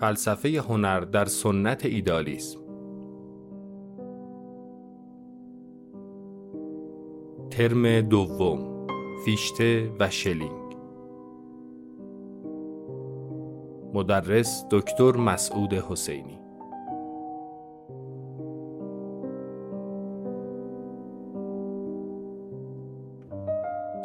فلسفه 0.00 0.48
هنر 0.48 1.00
در 1.00 1.24
سنت 1.24 1.86
ایدالیسم. 1.86 2.58
ترم 7.50 8.00
دوم 8.00 8.86
فیشته 9.24 9.90
و 10.00 10.10
شلینگ. 10.10 10.76
مدرس 13.94 14.64
دکتر 14.70 15.16
مسعود 15.16 15.74
حسینی. 15.74 16.47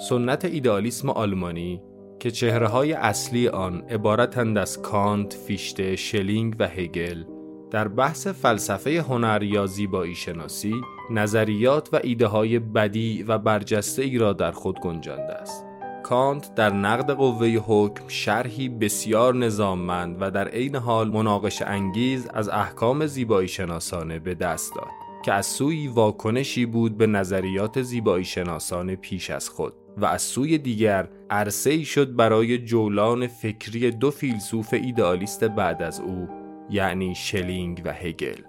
سنت 0.10 0.46
ایدالیسم 0.46 1.10
آلمانی 1.10 1.82
که 2.20 2.32
چهره 2.32 2.68
های 2.68 2.94
اصلی 2.94 3.48
آن 3.48 3.82
عبارتند 3.90 4.58
از 4.58 4.82
کانت، 4.82 5.34
فیشته، 5.34 5.96
شلینگ 5.96 6.56
و 6.60 6.68
هگل 6.68 7.24
در 7.72 7.88
بحث 7.88 8.28
فلسفه 8.28 9.02
هنر 9.02 9.44
یا 9.44 9.66
زیبایی 9.66 10.16
شناسی 10.16 10.74
نظریات 11.12 11.90
و 11.94 12.00
ایده 12.04 12.28
های 12.28 12.60
بدیع 12.60 13.24
و 13.24 13.38
برجسته 13.38 14.02
ای 14.02 14.18
را 14.18 14.34
در 14.34 14.52
خود 14.52 14.80
گنجانده 14.80 15.34
است. 15.34 15.66
کانت 16.04 16.56
در 16.56 16.74
نقد 16.74 17.12
قوه 17.12 17.48
حکم 17.48 18.08
شرحی 18.08 18.70
بسیار 18.70 19.36
نظاممند 19.36 20.18
و 20.20 20.32
در 20.32 20.48
عین 20.48 20.76
حال 20.76 21.12
مناقشه 21.12 21.62
انگیز 21.62 22.28
از 22.34 22.50
احکام 22.50 23.06
زیبایی 23.06 23.48
شناسانه 23.48 24.20
به 24.20 24.36
دست 24.36 24.76
داد 24.76 24.88
که 25.26 25.34
از 25.34 25.46
سویی 25.46 25.88
واکنشی 25.88 26.66
بود 26.66 26.98
به 26.98 27.08
نظریات 27.08 27.82
زیبایی 27.82 28.26
شناسان 28.26 28.96
پیش 28.96 29.30
از 29.30 29.50
خود 29.50 29.74
و 29.98 30.06
از 30.06 30.22
سوی 30.22 30.58
دیگر 30.58 31.08
عرصه 31.30 31.70
ای 31.70 31.86
شد 31.86 32.16
برای 32.16 32.58
جولان 32.58 33.28
فکری 33.28 33.92
دو 33.92 34.12
فیلسوف 34.12 34.74
ایدئالیست 34.74 35.44
بعد 35.44 35.82
از 35.82 36.00
او 36.00 36.28
یعنی 36.70 37.16
شلینگ 37.16 37.82
و 37.86 37.94
هگل. 37.94 38.42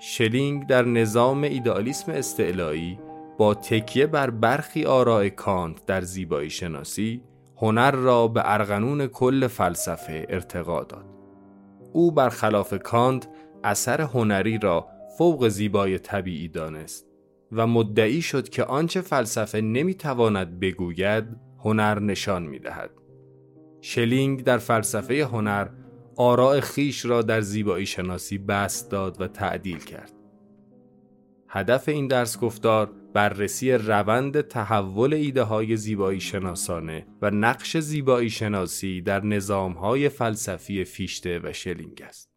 شلینگ 0.00 0.66
در 0.66 0.84
نظام 0.84 1.42
ایدئالیسم 1.42 2.12
استعلایی 2.12 2.98
با 3.38 3.54
تکیه 3.54 4.06
بر 4.06 4.30
برخی 4.30 4.84
آراء 4.84 5.28
کانت 5.28 5.86
در 5.86 6.00
زیبایی 6.00 6.50
شناسی 6.50 7.22
هنر 7.56 7.90
را 7.90 8.28
به 8.28 8.42
ارغنون 8.44 9.06
کل 9.06 9.46
فلسفه 9.46 10.26
ارتقا 10.28 10.84
داد. 10.84 11.04
او 11.92 12.12
برخلاف 12.12 12.74
کانت 12.74 13.28
اثر 13.64 14.00
هنری 14.00 14.58
را 14.58 14.86
فوق 15.18 15.48
زیبای 15.48 15.98
طبیعی 15.98 16.48
دانست. 16.48 17.09
و 17.52 17.66
مدعی 17.66 18.22
شد 18.22 18.48
که 18.48 18.64
آنچه 18.64 19.00
فلسفه 19.00 19.60
نمی‌تواند 19.60 20.60
بگوید 20.60 21.24
هنر 21.58 21.98
نشان 21.98 22.42
می‌دهد. 22.42 22.90
شلینگ 23.80 24.44
در 24.44 24.58
فلسفه 24.58 25.24
هنر 25.24 25.68
آراء 26.16 26.60
خیش 26.60 27.04
را 27.04 27.22
در 27.22 27.40
زیبایی 27.40 27.86
شناسی 27.86 28.38
بست 28.38 28.90
داد 28.90 29.20
و 29.20 29.28
تعدیل 29.28 29.78
کرد. 29.78 30.12
هدف 31.48 31.88
این 31.88 32.06
درس 32.06 32.38
گفتار 32.38 32.90
بررسی 33.14 33.72
روند 33.72 34.40
تحول 34.40 35.14
ایده 35.14 35.42
های 35.42 35.76
زیبایی 35.76 36.20
شناسانه 36.20 37.06
و 37.22 37.30
نقش 37.30 37.76
زیبایی 37.76 38.30
شناسی 38.30 39.00
در 39.00 39.24
نظام 39.24 39.72
های 39.72 40.08
فلسفی 40.08 40.84
فیشته 40.84 41.40
و 41.42 41.52
شلینگ 41.52 42.02
است. 42.06 42.29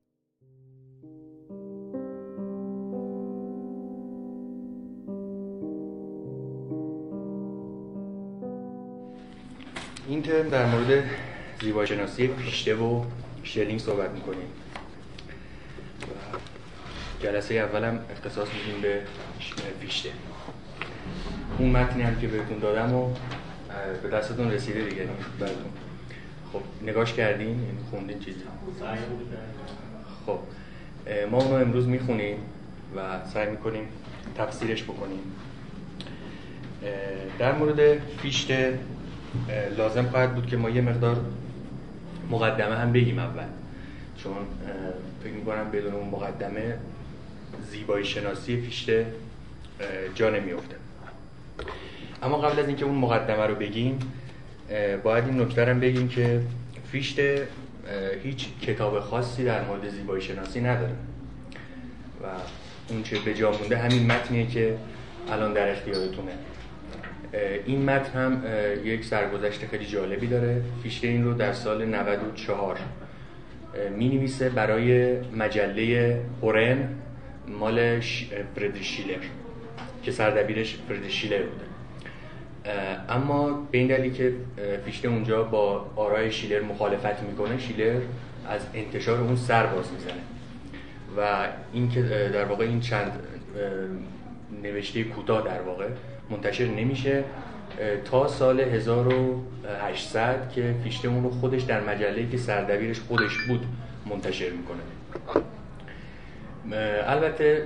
این 10.14 10.22
ترم 10.22 10.50
در 10.50 10.66
مورد 10.66 11.04
زیبایی 11.62 11.88
شناسی 11.88 12.28
پیشته 12.28 12.76
و 12.76 13.04
شلینگ 13.44 13.80
صحبت 13.80 14.10
می‌کنیم. 14.10 14.48
جلسه 17.20 17.54
اولم 17.54 18.00
اختصاص 18.12 18.48
میدیم 18.48 18.82
به 18.82 19.02
پیشته 19.82 20.10
اون 21.58 21.70
متنی 21.70 22.02
هم 22.02 22.20
که 22.20 22.28
بهتون 22.28 22.60
دادم 22.60 22.94
و 22.94 23.14
به 24.04 24.10
دستتون 24.10 24.52
رسیده 24.52 24.90
دیگه 24.90 25.08
خب 26.54 26.62
نگاش 26.82 27.14
کردین؟ 27.14 27.48
یعنی 27.48 27.78
خوندین 27.90 28.20
چیزی؟ 28.20 28.40
خب 30.26 30.40
ما 31.32 31.38
اونو 31.38 31.56
امروز 31.56 31.88
می‌خونیم 31.88 32.38
و 32.96 33.00
سعی 33.34 33.50
می‌کنیم 33.50 33.88
تفسیرش 34.38 34.84
بکنیم. 34.84 35.20
در 37.40 37.52
مورد 37.52 38.00
فیشته 38.00 38.80
لازم 39.78 40.06
خواهد 40.06 40.36
بود 40.36 40.48
که 40.48 40.58
ما 40.58 40.70
یه 40.70 40.82
مقدار 40.82 41.18
مقدمه 42.32 42.76
هم 42.76 42.94
بگیم 42.94 43.20
اول. 43.20 43.44
چون 44.18 44.34
فکر 45.24 45.34
می‌کنم 45.34 45.72
بدون 45.72 45.94
اون 45.94 46.10
مقدمه 46.10 46.78
زیبایی 47.72 48.06
شناسی 48.06 48.62
فیشته 48.62 49.06
جا 50.16 50.30
نمیفته 50.30 50.76
اما 52.24 52.38
قبل 52.38 52.60
از 52.60 52.68
اینکه 52.68 52.86
اون 52.86 52.96
مقدمه 52.96 53.48
رو 53.48 53.56
بگیم 53.56 54.00
باید 55.04 55.26
این 55.26 55.42
نکته 55.42 55.66
هم 55.66 55.80
بگیم 55.80 56.08
که 56.08 56.42
فیشته 56.92 57.48
هیچ 58.24 58.48
کتاب 58.62 59.00
خاصی 59.00 59.44
در 59.44 59.64
مورد 59.66 59.90
زیبایی 59.90 60.22
شناسی 60.22 60.62
نداره. 60.62 60.94
و 62.24 62.26
اون 62.90 63.04
چه 63.04 63.20
به 63.20 63.34
جا 63.34 63.52
مونده 63.52 63.78
همین 63.78 64.12
متنیه 64.12 64.48
که 64.48 64.78
الان 65.32 65.54
در 65.54 65.72
اختیارتونه. 65.72 66.32
این 67.66 67.86
متن 67.86 68.20
هم 68.20 68.44
یک 68.86 69.06
سرگذشت 69.06 69.66
خیلی 69.66 69.86
جالبی 69.86 70.28
داره. 70.28 70.62
فیشته 70.84 71.08
این 71.08 71.24
رو 71.24 71.34
در 71.34 71.54
سال 71.54 71.86
94 71.86 72.78
می 73.98 74.10
نویسه 74.10 74.50
برای 74.50 75.18
مجله 75.22 76.20
هورن 76.42 76.90
مال 77.48 78.00
فردریش 78.56 78.88
شیلر 78.88 79.24
که 80.04 80.12
سردبیرش 80.12 80.78
فردریش 80.88 81.22
شیلر 81.22 81.42
بوده. 81.42 81.66
اما 83.10 83.68
به 83.72 83.78
این 83.78 83.88
دلیل 83.88 84.14
که 84.14 84.34
فیشته 84.86 85.08
اونجا 85.08 85.44
با 85.44 85.92
آرای 85.96 86.32
شیلر 86.32 86.62
مخالفت 86.62 87.24
می‌کنه 87.24 87.58
شیلر 87.60 88.00
از 88.50 88.62
انتشار 88.74 89.20
اون 89.22 89.36
سر 89.36 89.66
باز 89.66 89.92
می‌زنه. 89.92 90.22
و 91.18 91.48
این 91.74 91.90
که 91.90 92.02
در 92.34 92.46
واقع 92.46 92.66
این 92.66 92.80
چند 92.80 93.12
نوشته 94.64 95.04
کوتاه 95.04 95.46
در 95.46 95.62
واقع 95.62 95.88
منتشر 96.34 96.66
نمیشه 96.66 97.24
تا 98.06 98.28
سال 98.28 98.60
1800 98.60 100.52
که 100.56 100.76
فیشته 100.84 101.08
اون 101.08 101.24
رو 101.24 101.30
خودش 101.30 101.62
در 101.62 101.82
مجله 101.82 102.30
که 102.30 102.38
سردبیرش 102.38 103.00
خودش 103.00 103.38
بود 103.38 103.66
منتشر 104.06 104.50
می‌کنه. 104.50 104.80
البته 107.08 107.64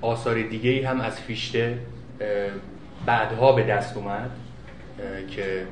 آثار 0.00 0.42
دیگه 0.42 0.70
ای 0.70 0.82
هم 0.82 1.00
از 1.00 1.20
فیشته 1.20 1.78
بعدها 3.06 3.52
به 3.52 3.62
دست 3.62 3.96
اومد 3.96 4.30
که 5.30 5.66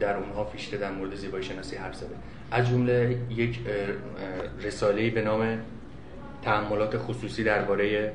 در 0.00 0.16
اونها 0.16 0.44
فیشته 0.44 0.76
در 0.76 0.90
مورد 0.90 1.14
زیبایی 1.14 1.44
شناسی 1.44 1.76
حرف 1.76 1.94
زده. 1.94 2.14
از 2.50 2.68
جمله 2.68 3.16
یک 3.30 3.60
رساله 4.62 5.10
به 5.10 5.22
نام 5.22 5.58
تحملات 6.42 6.98
خصوصی 6.98 7.44
درباره 7.44 8.12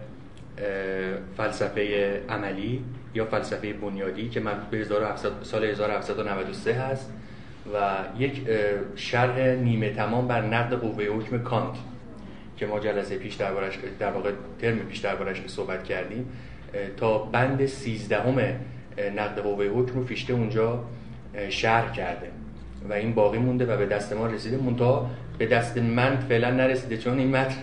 فلسفه 1.38 2.22
عملی 2.30 2.84
یا 3.14 3.26
فلسفه 3.26 3.74
بنیادی 3.74 4.30
که 4.30 4.40
مربوط 4.40 4.66
به 4.66 4.84
سال 5.44 5.64
1793 5.64 6.74
هست 6.74 7.12
و 7.74 7.98
یک 8.20 8.42
شرح 8.96 9.40
نیمه 9.40 9.90
تمام 9.90 10.28
بر 10.28 10.42
نقد 10.42 10.74
قوه 10.74 11.06
حکم 11.06 11.44
کانت 11.44 11.76
که 12.58 12.66
ما 12.66 12.80
جلسه 12.80 13.18
پیش 13.18 13.36
دربارش 13.36 13.80
در 14.00 14.12
واقع 14.12 14.32
ترم 14.62 14.80
پیش 14.80 15.00
دربارش 15.00 15.42
صحبت 15.48 15.84
کردیم 15.84 16.28
تا 16.98 17.18
بند 17.18 17.66
13 17.66 18.22
همه 18.22 18.60
نقد 19.16 19.40
قوه 19.40 19.66
حکم 19.66 19.94
رو 19.94 20.06
فیشته 20.06 20.34
اونجا 20.34 20.84
شرح 21.50 21.92
کرده 21.94 22.28
و 22.90 22.94
این 22.94 23.14
باقی 23.14 23.38
مونده 23.38 23.66
و 23.66 23.78
به 23.78 23.86
دست 23.86 24.14
ما 24.14 24.28
رسیده 24.28 24.58
مونتا 24.58 25.10
به 25.38 25.46
دست 25.46 25.78
من 25.78 26.16
فعلا 26.16 26.52
نرسیده 26.52 26.98
چون 26.98 27.20
این 27.20 27.36
متن 27.36 27.56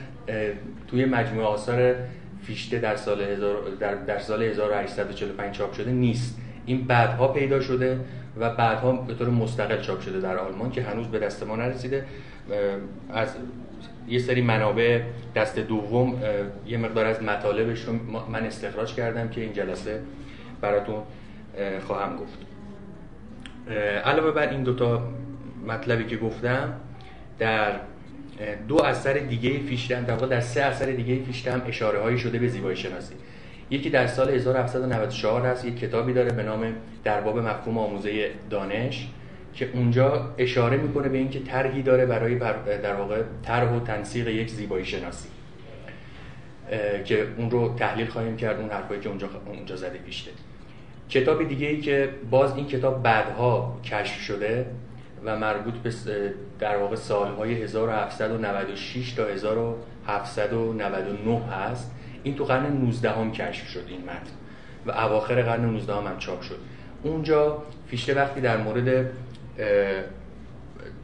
توی 0.88 1.04
مجموعه 1.04 1.46
آثار 1.46 1.94
فیشته 2.42 2.78
در 2.78 2.96
سال, 2.96 3.20
هزار 3.20 3.62
در, 3.80 3.94
در 3.94 4.18
سال 4.18 4.42
1845 4.42 5.54
چاپ 5.54 5.72
شده 5.72 5.90
نیست. 5.90 6.38
این 6.66 6.84
بعدها 6.84 7.28
پیدا 7.28 7.60
شده 7.60 8.00
و 8.40 8.50
بعدها 8.54 8.92
به 8.92 9.14
طور 9.14 9.28
مستقل 9.28 9.80
چاپ 9.80 10.00
شده 10.00 10.20
در 10.20 10.38
آلمان 10.38 10.70
که 10.70 10.82
هنوز 10.82 11.06
به 11.06 11.18
دست 11.18 11.42
ما 11.42 11.56
نرسیده. 11.56 12.04
از 13.12 13.36
یه 14.08 14.18
سری 14.18 14.42
منابع 14.42 15.02
دست 15.36 15.58
دوم 15.58 16.22
یه 16.66 16.78
مقدار 16.78 17.06
از 17.06 17.22
مطالبش 17.22 17.84
رو 17.84 17.92
من 18.28 18.46
استخراج 18.46 18.94
کردم 18.94 19.28
که 19.28 19.40
این 19.40 19.52
جلسه 19.52 20.02
براتون 20.60 21.02
خواهم 21.86 22.16
گفت. 22.16 22.38
علاوه 24.04 24.30
بر 24.30 24.48
این 24.48 24.62
دوتا 24.62 25.02
مطلبی 25.66 26.04
که 26.04 26.16
گفتم 26.16 26.72
در 27.38 27.72
دو 28.68 28.82
اثر 28.82 29.12
دیگه 29.12 29.58
فیشته 29.58 30.00
در 30.00 30.14
واقع 30.14 30.26
در 30.26 30.40
سه 30.40 30.60
اثر 30.60 30.86
دیگه 30.86 31.24
فیشته 31.24 31.66
اشاره 31.66 32.00
هایی 32.00 32.18
شده 32.18 32.38
به 32.38 32.48
زیبایی 32.48 32.76
شناسی 32.76 33.14
یکی 33.70 33.90
در 33.90 34.06
سال 34.06 34.30
1794 34.30 35.46
هست 35.46 35.64
یک 35.64 35.78
کتابی 35.78 36.12
داره 36.12 36.30
به 36.32 36.42
نام 36.42 36.74
در 37.04 37.20
باب 37.20 37.38
مفهوم 37.38 37.78
آموزه 37.78 38.30
دانش 38.50 39.08
که 39.54 39.68
اونجا 39.74 40.34
اشاره 40.38 40.76
می‌کنه 40.76 41.08
به 41.08 41.18
اینکه 41.18 41.40
طرحی 41.40 41.82
داره 41.82 42.06
برای 42.06 42.34
در 42.82 42.94
واقع 42.94 43.22
طرح 43.42 43.72
و 43.72 43.80
تنسیق 43.80 44.28
یک 44.28 44.50
زیبایی 44.50 44.84
شناسی 44.84 45.28
که 47.04 47.26
اون 47.36 47.50
رو 47.50 47.74
تحلیل 47.74 48.06
خواهیم 48.06 48.36
کرد 48.36 48.60
اون 48.60 48.70
حرفایی 48.70 49.00
که 49.00 49.08
اونجا 49.08 49.28
اونجا 49.46 49.76
زده 49.76 49.98
پیشته. 49.98 50.30
کتاب 51.08 51.48
دیگه 51.48 51.66
ای 51.66 51.80
که 51.80 52.08
باز 52.30 52.56
این 52.56 52.66
کتاب 52.66 53.02
بعدها 53.02 53.80
کشف 53.84 54.20
شده 54.20 54.66
و 55.24 55.36
مربوط 55.36 55.74
به 55.74 55.92
در 56.58 56.76
واقع 56.76 56.96
سالهای 56.96 57.62
1796 57.62 59.12
تا 59.12 59.24
1799 59.24 61.46
هست. 61.46 61.94
این 62.22 62.36
تو 62.36 62.44
قرن 62.44 62.66
19 62.66 63.10
هم 63.10 63.32
کشف 63.32 63.68
شد 63.68 63.84
این 63.88 64.00
متن 64.00 64.30
و 64.86 64.90
اواخر 64.90 65.42
قرن 65.42 65.64
19 65.64 65.94
هم, 65.94 66.06
هم 66.06 66.18
چاپ 66.18 66.42
شد. 66.42 66.58
اونجا 67.02 67.62
فیشته 67.86 68.14
وقتی 68.14 68.40
در 68.40 68.56
مورد 68.56 69.10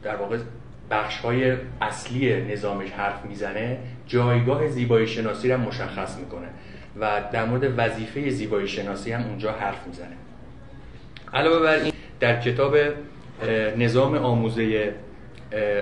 در 0.03 0.15
واقع 0.15 0.37
بخش 0.91 1.17
های 1.17 1.57
اصلی 1.81 2.41
نظامش 2.41 2.91
حرف 2.91 3.25
می‌زنه 3.25 3.77
جایگاه 4.07 4.67
زیبایی 4.67 5.07
شناسی 5.07 5.51
رو 5.51 5.57
مشخص 5.57 6.17
می‌کنه 6.17 6.47
و 6.99 7.21
در 7.31 7.45
مورد 7.45 7.73
وظیفه 7.77 8.29
زیبایی 8.29 8.67
شناسی 8.67 9.11
هم 9.11 9.23
اونجا 9.23 9.51
حرف 9.51 9.87
می‌زنه. 9.87 10.15
علاوه 11.33 11.59
بر 11.59 11.75
این 11.75 11.93
در 12.19 12.41
کتاب 12.41 12.75
نظام 13.77 14.15
آموزه 14.15 14.93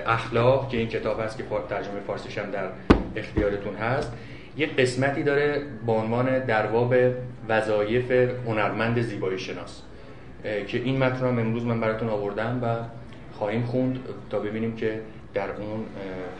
اخلاق 0.06 0.68
که 0.68 0.76
این 0.76 0.88
کتاب 0.88 1.20
هست 1.20 1.38
که 1.38 1.44
ترجمه 1.68 2.00
فارسیش 2.06 2.38
هم 2.38 2.50
در 2.50 2.68
اختیارتون 3.16 3.74
هست 3.74 4.12
یک 4.56 4.76
قسمتی 4.76 5.22
داره 5.22 5.62
با 5.86 5.92
عنوان 5.92 6.38
درباب 6.38 6.94
وظایف 7.48 8.10
هنرمند 8.46 9.00
زیبایی 9.00 9.38
شناس 9.38 9.82
که 10.42 10.78
این 10.78 10.98
متن 10.98 11.26
هم 11.26 11.38
امروز 11.38 11.64
من 11.64 11.80
براتون 11.80 12.08
آوردم 12.08 12.60
و 12.62 12.66
خواهیم 13.38 13.62
خوند 13.62 13.98
تا 14.30 14.38
ببینیم 14.38 14.76
که 14.76 15.00
در 15.34 15.50
اون 15.50 15.86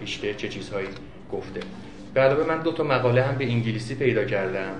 فیشته 0.00 0.34
چه 0.34 0.48
چیزهایی 0.48 0.88
گفته. 1.32 1.60
به 2.14 2.20
علاوه 2.20 2.48
من 2.48 2.62
دو 2.62 2.72
تا 2.72 2.84
مقاله 2.84 3.22
هم 3.22 3.34
به 3.34 3.44
انگلیسی 3.44 3.94
پیدا 3.94 4.24
کردم. 4.24 4.72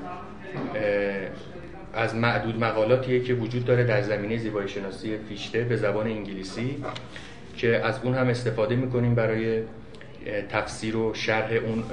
از 1.95 2.15
معدود 2.15 2.65
مقالاتیه 2.65 3.21
که 3.23 3.35
وجود 3.35 3.65
داره 3.65 3.85
در 3.85 4.03
زمینه 4.03 4.37
زیبایی 4.37 4.69
شناسی 4.69 5.19
فیشته 5.29 5.65
به 5.65 5.77
زبان 5.77 6.07
انگلیسی 6.07 6.85
که 7.57 7.77
از 7.77 8.01
اون 8.03 8.15
هم 8.15 8.29
استفاده 8.29 8.77
می‌کنیم 8.77 9.15
برای 9.15 9.63
تفسیر 10.51 10.97
و 10.97 11.15
شرح 11.15 11.53
اون 11.53 11.85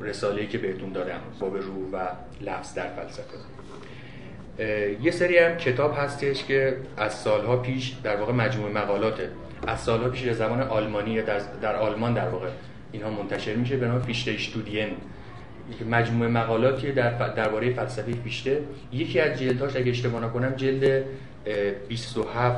رساله‌ای 0.00 0.46
که 0.46 0.58
بهتون 0.58 0.92
دادم 0.92 1.20
باب 1.40 1.56
رو 1.56 1.90
و 1.92 2.08
لفظ 2.40 2.74
در 2.74 2.88
فلسفه. 2.88 3.38
یه 5.02 5.10
سری 5.10 5.38
هم 5.38 5.56
کتاب 5.56 5.94
هستش 5.98 6.44
که 6.44 6.76
از 6.96 7.14
سالها 7.14 7.56
پیش 7.56 7.92
در 8.02 8.16
واقع 8.16 8.32
مجموعه 8.32 8.72
مقالاته. 8.72 9.28
از 9.66 9.80
سالها 9.80 10.08
پیش 10.08 10.30
زمان 10.30 10.60
آلمانی 10.60 11.22
در, 11.22 11.40
در 11.62 11.76
آلمان 11.76 12.14
در 12.14 12.28
واقع 12.28 12.48
اینها 12.92 13.10
منتشر 13.10 13.54
میشه 13.54 13.76
به 13.76 13.88
نام 13.88 14.02
فیشته 14.02 14.30
اشتودین 14.30 14.88
مجموعه 15.90 16.30
مقالاتی 16.30 16.92
در 16.92 17.28
درباره 17.28 17.72
فلسفه 17.72 18.12
فیشته 18.12 18.62
یکی 18.92 19.20
از 19.20 19.38
جلدهاش 19.38 19.76
اگه 19.76 19.90
اشتباه 19.90 20.24
نکنم 20.24 20.50
جلد 20.50 21.04
27 21.88 22.56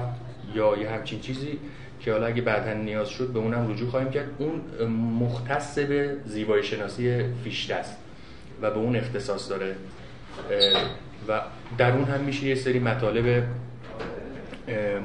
یا 0.55 0.77
یه 0.77 0.91
همچین 0.91 1.21
چیزی 1.21 1.59
که 2.01 2.13
حالا 2.13 2.27
اگه 2.27 2.43
بعدا 2.43 2.73
نیاز 2.73 3.09
شد 3.09 3.29
به 3.29 3.39
اونم 3.39 3.73
رجوع 3.73 3.91
خواهیم 3.91 4.11
کرد. 4.11 4.27
اون 4.39 4.89
مختص 4.93 5.79
به 5.79 6.17
زیبایی 6.25 6.63
شناسی 6.63 7.25
فیشته 7.45 7.75
است 7.75 7.97
و 8.63 8.71
به 8.71 8.77
اون 8.77 8.97
اختصاص 8.97 9.51
داره. 9.51 9.75
و 11.29 11.41
در 11.79 11.93
اون 11.93 12.05
هم 12.05 12.21
میشه 12.21 12.47
یه 12.47 12.55
سری 12.55 12.79
مطالب 12.79 13.45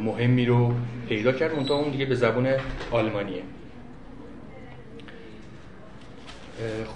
مهمی 0.04 0.46
رو 0.46 0.74
پیدا 1.10 1.32
کرد 1.32 1.56
منتها 1.56 1.76
اون 1.76 1.92
دیگه 1.92 2.06
به 2.06 2.16
زبان 2.16 2.48
آلمانیه. 2.92 3.42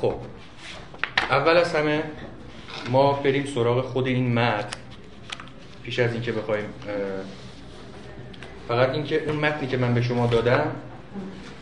خب. 0.01 0.15
اول 1.29 1.57
از 1.57 1.75
همه 1.75 2.03
ما 2.91 3.13
بریم 3.13 3.45
سراغ 3.45 3.85
خود 3.85 4.07
این 4.07 4.33
متن. 4.33 4.79
پیش 5.83 5.99
از 5.99 6.13
اینکه 6.13 6.31
بخوایم 6.31 6.65
فقط 8.67 8.89
اینکه 8.89 9.23
اون 9.27 9.35
متنی 9.35 9.67
که 9.67 9.77
من 9.77 9.93
به 9.93 10.01
شما 10.01 10.27
دادم 10.27 10.75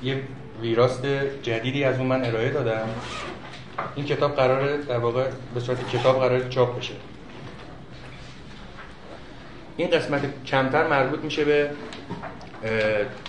یه 0.04 0.21
ویراست 0.62 1.06
جدیدی 1.44 1.83
از 1.83 1.98
اون 1.98 2.07
من 2.07 2.25
ارائه 2.25 2.50
دادم. 2.50 2.89
این 3.95 4.06
کتاب 4.06 4.36
قراره 4.36 4.77
در 4.77 4.98
واقع 4.98 5.27
به 5.54 5.60
صورت 5.60 5.89
کتاب 5.89 6.19
قراره 6.19 6.50
چاپ 6.50 6.77
بشه. 6.77 6.94
این 9.77 9.89
قسمت 9.89 10.45
کمتر 10.45 10.88
مربوط 10.88 11.19
میشه 11.19 11.45
به 11.45 11.69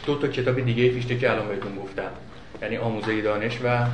دو 0.06 0.18
تا 0.18 0.28
کتاب 0.28 0.60
دیگه 0.60 0.90
فیشته 0.90 1.18
که 1.18 1.30
الان 1.30 1.48
بهتون 1.48 1.76
گفتم. 1.76 2.10
یعنی 2.62 2.76
آموزه 2.76 3.22
دانش 3.22 3.58
و 3.64 3.86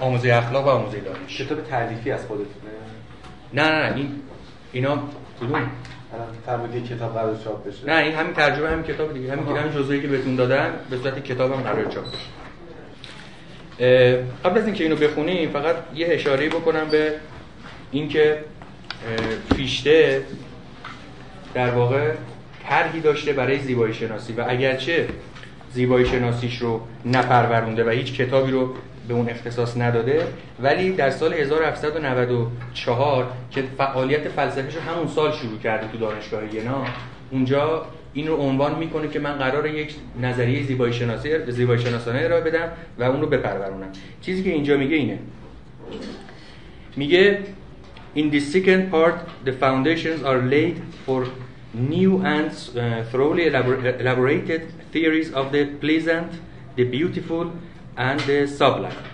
آموزه 0.00 0.34
اخلاق 0.34 0.66
و 0.66 0.68
آموزه 0.68 1.00
دانش 1.00 1.40
کتاب 1.40 1.60
تعلیفی 1.60 2.10
از 2.10 2.26
خودتونه؟ 2.26 2.48
نه 3.52 3.62
نه 3.62 3.88
نه 3.88 3.96
این 3.96 4.20
اینا 4.72 4.98
کدوم؟ 5.40 5.70
فرمودی 6.46 6.80
کتاب 6.80 7.14
قرار 7.14 7.36
چاپ 7.44 7.66
بشه. 7.66 7.86
نه 7.86 7.96
این 7.96 8.14
همین 8.14 8.34
ترجمه 8.34 8.68
همین 8.68 8.84
کتاب 8.84 9.14
دیگه 9.14 9.32
همین 9.32 9.56
همین 9.56 9.72
جزئی 9.72 10.02
که 10.02 10.08
بهتون 10.08 10.36
دادم 10.36 10.70
به 10.90 10.96
صورت 10.96 11.24
کتاب 11.24 11.52
هم 11.52 11.62
قرار 11.62 11.84
چاپ 11.84 12.04
بشه. 12.04 12.18
قبل 14.44 14.58
از 14.58 14.66
اینکه 14.66 14.84
اینو 14.84 14.96
بخونیم 14.96 15.50
فقط 15.50 15.76
یه 15.94 16.06
اشاره 16.10 16.48
بکنم 16.48 16.88
به 16.90 17.14
اینکه 17.90 18.44
فیشته 19.56 20.22
در 21.54 21.70
واقع 21.70 22.12
طرحی 22.68 23.00
داشته 23.00 23.32
برای 23.32 23.58
زیبایی 23.58 23.94
شناسی 23.94 24.32
و 24.32 24.44
اگرچه 24.48 25.08
زیبایی 25.72 26.06
شناسیش 26.06 26.58
رو 26.58 26.80
نپرورونده 27.06 27.84
و 27.84 27.88
هیچ 27.88 28.12
کتابی 28.14 28.52
رو 28.52 28.74
به 29.08 29.14
اون 29.14 29.28
اختصاص 29.28 29.76
نداده 29.76 30.26
ولی 30.62 30.92
در 30.92 31.10
سال 31.10 31.34
1794 31.34 33.26
که 33.50 33.64
فعالیت 33.78 34.28
فلسفیش 34.28 34.74
رو 34.74 34.80
همون 34.80 35.06
سال 35.06 35.32
شروع 35.32 35.58
کرده 35.58 35.88
تو 35.92 35.98
دانشگاه 35.98 36.54
ینا 36.54 36.84
اونجا 37.30 37.86
این 38.14 38.28
رو 38.28 38.36
عنوان 38.36 38.78
می‌کنه 38.78 39.08
که 39.08 39.18
من 39.18 39.32
قرار 39.32 39.66
یک 39.66 39.94
نظریه 40.22 40.62
زیبایی 40.62 40.92
شناسی 40.92 41.52
زیبایی 41.52 41.82
شناسانه 41.82 42.20
ارائه 42.20 42.40
بدم 42.40 42.68
و 42.98 43.02
اون 43.02 43.20
رو 43.20 43.26
بپرورونم. 43.26 43.88
چیزی 44.20 44.42
که 44.42 44.50
اینجا 44.50 44.76
میگه 44.76 44.96
اینه. 44.96 45.18
میگه 46.96 47.38
In 48.14 48.30
the 48.30 48.40
second 48.40 48.90
part 48.90 49.16
the 49.46 49.52
foundations 49.52 50.22
are 50.22 50.42
laid 50.42 50.82
for 51.06 51.26
new 51.72 52.22
and 52.22 52.50
uh, 52.52 53.02
thoroughly 53.10 53.46
elaborated 53.46 54.62
theories 54.92 55.32
of 55.32 55.50
the 55.50 55.64
pleasant, 55.80 56.30
the 56.76 56.84
beautiful 56.84 57.50
and 57.98 58.20
sublime 58.58 59.12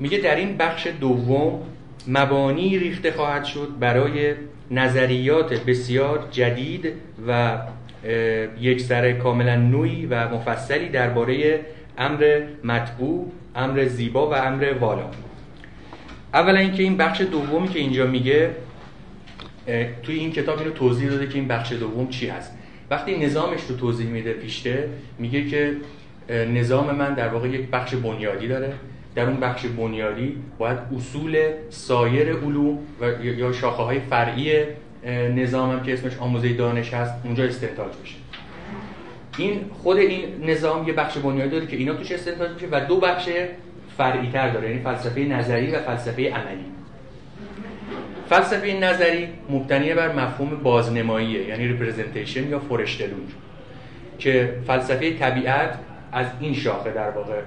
میگه 0.00 0.18
در 0.18 0.36
این 0.36 0.56
بخش 0.56 0.86
دوم 1.00 1.62
مبانی 2.08 2.78
ریخته 2.78 3.12
خواهد 3.12 3.44
شد 3.44 3.68
برای 3.80 4.34
نظریات 4.70 5.64
بسیار 5.64 6.28
جدید 6.30 6.92
و 7.28 7.58
یک 8.60 8.80
سر 8.80 9.12
کاملا 9.12 9.56
نوعی 9.56 10.06
و 10.06 10.28
مفصلی 10.28 10.88
درباره 10.88 11.60
امر 11.98 12.42
مطبوع، 12.64 13.32
امر 13.54 13.84
زیبا 13.84 14.30
و 14.30 14.34
امر 14.34 14.72
والا. 14.80 15.10
اولا 16.34 16.58
اینکه 16.60 16.82
این 16.82 16.96
بخش 16.96 17.20
دومی 17.20 17.68
که 17.68 17.78
اینجا 17.78 18.06
میگه 18.06 18.50
توی 20.02 20.14
این 20.18 20.32
کتاب 20.32 20.58
اینو 20.58 20.70
توضیح 20.70 21.10
داده 21.10 21.28
که 21.28 21.34
این 21.34 21.48
بخش 21.48 21.72
دوم 21.72 22.08
چی 22.08 22.28
هست. 22.28 22.58
وقتی 22.90 23.18
نظامش 23.18 23.60
رو 23.68 23.76
توضیح 23.76 24.06
میده 24.06 24.32
پیشته 24.32 24.88
میگه 25.18 25.44
که 25.48 25.76
نظام 26.30 26.96
من 26.96 27.14
در 27.14 27.28
واقع 27.28 27.48
یک 27.48 27.70
بخش 27.70 27.94
بنیادی 27.94 28.48
داره. 28.48 28.72
در 29.14 29.24
اون 29.24 29.40
بخش 29.40 29.66
بنیادی 29.66 30.36
باید 30.58 30.78
اصول 30.96 31.38
سایر 31.70 32.36
علوم 32.36 32.78
و 33.00 33.24
یا 33.24 33.52
شاخه 33.52 33.82
های 33.82 34.00
فرعی 34.00 34.52
نظامم 35.34 35.82
که 35.82 35.92
اسمش 35.92 36.16
آموزه 36.18 36.52
دانش 36.52 36.94
هست 36.94 37.14
اونجا 37.24 37.44
استنتاج 37.44 37.92
بشه. 38.02 38.14
این 39.38 39.60
خود 39.82 39.96
این 39.96 40.44
نظام 40.44 40.88
یه 40.88 40.92
بخش 40.92 41.18
بنیادی 41.18 41.50
داره 41.50 41.66
که 41.66 41.76
اینا 41.76 41.94
توش 41.94 42.12
استنتاج 42.12 42.50
میشه 42.50 42.66
و 42.70 42.80
دو 42.88 43.00
بخش 43.00 43.28
فرعی 43.96 44.30
تر 44.30 44.50
داره 44.50 44.68
یعنی 44.68 44.82
فلسفه 44.82 45.20
نظری 45.20 45.70
و 45.70 45.80
فلسفه 45.80 46.30
عملی. 46.30 46.64
فلسفه 48.28 48.72
نظری 48.72 49.28
مبتنی 49.50 49.94
بر 49.94 50.12
مفهوم 50.12 50.50
بازنماییه 50.62 51.48
یعنی 51.48 51.68
ریپرزنتیشن 51.68 52.48
یا 52.48 52.58
فورشتلون 52.58 53.26
که 54.18 54.54
فلسفه 54.66 55.18
طبیعت 55.18 55.78
از 56.12 56.26
این 56.40 56.54
شاخه 56.54 56.90
در 56.90 57.10
واقع 57.10 57.40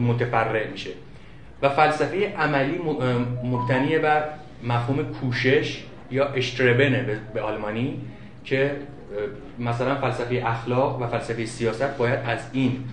متفرع 0.00 0.70
میشه. 0.70 0.90
و 1.62 1.68
فلسفه 1.68 2.34
عملی 2.36 2.78
مبتنی 3.44 3.98
بر 3.98 4.24
مفهوم 4.64 5.04
کوشش 5.04 5.84
یا 6.10 6.28
اشتربنه 6.28 7.20
به 7.34 7.40
آلمانی 7.40 8.00
که 8.44 8.76
مثلا 9.58 9.94
فلسفه 9.94 10.42
اخلاق 10.46 11.02
و 11.02 11.06
فلسفه 11.06 11.46
سیاست 11.46 11.96
باید 11.98 12.18
از 12.26 12.38
این 12.52 12.84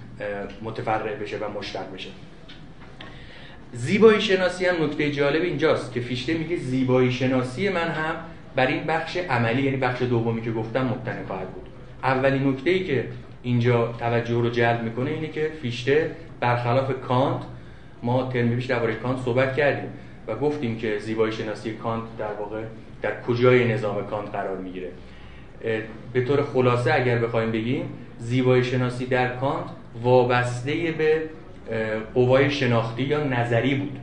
متفرع 0.62 1.16
بشه 1.16 1.38
و 1.38 1.60
مشتق 1.60 1.94
بشه. 1.94 2.10
زیبایی 3.74 4.22
شناسی 4.22 4.66
هم 4.66 4.84
نکته 4.84 5.12
جالب 5.12 5.42
اینجاست 5.42 5.94
که 5.94 6.00
فیشته 6.00 6.34
میگه 6.34 6.56
زیبایی 6.56 7.12
شناسی 7.12 7.70
من 7.70 7.88
هم 7.88 8.16
بر 8.56 8.68
این 8.68 8.84
بخش 8.84 9.18
عملی 9.18 9.62
یعنی 9.62 9.78
بخش 9.78 10.02
دومی 10.02 10.42
که 10.42 10.52
گفتم 10.52 10.86
مبتنی 10.86 11.26
خواهد 11.26 11.50
بود. 11.50 11.68
اولین 12.04 12.48
نکته 12.48 12.70
ای 12.70 12.84
که 12.84 13.06
اینجا 13.44 13.94
توجه 14.00 14.34
رو 14.34 14.50
جلب 14.50 14.84
می‌کنه 14.84 15.10
اینه 15.10 15.28
که 15.28 15.52
فیشته 15.62 16.12
برخلاف 16.40 16.92
کانت 17.08 17.42
ما 18.04 18.30
ترم 18.34 18.50
پیش 18.50 18.66
درباره 18.66 18.96
کانت 18.96 19.20
صحبت 19.20 19.56
کردیم 19.56 19.90
و 20.28 20.36
گفتیم 20.36 20.78
که 20.78 21.00
زیبایی 21.00 21.32
شناسی 21.34 21.74
کانت 21.74 22.04
در 22.18 22.34
واقع 22.40 22.64
در 23.02 23.22
کجای 23.22 23.74
نظام 23.74 24.06
کانت 24.06 24.30
قرار 24.30 24.58
می‌گیره. 24.58 24.90
به 26.14 26.26
طور 26.26 26.44
خلاصه 26.44 26.94
اگر 26.94 27.18
بخوایم 27.18 27.52
بگیم 27.52 27.90
زیبایی 28.20 28.64
شناسی 28.64 29.06
در 29.06 29.36
کانت 29.36 29.66
وابسته 30.04 30.92
به 30.98 31.22
قوای 32.14 32.52
شناختی 32.52 33.04
یا 33.04 33.24
نظری 33.24 33.76
بود 33.76 34.00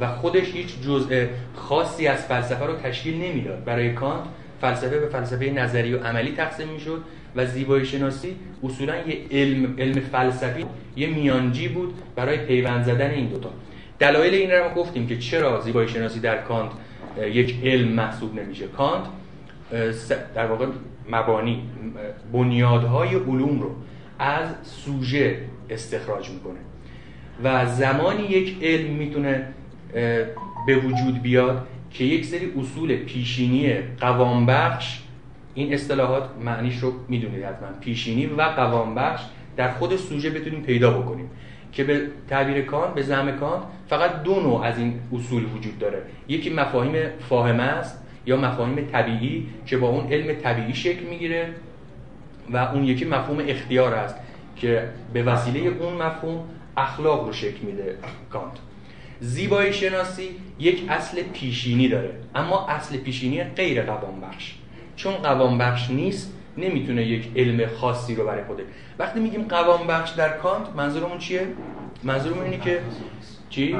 و 0.00 0.06
خودش 0.06 0.52
هیچ 0.52 0.80
جزء 0.80 1.26
خاصی 1.54 2.06
از 2.06 2.26
فلسفه 2.26 2.66
رو 2.66 2.74
تشکیل 2.74 3.22
نمی‌داد. 3.22 3.64
برای 3.64 3.92
کانت 3.92 4.24
فلسفه 4.60 4.98
به 4.98 5.06
فلسفه 5.06 5.50
نظری 5.50 5.94
و 5.94 5.98
عملی 5.98 6.32
تقسیم 6.32 6.68
می‌شد. 6.68 7.02
و 7.36 7.46
زیبایی 7.46 7.86
شناسی 7.86 8.36
اصولا 8.64 8.96
یه 8.96 9.18
علم, 9.30 9.76
علم 9.78 10.00
فلسفی 10.00 10.64
یه 10.96 11.06
میانجی 11.06 11.68
بود 11.68 11.94
برای 12.16 12.38
پیوند 12.38 12.84
زدن 12.84 13.10
این 13.10 13.26
دوتا. 13.26 13.50
دلایل 13.98 14.34
این 14.34 14.50
رو 14.50 14.74
گفتیم 14.74 15.06
که 15.06 15.18
چرا 15.18 15.60
زیبایی 15.60 15.88
شناسی 15.88 16.20
در 16.20 16.42
کانت 16.42 16.70
یک 17.32 17.56
علم 17.64 17.88
محسوب 17.88 18.40
نمیشه. 18.40 18.66
کانت 18.66 19.02
در 20.34 20.46
واقع 20.46 20.66
مبانی 21.10 21.62
بنیادهای 22.32 23.14
علوم 23.14 23.60
رو 23.60 23.70
از 24.18 24.48
سوژه 24.62 25.38
استخراج 25.70 26.30
می‌کنه. 26.30 26.58
و 27.44 27.66
زمانی 27.66 28.22
یک 28.22 28.56
علم 28.62 28.90
می‌تونه 28.90 29.46
به 30.66 30.76
وجود 30.76 31.22
بیاد 31.22 31.66
که 31.90 32.04
یک 32.04 32.24
سری 32.24 32.52
اصول 32.60 32.96
پیشینی 32.96 33.74
قوام 34.00 34.46
بخش 34.46 35.00
این 35.54 35.74
اصطلاحات 35.74 36.24
معنیش 36.44 36.78
رو 36.78 36.92
می‌دونید 37.08 37.44
حتما. 37.44 37.68
پیشینی 37.80 38.26
و 38.26 38.42
قوام 38.42 38.94
بخش 38.94 39.22
در 39.56 39.72
خود 39.72 39.96
سوژه 39.96 40.30
بتونیم 40.30 40.62
پیدا 40.62 40.90
بکنیم 40.90 41.30
که 41.72 41.84
به 41.84 42.02
تعبیر 42.28 42.62
کان 42.62 42.94
به 42.94 43.02
زعم 43.02 43.30
کان 43.36 43.62
فقط 43.88 44.22
دو 44.22 44.40
نوع 44.40 44.64
از 44.64 44.78
این 44.78 45.00
اصول 45.12 45.44
وجود 45.44 45.78
داره. 45.78 46.02
یکی 46.28 46.50
مفاهیم 46.50 46.94
فاهمه 47.28 47.62
است 47.62 48.02
یا 48.26 48.36
مفاهیم 48.36 48.88
طبیعی 48.92 49.46
که 49.66 49.76
با 49.76 49.88
اون 49.88 50.12
علم 50.12 50.34
طبیعی 50.34 50.74
شکل 50.74 51.04
می‌گیره 51.04 51.48
و 52.52 52.56
اون 52.56 52.84
یکی 52.84 53.04
مفهوم 53.04 53.38
اختیار 53.48 53.94
است 53.94 54.14
که 54.56 54.88
به 55.12 55.22
وسیله 55.22 55.60
اون 55.60 56.02
مفهوم 56.02 56.44
اخلاق 56.76 57.26
رو 57.26 57.32
شکل 57.32 57.66
میده 57.66 57.98
کانت. 58.30 58.52
زیبایی 59.20 59.72
شناسی 59.72 60.28
یک 60.58 60.82
اصل 60.88 61.22
پیشینی 61.22 61.88
داره 61.88 62.14
اما 62.34 62.66
اصل 62.68 62.96
پیشینی 62.96 63.44
غیر 63.44 63.82
قوام 63.82 64.20
بخش 64.20 64.54
چون 65.00 65.14
قوام 65.14 65.58
بخش 65.58 65.90
نیست 65.90 66.32
نمی‌تونه 66.58 67.02
یک 67.02 67.28
علم 67.36 67.66
خاصی 67.66 68.14
رو 68.14 68.26
برای 68.26 68.44
خوده 68.44 68.62
وقتی 68.98 69.20
میگیم 69.20 69.42
قوام 69.42 69.86
بخش 69.86 70.10
در 70.10 70.28
کانت 70.28 70.68
منظورمون 70.76 71.18
چیه؟ 71.18 71.46
منظورمون 72.02 72.44
اینه 72.44 72.58
که 72.58 72.80
چی؟ 73.50 73.76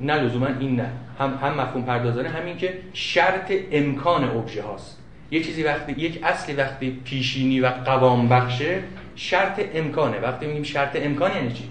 نه 0.00 0.14
لزوما 0.14 0.46
این 0.60 0.76
نه. 0.76 0.90
هم 1.18 1.38
هم 1.42 1.60
مفهوم 1.60 1.84
پردازانه 1.84 2.28
همین 2.28 2.56
که 2.56 2.78
شرط 2.92 3.52
امکان 3.72 4.24
ابژه 4.24 4.62
هاست. 4.62 4.98
یه 5.30 5.42
چیزی 5.42 5.62
وقتی 5.62 5.92
یک 5.92 6.20
اصلی 6.22 6.54
وقتی 6.54 7.00
پیشینی 7.04 7.60
و 7.60 7.66
قوام 7.66 8.28
بخشه 8.28 8.82
شرط 9.16 9.60
امکانه. 9.74 10.18
وقتی 10.18 10.46
میگیم 10.46 10.62
شرط 10.62 10.96
امکان 10.96 11.30
یعنی 11.36 11.52
چی؟ 11.52 11.64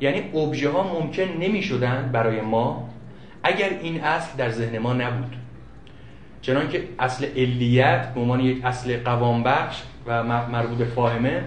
یعنی 0.00 0.30
ابژه 0.34 0.70
ها 0.70 1.00
ممکن 1.00 1.22
نمی 1.22 1.62
شدن 1.62 2.10
برای 2.12 2.40
ما 2.40 2.90
اگر 3.42 3.70
این 3.82 4.00
اصل 4.00 4.36
در 4.36 4.50
ذهن 4.50 4.78
ما 4.78 4.92
نبود. 4.92 5.36
چنان 6.44 6.68
که 6.68 6.88
اصل 6.98 7.24
علیت 7.24 8.14
به 8.14 8.20
عنوان 8.20 8.40
یک 8.40 8.64
اصل 8.64 9.02
قوام 9.04 9.42
بخش 9.42 9.82
و 10.06 10.24
مربوط 10.24 10.78
به 10.78 10.84
فاهمه 10.84 11.44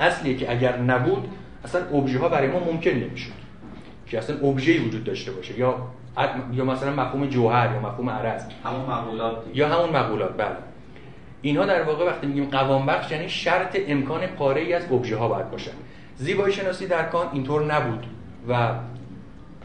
اصلیه 0.00 0.36
که 0.36 0.50
اگر 0.50 0.78
نبود 0.78 1.28
اصلا 1.64 1.98
ابژه 1.98 2.18
ها 2.18 2.28
برای 2.28 2.48
ما 2.48 2.58
ممکن 2.58 2.90
نمی‌شد 2.90 3.32
که 4.06 4.18
اصلا 4.18 4.36
ابژه‌ای 4.48 4.78
وجود 4.78 5.04
داشته 5.04 5.32
باشه. 5.32 5.58
یا 5.58 5.76
یا 6.52 6.64
مثلا 6.64 6.92
مفهوم 6.92 7.26
جوهر 7.26 7.74
یا 7.74 7.80
مفهوم 7.80 8.10
عرض. 8.10 8.42
همون 8.64 8.80
مقولات 8.80 9.36
یا 9.54 9.68
همون 9.68 9.96
مقولات 9.96 10.36
بله. 10.36 10.56
اینها 11.42 11.66
در 11.66 11.82
واقع 11.82 12.06
وقتی 12.06 12.26
میگیم 12.26 12.44
قوام 12.44 12.86
بخش 12.86 13.10
یعنی 13.10 13.28
شرط 13.28 13.78
امکان 13.88 14.26
پاره 14.26 14.60
ای 14.60 14.72
از 14.72 14.92
ابژه 14.92 15.16
ها 15.16 15.28
باید 15.28 15.50
باشن 15.50 15.72
زیبایی 16.16 16.52
شناسی 16.52 16.86
در 16.86 17.02
کان 17.02 17.26
اینطور 17.32 17.74
نبود 17.74 18.06
و 18.48 18.70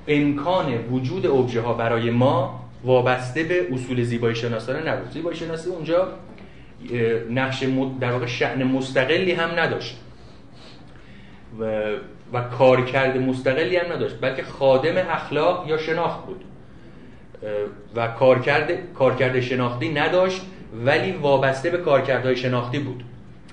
امکان 0.07 0.77
وجود 0.91 1.25
ابژه 1.25 1.61
ها 1.61 1.73
برای 1.73 2.09
ما 2.11 2.64
وابسته 2.85 3.43
به 3.43 3.73
اصول 3.73 4.03
زیبایی 4.03 4.35
شناسانه 4.35 4.89
نبود. 4.89 5.11
زیبایی 5.11 5.37
شناسی 5.37 5.69
اونجا 5.69 6.07
نقش 7.29 7.63
در 7.99 8.11
واقع 8.11 8.25
شأن 8.25 8.63
مستقلی 8.63 9.31
هم 9.31 9.59
نداشت. 9.59 9.97
و, 11.59 11.91
و 12.33 12.41
کارکرد 12.41 13.17
مستقلی 13.17 13.77
هم 13.77 13.93
نداشت 13.93 14.15
بلکه 14.21 14.43
خادم 14.43 14.97
اخلاق 14.97 15.67
یا 15.67 15.77
شناخت 15.77 16.25
بود. 16.25 16.43
و 17.95 18.07
کارکرد 18.07 18.93
کارکرد 18.93 19.39
شناختی 19.39 19.93
نداشت 19.93 20.41
ولی 20.85 21.11
وابسته 21.11 21.69
به 21.69 21.77
کارکردهای 21.77 22.35
شناختی 22.35 22.79
بود. 22.79 23.03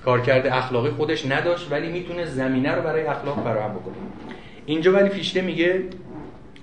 کارکرد 0.05 0.47
اخلاقی 0.47 0.89
خودش 0.89 1.25
نداشت 1.25 1.71
ولی 1.71 1.87
می‌تونه 1.87 2.25
زمینه 2.25 2.71
رو 2.71 2.81
برای 2.81 3.05
اخلاق 3.05 3.43
فراهم 3.43 3.71
بکنه. 3.71 3.93
اینجا 4.65 4.91
ولی 4.91 5.09
فیشته 5.09 5.41
میگه 5.41 5.83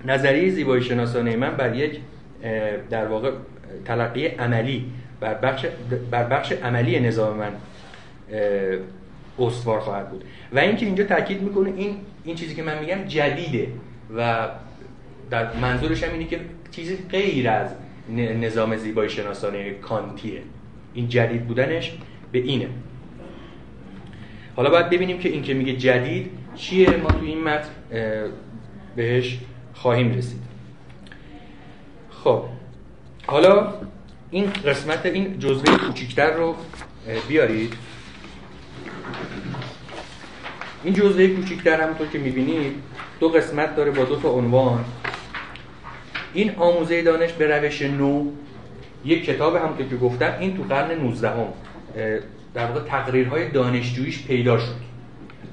نظریه 0.05 0.51
زیبایی 0.51 0.83
شناسانه 0.83 1.37
من 1.37 1.57
بر 1.57 1.75
یک 1.75 2.01
در 2.91 3.07
واقع 3.07 3.31
تلقی 3.85 4.27
عملی 4.27 4.93
بر 5.21 5.35
بخش, 5.35 5.67
بر 6.11 6.25
بخش 6.25 6.53
عملی 6.53 7.01
نظام 7.01 7.37
من 7.37 7.53
استوار 9.39 9.81
خواهد 9.81 10.11
بود. 10.11 10.25
و 10.53 10.59
اینکه 10.59 10.87
اینجا 10.87 11.05
تاکید 11.05 11.43
می‌کنه 11.43 11.73
این 11.77 11.97
این 12.25 12.37
چیزی 12.37 12.55
که 12.55 12.63
من 12.63 12.79
میگم 12.79 13.05
جدیده 13.05 13.69
و 14.17 14.49
در 15.31 15.57
منظورش 15.57 16.05
هم 16.05 16.13
اینه 16.13 16.25
که 16.25 16.41
چیزی 16.71 16.97
غیر 17.11 17.49
از 17.49 17.71
نظام 18.41 18.77
زیبایی 18.77 19.11
شناسانه 19.11 19.71
کانتیه. 19.71 20.41
این 20.95 21.09
جدید 21.09 21.47
بودنش 21.47 21.93
به 22.33 22.39
اینه. 22.39 22.69
حالا 24.57 24.71
باید 24.71 24.91
ببینیم 24.91 25.19
که 25.19 25.29
این 25.29 25.43
که 25.43 25.55
میگه 25.55 25.77
جدید 25.77 26.31
چیه. 26.57 26.97
ما 26.97 27.09
تو 27.09 27.25
این 27.25 27.45
متن 27.45 27.69
بهش 28.97 29.39
خواهیم 29.75 30.15
رسید. 30.15 30.50
خب. 32.25 32.45
حالا 33.27 33.75
این 34.31 34.51
قسمت 34.67 35.07
این 35.07 35.39
جزوه 35.39 35.79
کوچیکتر 35.79 36.31
رو 36.31 36.55
بیارید. 37.29 37.75
این 40.85 40.95
جزوه 40.95 41.27
کوچیکتر 41.27 41.81
همونطور 41.81 42.07
که 42.07 42.19
می‌بینید 42.19 42.75
دو 43.21 43.29
قسمت 43.29 43.77
داره 43.77 43.91
با 43.91 44.05
دو 44.05 44.17
تا 44.17 44.29
عنوان. 44.29 44.85
این 46.35 46.55
آموزه 46.57 47.03
دانش 47.03 47.33
به 47.33 47.57
روش 47.57 47.83
نو 47.83 48.31
یک 49.05 49.25
کتاب 49.25 49.57
هم 49.57 49.77
که 49.77 49.97
گفتم 49.97 50.35
این 50.41 50.57
تو 50.57 50.63
قرن 50.63 51.01
19 51.01 51.31
هم 51.31 51.47
در 52.55 52.67
واقع 52.67 52.81
تقریرهای 52.81 53.51
دانشجوییش 53.51 54.27
پیدا 54.27 54.59
شد. 54.59 54.77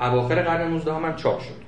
اواخر 0.02 0.42
قرن 0.42 0.68
19 0.72 0.94
هم, 0.94 1.06
هم 1.06 1.16
چاپ 1.16 1.42
شد. 1.42 1.68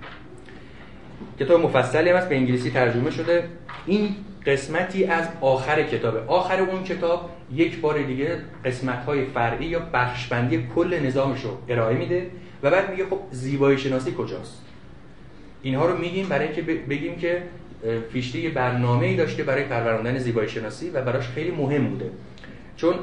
کتاب 1.39 1.62
مفصلی 1.62 2.10
هم 2.10 2.15
است 2.15 2.29
به 2.29 2.36
انگلیسی 2.36 2.72
ترجمه 2.72 3.12
شده. 3.12 3.50
این 3.86 4.15
قسمتی 4.46 5.05
از 5.05 5.27
آخر 5.41 5.84
کتابه 5.84 6.19
آخر 6.19 6.60
اون 6.60 6.84
کتاب 6.84 7.29
یک 7.53 7.79
بار 7.81 8.01
دیگه 8.01 8.38
قسمت 8.65 9.05
های 9.05 9.25
فرعی 9.25 9.65
یا 9.65 9.79
بخشبندی 9.93 10.67
کل 10.75 11.00
نظامش 11.05 11.41
رو 11.41 11.58
ارائه 11.69 11.98
میده 11.98 12.27
و 12.63 12.72
بعد 12.72 12.91
میگه 12.91 13.05
خب 13.05 13.19
زیبایی 13.31 13.77
شناسی 13.77 14.13
کجاست؟ 14.17 14.62
اینها 15.62 15.86
رو 15.86 15.98
میگیم 15.98 16.29
برای 16.29 16.46
اینکه 16.46 16.62
بگیم 16.62 17.15
که 17.15 17.43
فیشته 18.12 18.39
یه 18.39 18.50
برنامه 18.50 19.05
ای 19.05 19.15
داشته 19.15 19.43
برای 19.43 19.63
پروراندن 19.63 20.17
زیبایی 20.17 20.50
شناسی 20.50 20.89
و 20.89 21.01
براش 21.01 21.27
خیلی 21.27 21.51
مهم 21.51 21.88
بوده. 21.88 22.12
چون 22.77 22.96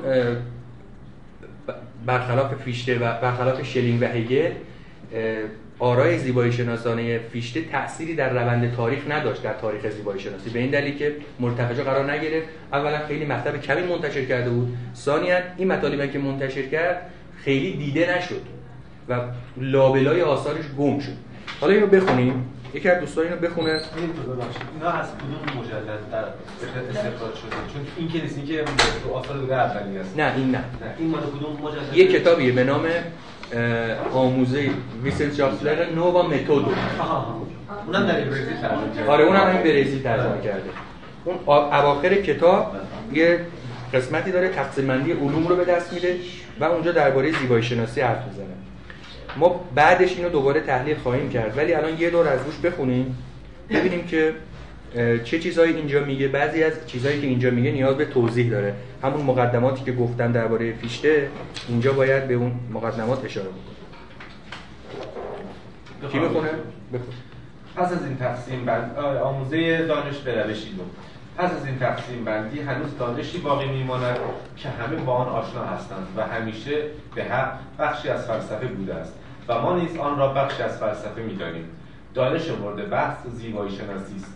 برخلاف 2.07 2.55
فیشته 2.55 2.95
و 2.95 2.99
برخلاف 2.99 3.63
شلینگ 3.63 4.03
و 4.03 4.05
هگل 4.05 4.53
آرای 5.79 6.19
زیبایی 6.19 6.53
شناسانه 6.53 7.19
فیشته 7.19 7.63
تأثیری 7.63 8.15
در 8.15 8.31
روند 8.31 8.77
تاریخ 8.77 8.99
نداشت 9.11 9.43
در 9.43 9.53
تاریخ 9.53 9.91
زیبایی 9.91 10.21
شناسی 10.21 10.51
به 10.51 10.59
این 10.59 10.71
دلیل 10.71 10.99
که 10.99 11.17
مرتفعا 11.41 11.85
قرار 11.85 12.13
نگرفت. 12.13 12.49
اولا 12.73 12.99
خیلی 12.99 13.25
مطلب 13.25 13.61
کمی 13.61 13.83
منتشر 13.83 14.25
کرده 14.25 14.51
بود. 14.51 14.77
ثانیا 14.95 15.39
این 15.57 15.73
مطالبی 15.73 16.09
که 16.09 16.19
منتشر 16.19 16.63
کرد 16.63 17.11
خیلی 17.45 17.77
دیده 17.77 18.19
نشد 18.19 18.43
و 19.09 19.21
لابلای 19.57 20.23
آثارش 20.23 20.65
گم 20.79 20.99
شد. 20.99 21.17
حالا 21.61 21.73
اینو 21.73 21.87
بخونیم. 21.87 22.53
یکی 22.75 22.89
از 22.89 23.01
دوستان 23.01 23.25
اینو 23.25 23.37
بخونه. 23.37 23.71
اینا 23.71 24.91
از 24.91 25.07
کدوم 25.09 25.61
مجلد 25.61 26.11
در 26.13 26.25
استخراج 26.91 27.35
شده؟ 27.35 27.51
چون 27.73 27.87
این 27.97 28.09
که 28.09 28.23
نیست 28.23 28.47
که 28.47 28.65
آثار 29.13 29.39
دیگه 29.39 29.55
اولی 29.55 29.99
است. 29.99 30.19
نه 30.19 30.33
این 30.37 30.51
نه 30.51 30.65
این 30.99 31.09
مال 31.09 31.21
کدوم 31.21 31.69
مجلد؟ 31.69 31.97
یه 31.97 32.09
کتابیه 32.09 32.53
به 32.53 32.65
نام 32.65 32.87
آموزه 34.13 34.71
ویسنشافتلر 35.03 35.91
نووا 35.95 36.23
متودو 36.23 36.71
اونم 37.87 38.07
در 38.07 38.21
برزیل 38.21 38.57
ترجمه 38.63 38.95
کرده. 38.97 39.11
آره 39.11 39.25
اونم 39.25 39.47
این 39.47 39.63
برزیل 39.63 40.03
ترجمه 40.03 40.41
کرده. 40.45 40.71
اون 41.25 41.37
اواخر 41.47 42.15
کتاب 42.15 42.77
یه 43.13 43.41
قسمتی 43.95 44.33
داره 44.33 44.49
تقسیم 44.49 44.87
بندی 44.87 45.13
علوم 45.13 45.47
رو 45.47 45.57
به 45.57 45.65
دست 45.65 45.93
میده 45.93 46.17
و 46.61 46.65
اونجا 46.65 46.93
درباره 46.93 47.33
زیبایی 47.33 47.63
شناسی 47.63 48.01
حرف 48.01 48.27
می‌زنه. 48.29 48.47
ما 49.37 49.61
بعدش 49.75 50.17
اینو 50.17 50.29
دوباره 50.29 50.61
تحلیل 50.61 50.97
خواهیم 50.97 51.31
کرد 51.31 51.59
ولی 51.59 51.75
الان 51.75 51.99
یه 51.99 52.11
دور 52.11 52.29
از 52.29 52.41
روش 52.47 52.73
بخونیم 52.73 53.19
ببینیم 53.71 54.07
که 54.07 54.33
چه 55.25 55.39
چیزهایی 55.39 55.75
اینجا 55.75 56.05
میگه؟ 56.05 56.29
بعضی 56.29 56.63
از 56.63 56.87
چیزهایی 56.87 57.21
که 57.21 57.27
اینجا 57.27 57.51
میگه 57.51 57.73
نیاز 57.73 57.97
به 57.97 58.05
توضیح 58.05 58.51
داره. 58.51 58.75
همون 59.03 59.23
مقدماتی 59.23 59.85
که 59.85 59.93
گفتن 59.93 60.33
درباره 60.33 60.73
فیشته 60.73 61.29
اینجا 61.69 61.93
باید 61.93 62.29
به 62.29 62.35
اون 62.35 62.53
مقدمات 62.73 63.25
اشاره 63.25 63.49
بکنه. 63.49 63.77
کی 66.13 66.19
بخونه؟ 66.19 66.49
بخون 66.93 67.15
پس 67.77 67.93
از 67.93 68.07
این 68.07 68.17
تقسیم 68.17 68.65
بند 68.65 68.97
آموزه 69.23 69.87
دانش 69.87 70.19
به 70.19 70.43
روشی 70.43 70.73
دو 70.73 70.83
پس 71.37 71.53
از 71.53 71.67
این 71.67 71.79
تقسیم 71.79 72.25
بندی 72.25 72.61
هنوز 72.61 72.99
دانشی 72.99 73.39
باقی 73.39 73.69
میماند 73.69 74.19
که 74.57 74.69
همه 74.69 74.97
با 74.97 75.13
آن 75.13 75.29
آشنا 75.29 75.65
هستند 75.65 76.07
و 76.17 76.23
همیشه 76.23 76.83
به 77.15 77.25
حق 77.25 77.53
بخشی 77.79 78.09
از 78.09 78.27
فلسفه 78.27 78.67
بوده 78.67 78.95
است 78.95 79.13
و 79.49 79.61
ما 79.61 79.79
نیز 79.79 79.97
آن 79.97 80.19
را 80.19 80.33
بخشی 80.33 80.63
از 80.63 80.79
فلسفه 80.79 81.23
می‌دانیم. 81.23 81.65
دانش 82.15 82.49
مورد 82.51 82.91
بحث 82.91 83.17
زیبایی 83.27 83.77
شناسی 83.77 84.17
است. 84.17 84.36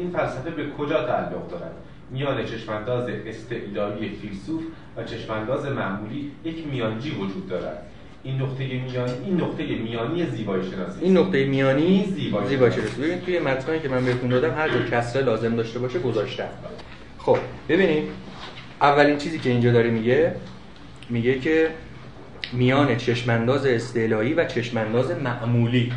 این 0.00 0.10
فلسفه 0.10 0.50
به 0.50 0.70
کجا 0.78 1.04
تعلق 1.04 1.48
دارد؟ 1.50 1.72
میان 2.10 2.44
چشمانداز 2.44 3.08
استعلایی 3.26 4.08
فیلسوف 4.08 4.62
و 4.96 5.04
چشمانداز 5.04 5.66
معمولی 5.66 6.30
یک 6.44 6.66
میانجی 6.66 7.10
وجود 7.10 7.48
دارد. 7.48 7.86
این 8.22 8.42
نقطه 8.42 8.66
میانی 8.66 9.12
این 9.24 9.40
نقطه 9.40 9.64
میانی 9.66 10.26
زیبایی 10.26 10.70
شناسی. 10.70 11.00
این 11.00 11.16
نقطه 11.16 11.44
میانی 11.44 12.04
زیبایی 12.16 12.48
زیبایی 12.48 12.72
شناسی. 12.72 13.02
ببین 13.02 13.20
توی 13.20 13.38
متنی 13.38 13.80
که 13.80 13.88
من 13.88 14.04
بهتون 14.04 14.30
دادم 14.30 14.54
هر 14.54 14.68
جا 14.68 14.82
کسره 14.82 15.22
لازم 15.22 15.56
داشته 15.56 15.78
باشه 15.78 15.98
گذاشتم. 15.98 16.48
خب 17.18 17.38
ببینید 17.68 18.04
اولین 18.80 19.18
چیزی 19.18 19.38
که 19.38 19.50
اینجا 19.50 19.72
داره 19.72 19.90
میگه 19.90 20.34
میگه 21.10 21.38
که 21.38 21.70
میان 22.52 22.96
چشمانداز 22.96 23.66
استعلایی 23.66 24.34
و 24.34 24.44
چشمانداز 24.44 25.10
معمولی 25.10 25.92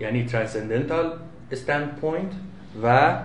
یعنی 0.00 0.24
ترانسندنتال 0.24 1.12
standpoint 1.56 2.32
و 2.82 3.16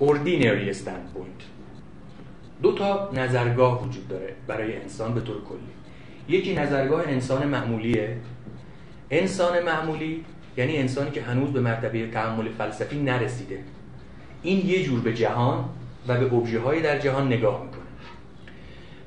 ordinary 0.00 0.74
standpoint. 0.74 1.42
دو 2.62 2.72
تا 2.72 3.10
نظرگاه 3.14 3.84
وجود 3.84 4.08
داره 4.08 4.34
برای 4.46 4.76
انسان 4.76 5.14
به 5.14 5.20
طور 5.20 5.44
کلی. 5.44 6.38
یکی 6.38 6.54
نظرگاه 6.54 7.02
انسان 7.06 7.48
معمولیه. 7.48 8.16
انسان 9.10 9.62
معمولی 9.62 10.24
یعنی 10.56 10.76
انسانی 10.76 11.10
که 11.10 11.22
هنوز 11.22 11.50
به 11.50 11.60
مرتبه 11.60 12.06
تحمل 12.06 12.48
فلسفی 12.48 13.02
نرسیده. 13.02 13.64
این 14.42 14.66
یه 14.66 14.84
جور 14.84 15.00
به 15.00 15.14
جهان 15.14 15.64
و 16.08 16.20
به 16.20 16.34
ابژه 16.34 16.80
در 16.80 16.98
جهان 16.98 17.26
نگاه 17.26 17.62
می‌کنه. 17.64 17.78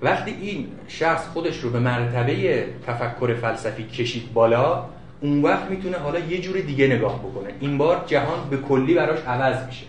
وقتی 0.01 0.31
این 0.31 0.67
شخص 0.87 1.27
خودش 1.27 1.59
رو 1.59 1.69
به 1.69 1.79
مرتبه 1.79 2.65
تفکر 2.87 3.33
فلسفی 3.33 3.83
کشید 3.83 4.33
بالا 4.33 4.85
اون 5.21 5.41
وقت 5.41 5.69
می‌تونه 5.69 5.97
حالا 5.97 6.19
یه 6.19 6.41
جور 6.41 6.59
دیگه 6.59 6.87
نگاه 6.87 7.19
بکنه. 7.19 7.49
این 7.59 7.77
بار 7.77 8.03
جهان 8.07 8.49
به 8.49 8.57
کلی 8.57 8.93
براش 8.93 9.19
عوض 9.19 9.65
میشه. 9.67 9.85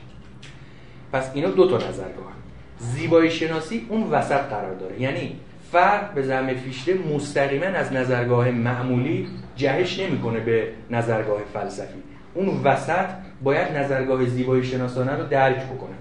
پس 1.12 1.30
اینا 1.34 1.48
دو 1.48 1.68
تا 1.68 1.76
نظرگاه 1.76 2.32
زیبایی 2.78 3.30
شناسی 3.30 3.86
اون 3.88 4.10
وسط 4.10 4.40
قرار 4.40 4.74
داره. 4.74 5.00
یعنی 5.00 5.36
فرد 5.72 6.14
به 6.14 6.22
زعم 6.22 6.54
فیشته 6.54 6.94
مستقیما 6.94 7.66
از 7.66 7.92
نظرگاه 7.92 8.50
معمولی 8.50 9.28
جهش 9.56 10.00
نمی‌کنه 10.00 10.40
به 10.40 10.68
نظرگاه 10.90 11.40
فلسفی. 11.54 11.98
اون 12.34 12.62
وسط 12.64 13.06
باید 13.42 13.76
نظرگاه 13.76 14.26
زیبایی 14.26 14.64
شناسانه 14.64 15.12
رو 15.12 15.26
درک 15.26 15.66
بکنه. 15.66 15.94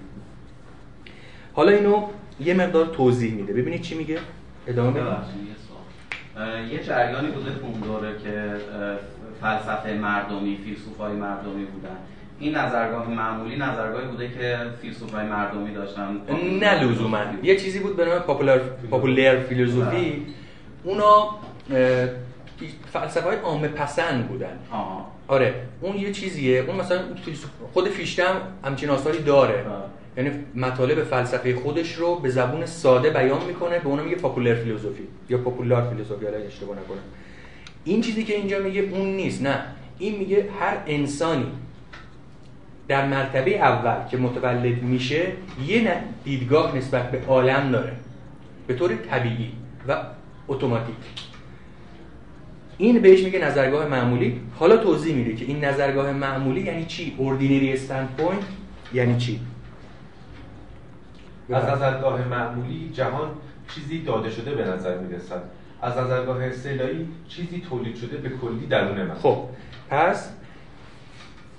حالا 1.53 1.71
اینو 1.71 2.07
یه 2.39 2.53
مقدار 2.53 2.85
توضیح 2.85 3.33
میده. 3.33 3.53
ببینید 3.53 3.81
چی 3.81 3.95
میگه. 3.95 4.19
ادامه 4.67 4.99
یه 6.71 6.83
جریانی 6.83 7.27
بوده 7.31 7.51
اون 7.63 7.79
دوره 7.79 8.17
که 8.23 8.51
فلسفه 9.41 9.93
مردمی 9.93 10.59
فیلسوفای 10.65 11.13
مردمی 11.13 11.65
بودن. 11.65 11.97
این 12.39 12.55
نظرگاه 12.55 13.09
معمولی 13.09 13.57
نظرگاهی 13.57 14.07
بوده 14.07 14.29
که 14.29 14.57
فیلسوفای 14.81 15.25
مردمی 15.25 15.73
داشتن. 15.73 16.21
نه 16.59 16.83
لزوما. 16.83 17.19
یه 17.43 17.55
چیزی 17.55 17.79
بود 17.79 17.95
به 17.95 18.05
نام 18.05 18.19
پاپولار 18.19 18.59
پاپولر 18.91 19.39
فیلسوفی 19.39 20.25
اونا 20.83 21.29
فلسفه 22.93 23.27
های 23.27 23.37
عامه 23.37 23.67
پسند 23.67 24.27
بودن. 24.27 24.59
آها. 24.71 25.11
آره 25.27 25.53
اون 25.81 25.95
یه 25.95 26.11
چیزیه. 26.11 26.59
اون 26.67 26.75
مثلا 26.75 26.99
خود 27.73 27.89
فیشته 27.89 28.23
هم 28.23 28.35
همچین 28.65 28.89
آثاری 28.89 29.19
داره. 29.19 29.65
آه. 29.67 29.83
یعنی 30.17 30.31
مطالب 30.55 31.03
فلسفه 31.03 31.55
خودش 31.55 31.93
رو 31.93 32.15
به 32.15 32.29
زبون 32.29 32.65
ساده 32.65 33.09
بیان 33.09 33.45
می‌کنه 33.47 33.79
به 33.79 33.87
اونم 33.87 34.03
میگه 34.03 34.15
پاپولر 34.15 34.55
فیلسوفی 34.55 35.07
یا 35.29 35.37
پاپولار 35.37 35.89
فیلسوفی 35.89 36.25
حالا 36.25 36.37
اشتباه 36.37 36.77
نکنم. 36.77 37.03
این 37.83 38.01
چیزی 38.01 38.23
که 38.23 38.35
اینجا 38.35 38.59
میگه 38.59 38.81
اون 38.81 39.07
نیست 39.07 39.41
نه. 39.41 39.63
این 39.99 40.17
میگه 40.17 40.49
هر 40.59 40.77
انسانی 40.87 41.51
در 42.87 43.07
مرتبه 43.07 43.51
اول 43.51 44.09
که 44.09 44.17
متولد 44.17 44.83
میشه 44.83 45.31
یه 45.67 45.97
دیدگاه 46.23 46.77
نسبت 46.77 47.11
به 47.11 47.25
عالم 47.27 47.71
داره. 47.71 47.93
به 48.67 48.73
طور 48.73 48.95
طبیعی 48.95 49.51
و 49.87 49.97
اتوماتیک. 50.47 50.95
این 52.77 53.01
بهش 53.01 53.23
میگه 53.23 53.39
نظرگاه 53.39 53.87
معمولی. 53.87 54.41
حالا 54.59 54.77
توضیح 54.77 55.15
میده 55.15 55.35
که 55.35 55.45
این 55.45 55.65
نظرگاه 55.65 56.11
معمولی 56.11 56.61
یعنی 56.61 56.85
چی؟ 56.85 57.15
ordinary 57.17 57.73
standpoint 57.73 58.43
یعنی 58.93 59.17
چی؟ 59.17 59.39
از 61.49 61.63
نظرگاه 61.63 62.27
معمولی 62.27 62.91
جهان 62.93 63.29
چیزی 63.75 64.01
داده 64.01 64.29
شده 64.29 64.55
به 64.55 64.63
نظر 64.63 64.97
می 64.97 65.15
رسد 65.15 65.41
از 65.81 65.97
نظرگاه 65.97 66.43
استعلایی 66.43 67.07
چیزی 67.27 67.63
تولید 67.69 67.95
شده 67.95 68.17
به 68.17 68.29
کلی 68.29 68.67
درون 68.69 69.03
من. 69.03 69.15
خب 69.15 69.45
پس 69.89 70.29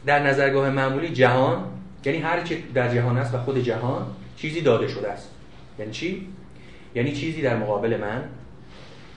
در 0.06 0.26
نظرگاه 0.26 0.70
معمولی 0.70 1.08
جهان 1.08 1.64
یعنی 2.04 2.18
هر 2.18 2.42
چی 2.42 2.62
در 2.74 2.94
جهان 2.94 3.18
است 3.18 3.34
و 3.34 3.38
خود 3.38 3.58
جهان 3.58 4.06
چیزی 4.36 4.60
داده 4.60 4.88
شده 4.88 5.12
است. 5.12 5.30
یعنی 5.78 5.92
چی؟ 5.92 6.26
یعنی 6.94 7.12
چیزی 7.12 7.42
در 7.42 7.56
مقابل 7.56 7.96
من 8.00 8.22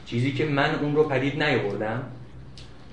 چیزی 0.05 0.31
که 0.31 0.45
من 0.45 0.75
اون 0.75 0.95
رو 0.95 1.03
پدید 1.03 1.43
نیاوردم 1.43 2.03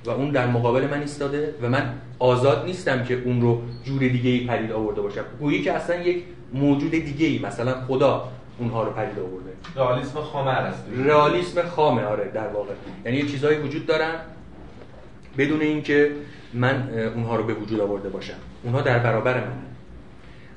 و 0.04 0.10
اون 0.10 0.30
در 0.30 0.46
مقابل 0.46 0.86
من 0.86 1.00
ایستاده 1.00 1.54
و 1.62 1.68
من 1.68 1.94
آزاد 2.18 2.64
نیستم 2.64 3.04
که 3.04 3.22
اون 3.24 3.40
رو 3.40 3.62
جور 3.84 4.00
دیگه 4.00 4.30
ای 4.30 4.46
پدید 4.46 4.72
آورده 4.72 5.00
باشم. 5.00 5.24
گویی 5.40 5.62
که 5.62 5.72
اصلا 5.72 5.96
یک 5.96 6.24
موجود 6.52 6.90
دیگه 6.90 7.26
ای 7.26 7.38
مثلا 7.38 7.80
خدا 7.86 8.28
اونها 8.58 8.84
رو 8.84 8.92
پدید 8.92 9.18
آورده. 9.18 9.52
رئالیسم 9.76 10.20
خام 10.20 10.46
ارسطویی 10.46 11.04
رئالیسم 11.04 11.62
خامه 11.62 12.04
آره 12.04 12.30
در 12.34 12.48
واقع. 12.48 12.72
یعنی 13.04 13.16
یه 13.16 13.26
چیزهایی 13.26 13.58
وجود 13.58 13.86
دارن 13.86 14.14
بدون 15.38 15.60
اینکه 15.60 16.12
من 16.54 16.88
اونها 17.14 17.36
رو 17.36 17.44
به 17.44 17.54
وجود 17.54 17.80
آورده 17.80 18.08
باشم. 18.08 18.34
اونها 18.62 18.80
در 18.80 18.98
برابر 18.98 19.34
من. 19.34 19.52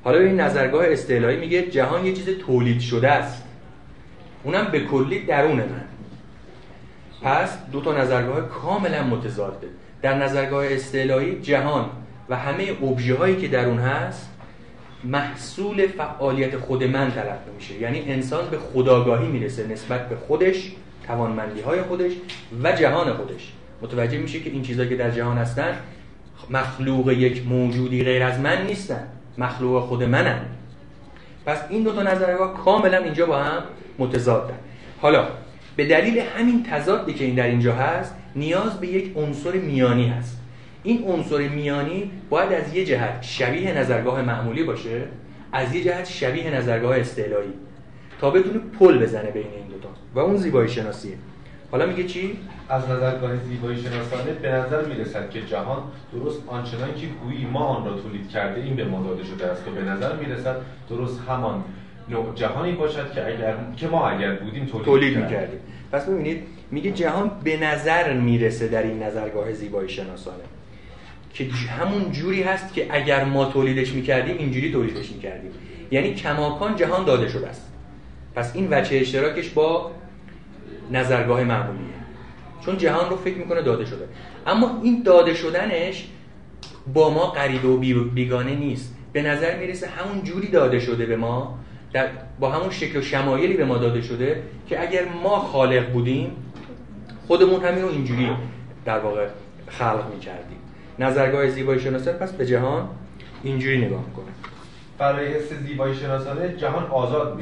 حالا 0.04 0.20
این 0.20 0.40
نظرگاه 0.40 0.86
استعلایی 0.88 1.38
میگه 1.38 1.62
جهان 1.62 2.06
یه 2.06 2.14
چیز 2.14 2.30
تولید 2.30 2.80
شده 2.80 3.12
است. 3.12 3.44
اونم 4.44 4.66
به 4.72 4.80
کلی 4.80 5.26
درون 5.26 5.58
من. 5.58 5.86
پس 7.22 7.58
دو 7.72 7.82
تا 7.82 7.98
نظرگاه 7.98 8.50
کاملا 8.50 9.04
متضاده 9.04 9.68
در 10.02 10.18
نظرگاه 10.18 10.66
استعلایی 10.66 11.42
جهان 11.42 11.90
و 12.30 12.36
همه 12.36 12.78
ابژه 12.84 13.16
هایی 13.16 13.36
که 13.36 13.48
در 13.48 13.66
اون 13.66 13.80
هست 13.80 14.30
محصول 15.06 15.88
فعالیت 15.88 16.58
خود 16.58 16.84
من 16.84 17.12
تلقی 17.12 17.52
میشه. 17.56 17.82
یعنی 17.82 18.04
انسان 18.08 18.50
به 18.50 18.58
خداگاهی 18.58 19.28
می‌رسه 19.28 19.68
نسبت 19.68 20.10
به 20.10 20.16
خودش 20.16 20.72
توانمندی 21.08 21.62
های 21.62 21.82
خودش 21.82 22.12
و 22.64 22.72
جهان 22.72 23.14
خودش. 23.14 23.54
متوجه 23.82 24.18
میشه 24.18 24.40
که 24.40 24.50
این 24.50 24.62
چیزهایی 24.62 24.90
که 24.90 24.96
در 24.96 25.12
جهان 25.12 25.38
هستن 25.38 25.78
مخلوق 26.50 27.10
یک 27.10 27.48
موجودی 27.48 28.04
غیر 28.04 28.24
از 28.24 28.40
من 28.40 28.66
نیستن. 28.66 29.08
مخلوق 29.38 29.84
خود 29.84 30.04
منن. 30.04 30.42
پس 31.46 31.58
این 31.70 31.84
دو 31.84 31.92
تا 31.92 32.04
نظرگاه 32.04 32.54
کاملا 32.66 32.98
اینجا 32.98 33.26
با 33.26 33.38
هم 33.38 33.64
متضادن. 34.00 34.58
حالا 35.02 35.28
به 35.76 35.86
دلیل 35.86 36.20
همین 36.20 36.64
تضادی 36.64 37.14
که 37.14 37.26
این 37.26 37.36
در 37.36 37.48
اینجا 37.48 37.76
هست 37.76 38.16
نیاز 38.36 38.80
به 38.80 38.88
یک 38.88 39.18
عنصر 39.18 39.52
میانی 39.52 40.08
هست. 40.08 40.38
این 40.86 41.04
عنصر 41.08 41.38
میانی 41.48 42.12
باید 42.30 42.54
از 42.54 42.76
یه 42.76 42.86
جهت 42.86 43.22
شبیه 43.22 43.78
نظرگاه 43.78 44.22
معمولی 44.22 44.64
باشه 44.64 45.04
از 45.52 45.76
یه 45.76 45.84
جهت 45.84 46.06
شبیه 46.06 46.52
نظرگاه 46.52 47.00
استعلایی 47.00 47.54
تا 48.22 48.30
بتونه 48.30 48.60
پل 48.80 48.98
بزنه 48.98 49.32
بین 49.32 49.44
این 49.44 49.68
دوتا. 49.68 49.90
و 50.16 50.20
اون 50.20 50.38
زیبایی 50.38 50.70
شناسیه 50.70 51.16
حالا 51.72 51.86
میگه 51.86 52.04
چی؟ 52.04 52.38
از 52.70 52.90
نظرگاه 52.90 53.38
زیبایی 53.38 53.78
شناسانه 53.78 54.32
به 54.42 54.52
نظر 54.52 54.86
می 54.86 54.96
رسد 54.96 55.30
که 55.30 55.42
جهان 55.42 55.84
درست 56.14 56.42
آنچنان 56.48 56.96
که 56.96 57.08
گویی 57.24 57.46
ما 57.46 57.66
آن 57.66 57.86
را 57.86 58.02
تولید 58.02 58.30
کرده 58.30 58.62
این 58.62 58.76
به 58.76 58.84
ما 58.84 59.04
داده 59.04 59.24
شده 59.24 59.46
است 59.46 59.68
و 59.68 59.72
به 59.72 59.82
نظر 59.82 60.16
می 60.16 60.26
رسد 60.26 60.56
درست 60.90 61.22
همان 61.28 61.64
نوع 62.10 62.36
جهانی 62.36 62.72
باشد 62.72 63.12
که 63.12 63.28
اگر 63.28 63.56
که 63.78 63.88
ما 63.88 64.10
اگر 64.10 64.36
بودیم 64.36 64.66
تولید, 64.66 64.86
تولید 64.86 65.18
می‌کردیم. 65.18 65.60
پس 65.92 66.06
ببینید 66.10 66.44
میگه 66.72 66.92
جهان 66.92 67.32
به 67.44 67.58
نظر 67.58 68.14
می‌رسه 68.14 68.68
در 68.68 68.84
این 68.84 69.04
نظرگاه 69.04 69.54
زیبایی 69.54 69.90
شناسانه. 69.90 70.44
که 71.36 71.46
همون 71.46 72.12
جوری 72.12 72.44
هست 72.44 72.74
که 72.74 72.88
اگر 72.90 73.24
ما 73.24 73.46
تولیدش 73.46 73.94
می‌کردیم 73.94 74.38
اینجوری 74.38 74.72
تولیدش 74.72 75.12
می‌کردیم. 75.12 75.52
یعنی 75.92 76.14
کماکان 76.14 76.76
جهان 76.76 77.06
داده 77.06 77.30
شده 77.30 77.48
است. 77.48 77.72
پس 78.36 78.56
این 78.56 78.68
وچه 78.70 78.96
اشتراکش 78.96 79.50
با 79.50 79.92
نظرگاه 80.92 81.44
معمولیه 81.44 81.96
چون 82.66 82.78
جهان 82.78 83.10
رو 83.10 83.16
فکر 83.16 83.38
می‌کنه 83.38 83.62
داده 83.62 83.86
شده. 83.86 84.08
اما 84.48 84.82
این 84.84 85.04
داده 85.04 85.34
شدنش 85.34 86.08
با 86.94 87.10
ما 87.10 87.26
غریبه 87.28 87.68
و 87.68 87.78
بیگانه 88.04 88.56
نیست. 88.56 88.96
به 89.14 89.22
نظر 89.22 89.60
می‌رسه 89.60 89.88
همون 89.88 90.24
جوری 90.24 90.48
داده 90.48 90.80
شده 90.80 91.06
به 91.06 91.16
ما 91.16 91.60
در 91.94 92.08
با 92.40 92.52
همون 92.52 92.70
شکل 92.70 93.00
و 93.00 93.02
شمایلی 93.02 93.54
به 93.54 93.66
ما 93.66 93.78
داده 93.78 94.02
شده 94.02 94.44
که 94.70 94.82
اگر 94.82 95.06
ما 95.24 95.40
خالق 95.40 95.92
بودیم 95.92 96.32
خودمون 97.28 97.62
همین 97.62 97.84
رو 97.84 97.90
اینجوری 97.90 98.30
در 98.86 99.00
واقع 99.00 99.28
خلق 99.68 100.12
می‌کردیم. 100.14 100.55
نظرگاه 101.00 101.48
زیبایی 101.48 101.80
شناسان 101.80 102.14
پس 102.14 102.34
به 102.34 102.46
جهان 102.46 102.90
اینجوری 103.44 103.86
نگاه 103.86 104.04
می‌کنه. 104.08 104.26
برای 104.98 105.28
حس 105.28 105.54
زیبایی 105.54 105.96
شناسانه 105.96 106.56
جهان 106.58 106.84
آزاد 106.84 107.38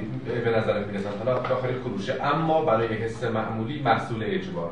به 0.45 0.57
نظر 0.57 0.83
می‌رسن 0.83 1.09
حالا 1.19 1.39
داخل 1.39 1.73
کروشه 1.85 2.23
اما 2.23 2.65
برای 2.65 2.87
حس 2.87 3.23
معمولی 3.23 3.81
محصول 3.81 4.23
اجبار. 4.23 4.71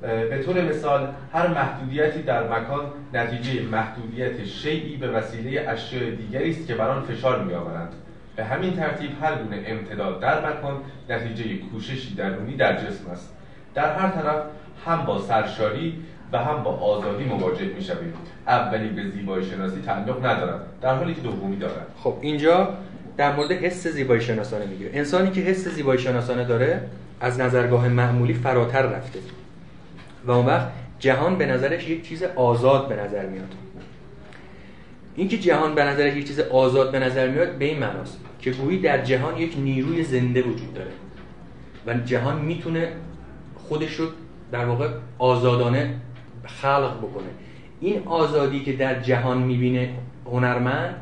به 0.00 0.42
طور 0.46 0.60
مثال 0.60 1.08
هر 1.32 1.46
محدودیتی 1.46 2.22
در 2.22 2.48
مکان 2.48 2.80
نتیجه 3.14 3.62
محدودیت 3.62 4.44
شیعی 4.44 4.96
به 4.96 5.08
وسیله 5.08 5.68
اشیاء 5.68 6.10
دیگری 6.10 6.50
است 6.50 6.66
که 6.66 6.74
بر 6.74 6.88
آن 6.88 7.02
فشار 7.02 7.44
میآورند. 7.44 7.92
به 8.36 8.44
همین 8.44 8.76
ترتیب 8.76 9.10
هر 9.22 9.34
گونه 9.34 9.62
امتداد 9.66 10.20
در 10.20 10.50
مکان 10.50 10.76
نتیجه 11.08 11.56
کوششی 11.56 12.14
درونی 12.14 12.56
در 12.56 12.76
جسم 12.76 13.10
است. 13.10 13.32
در 13.74 13.98
هر 13.98 14.08
طرف 14.08 14.42
هم 14.86 15.04
با 15.04 15.18
سرشاری 15.18 16.02
و 16.32 16.38
هم 16.38 16.62
با 16.62 16.70
آزادی 16.70 17.24
مواجه 17.24 17.64
می 17.64 17.82
شوید 17.82 18.14
اولی 18.46 18.88
به 18.88 19.10
زیبایی 19.10 19.46
شناسی 19.46 19.80
تعلق 19.80 20.26
ندارد 20.26 20.60
در 20.80 20.94
حالی 20.94 21.14
که 21.14 21.20
دومی 21.20 21.56
دارد 21.56 21.86
خب 22.02 22.14
اینجا 22.20 22.68
در 23.16 23.36
مورد 23.36 23.52
حس 23.52 23.86
زیبایی 23.86 24.20
شناسانه 24.20 24.66
میگه 24.66 24.90
انسانی 24.92 25.30
که 25.30 25.40
حس 25.40 25.68
زیبایی 25.68 26.00
شناسانه 26.00 26.44
داره 26.44 26.82
از 27.20 27.40
نظرگاه 27.40 27.88
معمولی 27.88 28.34
فراتر 28.34 28.82
رفته. 28.82 29.18
و 30.26 30.30
اون 30.30 30.46
وقت 30.46 30.68
جهان 30.98 31.38
به 31.38 31.46
نظرش 31.46 31.88
یک 31.88 32.08
چیز 32.08 32.22
آزاد 32.22 32.88
به 32.88 32.96
نظر 32.96 33.26
میاد. 33.26 33.54
اینکه 35.16 35.38
جهان 35.38 35.74
به 35.74 35.84
نظرش 35.84 36.16
یک 36.16 36.26
چیز 36.26 36.40
آزاد 36.40 36.92
به 36.92 36.98
نظر 36.98 37.28
میاد 37.28 37.58
به 37.58 37.64
این 37.64 37.78
معناست 37.78 38.20
که 38.40 38.50
گویی 38.50 38.80
در 38.80 39.04
جهان 39.04 39.36
یک 39.36 39.54
نیروی 39.58 40.02
زنده 40.02 40.42
وجود 40.42 40.74
داره. 40.74 40.90
و 41.86 41.94
جهان 41.94 42.40
می‌تونه 42.40 42.88
خودش 43.54 43.94
رو 43.94 44.06
در 44.52 44.64
واقع 44.64 44.88
آزادانه 45.18 45.94
خلق 46.46 46.98
بکنه. 46.98 47.28
این 47.80 48.02
آزادی 48.06 48.60
که 48.60 48.72
در 48.72 49.00
جهان 49.00 49.38
می‌بینه 49.38 49.88
هنرمند 50.26 50.94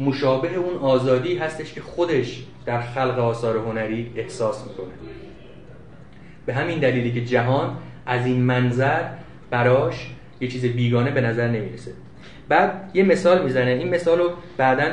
مشابه 0.00 0.54
اون 0.54 0.76
آزادی 0.76 1.36
هستش 1.36 1.72
که 1.72 1.80
خودش 1.80 2.42
در 2.66 2.80
خلق 2.80 3.18
آثار 3.18 3.56
هنری 3.56 4.10
احساس 4.16 4.68
می‌کنه. 4.68 4.94
به 6.46 6.54
همین 6.54 6.78
دلیلی 6.78 7.12
که 7.12 7.24
جهان 7.24 7.76
از 8.06 8.26
این 8.26 8.42
منظر 8.42 9.02
براش 9.50 10.10
یه 10.40 10.48
چیز 10.48 10.64
بیگانه 10.64 11.10
به 11.10 11.20
نظر 11.20 11.48
نمی‌رسه. 11.48 11.92
بعد 12.48 12.90
یه 12.94 13.02
مثال 13.02 13.44
می‌زنه. 13.44 13.70
این 13.70 13.88
مثال 13.88 14.18
رو 14.18 14.30
بعدا 14.56 14.84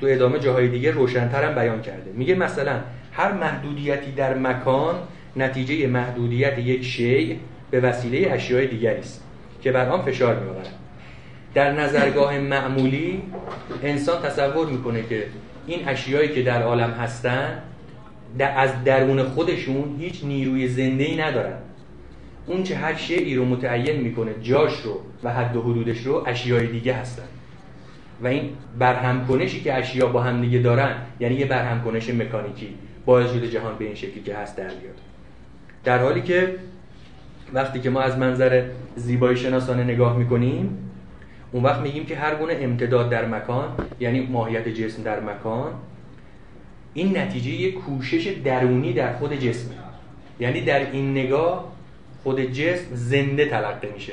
تو 0.00 0.06
ادامه 0.06 0.38
جاهای 0.38 0.68
دیگه 0.68 0.90
روشنتر 0.90 1.44
هم 1.44 1.54
بیان 1.54 1.82
کرده. 1.82 2.12
میگه 2.14 2.34
مثلا 2.34 2.80
هر 3.12 3.32
محدودیتی 3.32 4.12
در 4.12 4.34
مکان 4.34 4.94
نتیجه 5.36 5.86
محدودیت 5.86 6.58
یک 6.58 6.84
شیء 6.84 7.36
به 7.70 7.80
وسیله 7.80 8.32
اشیاء 8.32 8.64
دیگری 8.64 8.98
است. 8.98 9.24
که 9.60 9.72
بر 9.72 9.88
آن 9.88 10.02
فشار 10.02 10.40
میآورد. 10.40 10.68
در 11.54 11.72
نظرگاه 11.72 12.38
معمولی 12.38 13.22
انسان 13.82 14.22
تصور 14.22 14.66
می‌کنه 14.66 15.02
که 15.02 15.26
این 15.66 15.88
اشیایی 15.88 16.28
که 16.28 16.42
در 16.42 16.62
عالم 16.62 16.90
هستن 16.90 17.62
از 18.40 18.84
درون 18.84 19.22
خودشون 19.22 19.96
هیچ 20.00 20.24
نیروی 20.24 20.68
زنده 20.68 21.04
ای 21.04 21.16
ندارن. 21.16 21.58
اون 22.46 22.62
چه 22.62 22.76
هر 22.76 22.94
شیعی 22.94 23.34
رو 23.34 23.44
متعین 23.44 24.00
می‌کنه 24.00 24.30
جاش 24.42 24.80
رو 24.80 25.00
و 25.22 25.32
حد 25.32 25.56
و 25.56 25.62
حدودش 25.62 26.06
رو 26.06 26.24
اشیای 26.26 26.66
دیگه 26.66 26.94
هستن. 26.94 27.22
و 28.22 28.26
این 28.26 28.50
برهم 28.78 29.26
کنشی 29.26 29.60
که 29.60 29.74
اشیا 29.74 30.06
با 30.06 30.22
هم 30.22 30.40
دیگه 30.40 30.58
دارن 30.58 30.96
یعنی 31.20 31.34
یه 31.34 31.46
برهم 31.46 31.84
کنش 31.84 32.10
مکانیکی 32.10 32.74
باعث 33.06 33.32
شده 33.32 33.48
جهان 33.48 33.78
به 33.78 33.84
این 33.84 33.94
شکلی 33.94 34.22
که 34.22 34.34
هست 34.34 34.56
در 34.56 34.64
بیاد. 34.64 35.00
در 35.84 35.98
حالی 35.98 36.22
که 36.22 36.54
وقتی 37.52 37.80
که 37.80 37.90
ما 37.90 38.00
از 38.00 38.18
منظر 38.18 38.64
زیبایی 38.96 39.36
شناسانه 39.36 39.84
نگاه 39.84 40.16
می‌کنیم 40.16 40.78
اون 41.52 41.62
وقت 41.62 41.80
میگیم 41.80 42.06
که 42.06 42.16
هر 42.16 42.34
گونه 42.34 42.56
امتداد 42.60 43.10
در 43.10 43.26
مکان 43.26 43.68
یعنی 44.00 44.26
ماهیت 44.26 44.68
جسم 44.68 45.02
در 45.02 45.20
مکان 45.20 45.72
این 46.94 47.18
نتیجه 47.18 47.50
یک 47.50 47.74
کوشش 47.74 48.34
درونی 48.44 48.92
در 48.92 49.16
خود 49.16 49.32
جسمه. 49.34 49.74
یعنی 50.40 50.60
در 50.60 50.90
این 50.90 51.10
نگاه 51.10 51.72
خود 52.22 52.40
جسم 52.40 52.84
زنده 52.92 53.46
تلقی 53.46 53.88
میشه. 53.94 54.12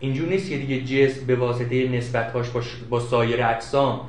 اینجور 0.00 0.28
نیست 0.28 0.50
که 0.50 0.58
دیگه 0.58 0.80
جسم 0.80 1.26
به 1.26 1.36
واسطه 1.36 1.88
نسبتهاش 1.88 2.50
با 2.90 3.00
سایر 3.00 3.44
اجسام 3.44 4.00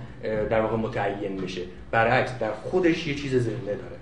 در 0.49 0.61
واقع 0.61 0.75
متعین 0.75 1.37
بشه. 1.37 1.61
برعکس 1.91 2.39
در 2.39 2.51
خودش 2.51 3.07
یه 3.07 3.15
چیز 3.15 3.35
زنده 3.35 3.65
داره. 3.65 3.97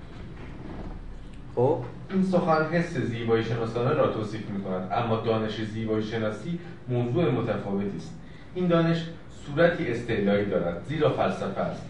خب؟ 1.55 1.77
این 2.13 2.24
سخن 2.24 2.65
حس 2.71 2.97
زیبایی 2.97 3.43
شناسانه 3.43 3.93
را 3.93 4.08
توصیف 4.08 4.50
می 4.50 4.63
کند 4.63 4.89
اما 4.91 5.15
دانش 5.15 5.62
زیبایی 5.62 6.04
شناسی 6.04 6.60
موضوع 6.89 7.32
متفاوتی 7.32 7.97
است. 7.97 8.13
این 8.56 8.67
دانش 8.67 9.06
صورتی 9.45 9.88
استعلایی 9.88 10.45
دارد 10.45 10.84
زیرا 10.89 11.10
فلسفه 11.10 11.62
است. 11.62 11.82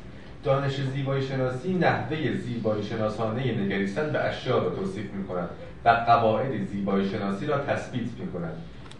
دانش 0.44 0.82
زیبایی 0.82 1.28
شناسی 1.28 1.74
نحوه 1.74 2.38
زیبایی 2.38 2.84
شناسانه 2.84 3.62
نگریستن 3.62 4.12
به 4.12 4.20
اشیاء 4.20 4.64
را 4.64 4.70
توصیف 4.70 5.14
می 5.14 5.28
کند 5.28 5.50
و 5.86 5.90
قواعد 5.90 6.68
زیبایی 6.68 7.10
شناسی 7.10 7.46
را 7.46 7.58
تثبیت 7.58 8.10
می 8.20 8.32
کند 8.34 8.54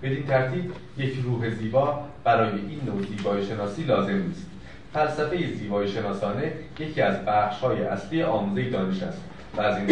بدین 0.04 0.26
ترتیب 0.26 0.72
یک 0.98 1.14
روح 1.24 1.50
زیبا 1.50 2.04
برای 2.24 2.60
این 2.60 2.80
نوع 2.86 3.02
زیبایی 3.02 3.46
شناسی 3.46 3.84
لازم 3.84 4.14
نیست. 4.14 4.48
فلسفه 4.94 5.54
زیبایی 5.54 5.92
شناسانه 5.92 6.54
یکی 6.80 7.02
از 7.02 7.26
بخش‌های 7.26 7.84
اصلی 7.84 8.24
آموزه 8.24 8.70
دانش 8.70 9.04
است. 9.04 9.22
از 9.58 9.78
این 9.78 9.88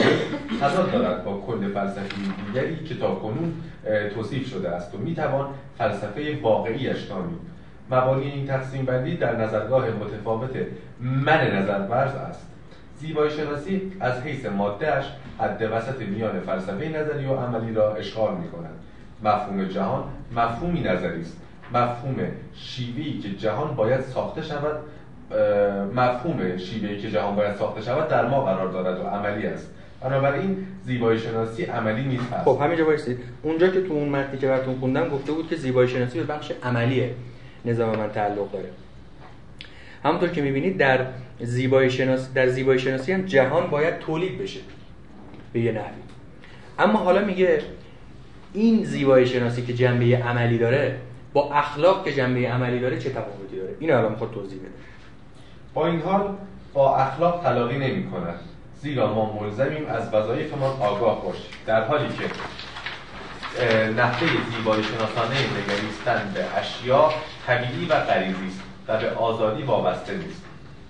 تضاد 0.62 0.92
دارد. 0.92 1.24
با 1.24 1.44
کل 1.48 1.74
فلسفی 1.74 2.34
دیگری 2.46 2.84
که 2.84 2.96
تا 2.96 3.16
کنون 3.16 3.54
توصیف 4.16 4.48
شده 4.48 4.70
است 4.70 4.96
و 4.96 4.98
می‌توان 4.98 5.46
فلسفه 5.78 6.40
واقعیش 6.42 7.10
نامید. 7.10 7.40
مبانی 7.92 8.32
این 8.32 8.48
تقسیم 8.48 8.86
بندی 8.86 9.18
در 9.18 9.36
نظرگاه 9.36 9.90
متفاوت 9.90 10.50
من 11.02 11.56
نظرورز 11.56 12.16
است. 12.16 12.48
زیبایی 13.00 13.32
شناسی 13.32 13.92
از 14.00 14.22
حیث 14.22 14.46
مادهش 14.46 15.06
حد 15.40 15.70
وسط 15.72 16.02
میان 16.02 16.40
فلسفه 16.40 16.90
نظری 16.90 17.26
و 17.26 17.34
عملی 17.34 17.74
را 17.74 17.96
اشغال 17.96 18.38
می 18.38 18.48
کند 18.48 18.76
مفهوم 19.24 19.64
جهان 19.64 20.04
مفهومی 20.36 20.82
نظری 20.82 21.22
است. 21.22 21.42
مفهوم 21.74 22.16
شیوهی 22.54 23.20
که 23.20 23.30
جهان 23.30 23.76
باید 23.76 24.02
ساخته 24.02 24.42
شود 24.42 24.80
مفهوم 25.96 26.58
شیوهی 26.58 27.02
که 27.02 27.12
جهان 27.12 27.36
باید 27.36 27.56
ساخته 27.56 27.82
شود 27.82 28.08
در 28.08 28.28
ما 28.28 28.42
قرار 28.42 28.72
دارد 28.72 29.00
و 29.00 29.04
عملی 29.04 29.48
است. 29.48 29.70
بنابراین 30.02 30.68
زیبایی 30.86 31.20
شناسی 31.20 31.64
عملی 31.64 32.04
نیست. 32.04 32.34
خب 32.46 32.60
همینجا 32.62 32.86
بایستید 32.86 33.20
اونجا 33.44 33.68
که 33.68 33.82
تو 33.82 33.94
اون 33.94 34.10
متنی 34.10 34.38
که 34.38 34.48
براتون 34.48 34.76
خوندم 34.80 35.10
گفته 35.10 35.32
بود 35.32 35.50
که 35.50 35.56
زیبایی 35.56 35.90
شناسی 35.90 36.20
به 36.20 36.26
بخش 36.26 36.52
عملی 36.64 37.10
نظام 37.66 37.96
من 37.96 38.10
تعلق 38.10 38.52
داره. 38.52 38.70
همونطور 40.04 40.30
که 40.30 40.42
می‌بینید 40.42 40.78
در 40.78 41.06
زیبایی 41.42 41.92
شناسی 41.92 42.34
در 42.34 42.48
زیبایی 42.48 42.80
شناسی 42.80 43.12
هم 43.12 43.22
جهان 43.22 43.70
باید 43.70 44.00
تولید 44.00 44.38
بشه 44.38 44.60
به 45.54 45.60
یه 45.60 45.72
نحوی. 45.72 46.02
اما 46.80 47.00
حالا 47.00 47.26
میگه 47.26 47.62
این 48.54 48.84
زیبایی 48.84 49.26
شناسی 49.26 49.62
که 49.62 49.74
جنبه 49.74 50.18
عملی 50.18 50.58
داره 50.58 50.96
با 51.34 51.54
اخلاق 51.54 52.06
که 52.06 52.14
جنبه 52.14 52.40
عملی 52.40 52.80
داره 52.80 52.98
چه 52.98 53.10
تفاوتی 53.10 53.58
داره؟ 53.58 53.76
این 53.80 53.92
الان 53.92 54.12
می‌خواد 54.12 54.32
توضیح 54.32 54.60
بده. 54.60 54.70
با 55.74 55.88
این 55.88 56.02
حال 56.02 56.36
با 56.74 56.98
اخلاق 56.98 57.44
تلاقی 57.44 57.78
نمی 57.78 58.12
کند. 58.12 58.40
زیرا 58.82 59.14
ما 59.14 59.40
ملزمیم 59.40 59.86
از 59.88 60.14
وظایفمان 60.14 60.82
آگاه 60.82 61.24
باشیم. 61.26 61.52
در 61.66 61.84
حالی 61.84 62.08
که 62.08 62.24
نحوه 63.86 64.28
زیبایی 64.56 64.84
شناسانه 64.84 65.36
نگریستن 65.36 66.32
به 66.34 66.60
اشیا 66.60 67.10
طبیعی 67.48 67.86
و 67.86 67.96
غریزی 67.96 68.48
است 68.48 68.62
و 68.88 68.98
به 68.98 69.10
آزادی 69.10 69.64
وابسته 69.64 70.18
نیست. 70.18 70.42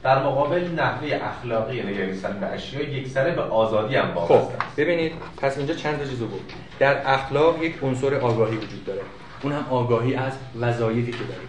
در 0.03 0.23
مقابل 0.23 0.67
نحوه 0.67 1.19
اخلاقی 1.23 1.81
نگریستن 1.83 2.39
به 2.39 2.45
اشیا 2.45 2.83
یک 2.83 3.07
سره 3.07 3.31
به 3.31 3.41
آزادی 3.41 3.95
هم 3.95 4.13
وابسته 4.15 4.35
خب 4.35 4.51
ببینید 4.77 5.13
پس 5.37 5.57
اینجا 5.57 5.73
چند 5.73 5.97
تا 5.97 6.05
چیزو 6.05 6.27
بود 6.27 6.53
در 6.79 7.13
اخلاق 7.13 7.63
یک 7.63 7.75
عنصر 7.83 8.15
آگاهی 8.15 8.57
وجود 8.57 8.85
داره. 8.85 9.01
اون 9.43 9.53
هم 9.53 9.65
آگاهی 9.69 10.15
از 10.15 10.33
وظایفی 10.59 11.11
که 11.11 11.23
داریم. 11.23 11.47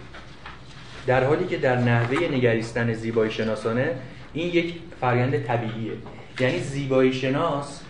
در 1.07 1.23
حالی 1.23 1.45
که 1.45 1.57
در 1.57 1.77
نحوه 1.77 2.27
نگریستن 2.27 2.93
زیبایی 2.93 3.31
شناسانه 3.31 3.95
این 4.33 4.47
یک 4.47 4.73
فرایند 5.01 5.43
طبیعیه. 5.43 5.91
یعنی 6.39 6.59
زیبایی 6.59 7.13
شناس 7.13 7.81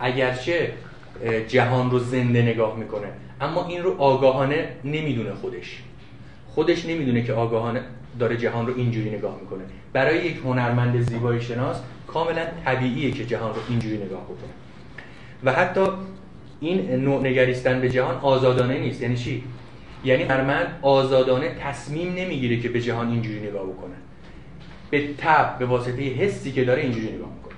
اگرچه 0.00 0.72
جهان 1.48 1.90
رو 1.90 1.98
زنده 1.98 2.42
نگاه 2.42 2.76
می‌کنه 2.78 3.08
اما 3.40 3.66
این 3.66 3.82
رو 3.82 3.96
آگاهانه 3.98 4.68
نمی‌دونه 4.84 5.34
خودش. 5.34 5.82
خودش 6.48 6.86
نمی‌دونه 6.86 7.22
که 7.22 7.32
آگاهانه 7.32 7.80
داره 8.18 8.36
جهان 8.36 8.66
رو 8.66 8.72
اینجوری 8.76 9.10
نگاه 9.10 9.38
می‌کنه. 9.40 9.62
برای 9.92 10.26
یک 10.26 10.36
هنرمند 10.44 11.00
زیبایی 11.00 11.40
شناس 11.40 11.80
کاملا 12.06 12.46
طبیعیه 12.64 13.10
که 13.10 13.26
جهان 13.26 13.54
رو 13.54 13.60
اینجوری 13.68 13.96
نگاه 13.96 14.24
بکنه. 14.24 14.52
و 15.44 15.52
حتی 15.52 15.80
این 16.60 17.04
نوع 17.04 17.20
نگریستن 17.20 17.80
به 17.80 17.90
جهان 17.90 18.14
آزادانه 18.14 18.78
نیست. 18.78 19.02
یعنی 19.02 19.16
چی؟ 19.16 19.44
یعنی 20.06 20.22
هنرمند 20.22 20.78
آزادانه 20.82 21.54
تصمیم 21.60 22.14
نمی‌گیره 22.14 22.60
که 22.60 22.68
به 22.68 22.80
جهان 22.80 23.10
اینجوری 23.10 23.40
نگاه 23.40 23.66
بکنه. 23.66 23.94
به 24.90 25.08
تب 25.18 25.58
به 25.58 25.66
واسطه 25.66 26.02
حسی 26.02 26.52
که 26.52 26.64
داره 26.64 26.82
اینجوری 26.82 27.06
نگاه 27.06 27.30
می‌کنه. 27.36 27.54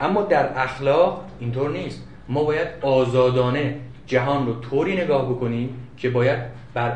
اما 0.00 0.22
در 0.22 0.58
اخلاق 0.58 1.24
اینطور 1.40 1.70
نیست. 1.70 2.04
ما 2.28 2.44
باید 2.44 2.68
آزادانه 2.82 3.76
جهان 4.06 4.46
رو 4.46 4.60
طوری 4.60 4.96
نگاه 4.96 5.30
بکنیم 5.30 5.76
که 5.96 6.10
باید 6.10 6.38
بر 6.74 6.92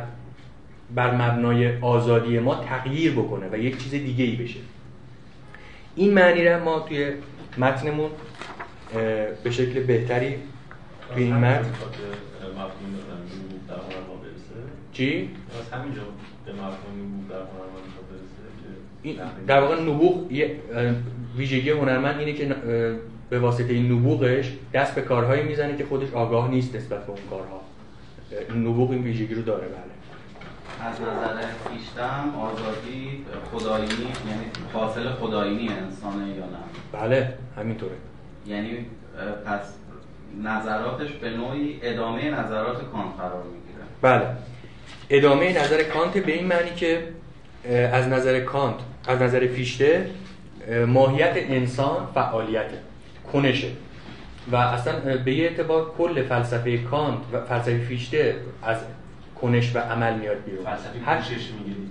بر 0.94 1.14
مبنای 1.14 1.78
آزادی 1.78 2.38
ما 2.38 2.54
تغییر 2.54 3.12
بکنه 3.12 3.48
و 3.52 3.56
یک 3.58 3.82
چیز 3.82 3.90
دیگه 3.90 4.24
ای 4.24 4.36
بشه. 4.36 4.58
این 5.96 6.14
معنی 6.14 6.44
را 6.44 6.64
ما 6.64 6.80
توی 6.80 7.12
متنمون 7.58 8.10
به 9.44 9.50
شکل 9.50 9.82
بهتری 9.82 10.34
توی 11.14 11.22
این 11.22 11.36
متن 11.36 11.72
چی؟ 14.96 15.30
از 15.60 15.80
همینجا 15.80 16.02
به 16.46 16.52
مفهومی 16.52 17.02
بود 17.02 17.28
در 17.28 17.36
هنرمند 17.36 17.86
در 19.46 19.60
واقع 19.60 19.80
نبوغ 19.80 20.26
ویژگی 21.36 21.70
هنرمند 21.70 22.18
اینه 22.18 22.32
که 22.32 22.56
به 23.30 23.38
واسطه 23.38 23.72
این 23.72 23.92
نبوغش 23.92 24.52
دست 24.74 24.94
به 24.94 25.02
کارهایی 25.02 25.42
می‌زنه 25.42 25.76
که 25.76 25.84
خودش 25.84 26.12
آگاه 26.12 26.50
نیست 26.50 26.76
نسبت 26.76 27.06
به 27.06 27.10
اون 27.10 27.20
کارها. 27.30 27.60
نبوغ 28.56 28.90
این 28.90 29.02
ویژگی 29.02 29.34
رو 29.34 29.42
داره 29.42 29.66
بله. 29.66 29.96
از 30.88 31.00
نظر 31.00 31.42
پیشتم 31.70 32.34
آزادی 32.38 33.24
خدایینی 33.52 33.92
یعنی 34.28 34.44
فاصل 34.72 35.08
خدایینی 35.08 35.68
انسانه 35.68 36.28
یا 36.28 36.44
نه؟ 36.46 36.58
بله 36.92 37.34
همینطوره. 37.56 37.94
یعنی 38.46 38.86
پس 39.46 39.74
نظراتش 40.42 41.12
به 41.12 41.30
نوعی 41.30 41.78
ادامه 41.82 42.30
نظرات 42.30 42.90
کانت 42.92 43.16
قرار 43.18 43.42
می‌گیره. 43.42 43.84
بله. 44.02 44.36
ادامه 45.10 45.58
نظر 45.58 45.82
کانت 45.82 46.18
به 46.18 46.32
این 46.32 46.46
معنی 46.46 46.70
که 46.76 47.02
از 47.92 48.08
نظر 48.08 48.40
کانت 48.40 48.76
از 49.06 49.22
نظر 49.22 49.46
فیشته 49.46 50.10
ماهیت 50.86 51.32
انسان 51.36 52.08
فعالیت 52.14 52.66
کنشه. 53.32 53.68
و 54.52 54.56
اصلا 54.56 55.16
به 55.24 55.34
یه 55.34 55.44
اعتبار 55.44 55.94
کل 55.98 56.22
فلسفه 56.22 56.78
کانت 56.78 57.18
و 57.32 57.40
فلسفه 57.40 57.78
فیشته 57.78 58.36
از 58.62 58.76
کنش 59.40 59.76
و 59.76 59.78
عمل 59.78 60.18
میاد 60.18 60.44
بیرون. 60.44 60.64
فلسفه 60.64 60.98
کوشش 61.16 61.50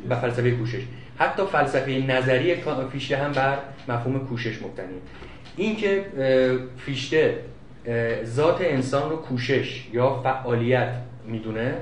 و 0.09 0.15
فلسفه 0.15 0.51
کوشش. 0.51 0.81
حتی 1.19 1.43
فلسفه 1.51 1.91
نظری 1.91 2.55
فیشته 2.91 3.17
هم 3.17 3.31
بر 3.31 3.57
مفهوم 3.87 4.27
کوشش 4.27 4.61
مبتنی 4.61 4.95
این 5.57 5.75
که 5.75 6.05
فیشته 6.77 7.35
ذات 8.23 8.61
انسان 8.61 9.09
رو 9.09 9.15
کوشش 9.15 9.87
یا 9.93 10.21
فعالیت 10.23 10.89
می‌دونه 11.27 11.73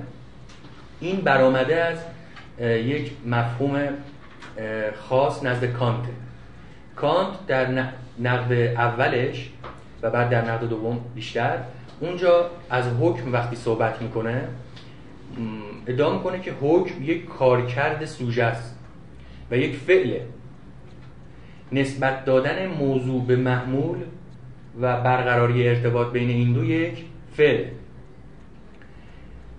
این 1.04 1.22
برآمده 1.22 1.76
از 1.76 1.98
یک 2.86 3.12
مفهوم 3.26 3.90
خاص 4.96 5.44
نزد 5.44 5.66
کانت. 5.66 6.06
کانت 6.96 7.48
در 7.48 7.88
نقد 8.20 8.52
اولش 8.52 9.50
و 10.02 10.10
بعد 10.10 10.30
در 10.30 10.52
نقد 10.52 10.70
دوم 10.70 11.00
بیشتر 11.16 11.58
اونجا 12.00 12.50
از 12.70 12.86
حکم 13.02 13.34
وقتی 13.34 13.56
صحبت 13.56 14.02
می‌کنه 14.02 14.42
ادعا 15.88 16.14
می‌کنه 16.14 16.40
که 16.40 16.54
حکم 16.62 17.04
یک 17.04 17.26
کارکرد 17.26 18.06
سوژه 18.06 18.44
است 18.44 18.80
و 19.52 19.58
یک 19.58 19.76
فعله. 19.76 20.26
نسبت 21.72 22.26
دادن 22.26 22.68
موضوع 22.68 23.26
به 23.26 23.36
محمول 23.36 23.98
و 24.82 25.02
برقراری 25.02 25.68
ارتباط 25.68 26.12
بین 26.12 26.30
این 26.30 26.54
دو 26.54 26.66
یک 26.66 27.06
فعل. 27.38 27.66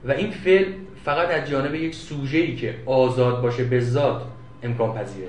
و 0.04 0.12
این 0.12 0.30
فعل 0.30 0.64
فقط 1.04 1.30
از 1.30 1.48
جانب 1.48 1.74
یک 1.74 1.94
سوژه‌ای 1.94 2.56
که 2.56 2.74
آزاد 2.86 3.42
باشه 3.42 3.64
به 3.64 3.80
ذات 3.80 4.22
امکان 4.62 4.94
پذیره. 4.94 5.28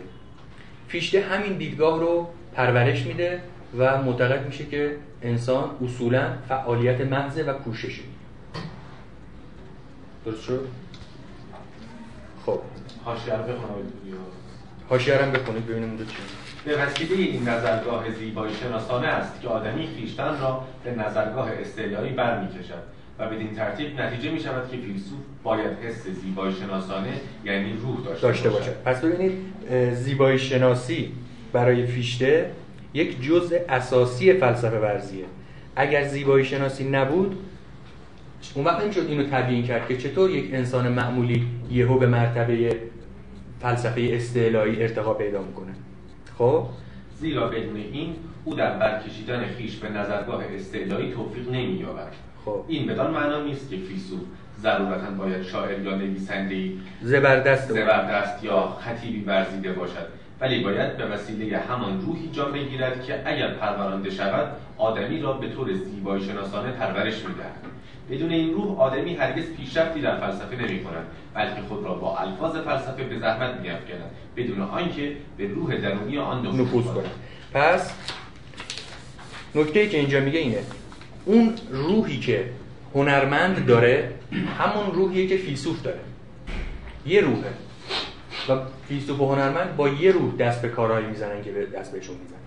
فیشته 0.87 1.21
همین 1.21 1.53
دیدگاه 1.57 1.99
رو 1.99 2.27
پرورش 2.53 3.05
میده 3.05 3.41
و 3.77 4.01
معتقد 4.01 4.45
میشه 4.45 4.65
که 4.65 4.95
انسان 5.21 5.69
اصولا 5.83 6.33
فعالیت 6.49 7.01
محض 7.01 7.37
و 7.47 7.53
کوششه. 7.53 8.03
درست 10.25 10.43
شد؟ 10.43 10.67
خب. 12.45 12.59
حاشیه 13.05 13.33
رو 15.17 15.31
بخونید. 15.31 15.67
ببینیم 15.67 15.89
اونجا 15.89 16.05
چی 16.05 16.15
به 16.65 16.77
وسیله 16.77 17.15
این 17.15 17.49
نظرگاه 17.49 18.11
زیبایی 18.11 18.55
شناسانه 18.55 19.07
است 19.07 19.41
که 19.41 19.47
آدمی 19.47 19.87
خیشتن 19.87 20.39
را 20.41 20.63
به 20.83 20.91
نظرگاه 20.91 21.49
استعلایی 21.51 22.13
برمیکشد. 22.13 22.94
و 23.19 23.29
بدین 23.29 23.55
ترتیب 23.55 24.01
نتیجه 24.01 24.31
می 24.31 24.39
شود 24.39 24.71
که 24.71 24.77
فیلسوف 24.77 25.19
باید 25.43 25.71
حس 25.83 26.07
زیبایی 26.07 26.55
شناسانه 26.55 27.13
یعنی 27.45 27.73
روح 27.73 28.05
داشته, 28.05 28.27
داشته 28.27 28.49
باشد. 28.49 28.81
پس 28.85 29.01
ببینید 29.01 29.31
زیبایی 29.93 30.39
شناسی 30.39 31.11
برای 31.53 31.85
فیشته 31.85 32.51
یک 32.93 33.21
جزء 33.21 33.57
اساسی 33.69 34.33
فلسفه 34.33 34.79
ورزیه. 34.79 35.25
اگر 35.75 36.03
زیبایی 36.03 36.45
شناسی 36.45 36.89
نبود 36.89 37.37
اون 38.55 38.65
وقت 38.65 38.83
نمی‌شد 38.83 39.05
اینو 39.07 39.23
تبیین 39.23 39.63
کرد 39.63 39.87
که 39.87 39.97
چطور 39.97 40.29
یک 40.29 40.53
انسان 40.53 40.87
معمولی 40.87 41.47
یهو 41.71 41.99
به 41.99 42.07
مرتبه 42.07 42.77
فلسفه 43.59 44.09
استعلایی 44.11 44.81
ارتقا 44.81 45.13
پیدا 45.13 45.41
می‌کنه. 45.41 45.71
خب؟ 46.37 46.65
زیرا 47.19 47.47
بدون 47.47 47.75
این 47.75 48.15
او 48.45 48.55
در 48.55 48.77
برکشیدن 48.77 49.45
خیش 49.57 49.75
به 49.75 49.89
نظرگاه 49.89 50.43
استعلایی 50.55 51.11
توفیق 51.11 51.49
نمییابد. 51.49 52.11
خب. 52.45 52.65
این 52.67 52.87
بدان 52.87 53.11
معنا 53.11 53.41
نیست 53.41 53.69
که 53.69 53.77
فیلسوف 53.77 54.19
ضرورتا 54.61 55.11
باید 55.17 55.43
شاعر 55.43 55.79
یا 55.79 55.95
نویسنده 55.95 56.71
زبردست. 57.01 57.71
زبردست 57.71 58.43
یا 58.43 58.77
خطیبی 58.79 59.23
ورزیده 59.23 59.71
باشد 59.71 60.07
ولی 60.41 60.63
باید 60.63 60.97
به 60.97 61.05
وسیله 61.05 61.57
همان 61.57 62.01
روحی 62.01 62.29
جا 62.31 62.45
بگیرد 62.45 63.03
که 63.03 63.21
اگر 63.25 63.53
پرورانده 63.53 64.09
شود 64.09 64.47
آدمی 64.77 65.21
را 65.21 65.33
به 65.33 65.49
طور 65.49 65.73
زیبایی 65.73 66.25
شناسانه 66.25 66.71
پرورش 66.71 67.15
می‌دهد. 67.15 67.65
بدون 68.09 68.31
این 68.31 68.53
روح 68.53 68.79
آدمی 68.79 69.15
هرگز 69.15 69.45
پیشرفتی 69.57 70.01
در 70.01 70.19
فلسفه 70.19 70.55
نمی 70.55 70.83
کند 70.83 71.05
بلکه 71.33 71.61
خود 71.69 71.83
را 71.83 71.93
با 71.93 72.17
الفاظ 72.17 72.55
فلسفه 72.55 73.03
به 73.03 73.19
زحمت 73.19 73.59
می 73.59 73.69
بدون 74.37 74.61
آنکه 74.61 75.11
به 75.37 75.47
روح 75.47 75.75
درونی 75.75 76.17
آن 76.17 76.47
نفوذ 76.47 76.85
کند. 76.85 77.11
پس 77.53 77.93
نکته 79.55 79.89
که 79.89 79.97
اینجا 79.97 80.19
میگه 80.19 80.39
اینه. 80.39 80.63
اون 81.25 81.53
روحی 81.71 82.19
که 82.19 82.49
هنرمند 82.95 83.65
داره 83.65 84.11
همون 84.59 84.95
روحیه 84.95 85.27
که 85.27 85.37
فیلسوف 85.37 85.81
داره. 85.81 85.99
یه 87.05 87.21
روحه. 87.21 87.49
و 88.49 88.59
فیلسوف 88.87 89.19
و 89.19 89.35
هنرمند 89.35 89.75
با 89.75 89.89
یه 89.89 90.11
روح 90.11 90.35
دست 90.35 90.61
به 90.61 90.69
کارهایی 90.69 91.05
می‌زنن 91.05 91.43
که 91.43 91.51
دست 91.51 91.91
بهشون 91.91 92.15
می‌زنن. 92.15 92.39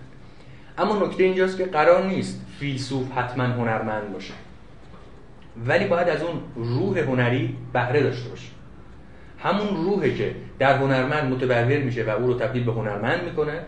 اما 0.77 1.05
نکته 1.05 1.23
اینجاست 1.23 1.57
که 1.57 1.65
قرار 1.65 2.05
نیست 2.05 2.41
فیلسوف 2.59 3.11
حتما 3.11 3.43
هنرمند 3.43 4.13
باشه. 4.13 4.33
ولی 5.65 5.85
باید 5.85 6.09
از 6.09 6.21
اون 6.21 6.41
روح 6.55 6.99
هنری 6.99 7.55
بهره 7.73 8.03
داشته 8.03 8.29
باشه. 8.29 8.47
همون 9.39 9.85
روحه 9.85 10.15
که 10.15 10.35
در 10.59 10.77
هنرمند 10.77 11.31
متبلور 11.33 11.79
میشه 11.79 12.03
و 12.03 12.09
او 12.09 12.27
رو 12.27 12.33
تبدیل 12.33 12.63
به 12.63 12.71
هنرمند 12.71 13.23
می‌کنه 13.23 13.59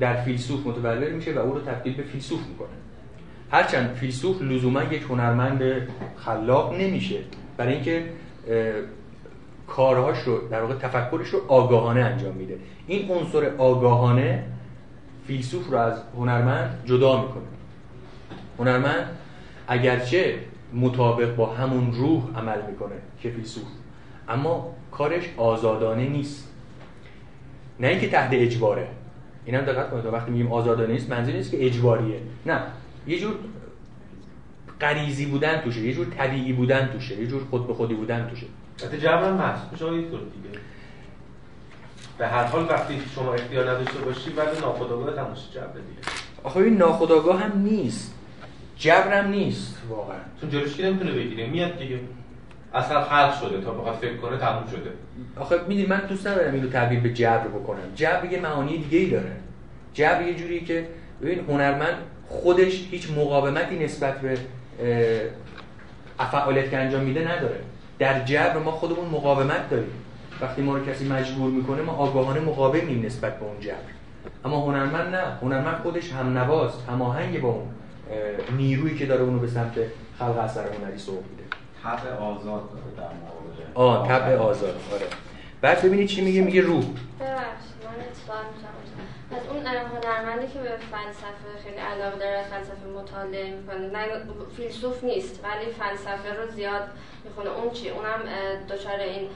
در 0.00 0.22
فیلسوف 0.22 0.66
متبلور 0.66 1.10
میشه 1.10 1.32
و 1.32 1.38
او 1.38 1.54
رو 1.54 1.60
تبدیل 1.60 1.94
به 1.94 2.02
فیلسوف 2.02 2.40
می‌کنه. 2.48 2.68
هرچند 3.50 3.94
فیلسوف 3.94 4.42
لزوما 4.42 4.82
یک 4.82 5.02
هنرمند 5.02 5.62
خلاق 6.16 6.74
نمیشه 6.74 7.18
برای 7.56 7.74
اینکه 7.74 8.04
کارهاش 9.66 10.18
رو 10.22 10.48
در 10.48 10.62
واقع 10.62 10.74
تفکرش 10.74 11.28
رو 11.28 11.40
آگاهانه 11.48 12.00
انجام 12.00 12.34
میده. 12.34 12.58
این 12.86 13.10
عنصر 13.10 13.50
آگاهانه 13.58 14.44
فیلسوف 15.26 15.66
رو 15.70 15.76
از 15.78 16.02
هنرمند 16.16 16.82
جدا 16.84 17.22
می‌کنه. 17.22 17.42
هنرمند 18.58 19.06
اگرچه 19.68 20.34
مطابق 20.74 21.36
با 21.36 21.46
همون 21.46 21.92
روح 21.92 22.22
عمل 22.36 22.58
می‌کنه 22.70 22.94
که 23.22 23.30
فیلسوف 23.30 23.64
اما 24.28 24.74
کارش 24.92 25.24
آزادانه 25.36 26.08
نیست. 26.08 26.48
نه 27.80 27.86
اینکه 27.86 28.08
تحت 28.08 28.30
اجباره. 28.32 28.88
اینم 29.44 29.60
دقت 29.60 29.90
کنید 29.90 30.06
وقتی 30.06 30.30
میگیم 30.30 30.52
آزادانه 30.52 30.92
نیست 30.92 31.10
منظور 31.10 31.34
نیست 31.34 31.50
که 31.50 31.66
اجباریه. 31.66 32.20
نه. 32.46 32.60
یه 33.08 33.20
جور 33.20 33.34
غریزی 34.80 35.26
بودن 35.26 35.60
توشه 35.60 35.80
یه 35.80 35.94
جور 35.94 36.06
طبیعی 36.06 36.52
بودن 36.52 36.88
توشه 36.92 37.20
یه 37.20 37.26
جور 37.26 37.42
خود 37.50 37.66
به 37.66 37.74
خودی 37.74 37.94
بودن 37.94 38.28
توشه. 38.30 38.46
حتی 38.84 38.98
جبر 38.98 39.28
هم 39.28 39.36
هست 39.36 39.72
میشه 39.72 39.90
دیگه. 39.90 40.58
به 42.18 42.26
هر 42.26 42.44
حال 42.44 42.64
وقتی 42.64 43.02
شما 43.14 43.34
اختیار 43.34 43.70
نداشته 43.70 43.98
باشی 43.98 44.30
بعد 44.30 44.48
ناخودآگاه 44.60 45.14
تماش 45.14 45.50
جبر 45.54 45.66
دیگه. 45.66 46.00
آخه 46.42 46.56
این 46.56 46.76
ناخودآگاه 46.76 47.40
هم 47.40 47.58
نیست. 47.58 48.14
جبرم 48.76 49.28
نیست. 49.28 49.82
واقعا. 49.88 50.18
چون 50.40 50.50
جلوش 50.50 50.80
نمی‌تونه 50.80 51.12
بگیره؟ 51.12 51.46
میاد 51.46 51.78
دیگه. 51.78 52.00
اصلا 52.74 53.04
خلق 53.04 53.40
شده 53.40 53.60
تا 53.60 53.70
بخواد 53.70 53.94
فکر 53.94 54.16
کنه 54.16 54.36
تموم 54.36 54.66
شده. 54.66 54.90
آخه 55.36 55.56
می‌دونی 55.68 55.86
من 55.86 56.00
دوست 56.08 56.26
ندارم 56.26 56.54
اینو 56.54 56.68
تعبیر 56.68 57.00
به 57.00 57.12
جبر 57.12 57.48
بکنم. 57.48 57.94
جبر 57.94 58.32
یه 58.32 58.40
معانی 58.40 58.78
دیگه 58.78 58.98
ای 58.98 59.10
داره. 59.10 59.36
جبر 59.94 60.22
یه 60.22 60.34
جوری 60.34 60.60
که 60.60 60.88
ببین 61.22 61.44
هنرمند 61.48 61.96
خودش 62.28 62.88
هیچ 62.90 63.10
مقاومتی 63.10 63.84
نسبت 63.84 64.20
به 64.20 64.38
افعالیت 66.18 66.70
که 66.70 66.78
انجام 66.78 67.02
میده 67.02 67.36
نداره. 67.36 67.60
در 67.98 68.24
جبر 68.24 68.58
ما 68.58 68.70
خودمون 68.70 69.08
مقاومت 69.08 69.70
داریم. 69.70 69.90
وقتی 70.40 70.62
ما 70.62 70.76
رو 70.76 70.84
کسی 70.84 71.08
مجبور 71.08 71.50
می‌کنه 71.50 71.82
ما 71.82 71.92
آگاهانه 71.92 72.40
مقاومیم 72.40 73.06
نسبت 73.06 73.38
به 73.38 73.46
اون 73.46 73.60
جبر. 73.60 73.74
اما 74.44 74.60
هنرمند 74.60 75.14
نه. 75.14 75.24
هنرمند 75.42 75.82
خودش 75.82 76.12
هم 76.12 76.38
نواز 76.38 76.72
هماهنگ 76.88 77.40
با 77.40 77.48
اون 77.48 77.68
نیرویی 78.56 78.98
که 78.98 79.06
داره 79.06 79.22
اونو 79.22 79.38
به 79.38 79.48
سمت 79.48 79.74
خلق 80.18 80.38
اثر 80.38 80.60
هنری 80.60 80.98
سوق 80.98 81.24
میده. 81.30 81.44
طبع 81.82 82.12
آزاد 82.12 82.44
داره 82.44 82.96
در 82.96 83.02
مقابل. 83.02 83.48
آه 83.74 84.08
طبع 84.08 84.36
آزاد. 84.36 84.76
آره. 84.92 85.06
بعد 85.60 85.82
ببینید 85.82 86.08
چی 86.08 86.20
میگه؟ 86.20 86.40
میگه 86.40 86.60
روح. 86.60 86.84
ببخشید 86.84 87.78
من 87.84 87.92
از 89.38 89.46
اون 89.50 89.66
هنرمندی 89.66 90.46
که 90.46 90.58
به 90.58 90.68
فلسفه 90.68 91.50
خیلی 91.64 91.76
علاقه 91.76 92.18
داره 92.18 92.42
فلسفه 92.42 92.86
مطالعه 93.00 93.54
می‌کنه. 93.54 93.78
نه 93.78 94.06
فیلسوف 94.56 95.04
نیست 95.04 95.44
ولی 95.44 95.72
فلسفه 95.72 96.40
رو 96.40 96.50
زیاد 96.50 96.82
می‌خونه. 97.24 97.50
اون 97.50 97.70
چی؟ 97.70 97.90
اونم 97.90 98.20
دچار 98.68 99.00
این 99.00 99.28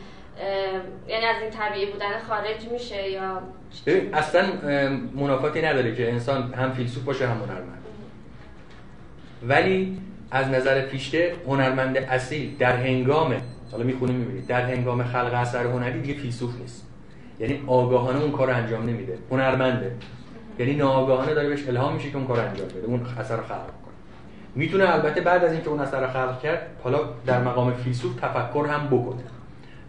یعنی 1.08 1.24
از 1.24 1.42
این 1.42 1.50
طبیعی 1.50 1.92
بودن 1.92 2.18
خارج 2.28 2.68
میشه 2.72 3.10
یا 3.10 3.42
اصلا 4.12 4.46
منافاتی 5.14 5.62
نداره 5.62 5.94
که 5.94 6.12
انسان 6.12 6.54
هم 6.54 6.72
فیلسوف 6.72 7.04
باشه 7.04 7.26
هم 7.28 7.38
هنرمند. 7.38 7.82
ولی 9.42 9.98
از 10.30 10.48
نظر 10.48 10.80
پیشته 10.80 11.34
هنرمند 11.46 11.96
اصیل 11.96 12.56
در 12.56 12.76
هنگام 12.76 13.42
حالا 13.72 13.84
می‌خونه 13.84 14.12
می‌بینید 14.12 14.46
در 14.46 14.62
هنگام 14.62 15.04
خلق 15.04 15.34
اثر 15.34 15.64
هنری 15.64 16.00
دیگه 16.00 16.20
فیلسوف 16.20 16.60
نیست. 16.60 16.91
یعنی 17.42 17.60
آگاهانه 17.66 18.20
اون 18.20 18.32
کار 18.32 18.50
انجام 18.50 18.82
نمیده. 18.82 19.18
هنرمنده. 19.30 19.92
یعنی 20.58 20.74
ناآگاهانه 20.74 21.34
داره 21.34 21.48
بهش 21.48 21.68
الهام 21.68 21.94
میشه 21.94 22.10
که 22.10 22.16
اون 22.16 22.26
کار 22.26 22.40
انجام 22.40 22.68
بده. 22.68 22.86
اون 22.86 23.06
اثر 23.18 23.36
رو 23.36 23.42
خلق 23.42 23.66
کنه. 23.66 23.94
می‌تونه 24.54 24.94
البته 24.94 25.20
بعد 25.20 25.44
از 25.44 25.52
اینکه 25.52 25.68
اون 25.68 25.80
اثر 25.80 26.00
رو 26.00 26.06
خلق 26.06 26.42
کرد 26.42 26.66
حالا 26.84 26.98
در 27.26 27.42
مقام 27.42 27.72
فیلسوف 27.72 28.20
تفکر 28.20 28.66
هم 28.66 28.86
بکنه. 28.86 29.22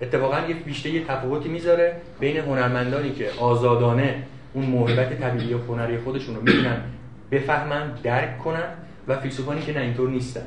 اتفاقا 0.01 0.39
یه 0.47 0.55
بیشتر 0.55 0.89
یه 0.89 1.05
تفاوتی 1.05 1.49
می‌ذاره 1.49 1.95
بین 2.19 2.37
هنرمندانی 2.37 3.11
که 3.11 3.29
آزادانه 3.39 4.23
اون 4.53 4.65
موهبت 4.65 5.19
طبیعی 5.21 5.53
و 5.53 5.57
هنری 5.57 5.97
خودشون 5.97 6.35
رو 6.35 6.41
می‌تونن 6.41 6.77
بفهمن 7.31 7.91
درک 8.03 8.39
کنن 8.39 8.67
و 9.07 9.19
فیلسوفانی 9.19 9.61
که 9.61 9.73
نه 9.73 9.79
اینطور 9.79 10.09
نیستن. 10.09 10.45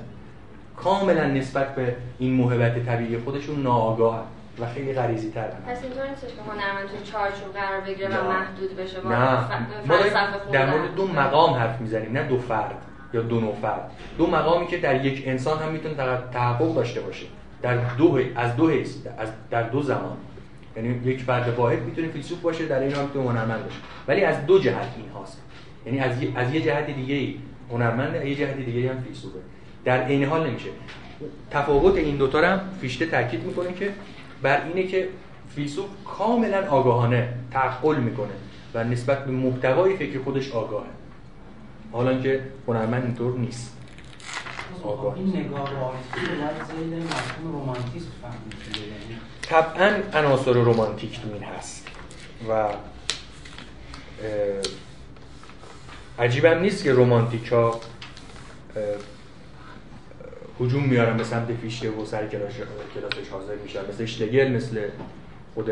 کاملا 0.77 1.27
نسبت 1.27 1.75
به 1.75 1.95
این 2.19 2.33
موهبت 2.33 2.87
طبیعی 2.87 3.19
خودشون 3.19 3.63
ناآگاه 3.63 4.27
و 4.59 4.67
خیلی 4.67 4.93
غریزی 4.93 5.31
تر 5.31 5.49
پس 5.49 5.83
اینطور 5.83 6.09
نیستش 6.11 6.29
که 6.29 6.43
هنرمند 6.43 6.89
تو 6.89 7.13
چارچوب 7.13 7.53
قرار 7.55 7.81
بگیره 7.81 8.19
و 8.19 8.29
محدود 8.29 8.77
بشه 8.77 9.01
با 9.01 9.11
نه. 9.11 9.39
ما 9.87 9.97
در 10.53 10.71
مورد 10.71 10.95
دو 10.95 11.07
مقام 11.07 11.55
حرف 11.55 11.81
می‌زنیم 11.81 12.13
نه 12.13 12.23
دو 12.23 12.39
فرد 12.39 12.75
یا 13.15 13.23
دو 13.23 13.41
نوع 13.41 13.55
فرد. 13.63 13.91
دو 14.19 14.27
مقامی 14.27 14.67
که 14.67 14.79
در 14.79 15.05
یک 15.05 15.23
انسان 15.27 15.59
هم 15.59 15.73
می‌تونه 15.73 15.95
تحقق 16.33 16.75
داشته 16.75 17.01
باشه. 17.01 17.27
در 17.63 17.77
دو 17.99 18.19
از 18.37 18.57
دو 18.57 18.69
حیث 18.69 18.97
از 19.19 19.29
در 19.51 19.63
دو 19.63 19.83
زمان. 19.83 20.17
یعنی 20.77 20.89
یک 21.05 21.23
فرد 21.23 21.49
واحد 21.49 21.83
می‌تونه 21.83 22.09
فیلسوف 22.09 22.41
باشه 22.41 22.67
در 22.67 22.81
این 22.81 22.95
حال 22.95 23.05
می‌تونه 23.05 23.31
هنرمند 23.31 23.65
باشه. 23.65 23.79
ولی 24.09 24.25
از 24.25 24.47
دو 24.47 24.59
جهت 24.59 24.89
این 24.97 25.09
هاست. 25.09 25.43
یعنی 25.87 26.01
از 26.01 26.13
از 26.37 26.55
یه 26.55 26.61
جهت 26.61 26.87
دیگه 26.87 27.39
هنرمند 27.71 28.27
یه 28.27 28.35
جهت 28.35 28.57
دیگه 28.57 28.91
هم 28.91 29.03
فیلسوفه. 29.03 29.39
در 29.85 30.07
این 30.07 30.25
حال 30.25 30.47
نمیشه. 30.47 30.69
تفاوت 31.51 31.97
این 31.97 32.17
دوتا 32.17 32.47
هم 32.47 32.61
فیشته 32.81 33.07
تاکید 33.07 33.45
می‌کنه 33.45 33.73
که 33.73 33.91
بر 34.47 34.65
اینه 34.67 34.87
که 34.87 35.09
فیلسوف 35.55 35.87
کاملا 36.05 36.71
آگاهانه 36.71 37.35
تعقل 37.53 37.97
می‌کنه 37.97 38.33
و 38.75 38.85
نسبت 38.85 39.25
به 39.25 39.33
محتوای 39.33 39.97
فکر 39.97 40.23
خودش 40.23 40.53
آگاهه. 40.53 40.87
حالا 41.93 42.23
که 42.23 42.41
هنرمند 42.69 43.05
اینطور 43.05 43.39
نیست. 43.39 43.77
آگاه 44.85 45.15
این 45.15 45.37
نگاه 45.37 45.71
رومانتیسم 47.43 48.09
یعنی 48.75 49.21
طبعا 49.43 49.93
عناصر 50.13 50.53
رومانتیک 50.53 51.21
تو 51.21 51.29
این 51.33 51.43
هست. 51.43 51.89
و 52.49 52.69
عجیبم 56.19 56.59
نیست 56.59 56.85
که 56.85 56.93
رومانتیک 56.93 57.53
ها 57.53 57.81
هجوم 60.61 60.85
میارن 60.85 61.17
به 61.17 61.25
سمت 61.25 61.53
فیشته 61.63 61.91
و 61.91 62.05
سر 62.05 62.27
کلاسش 62.27 63.29
حاضر 63.31 63.55
میشن 63.63 63.81
مثل 63.89 64.03
اشتگل 64.03 64.53
مثل 64.53 64.83
خود 65.55 65.71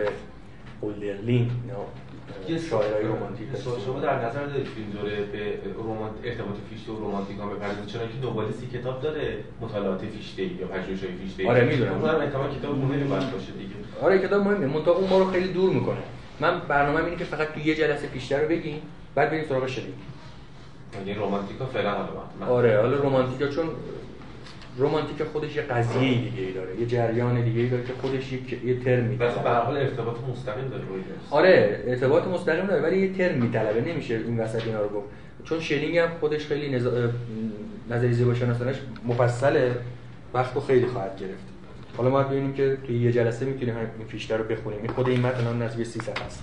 هولدرلین 0.82 1.50
یا 1.68 2.58
شاعرای 2.58 3.04
رومانتیک 3.04 3.48
شما 3.86 4.00
در 4.00 4.24
نظر 4.24 4.46
دارید 4.46 4.66
فیلم 4.66 4.90
دوره 4.90 5.16
به 5.16 5.58
رومانت 5.76 6.12
ارتباط 6.24 6.56
فیشته 6.70 6.92
و 6.92 6.96
رومانتیک 6.96 7.38
هم 7.38 7.50
بپردازید 7.50 7.86
چون 7.86 8.00
که 8.00 8.18
دوباره 8.22 8.48
سی 8.52 8.78
کتاب 8.78 9.02
داره 9.02 9.36
مطالعات 9.60 10.00
فیشته 10.00 10.42
یا 10.42 10.66
پژوهش‌های 10.66 11.12
فیشته 11.12 11.48
آره 11.48 11.64
می‌دونم. 11.64 11.92
اونم 11.92 12.20
احتمال 12.20 12.50
کتاب 12.58 12.78
مهمی 12.78 13.04
باشه 13.04 13.52
دیگه. 13.58 13.74
آره 14.02 14.18
کتاب 14.18 14.42
مهمه. 14.42 14.66
منتها 14.66 14.94
اون 14.94 15.10
ما 15.10 15.18
رو 15.18 15.30
خیلی 15.30 15.48
دور 15.48 15.72
می‌کنه. 15.72 16.02
من 16.40 16.60
برنامه 16.68 17.04
اینه 17.04 17.16
که 17.16 17.24
فقط 17.24 17.54
تو 17.54 17.60
یه 17.60 17.74
جلسه 17.74 18.06
فیشته 18.06 18.38
رو 18.38 18.48
بگیم 18.48 18.82
بعد 19.14 19.30
بریم 19.30 19.44
سراغ 19.48 19.66
شنید 19.66 19.94
یعنی 20.94 21.14
رومانتیکا 21.14 21.66
فعلا 21.66 21.90
حالا 21.90 22.52
آره 22.52 22.80
حالا 22.80 22.96
رومانتیکا 22.96 23.48
چون 23.48 23.66
رومانتیک 24.78 25.22
خودش 25.22 25.56
یه 25.56 25.62
قضیه 25.62 26.14
دیگه 26.14 26.42
ای 26.42 26.52
داره 26.52 26.80
یه 26.80 26.86
جریان 26.86 27.44
دیگه 27.44 27.60
ای 27.60 27.68
داره 27.68 27.84
که 27.84 27.92
خودش 28.02 28.32
یه 28.32 28.80
ترم 28.80 29.04
میطلبه. 29.04 29.42
به 29.42 29.50
هر 29.50 29.60
حال 29.60 29.76
ارتباط 29.76 30.16
مستقیم 30.32 30.68
داره 30.68 30.82
آره 31.30 31.84
ارتباط 31.86 32.26
مستقیم 32.26 32.66
داره 32.66 32.82
ولی 32.82 32.98
یه 32.98 33.12
ترم 33.12 33.38
میطلبه 33.38 33.80
نمیشه 33.80 34.14
این 34.14 34.40
وسط 34.40 34.66
اینا 34.66 34.82
رو 34.82 34.88
گفت. 34.88 35.06
چون 35.44 35.60
شلینگ 35.60 35.98
هم 35.98 36.08
خودش 36.20 36.46
خیلی 36.46 36.70
نز... 36.70 36.88
نظری 37.90 38.12
زیبا 38.12 38.34
شناسانش 38.34 38.76
مفصله 39.06 39.76
وقت 40.34 40.60
خیلی 40.66 40.86
خواهد 40.86 41.20
گرفت. 41.20 41.44
حالا 41.96 42.10
ما 42.10 42.22
ببینیم 42.22 42.52
که 42.52 42.78
توی 42.86 42.98
یه 42.98 43.12
جلسه 43.12 43.46
می‌تونیم 43.46 43.76
این 43.76 44.06
فیشتر 44.08 44.36
رو 44.36 44.44
بخونیم. 44.44 44.78
این 44.78 44.90
خود 44.90 45.08
این 45.08 45.20
متن 45.20 45.46
هم 45.46 45.62
نزدیک 45.62 45.86
30 45.86 46.00
صفحه 46.00 46.24
است 46.24 46.42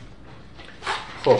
خب. 1.23 1.37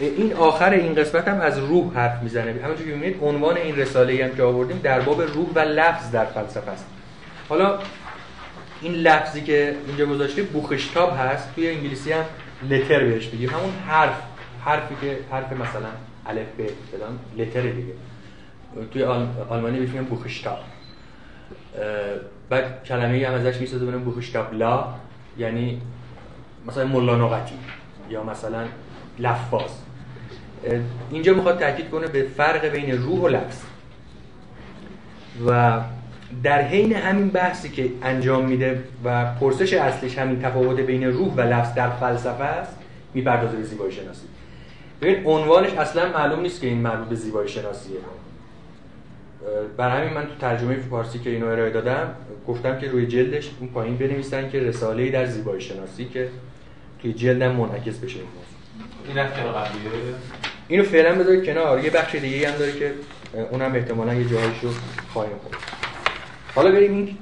این 0.00 0.32
آخر 0.32 0.70
این 0.70 0.94
قسمت 0.94 1.28
هم 1.28 1.40
از 1.40 1.58
روح 1.58 1.94
حرف 1.94 2.22
می‌زنه. 2.22 2.54
همونجور 2.64 2.86
که 2.86 2.94
می‌بینید 2.94 3.22
عنوان 3.22 3.56
این 3.56 3.76
رساله 3.76 4.24
هم 4.24 4.36
که 4.36 4.42
آوردیم 4.42 4.80
در 4.82 5.00
باب 5.00 5.22
روح 5.22 5.48
و 5.54 5.58
لفظ 5.58 6.10
در 6.10 6.24
فلسفه 6.24 6.70
است. 6.70 6.86
حالا 7.48 7.78
این 8.80 8.94
لفظی 8.94 9.40
که 9.40 9.76
اینجا 9.86 10.06
گذاشته 10.06 10.42
بوخشتاب 10.42 11.16
هست 11.18 11.54
توی 11.54 11.68
انگلیسی 11.68 12.12
هم 12.12 12.24
لتر 12.70 13.04
بهش 13.04 13.26
بگیم 13.26 13.48
همون 13.48 13.72
حرف 13.86 14.22
حرفی 14.64 14.94
که 15.00 15.18
حرف 15.30 15.52
مثلا 15.52 15.88
الف 16.26 16.48
ب 16.58 16.66
فلان 16.92 17.18
لتر 17.36 17.60
دیگه. 17.60 17.92
توی 18.92 19.02
آلمانی 19.50 19.78
بهش 19.78 19.88
میگن 19.88 20.04
بوخشتاب. 20.04 20.58
بعد 22.50 22.84
کلمه 22.84 23.26
هم 23.28 23.34
ازش 23.34 23.60
می‌سازه 23.60 23.86
بنام 23.86 24.04
بوخشتاب 24.04 24.54
لا 24.54 24.84
یعنی 25.38 25.80
مثلا 26.66 26.84
مولا 26.84 27.40
یا 28.10 28.22
مثلا 28.22 28.64
لفاظ. 29.18 29.70
اینجا 31.10 31.34
می‌خواد 31.34 31.58
تاکید 31.60 31.90
کنه 31.90 32.06
به 32.06 32.22
فرق 32.36 32.64
بین 32.64 33.02
روح 33.02 33.20
و 33.20 33.28
لفظ. 33.28 33.58
و 35.46 35.80
در 36.42 36.62
حین 36.62 36.92
همین 36.92 37.28
بحثی 37.28 37.68
که 37.68 37.90
انجام 38.02 38.44
میده 38.44 38.84
و 39.04 39.34
پرسش 39.34 39.72
اصلش 39.72 40.18
همین 40.18 40.42
تفاوت 40.42 40.80
بین 40.80 41.04
روح 41.04 41.34
و 41.34 41.40
لفظ 41.40 41.74
در 41.74 41.90
فلسفه 41.90 42.44
است 42.44 42.76
می‌پردازه 43.14 43.56
به 43.56 43.62
زیبایی 43.62 43.92
شناسی. 43.92 44.26
ببین 45.02 45.26
عنوانش 45.26 45.72
اصلا 45.72 46.12
معلوم 46.12 46.40
نیست 46.40 46.60
که 46.60 46.66
این 46.66 46.78
مربوط 46.78 47.08
به 47.08 47.14
زیبایی 47.14 47.48
شناسیه. 47.48 47.96
بر 49.76 50.00
همین 50.00 50.14
من 50.14 50.26
تو 50.26 50.34
ترجمه 50.40 50.76
فارسی 50.76 51.18
که 51.18 51.30
اینو 51.30 51.46
ارائه 51.46 51.70
دادم 51.70 52.14
گفتم 52.48 52.78
که 52.78 52.88
روی 52.88 53.06
جلدش 53.06 53.50
اون 53.60 53.68
پایین 53.68 53.96
بنویسن 53.96 54.50
که 54.50 54.60
رساله 54.60 55.10
در 55.10 55.26
زیبایی 55.26 55.60
شناسی 55.60 56.04
که 56.04 56.28
توی 57.02 57.12
جلدم 57.12 57.52
منعکس 57.52 57.98
بشه. 57.98 58.18
این 59.08 59.18
این 59.18 59.26
قبلیه؟ 59.26 59.90
اینو 60.70 60.84
فعلا 60.84 61.18
بذارید 61.18 61.44
کنار. 61.44 61.84
یه 61.84 61.90
بخش 61.90 62.14
دیگه 62.14 62.48
هم 62.48 62.58
داره 62.58 62.72
که 62.72 62.92
اونم 63.50 63.74
احتمالا 63.74 64.14
یه 64.14 64.28
جایشو 64.28 64.68
خواهیم 65.12 65.36
خورد. 65.38 65.56
حالا 66.54 66.70
بریم 66.70 66.94
این 66.94 67.18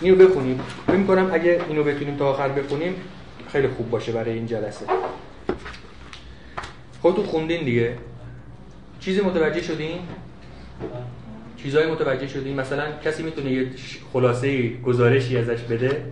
اینو 0.00 0.16
بخونیم. 0.16 0.60
فکر 0.86 0.96
می‌کنم 0.96 1.30
اگه 1.32 1.60
اینو 1.68 1.84
بتونیم 1.84 2.16
تا 2.16 2.30
آخر 2.30 2.48
بخونیم 2.48 2.94
خیلی 3.52 3.68
خوب 3.68 3.90
باشه 3.90 4.12
برای 4.12 4.32
این 4.32 4.46
جلسه. 4.46 4.86
خودتون 7.00 7.24
خوندین 7.24 7.64
دیگه. 7.64 7.94
چیزی 9.00 9.20
متوجه 9.20 9.62
شدین؟ 9.62 9.98
چیزایی 11.62 11.90
متوجه 11.90 12.28
شدین؟ 12.28 12.60
مثلا 12.60 12.84
کسی 13.04 13.22
می‌تونه 13.22 13.52
یه 13.52 13.66
خلاصه 14.12 14.68
گزارشی 14.68 15.36
ازش 15.36 15.60
بده؟ 15.60 16.02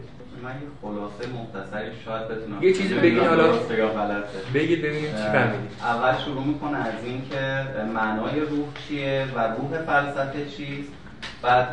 من 0.45 0.51
یه 0.51 0.69
خلاصه 0.83 1.29
مختصری 1.29 1.91
شاید 2.05 2.29
بتونم 2.29 2.63
یه 2.63 2.73
چیزی 2.73 2.95
بگین 2.95 3.25
حالا. 3.25 3.47
یا 3.79 3.89
غلطه؟ 3.89 4.39
بگید 4.55 4.83
ببینیم 4.83 5.11
چی 5.11 5.23
فهمیدید 5.23 5.71
اول 5.83 6.19
شروع 6.19 6.45
می‌کنه 6.45 6.79
از 6.79 7.05
اینکه 7.05 7.67
معنای 7.95 8.41
روح 8.41 8.67
چیه 8.89 9.27
و 9.35 9.41
روح 9.41 9.79
فلسفه 9.87 10.47
چیست. 10.47 10.93
بعد 11.43 11.69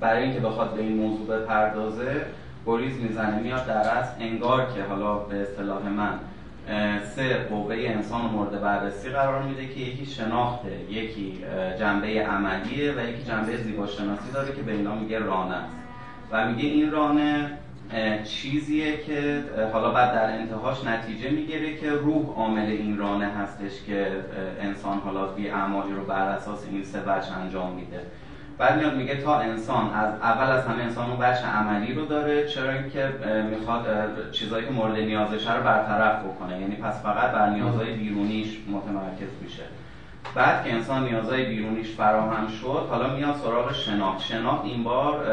برای 0.00 0.22
اینکه 0.22 0.40
بخواد 0.40 0.74
به 0.74 0.82
این 0.82 0.96
موضوع 0.96 1.26
بپردازه 1.26 2.26
گریز 2.66 2.96
می‌زنه 3.00 3.38
میاد 3.38 3.66
در 3.66 3.88
اصل 3.88 4.12
انگار 4.20 4.66
که 4.74 4.82
حالا 4.82 5.14
به 5.14 5.42
اصطلاح 5.42 5.82
من 5.88 6.18
سه 7.16 7.34
قوه 7.34 7.74
انسان 7.74 8.20
مورد 8.20 8.60
بررسی 8.60 9.08
قرار 9.08 9.42
میده 9.42 9.66
که 9.74 9.80
یکی 9.80 10.06
شناخته 10.06 10.72
یکی 10.90 11.38
جنبه 11.78 12.06
عملیه 12.06 12.92
و 12.92 13.08
یکی 13.08 13.22
جنبه 13.22 13.56
زیباشناسی 13.56 14.32
داره 14.34 14.52
که 14.52 14.62
به 14.62 14.72
اینا 14.72 14.94
میگه 14.94 15.18
رانه 15.18 15.54
است. 15.54 15.74
و 16.30 16.48
میگه 16.48 16.68
این 16.68 16.90
رانه 16.90 17.58
چیزیه 18.24 18.96
که 18.96 19.44
حالا 19.72 19.90
بعد 19.90 20.12
در 20.12 20.38
انتهاش 20.38 20.84
نتیجه 20.84 21.30
می‌گیره 21.30 21.76
که 21.76 21.90
روح 21.90 22.26
عامل 22.36 22.66
این 22.66 22.98
رانه 22.98 23.26
هستش 23.26 23.82
که 23.86 24.06
انسان 24.60 24.98
حالا 24.98 25.26
بی 25.26 25.48
اعمالی 25.48 25.92
رو 25.92 26.04
بر 26.04 26.28
اساس 26.28 26.66
این 26.70 26.84
سه 26.84 26.98
وجه 27.06 27.38
انجام 27.38 27.72
میده. 27.72 28.00
بعد 28.58 28.78
میاد 28.78 28.96
میگه 28.96 29.16
تا 29.16 29.38
انسان 29.38 29.94
از 29.94 30.14
اول 30.22 30.50
از 30.50 30.66
همه 30.66 30.82
انسان 30.82 31.10
اون 31.10 31.18
بچه 31.18 31.46
عملی 31.46 31.94
رو 31.94 32.06
داره 32.06 32.46
چرا 32.46 32.72
اینکه 32.72 33.08
می‌خواد 33.50 33.86
چیزایی 34.32 34.66
که 34.66 34.72
مورد 34.72 34.96
نیازشه 34.96 35.56
رو 35.56 35.62
برطرف 35.62 36.24
بکنه. 36.24 36.60
یعنی 36.60 36.76
پس 36.76 37.02
فقط 37.02 37.32
بر 37.32 37.50
نیازهای 37.50 37.92
بیرونیش 37.92 38.58
متمرکز 38.68 39.28
میشه. 39.42 39.62
بعد 40.34 40.64
که 40.64 40.72
انسان 40.72 41.04
نیازهای 41.04 41.44
بیرونیش 41.44 41.90
فراهم 41.90 42.48
شد 42.48 42.86
حالا 42.90 43.16
میاد 43.16 43.34
سراغ 43.34 43.72
شناخت. 43.72 44.20
شناخت 44.20 44.64
این 44.64 44.84
بار 44.84 45.24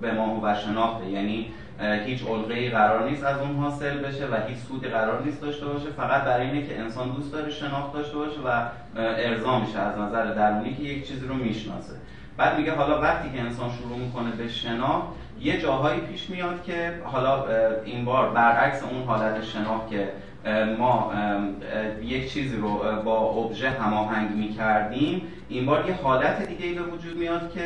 به 0.00 0.12
ما 0.12 0.40
و 0.42 0.54
شناخته. 0.54 1.10
یعنی 1.10 1.46
هیچ 1.80 2.22
علقه 2.26 2.70
قرار 2.70 3.10
نیست 3.10 3.24
از 3.24 3.38
اون 3.38 3.56
حاصل 3.56 3.98
بشه 3.98 4.26
و 4.26 4.36
هیچ 4.46 4.58
سودی 4.58 4.88
قرار 4.88 5.22
نیست 5.24 5.40
داشته 5.40 5.66
باشه. 5.66 5.90
فقط 5.90 6.24
برای 6.24 6.46
اینه 6.46 6.66
که 6.66 6.78
انسان 6.78 7.10
دوست 7.10 7.32
داره 7.32 7.50
شناخت 7.50 7.92
داشته 7.92 8.16
باشه 8.16 8.40
و 8.46 8.62
ارضا 8.96 9.58
میشه 9.58 9.78
از 9.78 9.98
نظر 9.98 10.24
درونی 10.24 10.74
که 10.74 10.82
یک 10.82 11.08
چیزی 11.08 11.26
رو 11.26 11.34
می‌شناسه. 11.34 11.92
بعد 12.36 12.58
میگه 12.58 12.74
حالا 12.74 13.00
وقتی 13.00 13.30
که 13.30 13.40
انسان 13.40 13.70
شروع 13.70 13.98
می‌کنه 13.98 14.30
به 14.30 14.48
شناخت 14.48 15.06
یه 15.40 15.60
جاهایی 15.60 16.00
پیش 16.00 16.30
میاد 16.30 16.62
که 16.62 16.92
حالا 17.04 17.44
این 17.84 18.04
بار 18.04 18.30
برعکس 18.30 18.82
اون 18.82 19.02
حالت 19.02 19.42
شناخت 19.42 19.90
که 19.90 20.08
ما 20.78 21.12
یک 22.02 22.32
چیزی 22.32 22.56
رو 22.56 23.02
با 23.04 23.18
ابژه 23.18 23.70
هماهنگ 23.70 24.30
می‌کردیم 24.30 25.22
این 25.48 25.66
بار 25.66 25.84
یه 25.88 25.94
حالت 25.94 26.46
دیگه 26.46 26.66
ای 26.66 26.74
به 26.74 26.82
وجود 26.82 27.16
میاد 27.16 27.52
که 27.52 27.62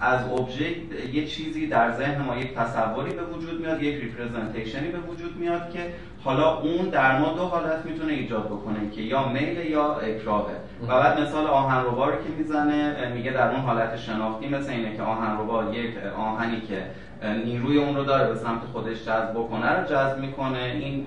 از 0.00 0.20
ابژه 0.30 0.64
یه 1.12 1.26
چیزی 1.26 1.66
در 1.66 1.92
ذهن 1.92 2.22
ما 2.22 2.36
یک 2.36 2.54
تصوری 2.54 3.12
به 3.12 3.22
وجود 3.22 3.60
میاد 3.60 3.82
یک 3.82 4.02
ریپرزنتیشنی 4.02 4.88
به 4.88 4.98
وجود 4.98 5.36
میاد 5.36 5.70
که 5.70 5.80
حالا 6.24 6.58
اون 6.58 6.88
در 6.88 7.18
ما 7.18 7.32
دو 7.32 7.44
حالت 7.44 7.84
می‌تونه 7.84 8.12
ایجاد 8.12 8.46
بکنه 8.46 8.90
که 8.90 9.02
یا 9.02 9.28
میل 9.28 9.70
یا 9.70 9.94
اکراهه 9.94 10.54
و 10.82 10.86
بعد 10.86 11.20
مثال 11.20 11.46
آهنربا 11.46 12.06
رو 12.06 12.12
که 12.12 12.28
می‌زنه 12.38 13.12
میگه 13.14 13.30
در 13.30 13.50
اون 13.50 13.60
حالت 13.60 13.96
شناختی 13.96 14.48
مثل 14.48 14.72
اینه 14.72 14.96
که 14.96 15.02
آهنربا 15.02 15.64
یک 15.64 15.96
آهنی 16.18 16.60
که 16.60 16.86
نیروی 17.44 17.78
اون 17.78 17.96
رو 17.96 18.04
داره 18.04 18.28
به 18.28 18.34
سمت 18.34 18.60
خودش 18.72 19.04
جذب 19.04 19.30
بکنه 19.30 19.72
رو 19.72 19.84
جذب 19.84 20.18
می‌کنه 20.18 20.58
این 20.58 21.06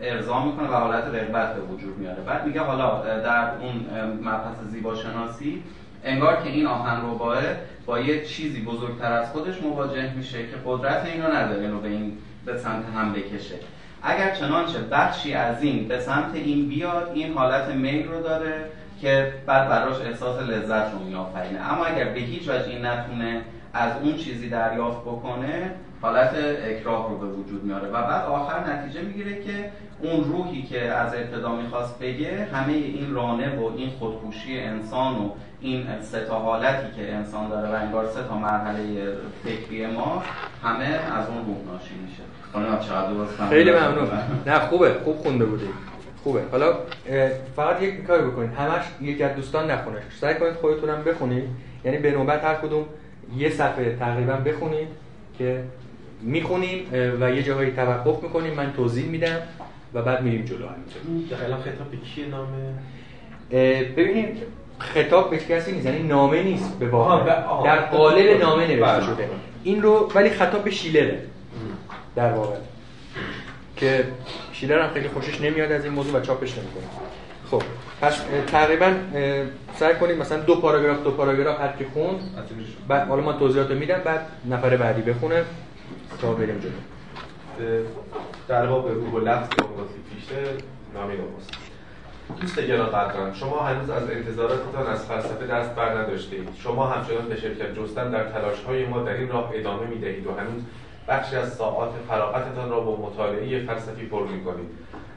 ارضا 0.00 0.44
می‌کنه 0.44 0.68
و 0.68 0.74
حالت 0.74 1.04
رغبت 1.04 1.54
به 1.54 1.60
وجود 1.60 1.98
میاره. 1.98 2.22
بعد 2.22 2.46
میگه 2.46 2.60
حالا 2.60 3.18
در 3.20 3.50
اون 3.60 3.86
مبحث 4.20 4.60
زیباشناسی 4.70 5.62
انگار 6.04 6.42
که 6.42 6.48
این 6.50 6.66
آهن 6.66 7.00
رباه 7.00 7.42
با 7.86 8.00
یه 8.00 8.24
چیزی 8.24 8.62
بزرگتر 8.62 9.12
از 9.12 9.30
خودش 9.30 9.62
مواجه 9.62 10.14
میشه 10.14 10.38
که 10.38 10.56
قدرت 10.66 11.06
اینو 11.06 11.26
نداره 11.26 11.60
اینو 11.60 11.80
به 11.80 11.88
این 11.88 12.18
به 12.46 12.58
سمت 12.58 12.84
هم 12.96 13.12
بکشه. 13.12 13.54
اگر 14.02 14.34
چنانچه 14.34 14.78
بخشی 14.78 15.34
از 15.34 15.62
این 15.62 15.88
به 15.88 16.00
سمت 16.00 16.34
این 16.34 16.68
بیاد 16.68 17.10
این 17.14 17.32
حالت 17.32 17.68
میل 17.68 18.08
رو 18.08 18.22
داره 18.22 18.64
که 19.00 19.32
بعد 19.46 19.68
براش 19.68 20.00
احساس 20.00 20.42
لذت 20.42 20.92
رو 20.92 20.98
میآفرینه. 20.98 21.72
اما 21.72 21.84
اگر 21.84 22.04
به 22.04 22.20
هیچ 22.20 22.48
وجه 22.48 22.68
این 22.68 22.86
نتونه 22.86 23.42
از 23.72 23.92
اون 24.02 24.16
چیزی 24.16 24.48
دریافت 24.48 25.00
بکنه 25.00 25.70
حالت 26.02 26.34
اکراه 26.64 27.10
رو 27.10 27.18
به 27.18 27.26
وجود 27.26 27.64
میاره 27.64 27.88
و 27.88 27.92
بعد 27.92 28.24
آخر 28.24 28.72
نتیجه 28.72 29.02
می‌گیره 29.02 29.42
که 29.42 29.70
اون 30.02 30.24
روحی 30.24 30.62
که 30.62 30.92
از 30.92 31.14
ابتدا 31.14 31.56
می‌خواست 31.56 31.98
بگه 31.98 32.48
همه 32.52 32.72
این 32.72 33.14
رانه 33.14 33.56
و 33.56 33.64
این 33.76 33.90
خودکوشی 33.90 34.58
انسان 34.58 35.14
و 35.14 35.30
این 35.60 35.86
سه 36.00 36.24
تا 36.24 36.38
حالتی 36.38 36.96
که 36.96 37.14
انسان 37.14 37.48
داره 37.48 37.68
و 37.68 37.74
انگار 37.74 38.06
سه 38.06 38.22
تا 38.28 38.38
مرحله 38.38 39.12
فکری 39.44 39.86
ما 39.86 40.22
همه 40.62 40.84
از 40.84 41.28
اون 41.28 41.38
روح 41.38 41.72
ناشی 41.72 41.94
میشه. 42.06 42.22
خیلی 43.48 43.70
ممنون. 43.70 44.08
نه 44.46 44.58
خوبه 44.58 44.94
خوب 45.04 45.16
خونده 45.16 45.44
بودی. 45.44 45.68
خوبه. 46.22 46.42
حالا 46.50 46.74
فقط 47.56 47.82
یک 47.82 48.06
کاری 48.06 48.22
بکنید. 48.22 48.50
همش 48.50 48.82
یک 49.00 49.20
از 49.20 49.36
دوستان 49.36 49.70
نخونه 49.70 49.98
سعی 50.20 50.34
کنید 50.34 50.54
خودتونم 50.54 51.02
بخونید. 51.04 51.44
یعنی 51.84 51.98
به 51.98 52.10
نوبت 52.10 52.44
هر 52.44 52.54
کدوم 52.54 52.84
یه 53.36 53.50
صفحه 53.50 53.96
تقریبا 53.96 54.32
بخونید 54.32 54.88
که 55.38 55.64
می‌خونیم 56.22 56.86
و 57.20 57.30
یه 57.30 57.42
جاهایی 57.42 57.70
توقف 57.70 58.22
می‌کنیم. 58.22 58.54
من 58.54 58.72
توضیح 58.72 59.06
میدم 59.06 59.38
و 59.94 60.02
بعد 60.02 60.22
میریم 60.22 60.44
جلو 60.44 60.66
همینطور 60.66 61.44
الان 61.44 61.60
خطاب 61.60 61.90
به 61.90 61.96
کیه 61.96 62.26
نامه؟ 62.26 62.74
ببینید 63.96 64.42
خطاب 64.78 65.30
به 65.30 65.38
کسی 65.38 65.72
نیست 65.72 65.86
یعنی 65.86 66.02
نامه 66.02 66.42
نیست 66.42 66.78
به 66.78 66.88
واقع. 66.88 67.24
در 67.64 67.80
قالب 67.80 68.40
نامه 68.40 68.66
نوشته 68.66 68.84
بله. 68.84 69.06
شده. 69.06 69.28
این 69.64 69.82
رو 69.82 70.10
ولی 70.14 70.30
خطاب 70.30 70.64
به 70.64 70.70
شیلره 70.70 71.22
در 72.16 72.32
واقع. 72.32 72.56
که 73.76 74.04
شیلر 74.52 74.82
هم 74.82 74.94
خیلی 74.94 75.08
خوشش 75.08 75.40
نمیاد 75.40 75.72
از 75.72 75.84
این 75.84 75.92
موضوع 75.92 76.20
و 76.20 76.20
چاپش 76.20 76.58
نمی‌کنه. 76.58 76.84
خب 77.50 77.62
پس 78.00 78.20
تقریبا 78.46 78.94
سعی 79.76 79.94
کنید 79.94 80.16
مثلا 80.16 80.40
دو 80.40 80.60
پاراگراف 80.60 81.02
دو 81.02 81.10
پاراگراف 81.10 81.60
هر 81.60 81.72
کی 81.78 81.84
خوند. 81.94 82.20
بعد 82.88 83.08
حالا 83.08 83.22
من 83.22 83.38
توضیحات 83.38 83.70
میدم 83.70 84.00
بعد 84.04 84.26
نفر 84.50 84.76
بعدی 84.76 85.02
بخونه. 85.02 85.44
تا 86.20 86.32
بریم 86.32 86.58
جلو. 86.58 86.70
در 88.48 88.66
باب 88.66 88.88
روح 88.88 89.12
و 89.12 89.18
لفظ 89.18 89.48
که 89.48 90.14
پیشه 90.14 90.36
نامی 90.94 91.14
نماست 91.16 91.50
دوست 92.40 92.60
گرانقدران 92.60 93.34
شما 93.34 93.60
هنوز 93.60 93.90
از 93.90 94.10
انتظاراتتان 94.10 94.86
از 94.86 95.06
فلسفه 95.06 95.46
دست 95.46 95.74
بر 95.74 95.98
نداشتید 95.98 96.48
شما 96.58 96.86
همچنان 96.86 97.28
به 97.28 97.36
شرکت 97.36 97.74
جستن 97.74 98.10
در 98.10 98.24
تلاش 98.24 98.62
های 98.62 98.84
ما 98.84 99.02
در 99.02 99.12
این 99.12 99.28
راه 99.28 99.50
ادامه 99.54 99.86
می 99.86 99.98
دهید 99.98 100.26
و 100.26 100.30
هنوز 100.30 100.62
بخشی 101.08 101.36
از 101.36 101.54
ساعات 101.54 101.92
فراغتتان 102.08 102.70
را 102.70 102.80
با 102.80 102.96
مطالعه 102.96 103.66
فلسفی 103.66 104.06
پر 104.06 104.26
می 104.26 104.44
کنید 104.44 104.68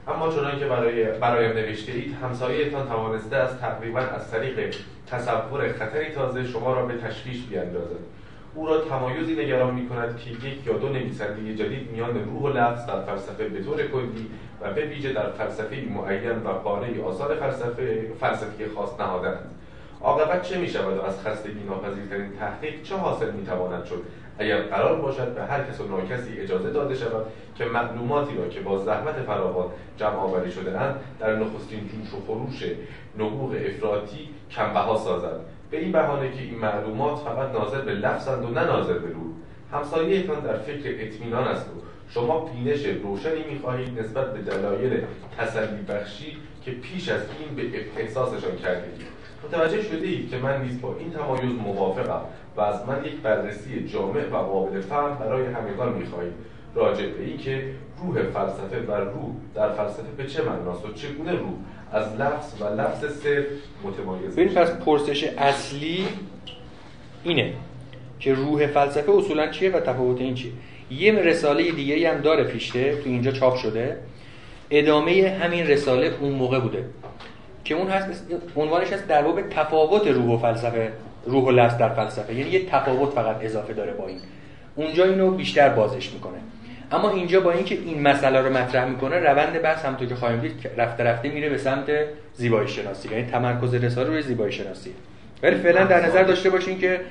اما 0.08 0.32
چنان 0.32 0.60
که 0.60 0.66
برای 0.66 1.06
برایم 1.06 1.52
نوشته 1.52 1.92
اید 1.92 2.16
همسایهتان 2.24 2.88
توانسته 2.88 3.36
از 3.36 3.60
تقریبا 3.60 4.00
از 4.00 4.32
طریق 4.32 4.76
تصور 5.08 5.72
خطری 5.72 6.12
تازه 6.12 6.48
شما 6.48 6.74
را 6.74 6.86
به 6.86 6.98
تشویش 6.98 7.44
بیاندازد. 7.44 8.23
او 8.56 8.68
را 8.68 8.82
تمایزی 8.82 9.34
نگران 9.34 9.74
می 9.74 9.90
کند 9.90 10.18
که 10.18 10.30
یک 10.30 10.68
یا 10.68 10.74
دو 10.74 10.90
نویسنده 10.90 11.56
جدید 11.56 11.92
میان 11.92 12.24
روح 12.26 12.42
و 12.42 12.58
لفظ 12.58 12.86
در 12.86 13.02
فلسفه 13.02 13.48
به 13.48 13.64
طور 13.64 13.78
کلی 13.88 14.30
و 14.62 14.74
به 14.74 14.86
ویژه 14.86 15.14
در 15.14 15.32
فلسفه 15.32 15.76
معین 15.76 16.44
و 16.46 16.54
پاره 16.54 17.04
آثار 17.04 17.36
فلسفه 17.36 18.12
فلسفی 18.20 18.66
خاص 18.76 19.00
نهادند 19.00 19.50
عاقبت 20.02 20.42
چه 20.42 20.58
می 20.58 20.68
شود 20.68 20.98
و 20.98 21.02
از 21.02 21.22
خستگی 21.22 21.64
ناپذیرترین 21.64 22.32
تحقیق 22.40 22.82
چه 22.84 22.96
حاصل 22.96 23.32
می 23.32 23.46
تواند 23.46 23.86
شد؟ 23.86 24.04
اگر 24.40 24.62
قرار 24.62 25.02
باشد 25.02 25.36
به 25.36 25.44
هر 25.44 25.64
کس 25.64 25.82
و 25.82 25.88
ناکسی 25.88 26.40
اجازه 26.40 26.72
داده 26.72 26.96
شود 26.96 27.26
که 27.56 27.66
معلوماتی 27.66 28.38
را 28.38 28.48
که 28.48 28.60
با 28.60 28.78
زحمت 28.78 29.16
فراوان 29.16 29.68
جمع 29.98 30.16
آوری 30.16 30.52
شده 30.52 30.80
اند 30.80 30.96
در 31.20 31.36
نخستین 31.36 31.80
جوش 31.80 32.14
و 32.14 32.26
خروش 32.28 32.64
نبوغ 33.18 33.56
افراطی 33.66 34.30
کمبها 34.52 34.98
سازد. 34.98 35.40
به 35.74 35.80
این 35.80 35.92
بهانه 35.92 36.32
که 36.32 36.42
این 36.42 36.60
معلومات 36.60 37.20
فقط 37.20 37.52
ناظر 37.52 37.82
به 37.82 37.92
لفظند 37.92 38.46
و 38.46 38.48
نه 38.48 38.64
ناظر 38.64 38.94
به 38.94 39.08
روح. 39.08 39.32
همسایهتان 39.72 40.40
در 40.40 40.58
فکر 40.58 40.96
اطمینان 41.00 41.44
است 41.48 41.66
و 41.66 41.72
شما 42.10 42.40
بینش 42.40 42.86
روشنی 42.86 43.44
می‌خواهید 43.52 44.00
نسبت 44.00 44.34
به 44.34 44.42
دلایل 44.52 45.04
تسلی 45.38 45.82
بخشی 45.90 46.38
که 46.66 46.72
پیش 46.72 47.10
از 47.10 47.22
این 47.40 47.56
به 47.56 47.80
احساسشان 47.98 48.56
کردید 48.56 49.02
متوجه 49.44 49.82
شده 49.82 50.08
اید 50.08 50.30
که 50.30 50.38
من 50.38 50.62
نیز 50.62 50.82
با 50.82 50.96
این 51.00 51.12
تمایز 51.12 51.52
موافقم 51.64 52.22
و 52.56 52.62
از 52.62 52.88
من 52.88 53.06
یک 53.06 53.16
بررسی 53.16 53.88
جامع 53.88 54.26
و 54.32 54.36
قابل 54.36 54.82
فهم 54.82 55.18
برای 55.18 55.46
همگان 55.46 55.94
می‌خواهید. 55.94 56.34
راجع 56.76 57.06
به 57.06 57.24
این 57.24 57.38
که 57.38 57.66
روح 58.04 58.24
فلسفه 58.24 58.82
و 58.88 58.92
روح 58.92 59.36
در 59.56 59.70
فلسفه 59.70 60.12
به 60.18 60.28
چه 60.28 60.44
معناست 60.44 60.86
و 60.86 60.94
چگونه 60.94 61.32
روح 61.32 61.54
از 61.94 62.06
لفظ 62.20 62.62
و 62.62 62.82
لفظ 62.82 63.24
صرف 63.24 63.46
متمایز 63.84 64.36
ببین 64.36 64.50
پس 64.54 64.72
پرسش 64.72 65.24
اصلی 65.24 66.08
اینه 67.24 67.54
که 68.20 68.34
روح 68.34 68.68
فلسفه 68.68 69.12
اصولا 69.12 69.48
چیه 69.48 69.72
و 69.72 69.80
تفاوت 69.80 70.22
این 70.22 70.36
چیه. 70.36 70.52
یه 70.92 71.14
رساله 71.14 71.72
دیگه 71.72 72.12
هم 72.12 72.22
داره 72.22 72.44
پیشته 72.44 72.96
تو 72.96 73.10
اینجا 73.10 73.32
چاپ 73.32 73.56
شده. 73.56 73.98
ادامه 74.72 75.40
همین 75.42 75.68
رساله 75.68 76.14
اون 76.22 76.32
موقع 76.32 76.60
بوده 76.60 76.86
که 77.64 77.76
اون 77.76 77.88
هست 77.88 78.26
عنوانش 78.56 78.94
هست 78.94 79.08
در 79.08 79.22
باب 79.22 79.50
تفاوت 79.50 80.08
روح 80.08 80.36
و 80.36 80.38
فلسفه 80.38 80.92
روح 81.26 81.44
و 81.44 81.52
لفظ 81.52 81.78
در 81.78 81.90
فلسفه. 81.90 82.36
یعنی 82.36 82.50
یه 82.50 82.66
تفاوت 82.66 83.10
فقط 83.10 83.38
اضافه 83.42 83.74
داره 83.74 83.94
با 83.94 84.08
این. 84.08 84.20
اونجا 84.76 85.06
اینو 85.06 85.32
بیشتر 85.32 85.70
بازش 85.70 86.12
می‌کنه. 86.12 86.38
اما 86.94 87.10
اینجا 87.10 87.40
با 87.40 87.52
اینکه 87.52 87.76
این 87.76 88.02
مسئله 88.02 88.42
رو 88.42 88.54
مطرح 88.54 88.86
می‌کنه 88.86 89.20
روند 89.20 89.62
بحث 89.62 89.86
همونطور 89.86 90.08
که 90.08 90.16
خواهیم 90.16 90.40
دید 90.40 90.70
رفته 90.78 91.04
رفته 91.04 91.30
میره 91.30 91.50
به 91.50 91.58
سمت 91.58 91.86
زیبایی 92.34 92.68
شناسی 92.68 93.10
یعنی 93.10 93.26
تمرکز 93.26 93.74
رساله 93.74 94.10
روی 94.10 94.22
زیبایی 94.22 94.52
شناسی. 94.52 94.94
ولی 95.44 95.56
فعلا 95.56 95.84
در 95.84 96.06
نظر 96.06 96.24
داشته 96.24 96.50
باشین 96.50 96.80
که 96.80 97.02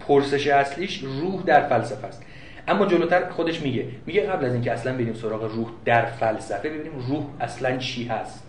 پرسش 0.00 0.46
اصلیش 0.46 1.02
روح 1.02 1.42
در 1.42 1.68
فلسفه 1.68 2.06
است. 2.06 2.22
اما 2.68 2.86
جلوتر 2.86 3.30
خودش 3.30 3.62
میگه 3.62 3.84
میگه 4.06 4.22
قبل 4.22 4.44
از 4.44 4.52
اینکه 4.52 4.72
اصلا 4.72 4.92
بریم 4.92 5.14
سراغ 5.14 5.54
روح 5.54 5.68
در 5.84 6.06
فلسفه 6.06 6.68
ببینیم 6.68 6.92
روح 7.08 7.26
اصلا 7.40 7.76
چی 7.76 8.04
هست. 8.04 8.44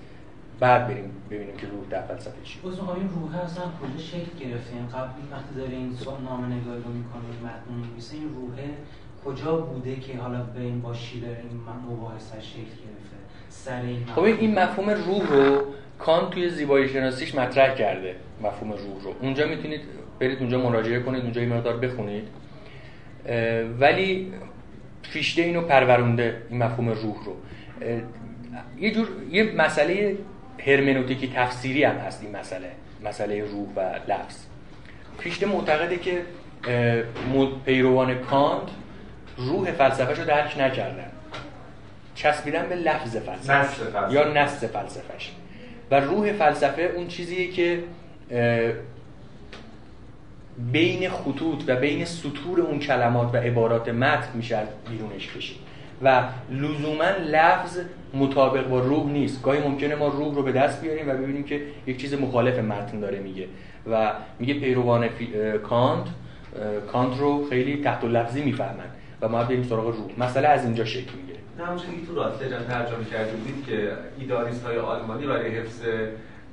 بعد 0.60 0.88
بریم 0.88 1.12
ببینیم 1.30 1.58
که 1.58 1.68
روح 1.68 1.86
در 1.90 2.02
فلسفه 2.02 2.44
چی. 2.44 2.60
باز 2.64 2.74
این 2.80 3.10
روح 3.10 3.44
اصلا 3.44 3.64
کجا 3.64 4.04
شکل 4.04 4.46
گرفته؟ 4.46 4.74
این 4.74 4.88
قبل 4.88 5.10
وقتی 5.32 5.56
داره 5.58 5.72
این 5.72 5.98
نامه 6.26 6.48
نگاری 6.56 6.82
رو 6.82 6.92
می‌کنه 6.92 7.30
متن 7.44 7.74
میگه 7.74 8.14
این 8.14 8.36
روحه 8.36 8.70
کجا 9.26 9.56
بوده 9.56 9.96
که 9.96 10.18
حالا 10.18 10.42
به 10.42 10.62
این 10.62 10.82
با 10.82 10.94
شیلر 10.94 11.28
این 11.28 11.62
مباحثه 11.90 12.42
شکل 12.42 12.60
گرفته؟ 12.60 13.18
سر 13.50 13.82
این 13.82 14.06
خب 14.16 14.24
این 14.24 14.60
مفهوم. 14.60 14.90
روح 14.90 15.30
رو 15.30 15.66
کان 16.00 16.30
توی 16.30 16.50
زیبایی 16.50 16.90
شناسیش 16.90 17.36
مطرح 17.36 17.76
کرده 17.76 18.16
مفهوم 18.44 18.72
روح 18.72 19.04
رو. 19.04 19.14
اونجا 19.22 19.48
می‌تونید 19.48 19.82
برید 20.20 20.40
اونجا 20.40 20.62
مراجعه 20.62 21.00
کنید 21.00 21.24
اونجا 21.24 21.42
این 21.42 21.54
مقدار 21.54 21.78
بخونید. 21.78 22.24
ولی 23.80 24.34
فیشته 25.04 25.42
اینو 25.42 25.62
پرورونده 25.62 26.42
این 26.50 26.64
مفهوم 26.64 26.90
روح 26.90 27.16
رو. 27.26 27.36
یه 28.80 28.92
جور 28.92 29.08
یه 29.32 29.44
مسئله 29.44 30.18
هرمنوتیکی 30.60 31.32
تفسیری 31.36 31.84
هم 31.84 31.96
هست 31.96 32.24
این 32.24 32.36
مسئله 32.36 32.72
مسئله 33.06 33.44
روح 33.44 33.68
و 33.76 33.80
لفظ. 34.08 34.46
فیشته 35.20 35.46
معتقده 35.46 35.98
که 35.98 36.22
پیروان 37.66 38.16
کانت 38.16 38.70
روح 39.40 39.72
فلسفه 39.72 40.22
رو 40.22 40.28
درک 40.28 40.56
نکردن. 40.60 41.12
چسبیدن 42.16 42.70
به 42.70 42.76
لفظ 42.76 43.18
فلسفه. 43.18 44.14
یا 44.14 44.34
نص 44.34 44.64
فلسفهش. 44.64 45.32
و 45.92 46.00
روح 46.00 46.34
فلسفه 46.34 46.82
اون 46.82 47.08
چیزیه 47.08 47.52
که 47.52 47.84
بین 50.72 51.10
خطوط 51.10 51.64
و 51.68 51.76
بین 51.76 52.06
سطور 52.06 52.62
اون 52.62 52.80
کلمات 52.80 53.34
و 53.34 53.38
عبارات 53.38 53.90
متن 53.90 54.28
میشه 54.34 54.60
بیرونش 54.90 55.34
کشید. 55.38 55.58
و 56.04 56.24
لزوما 56.52 57.10
لفظ 57.26 57.80
مطابق 58.14 58.68
با 58.68 58.80
روح 58.80 59.12
نیست. 59.12 59.42
گاهی 59.42 59.60
ممکنه 59.60 59.96
ما 59.96 60.08
روح 60.08 60.36
رو 60.36 60.44
به 60.44 60.52
دست 60.52 60.82
بیاریم 60.82 61.10
و 61.10 61.14
ببینیم 61.14 61.44
که 61.44 61.62
یک 61.88 62.02
چیز 62.02 62.14
مخالف 62.14 62.60
متن 62.60 63.00
داره 63.00 63.20
میگه. 63.20 63.48
و 63.92 64.12
میگه 64.40 64.54
پیروان 64.54 65.10
کانت 65.70 66.06
کانت 66.92 67.20
رو 67.20 67.50
خیلی 67.50 67.84
تحت 67.84 68.04
لفظی 68.04 68.42
می‌فهمن. 68.42 68.90
و 69.22 69.28
ما 69.30 69.44
بریم 69.44 69.64
سراغ 69.64 69.86
روح. 69.86 70.12
مسئله 70.18 70.48
از 70.48 70.66
اینجا 70.66 70.86
شکل 70.86 71.12
می‌گیره. 71.18 71.40
نه 71.60 71.66
همونجوری 71.66 72.06
تو 72.08 72.16
راسته 72.16 72.50
جان 72.50 72.66
ترجمه 72.66 73.06
کرده 73.12 73.32
بودید 73.32 73.66
که 73.66 73.92
ایدالیست 74.20 74.66
های 74.66 74.78
آلمانی 74.78 75.28
برای 75.28 75.50
حفظ 75.50 75.82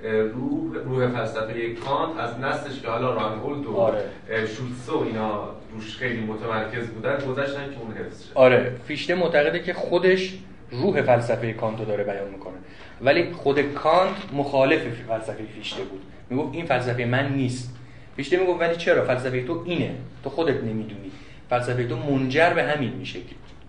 روح 0.05 0.75
روح 0.85 1.09
فلسفه 1.09 1.75
کانت 1.75 2.19
از 2.19 2.41
نسلش 2.41 2.81
که 2.81 2.89
حالا 2.89 3.15
رانهولد 3.15 3.67
و 3.67 3.77
آره. 3.77 4.05
شوتسو 4.29 4.99
اینا 5.07 5.49
روش 5.73 5.97
خیلی 5.97 6.21
متمرکز 6.21 6.89
بودن 6.89 7.19
گذاشتن 7.29 7.65
که 7.65 7.81
اون 7.81 7.97
حفظ 7.97 8.25
شد 8.25 8.31
آره. 8.35 8.77
فیشته 8.87 9.15
معتقده 9.15 9.63
که 9.63 9.75
خودش 9.75 10.39
روح 10.71 11.03
فلسفه 11.03 11.53
کانت 11.53 11.79
رو 11.79 11.85
داره 11.85 12.05
بیان 12.05 12.29
می‌کنه. 12.29 12.55
ولی 13.03 13.33
خود 13.33 13.61
کانت 13.61 14.17
مخالف 14.33 14.83
فلسفه 15.09 15.45
فیشته 15.55 15.83
بود. 15.83 16.03
می‌گفت 16.31 16.55
این 16.55 16.67
فلسفه 16.67 17.05
من 17.05 17.33
نیست. 17.33 17.77
فیشته 18.17 18.37
می‌گفت 18.37 18.61
ولی 18.61 18.77
چرا؟ 18.77 19.05
فلسفه 19.05 19.45
تو 19.45 19.63
اینه. 19.67 19.95
تو 20.25 20.31
خودت 20.31 20.65
نمی‌دونی. 20.65 21.06
فلسفه 21.51 21.89
تو 21.89 21.97
منجر 21.97 22.55
به 22.55 22.65
همین 22.65 22.93
میشه 22.93 23.21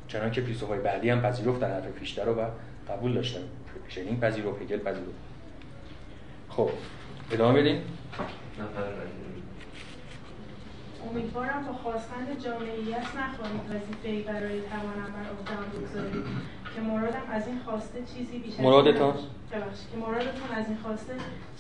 چنانکه 0.07 0.41
که 0.41 0.47
فیلسوفای 0.47 0.79
بعدی 0.79 1.09
هم 1.09 1.21
پذیرفتن 1.21 1.71
حرف 1.71 1.91
فیشته 1.99 2.23
رو 2.23 2.33
و 2.33 2.45
قبول 2.89 3.13
داشتن. 3.13 3.41
شنین 3.87 4.19
پذیرفت 4.19 4.61
هگل 4.61 4.77
پذیرفت. 4.77 5.11
خب 6.49 6.69
ادامه 7.31 7.61
بدین. 7.61 7.81
امیدوارم 11.09 11.65
با 11.65 11.73
خواستند 11.73 12.43
جامعیت 12.43 13.07
نخواهید 13.17 13.61
وظیفه 13.69 14.31
برای 14.31 14.61
توانم 14.61 15.09
بر 15.15 15.29
عهدهام 15.29 15.65
بگذارید 15.73 16.25
که 16.75 16.81
مرادم 16.81 17.23
از 17.31 17.47
این 17.47 17.59
خواسته 17.65 17.99
چیزی 18.15 18.37
بیش 18.39 18.53
از 18.53 18.59
مرادتان؟ 18.59 19.13
که 19.91 19.97
مرادتان 19.97 20.51
از 20.55 20.65
این 20.67 20.77
خواسته 20.83 21.13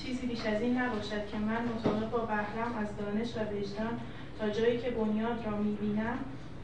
چیزی 0.03 0.27
بیش 0.27 0.45
از 0.45 0.61
این 0.61 0.77
نباشد 0.77 1.27
که 1.31 1.37
من 1.37 1.61
مطابق 1.75 2.09
با 2.09 2.17
بهرم 2.17 2.75
از 2.81 2.87
دانش 2.97 3.27
و 3.27 3.39
وجدان 3.39 3.99
تا 4.39 4.49
جایی 4.49 4.77
که 4.77 4.89
بنیاد 4.89 5.45
را 5.45 5.57
می‌بینم 5.57 6.17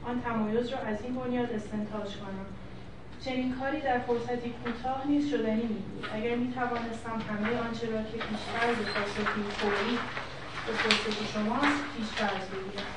آن 0.06 0.22
تمایز 0.22 0.68
را 0.68 0.78
از 0.78 1.02
این 1.02 1.16
بنیاد 1.16 1.52
استنتاج 1.52 2.10
کنم. 2.18 2.46
چنین 3.26 3.56
کاری 3.60 3.82
در 3.82 4.00
فرصتی 4.00 4.54
کوتاه 4.64 5.08
نیز 5.08 5.30
شدنی 5.30 5.62
میبود 5.62 6.06
اگر 6.14 6.36
می‌توانستم 6.36 7.22
همه 7.30 7.50
آنچه 7.66 7.86
را 7.92 8.02
که 8.04 8.18
پیشفرض 8.18 8.76
فرصتی 8.94 9.44
فوری 9.58 9.98
به 10.66 10.74
فرصت 10.74 11.32
شماست 11.34 11.84
پیشفرض 11.98 12.46
بگیرم. 12.52 12.94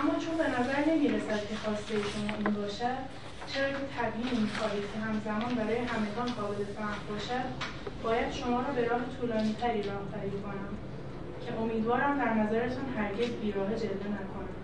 اما 0.00 0.14
چون 0.22 0.34
به 0.38 0.60
نظر 0.60 0.78
نمی‌رسد 0.90 1.48
که 1.48 1.54
خواسته 1.64 1.94
شما 1.94 2.34
این 2.38 2.54
باشد 2.54 3.02
چرا 3.46 3.70
که 3.70 3.86
طبیعی 3.96 4.40
می‌خواهید 4.40 4.84
که 4.92 4.98
همزمان 5.06 5.54
برای 5.54 5.76
همگان 5.76 6.28
قابل 6.38 6.64
فهم 6.76 7.00
باشد 7.10 7.48
باید 8.02 8.32
شما 8.32 8.60
را 8.60 8.72
به 8.76 8.88
راه 8.88 9.00
طولانیتری 9.20 9.82
راهبری 9.82 10.38
کنم. 10.44 10.72
که 11.46 11.60
امیدوارم 11.60 12.18
در 12.18 12.34
نظرتان 12.34 12.84
هرگز 12.96 13.30
بیراه 13.30 13.74
جلوه 13.74 14.06
نکنم. 14.06 14.54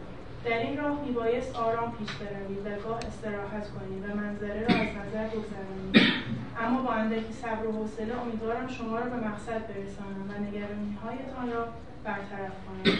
در 0.44 0.58
این 0.58 0.78
راه 0.78 1.00
میبایست 1.04 1.56
آرام 1.56 1.92
پیش 1.98 2.10
بروید 2.12 2.66
و 2.66 2.88
گاه 2.88 2.98
استراحت 2.98 3.66
کنید 3.70 4.04
و 4.04 4.16
منظره 4.16 4.60
را 4.60 4.74
از 4.74 4.88
نظر 5.00 5.26
بگذرانید. 5.26 6.12
اما 6.60 6.82
با 6.82 6.92
اندکی 6.92 7.32
صبر 7.32 7.66
و 7.66 7.72
حوصله 7.72 8.20
امیدوارم 8.22 8.68
شما 8.68 8.98
را 8.98 9.04
به 9.04 9.16
مقصد 9.16 9.60
برسانم 9.68 10.24
و 10.30 10.32
نگرانیهایتان 10.46 11.52
را 11.52 11.68
برطرف 12.04 12.52
کنم. 12.66 12.94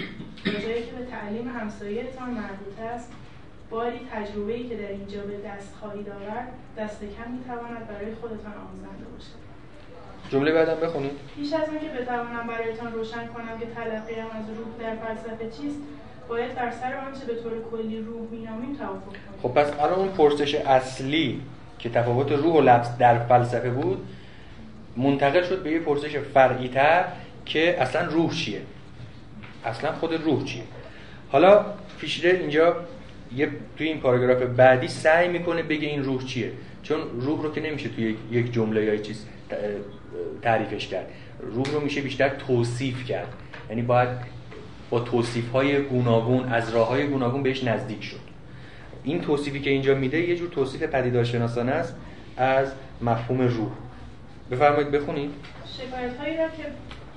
به 0.45 0.63
جایی 0.63 0.87
که 0.87 0.93
به 0.93 1.05
تعلیم 1.05 1.49
همسایهتان 1.49 2.31
مربوط 2.31 2.81
است 2.95 3.13
باری 3.71 4.01
تجربه 4.13 4.53
ای 4.53 4.69
که 4.69 4.77
در 4.77 4.89
اینجا 4.89 5.21
به 5.21 5.37
دست 5.49 5.75
خواهید 5.81 6.09
آورد 6.09 6.53
دست 6.79 7.01
کم 7.01 7.31
می‌تواند 7.31 7.89
برای 7.89 8.15
خودتان 8.15 8.53
آموزنده 8.53 9.05
باشد. 9.13 9.50
جمله 10.29 10.53
بعدم 10.53 10.87
بخونید. 10.87 11.13
پیش 11.37 11.53
از 11.53 11.69
آنکه 11.69 11.89
بتوانم 12.01 12.47
برایتان 12.47 12.93
روشن 12.93 13.27
کنم 13.27 13.59
که 13.61 13.67
تلقیم 13.67 14.25
از 14.25 14.45
روح 14.59 14.69
در 14.81 14.97
فلسفه 14.97 15.45
چیست 15.45 15.79
باید 16.29 16.55
بر 16.55 16.71
سر 16.71 16.95
آنچه 16.95 17.27
به 17.27 17.35
طور 17.35 17.53
کلی 17.71 17.99
روح 17.99 18.31
مینامیم 18.31 18.77
توافق 18.77 19.07
کنیم 19.07 19.21
خب 19.43 19.49
پس 19.49 19.73
الان 19.81 19.99
اون 19.99 20.09
پرسش 20.09 20.55
اصلی 20.55 21.41
که 21.79 21.89
تفاوت 21.91 22.33
روح 22.33 22.55
و 22.55 22.61
لفظ 22.61 22.89
در 22.99 23.19
فلسفه 23.19 23.71
بود 23.71 24.07
منتقل 24.97 25.43
شد 25.43 25.63
به 25.63 25.71
یه 25.71 25.81
پرسش 25.81 26.17
فرعی 26.17 26.69
تر 26.69 27.05
که 27.47 27.83
اصلا 27.83 28.07
روح 28.07 28.33
چیه؟ 28.35 28.63
اصلا 29.65 29.93
خود 29.93 30.15
روح 30.15 30.45
چیه؟ 30.45 30.63
حالا 31.33 31.65
فیشلر 31.99 32.33
اینجا 32.33 32.77
یه 33.37 33.51
توی 33.79 33.87
این 33.89 34.01
پاراگراف 34.01 34.43
بعدی 34.43 34.89
سعی 34.89 35.29
می‌کنه 35.29 35.63
بگه 35.63 35.89
این 35.89 36.05
روح 36.05 36.25
چیه؟ 36.25 36.53
چون 36.83 36.99
روح 37.21 37.43
رو 37.43 37.53
که 37.53 37.61
نمیشه 37.61 37.89
توی 37.89 38.17
یک 38.31 38.53
جمله 38.53 38.85
یا 38.85 38.97
چیز 38.97 39.27
تعریفش 40.43 40.87
کرد. 40.87 41.07
روح 41.41 41.67
رو 41.73 41.81
میشه 41.81 42.01
بیشتر 42.01 42.29
توصیف 42.29 43.05
کرد. 43.05 43.29
یعنی 43.69 43.83
باید 43.83 44.09
با 44.91 45.01
توصیف 45.01 45.51
های 45.51 45.83
گوناگون 45.83 46.53
از 46.53 46.75
راه 46.75 46.89
های 46.89 47.07
گوناگون 47.07 47.43
بهش 47.43 47.65
نزدیک 47.65 48.05
شد. 48.05 48.21
این 49.05 49.21
توصیفی 49.21 49.61
که 49.61 49.71
اینجا 49.71 49.95
میده 49.95 50.21
یه 50.21 50.37
جور 50.37 50.49
توصیف 50.49 50.83
پدیدارشناسانه 50.83 51.73
است 51.73 51.95
از 52.37 52.73
مفهوم 53.03 53.41
روح. 53.41 53.71
بفرمایید 54.51 54.91
بخونید. 54.91 55.31
شکایت 55.67 56.17
هایی 56.17 56.37
را 56.37 56.49
که 56.49 56.65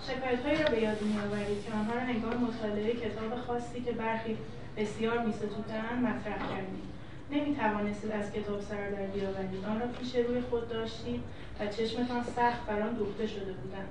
شکایت 0.07 0.45
هایی 0.45 0.63
را 0.63 0.69
به 0.69 0.81
یاد 0.81 0.97
آورید 1.25 1.65
که 1.65 1.71
آنها 1.73 1.93
را 1.93 2.03
نگاه 2.03 2.33
مطالعه 2.37 2.93
کتاب 2.93 3.39
خاصی 3.47 3.81
که 3.81 3.91
برخی 3.91 4.37
بسیار 4.77 5.25
میستودند 5.25 5.99
مطرح 6.03 6.37
کردید 6.37 6.92
نمی 7.33 7.55
توانستید 7.55 8.11
از 8.11 8.31
کتاب 8.31 8.61
سر 8.61 8.89
در 8.89 9.05
بیاورید. 9.05 9.65
آن 9.69 9.79
را 9.79 9.87
پیش 9.99 10.15
روی 10.15 10.41
خود 10.49 10.69
داشتید 10.69 11.21
و 11.59 11.67
چشمتان 11.67 12.23
سخت 12.23 12.65
بر 12.67 12.81
آن 12.81 12.93
دوخته 12.93 13.27
شده 13.27 13.53
بودند. 13.53 13.87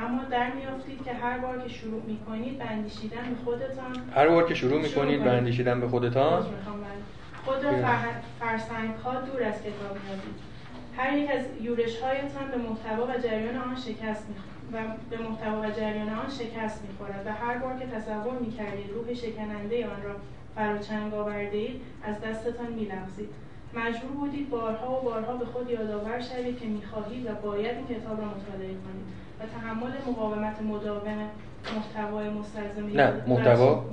اما 0.00 0.24
در 0.24 0.52
میافتید 0.52 1.04
که 1.04 1.12
هر 1.12 1.38
بار 1.38 1.58
که 1.58 1.68
شروع 1.68 2.02
می‌کنید 2.02 2.58
به 2.58 2.64
اندیشیدن 2.64 3.24
به 3.30 3.44
خودتان. 3.44 3.96
هر 4.14 4.28
بار 4.28 4.48
که 4.48 4.54
شروع 4.54 4.80
می‌کنید 4.80 5.24
به 5.24 5.30
اندیشیدن 5.30 5.80
به 5.80 5.88
خودتان؟ 5.88 6.46
خود 7.44 7.64
را 7.64 7.72
فرسنگ 8.40 8.94
ها 9.04 9.20
دور 9.20 9.42
از 9.42 9.54
کتاب 9.54 9.98
میابید 10.04 10.36
هر 10.96 11.18
یک 11.18 11.30
از 11.30 11.44
یورش 11.60 12.00
هایتان 12.00 12.50
به 12.50 12.56
محتوا 12.56 13.06
و 13.06 13.18
جریان 13.18 13.56
آن 13.56 13.76
شکست 13.76 14.26
و 14.72 14.76
به 15.10 15.18
محتوا 15.18 15.60
و 15.60 15.70
جریان 15.70 16.08
آن 16.08 16.30
شکست 16.30 16.82
می‌خورد 16.84 17.26
و 17.26 17.32
هر 17.32 17.58
بار 17.58 17.78
که 17.78 17.86
تصور 17.86 18.38
می‌کردید 18.40 18.90
روح 18.94 19.14
شکننده 19.14 19.86
آن 19.86 20.02
را 20.02 20.14
فراچنگ 20.56 21.14
آورده 21.14 21.56
اید 21.56 21.80
از 22.04 22.20
دستتان 22.20 22.72
میلغزید. 22.72 23.28
مجبور 23.74 24.10
بودید 24.10 24.50
بارها 24.50 24.98
و 24.98 25.04
بارها 25.04 25.36
به 25.36 25.44
خود 25.44 25.70
یادآور 25.70 26.20
شوید 26.20 26.60
که 26.60 26.66
می‌خواهید 26.66 27.26
و 27.26 27.28
باید 27.42 27.76
این 27.76 27.98
کتاب 27.98 28.20
را 28.20 28.26
مطالعه 28.26 28.68
کنید 28.68 29.06
و 29.40 29.42
تحمل 29.60 29.92
مقاومت 30.10 30.62
مداوم 30.62 31.30
محتوای 31.76 32.30
مستلزم 32.30 32.86
نه 32.94 33.12
محتوا؟ 33.26 33.84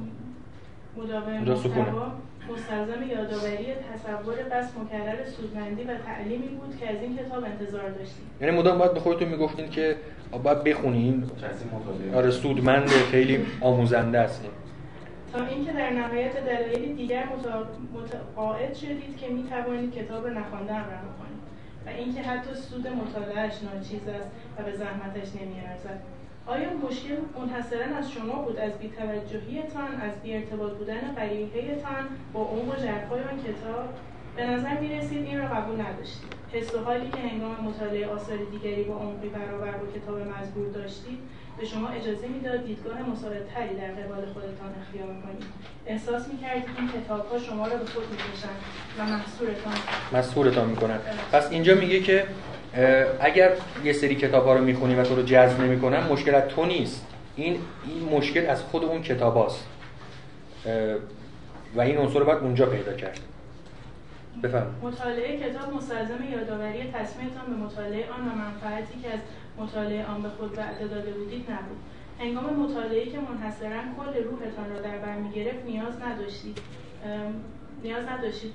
مداوم 0.98 1.34
محتوا 1.34 2.12
مستلزم 2.54 3.04
یادآوری 3.10 3.66
تصور 3.94 4.36
بس 4.52 4.70
مکرر 4.78 5.26
سودمندی 5.26 5.84
و 5.84 5.98
تعلیمی 5.98 6.48
بود 6.48 6.78
که 6.80 6.90
از 6.90 6.96
این 7.02 7.18
کتاب 7.18 7.44
انتظار 7.44 7.90
داشتیم. 7.90 8.26
یعنی 8.42 8.58
مدام 8.58 8.78
باید 8.78 8.94
به 8.94 9.00
خودتون 9.00 9.28
می‌گفتین 9.28 9.70
که 9.70 9.96
باید 10.44 10.64
بخونین. 10.64 11.24
آره 12.16 12.32
سودمند 12.32 12.88
خیلی 12.88 13.46
آموزنده 13.62 14.20
است. 14.20 14.46
اینکه 15.42 15.72
در 15.72 15.90
نهایت 15.90 16.46
دلایلی 16.46 16.94
دیگر 16.94 17.28
متقاعد 17.94 18.74
شدید 18.74 19.18
که 19.18 19.28
می 19.28 19.44
توانید 19.44 19.94
کتاب 19.94 20.28
نخواندن 20.28 20.76
رها 20.76 21.10
کنید 21.20 21.44
و 21.86 21.90
اینکه 21.90 22.22
حتی 22.22 22.56
سود 22.56 22.88
مطالعهش 22.88 23.54
ناچیز 23.64 24.08
است 24.08 24.28
و 24.58 24.64
به 24.64 24.72
زحمتش 24.72 25.28
نمیارزد. 25.42 26.02
آیا 26.46 26.70
مشکل 26.74 27.16
منحصرا 27.40 27.98
از 27.98 28.12
شما 28.12 28.42
بود 28.42 28.58
از 28.58 28.72
بیتوجهیتان 28.74 30.02
از 30.02 30.22
بیارتباط 30.24 30.72
بودن 30.72 31.16
قریحهتان 31.16 32.06
با 32.34 32.42
عمق 32.42 32.78
و 32.78 32.82
ژرفای 32.82 33.20
آن 33.20 33.38
کتاب؟ 33.44 33.90
به 34.36 34.46
نظر 34.46 34.80
می 34.80 34.90
رسید 34.96 35.26
این 35.26 35.40
را 35.40 35.48
قبول 35.48 35.82
نداشتید. 35.82 36.34
حس 36.52 36.76
و 36.76 36.80
حالی 36.80 37.10
که 37.10 37.18
هنگام 37.18 37.56
مطالعه 37.64 38.08
آثار 38.08 38.38
دیگری 38.38 38.84
با 38.84 38.96
عمقی 38.96 39.30
برابر 39.30 39.72
با 39.72 39.88
کتاب 39.92 40.20
مزبور 40.20 40.68
داشتید 40.68 41.20
به 41.60 41.66
شما 41.66 41.90
اجازه 41.90 42.28
می‌داد 42.28 42.66
دیدگاه 42.66 43.10
مساعدتری 43.10 43.76
در 43.76 43.88
قبال 43.88 44.26
خودتان 44.34 44.76
اختیار 44.82 45.08
کنید 45.08 45.44
احساس 45.86 46.28
می‌کردید 46.28 46.64
این 46.78 46.88
کتاب 46.88 47.32
ها 47.32 47.40
شما 47.40 47.68
را 47.68 47.78
به 47.78 47.86
خود 47.86 48.04
می‌کشند 48.12 48.58
و 49.00 49.04
محصورتان 49.06 49.74
مسئولتان 50.14 50.70
می‌کنن 50.70 51.00
پس 51.32 51.52
اینجا 51.52 51.76
میگه 51.76 52.00
که 52.00 52.26
اگر 53.20 53.52
یه 53.84 53.94
سری 53.94 54.16
کتاب 54.16 54.46
ها 54.46 54.54
رو 54.54 54.64
می‌خونی 54.64 54.96
و 54.96 55.04
تو 55.04 55.16
رو 55.16 55.24
جذب 55.24 55.62
نمی‌کنن 55.62 56.04
مشکل 56.08 56.36
از 56.36 56.44
تو 56.44 56.66
نیست. 56.66 57.06
این 57.36 57.60
این 57.88 58.18
مشکل 58.18 58.46
از 58.46 58.62
خود 58.62 58.84
اون 58.84 59.02
کتاب 59.02 59.38
هاست. 59.38 59.68
و 61.76 61.82
این 61.82 61.98
عنصر 61.98 62.20
رو 62.20 62.26
باید 62.26 62.40
اونجا 62.40 62.66
پیدا 62.66 62.94
کرد. 62.94 63.20
بفهم 64.44 64.76
مطالعه 64.82 65.50
کتاب 65.50 65.74
مستلزم 65.74 66.24
یادآوری 66.32 66.92
تصمیمتان 66.94 67.46
به 67.48 67.56
مطالعه 67.66 68.10
آن 68.10 68.28
و 68.28 68.36
منفعتی 68.36 69.00
که 69.04 69.10
از 69.10 69.20
مطالعه 69.58 70.06
آن 70.06 70.22
به 70.22 70.30
خود 70.30 70.58
وعده 70.58 70.88
داده 70.88 71.12
بودید 71.12 71.52
نبود. 71.52 71.78
هنگام 72.20 72.60
مطالعه 72.60 73.06
که 73.06 73.18
منحصرا 73.20 73.82
کل 73.98 74.24
روحتان 74.24 74.70
را 74.70 74.82
در 74.82 74.98
بر 74.98 75.16
می‌گرفت 75.16 75.66
نیاز 75.66 76.02
نداشتید. 76.02 76.58
نیاز 77.84 78.06
نداشتید. 78.06 78.54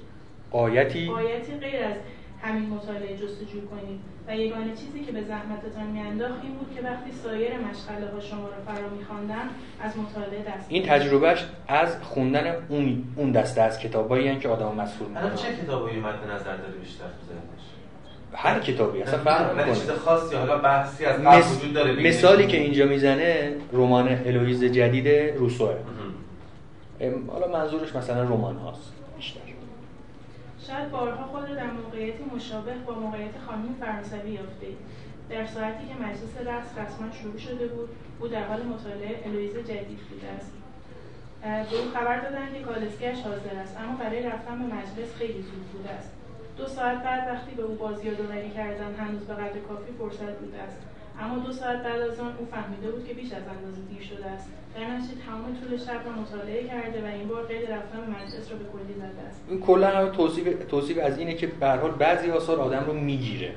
آیتی؟ 0.50 1.08
آیتی 1.08 1.52
غیر 1.52 1.84
از 1.84 1.96
همین 2.42 2.70
مطالعه 2.70 3.16
جستجو 3.16 3.66
کنید. 3.66 4.00
و 4.28 4.36
یگانه 4.36 4.74
چیزی 4.74 5.00
که 5.00 5.12
به 5.12 5.22
زحمتتان 5.22 5.86
میانداخت 5.86 6.42
این 6.42 6.54
بود 6.54 6.74
که 6.76 6.82
وقتی 6.82 7.12
سایر 7.12 7.52
مشغله 7.52 8.10
ها 8.12 8.20
شما 8.20 8.48
را 8.48 8.54
فرا 8.66 8.88
میخواندن 8.88 9.48
از 9.80 9.98
مطالعه 9.98 10.42
دست 10.42 10.66
این 10.68 10.86
تجربهش 10.86 11.44
از 11.68 12.02
خوندن 12.02 12.66
اون 12.68 13.04
اون 13.16 13.32
دسته 13.32 13.62
از 13.62 13.78
کتابایی 13.78 14.38
که 14.38 14.48
آدم 14.48 14.74
مسئول 14.74 15.16
الان 15.16 15.34
چه 15.34 15.56
کتابایی 15.56 16.00
مد 16.00 16.30
نظر 16.30 16.56
داره 16.56 16.72
بیشتر 16.72 17.04
تو 17.04 17.34
هر 18.34 18.60
کتابی 18.60 19.02
اصلا 19.02 19.18
فرق 19.18 19.74
چیز 19.74 19.90
خاصی 19.90 20.36
حالا 20.36 20.58
بحثی 20.58 21.04
از 21.04 21.20
قبل 21.20 21.38
مس... 21.38 21.56
وجود 21.56 21.72
داره 21.72 22.08
مثالی 22.08 22.46
که 22.46 22.56
اینجا 22.56 22.86
می‌زنه 22.86 23.52
رمان 23.72 24.08
الویز 24.08 24.64
جدید 24.64 25.08
روسوه. 25.38 25.74
حالا 27.28 27.48
منظورش 27.52 27.94
مثلا 27.96 28.22
رمان 28.22 28.56
هاست 28.56 28.92
بیشتر. 29.16 29.40
شاید 30.66 30.90
بارها 30.90 31.26
خود 31.26 31.48
را 31.48 31.54
در 31.54 31.70
موقعیتی 31.70 32.24
مشابه 32.36 32.72
با 32.86 32.94
موقعیت 32.94 33.30
خانم 33.46 33.74
فرانسوی 33.80 34.30
یافته. 34.30 34.66
در 35.30 35.46
ساعتی 35.46 35.84
که 35.88 35.94
مجلس 36.04 36.34
رقص 36.46 36.70
رسما 36.78 37.06
شروع 37.22 37.38
شده 37.38 37.66
بود 37.66 37.88
او 38.20 38.28
در 38.28 38.44
حال 38.44 38.62
مطالعه 38.62 39.22
الویز 39.26 39.52
جدید 39.52 40.00
بوده 40.10 40.28
است. 40.36 40.52
به 41.42 41.76
او 41.76 41.90
خبر 41.94 42.20
دادند 42.20 42.54
که 42.54 42.60
کالسکیش 42.60 43.24
حاضر 43.24 43.54
است 43.62 43.76
اما 43.80 43.96
برای 44.04 44.22
رفتن 44.22 44.58
به 44.58 44.74
مجلس 44.74 45.14
خیلی 45.18 45.42
زود 45.42 45.64
بوده 45.72 45.90
است. 45.90 46.10
دو 46.58 46.66
ساعت 46.66 47.02
بعد 47.02 47.28
وقتی 47.28 47.54
به 47.56 47.62
او 47.62 47.74
بازیادآوری 47.74 48.50
کردن 48.50 48.94
هنوز 48.98 49.20
به 49.20 49.34
قدر 49.34 49.58
کافی 49.68 49.92
فرصت 49.98 50.38
بوده 50.38 50.58
است. 50.58 50.78
اما 51.20 51.38
دو 51.38 51.52
ساعت 51.52 51.82
بعد 51.82 52.00
از 52.00 52.20
آن 52.20 52.32
او 52.38 52.46
فهمیده 52.52 52.90
بود 52.90 53.08
که 53.08 53.14
بیش 53.14 53.32
از 53.32 53.42
اندازه 53.56 53.80
دیر 53.90 54.02
شده 54.02 54.26
است. 54.26 54.48
در 54.74 54.84
نتیجه 54.90 55.14
تمام 55.26 55.44
طول 55.60 55.76
شب 55.76 56.00
را 56.06 56.12
مطالعه 56.22 56.68
کرده 56.68 57.02
و 57.02 57.06
این 57.06 57.28
بار 57.28 57.42
قید 57.46 57.70
رفتن 57.70 57.98
مجلس 57.98 58.50
را 58.50 58.56
به 58.58 58.64
کلی 58.64 58.94
زده 58.94 59.22
است. 59.28 59.40
این 59.48 59.60
کلا 59.60 60.10
توصیف 60.10 60.64
توصیف 60.70 60.98
از 61.02 61.18
اینه 61.18 61.34
که 61.34 61.46
به 61.46 61.70
حال 61.70 61.90
بعضی 61.90 62.30
آثار 62.30 62.60
آدم 62.60 62.84
رو 62.86 62.92
می‌گیره. 62.92 63.52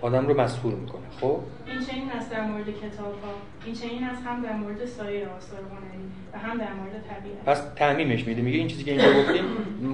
آدم 0.00 0.26
رو 0.26 0.40
مسحور 0.40 0.74
می‌کنه. 0.74 1.02
خب؟ 1.20 1.38
این 1.66 1.80
چنین 1.86 2.10
است 2.10 2.30
در 2.30 2.46
مورد 2.46 2.66
کتاب 2.66 3.14
ها 3.22 3.32
این 3.64 3.74
چنین 3.74 4.04
است 4.04 4.22
هم 4.26 4.42
در 4.42 4.52
مورد 4.52 4.84
سایر 4.84 5.28
آثار 5.28 5.60
هنری 5.60 6.04
و 6.32 6.38
هم 6.38 6.58
در 6.58 6.72
مورد 6.72 6.92
طبیعت. 6.92 7.44
پس 7.46 7.62
تعمیمش 7.76 8.26
میده. 8.26 8.42
میگه 8.42 8.58
این 8.58 8.68
چیزی 8.68 8.84
که 8.84 8.90
اینجا 8.90 9.20
گفتیم 9.20 9.44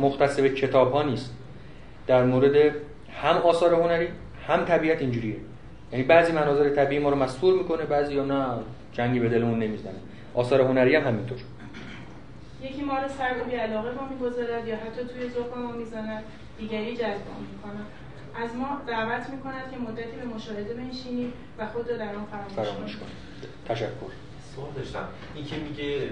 مختص 0.01 0.41
به 0.41 0.49
کتاب 0.51 0.93
ها 0.93 1.03
نیست. 1.03 1.35
در 2.11 2.25
مورد 2.25 2.57
هم 3.23 3.37
آثار 3.37 3.75
هنری 3.75 4.09
هم 4.47 4.65
طبیعت 4.65 5.01
اینجوریه. 5.01 5.37
یعنی 5.93 6.05
بعضی 6.05 6.33
مناظر 6.33 6.69
طبیعی 6.69 7.03
ما 7.03 7.11
رو 7.11 7.17
مسحور 7.17 7.55
می‌کنه 7.55 7.85
بعضی 7.85 8.15
یا 8.15 8.25
نه 8.25 8.47
جنگی 8.93 9.21
به 9.21 9.29
دلمون 9.29 9.59
نمی‌زنه. 9.59 9.95
آثار 10.35 10.61
هنری 10.61 10.95
هم 10.97 11.07
همینطور. 11.09 11.39
یکی 12.63 12.83
ما 12.83 12.99
رو 12.99 13.09
سر 13.09 13.35
بی 13.35 13.57
علاقه 13.57 13.91
با 13.91 14.03
می‌گذارد 14.07 14.69
یا 14.69 14.77
حتی 14.77 15.05
توی 15.05 15.31
ذوق 15.31 15.59
ما 15.59 15.73
می‌زند 15.73 16.23
دیگری 16.59 16.97
جذب 16.97 17.27
می‌کنه 17.53 17.83
از 18.45 18.57
ما 18.57 18.81
دعوت 18.87 19.31
می‌کند 19.31 19.71
که 19.71 19.77
مدتی 19.77 20.17
به 20.17 20.35
مشاهده 20.35 20.75
بنشینیم 20.75 21.33
و 21.59 21.67
خود 21.67 21.91
را 21.91 21.97
در 21.97 22.15
آن 22.15 22.27
فراموش 22.57 22.97
کنیم. 22.97 23.17
تشکر. 23.69 24.13
سوال 24.57 24.69
داشتم. 24.77 25.09
این 25.35 25.45
که 25.45 25.57
میگه 25.57 26.09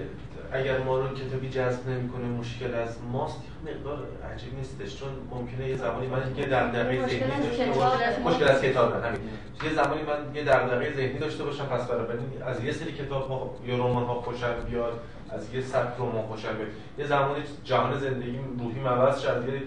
اگر 0.51 0.77
ما 0.77 0.99
رو 0.99 1.07
کتابی 1.15 1.49
جذب 1.49 1.89
نمی‌کنه 1.89 2.25
مشکل 2.25 2.73
از 2.73 2.97
ماست 3.11 3.41
مقدار 3.65 3.97
عجیب 4.33 4.53
نیستش 4.57 4.99
چون 4.99 5.09
ممکنه 5.31 5.69
یه 5.69 5.75
زمانی 5.75 6.07
من 6.07 6.21
یه 6.37 6.45
دغدغه 6.45 7.07
ذهنی 7.07 7.47
داشته 7.47 7.65
باشم. 7.65 8.21
مشکل 8.23 8.47
از 8.47 8.61
کتاب 8.61 9.03
همین. 9.03 9.21
یه 9.63 9.73
زمانی 9.73 10.01
من 10.01 10.35
یه 10.35 10.43
دغدغه 10.43 10.93
ذهنی 10.95 11.19
داشته 11.19 11.43
باشم 11.43 11.65
پس 11.65 11.87
برای 11.87 12.17
از 12.45 12.63
یه 12.63 12.71
سری 12.71 12.91
کتاب 12.91 13.29
ها 13.29 13.55
یا 13.65 13.75
رمان 13.75 14.03
ها 14.03 14.13
خوشم 14.13 14.53
بیاد 14.69 14.99
از 15.29 15.53
یه 15.53 15.61
سبک 15.61 15.99
رمان 15.99 16.21
خوشم 16.21 16.53
بیاد. 16.57 16.69
یه 16.97 17.05
زمانی 17.05 17.43
جهان 17.63 17.99
زندگی 17.99 18.39
روحی 18.59 18.79
عوض 18.87 19.21
شد 19.21 19.27
یعنی 19.27 19.61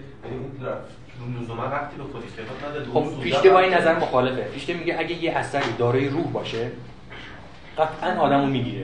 این 1.25 1.41
لزوما 1.41 1.63
وقتی 1.63 1.97
به 1.97 2.03
خود 2.03 2.23
کتاب 2.37 2.69
نداره 2.69 2.85
خب 2.93 3.21
پیشته 3.21 3.49
با 3.49 3.59
این 3.59 3.73
نظر 3.73 3.95
مخالفه. 3.95 4.41
پیشته 4.41 4.73
میگه 4.73 4.95
اگه 4.99 5.23
یه 5.23 5.31
اثری 5.31 5.71
دارای 5.77 6.09
روح 6.09 6.31
باشه 6.31 6.71
قطعا 7.77 8.21
آدمو 8.21 8.45
می‌گیره. 8.45 8.83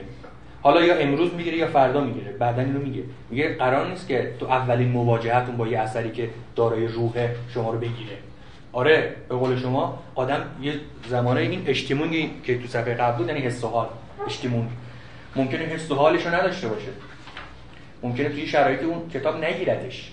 حالا 0.62 0.82
یا 0.82 0.94
امروز 0.94 1.34
می‌گیره 1.34 1.56
یا 1.56 1.66
فردا 1.66 2.04
می‌گیره 2.04 2.32
بعدا 2.32 2.62
اینو 2.62 2.78
میگه. 2.78 3.02
میگه 3.30 3.54
قرار 3.54 3.90
نیست 3.90 4.08
که 4.08 4.34
تو 4.40 4.46
اولین 4.46 4.88
مواجهتون 4.88 5.56
با 5.56 5.66
یه 5.66 5.78
اثری 5.78 6.10
که 6.10 6.30
دارای 6.56 6.86
روح 6.86 7.28
شما 7.54 7.70
رو 7.70 7.78
بگیره. 7.78 8.16
آره 8.72 9.14
به 9.28 9.34
قول 9.34 9.58
شما 9.58 10.02
آدم 10.14 10.42
یه 10.62 10.72
زمانه 11.08 11.40
این 11.40 11.62
اشتیمونی 11.66 12.30
که 12.44 12.58
تو 12.58 12.68
صفحه 12.68 12.94
قبل 12.94 13.16
بود 13.16 13.28
یعنی 13.28 13.40
حس 13.40 13.64
و 13.64 13.68
حال 13.68 13.86
اشتیمون 14.26 14.68
ممکنه 15.36 15.60
حس 15.60 15.90
و 15.90 15.94
حالش 15.94 16.26
رو 16.26 16.34
نداشته 16.34 16.68
باشه. 16.68 16.88
ممکنه 18.02 18.28
توی 18.28 18.46
شرایط 18.46 18.82
اون 18.82 19.08
کتاب 19.08 19.44
نگیرتش. 19.44 20.10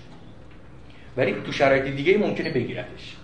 ولی 1.16 1.34
تو 1.46 1.52
شرایط 1.52 1.84
دیگه 1.84 2.18
ممکنه 2.18 2.50
بگیرتش. 2.50 3.16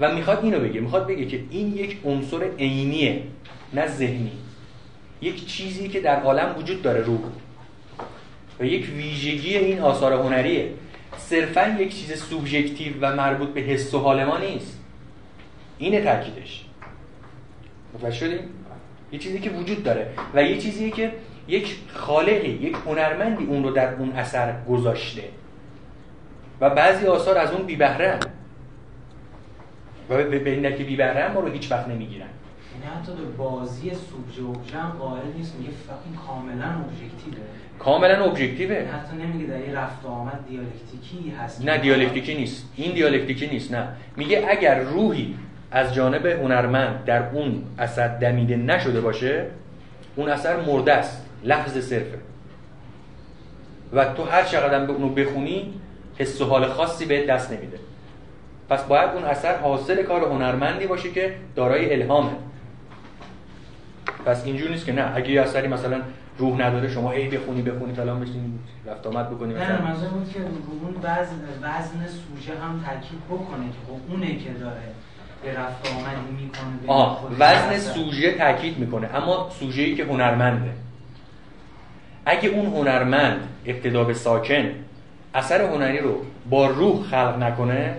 و 0.00 0.14
می‌خواد 0.14 0.44
اینو 0.44 0.60
بگه. 0.60 0.80
می‌خواد 0.80 1.06
بگه 1.06 1.26
که 1.26 1.40
این 1.50 1.76
یک 1.76 1.98
عنصر 2.04 2.40
عینیه 2.58 3.22
نه 3.74 3.86
ذهنی. 3.86 4.32
یک 5.22 5.46
چیزی 5.46 5.88
که 5.88 6.00
در 6.00 6.22
عالم 6.22 6.54
وجود 6.58 6.82
داره 6.82 7.00
روح. 7.00 7.20
و 8.60 8.64
یک 8.64 8.88
ویژگی 8.96 9.56
این 9.56 9.80
آثار 9.80 10.12
هنریه. 10.12 10.70
صرفا 11.16 11.76
یک 11.78 12.00
چیز 12.00 12.22
سوبژکتیو 12.22 12.92
و 13.00 13.16
مربوط 13.16 13.48
به 13.48 13.60
حس 13.60 13.94
و 13.94 13.98
حال 13.98 14.24
ما 14.24 14.38
نیست. 14.38 14.80
اینه 15.78 16.00
تاکیدش. 16.00 16.64
متوجه 17.94 18.16
شدیم؟ 18.16 18.38
یه 19.12 19.18
چیزی 19.18 19.40
که 19.40 19.50
وجود 19.50 19.82
داره 19.82 20.10
و 20.34 20.42
یه 20.42 20.58
چیزی 20.58 20.90
که 20.90 21.12
یک 21.48 21.76
خالقی 21.92 22.48
یک 22.48 22.76
هنرمندی 22.86 23.44
اون 23.44 23.62
رو 23.62 23.70
در 23.70 23.94
اون 23.94 24.12
اثر 24.12 24.54
گذاشته. 24.68 25.24
و 26.60 26.70
بعضی 26.70 27.06
آثار 27.06 27.38
از 27.38 27.52
اون 27.52 27.66
بی 27.66 27.76
بهره 27.76 28.18
و 30.10 30.16
به 30.16 30.50
این 30.50 30.76
که 30.76 30.84
بی 30.84 30.96
بهره 30.96 31.32
ما 31.32 31.40
رو 31.40 31.52
هیچ 31.52 31.72
وقت 31.72 31.88
نمی‌گیرن. 31.88 32.28
یعنی 32.80 32.94
حتی 33.00 33.12
به 33.12 33.24
بازی 33.24 33.90
سوبژه 33.90 34.42
اوبژه 34.42 34.78
هم 34.78 34.90
قائل 34.90 35.22
نیست 35.36 35.54
میگه 35.56 35.70
این 36.06 36.16
کاملا 36.26 36.64
ابجکتیوه 36.64 37.46
کاملا 37.78 38.24
ابجکتیوه 38.24 38.74
حتی 38.74 39.16
نمیگه 39.16 39.46
در 39.46 39.56
این 39.56 39.74
رفت 39.74 40.06
آمد 40.06 40.44
دیالکتیکی 40.48 41.30
هست. 41.30 41.64
نه 41.64 41.78
دیالکتیکی 41.78 42.34
نیست. 42.34 42.64
این 42.76 42.94
دیالکتیکی 42.94 43.46
نیست 43.46 43.72
نه. 43.72 43.88
میگه 44.16 44.46
اگر 44.48 44.80
روحی 44.80 45.34
از 45.70 45.94
جانب 45.94 46.26
هنرمند 46.26 47.04
در 47.04 47.30
اون 47.30 47.62
اثر 47.78 48.08
دمیده 48.18 48.56
نشده 48.56 49.00
باشه 49.00 49.46
اون 50.16 50.28
اثر 50.28 50.60
مرده 50.60 50.92
است. 50.92 51.26
لفظ 51.44 51.78
صرفه. 51.78 52.18
و 53.92 54.04
تو 54.04 54.24
هر 54.24 54.42
چقدر 54.42 54.86
به 54.86 54.92
اونو 54.92 55.08
بخونی 55.08 55.74
حس 56.18 56.40
و 56.40 56.44
حال 56.44 56.68
خاصی 56.68 57.06
به 57.06 57.26
دست 57.26 57.52
نمیده. 57.52 57.78
پس 58.68 58.84
باید 58.84 59.10
اون 59.10 59.24
اثر 59.24 59.56
حاصل 59.56 60.02
کار 60.02 60.24
هنرمندی 60.24 60.86
باشه 60.86 61.10
که 61.10 61.34
دارای 61.56 61.92
الهامه. 61.92 62.30
پس 64.26 64.44
اینجوری 64.44 64.72
نیست 64.72 64.86
که 64.86 64.92
نه 64.92 65.12
اگه 65.14 65.30
یه 65.30 65.40
اثری 65.42 65.68
مثلا 65.68 66.00
روح 66.38 66.60
نداره 66.60 66.88
شما 66.88 67.10
هی 67.10 67.28
بخونی 67.28 67.62
بخونی 67.62 67.94
فلان 67.94 68.20
بشین 68.20 68.58
رفت 68.86 69.06
آمد 69.06 69.30
بکنی 69.30 69.54
نه 69.54 69.72
مثلا. 69.72 69.86
منظور 69.86 70.08
بود 70.08 70.32
که 70.32 70.38
اون 70.38 70.94
وزن 71.02 71.36
وزن 71.62 72.06
سوژه 72.06 72.52
هم 72.60 72.84
تاکید 72.86 73.20
بکنه 73.30 73.66
که 73.66 73.78
خب 73.88 74.12
اونه 74.12 74.26
که 74.26 74.50
داره 74.50 74.82
به 75.42 75.58
رفت 75.58 75.86
آمدی 75.86 76.42
می‌کنه 76.42 77.14
خود 77.14 77.36
وزن. 77.38 77.78
سوژه 77.78 78.32
تاکید 78.32 78.78
می‌کنه 78.78 79.14
اما 79.14 79.50
سوژه 79.60 79.82
ای 79.82 79.94
که 79.94 80.04
هنرمنده. 80.04 80.70
اگه 82.26 82.48
اون 82.48 82.66
هنرمند 82.66 83.40
ابتدا 83.66 84.04
به 84.04 84.14
ساکن 84.14 84.70
اثر 85.34 85.62
هنری 85.62 85.98
رو 85.98 86.22
با 86.50 86.66
روح 86.66 87.02
خلق 87.02 87.38
نکنه 87.38 87.96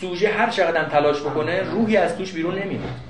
سوژه 0.00 0.28
هر 0.28 0.50
چقدر 0.50 0.84
تلاش 0.84 1.20
بکنه 1.20 1.62
روحی 1.62 1.96
از 1.96 2.16
توش 2.16 2.32
بیرون 2.32 2.54
نمیاد. 2.58 3.05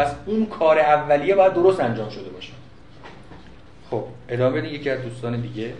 پس 0.00 0.14
اون 0.26 0.46
کار 0.46 0.78
اولیه 0.78 1.34
باید 1.34 1.54
درست 1.54 1.80
انجام 1.80 2.08
شده 2.08 2.30
باشه. 2.30 2.52
خب 3.90 4.04
ادامه 4.28 4.60
بدین 4.60 4.74
یکی 4.74 4.90
از 4.90 5.02
دوستان 5.02 5.40
دیگه. 5.40 5.74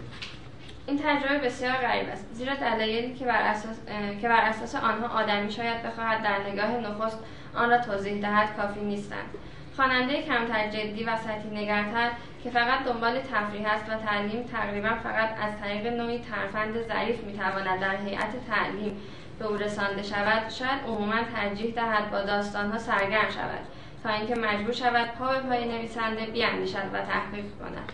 این 0.87 0.99
تجربه 0.99 1.39
بسیار 1.39 1.73
غریب 1.73 2.09
است 2.09 2.27
زیرا 2.33 2.55
دلایلی 2.55 3.15
که 3.15 3.25
بر 3.25 3.43
اساس 3.43 3.77
که 4.21 4.29
بر 4.29 4.41
اساس 4.41 4.75
آنها 4.75 5.23
آدمی 5.23 5.53
شاید 5.53 5.83
بخواهد 5.83 6.23
در 6.23 6.51
نگاه 6.53 6.71
نخست 6.71 7.19
آن 7.55 7.71
را 7.71 7.79
توضیح 7.79 8.21
دهد 8.21 8.57
کافی 8.57 8.81
نیستند. 8.81 9.31
خواننده 9.77 10.23
کمتر 10.23 10.69
جدی 10.69 11.05
و 11.05 11.17
سطحی 11.17 11.51
نگرتر 11.53 12.11
که 12.45 12.51
فقط 12.51 12.85
دنبال 12.85 13.21
تفریح 13.21 13.73
است 13.73 13.85
و 13.91 13.95
تعلیم 14.07 14.43
تقریبا 14.43 14.89
فقط 15.03 15.29
از 15.43 15.53
طریق 15.63 15.87
نوعی 15.87 16.19
ترفند 16.19 16.75
ظریف 16.89 17.21
می‌تواند 17.25 17.81
در 17.81 17.97
هیئت 17.97 18.33
تعلیم 18.51 18.97
به 19.39 19.47
او 19.47 19.57
رسانده 19.57 20.03
شود. 20.03 20.51
شاید 20.51 20.81
عموما 20.89 21.17
ترجیح 21.37 21.75
دهد 21.75 22.11
با 22.11 22.23
داستانها 22.23 22.79
سرگرم 22.79 23.31
شود. 23.31 23.80
تا 24.03 24.11
اینکه 24.11 24.35
مجبور 24.35 24.73
شود 24.73 25.09
پا 25.19 25.27
به 25.27 25.41
پای 25.41 25.69
نویسنده 25.69 26.27
بیاندیشد 26.27 26.79
و 26.93 27.01
تحقیق 27.01 27.45
کند. 27.61 27.93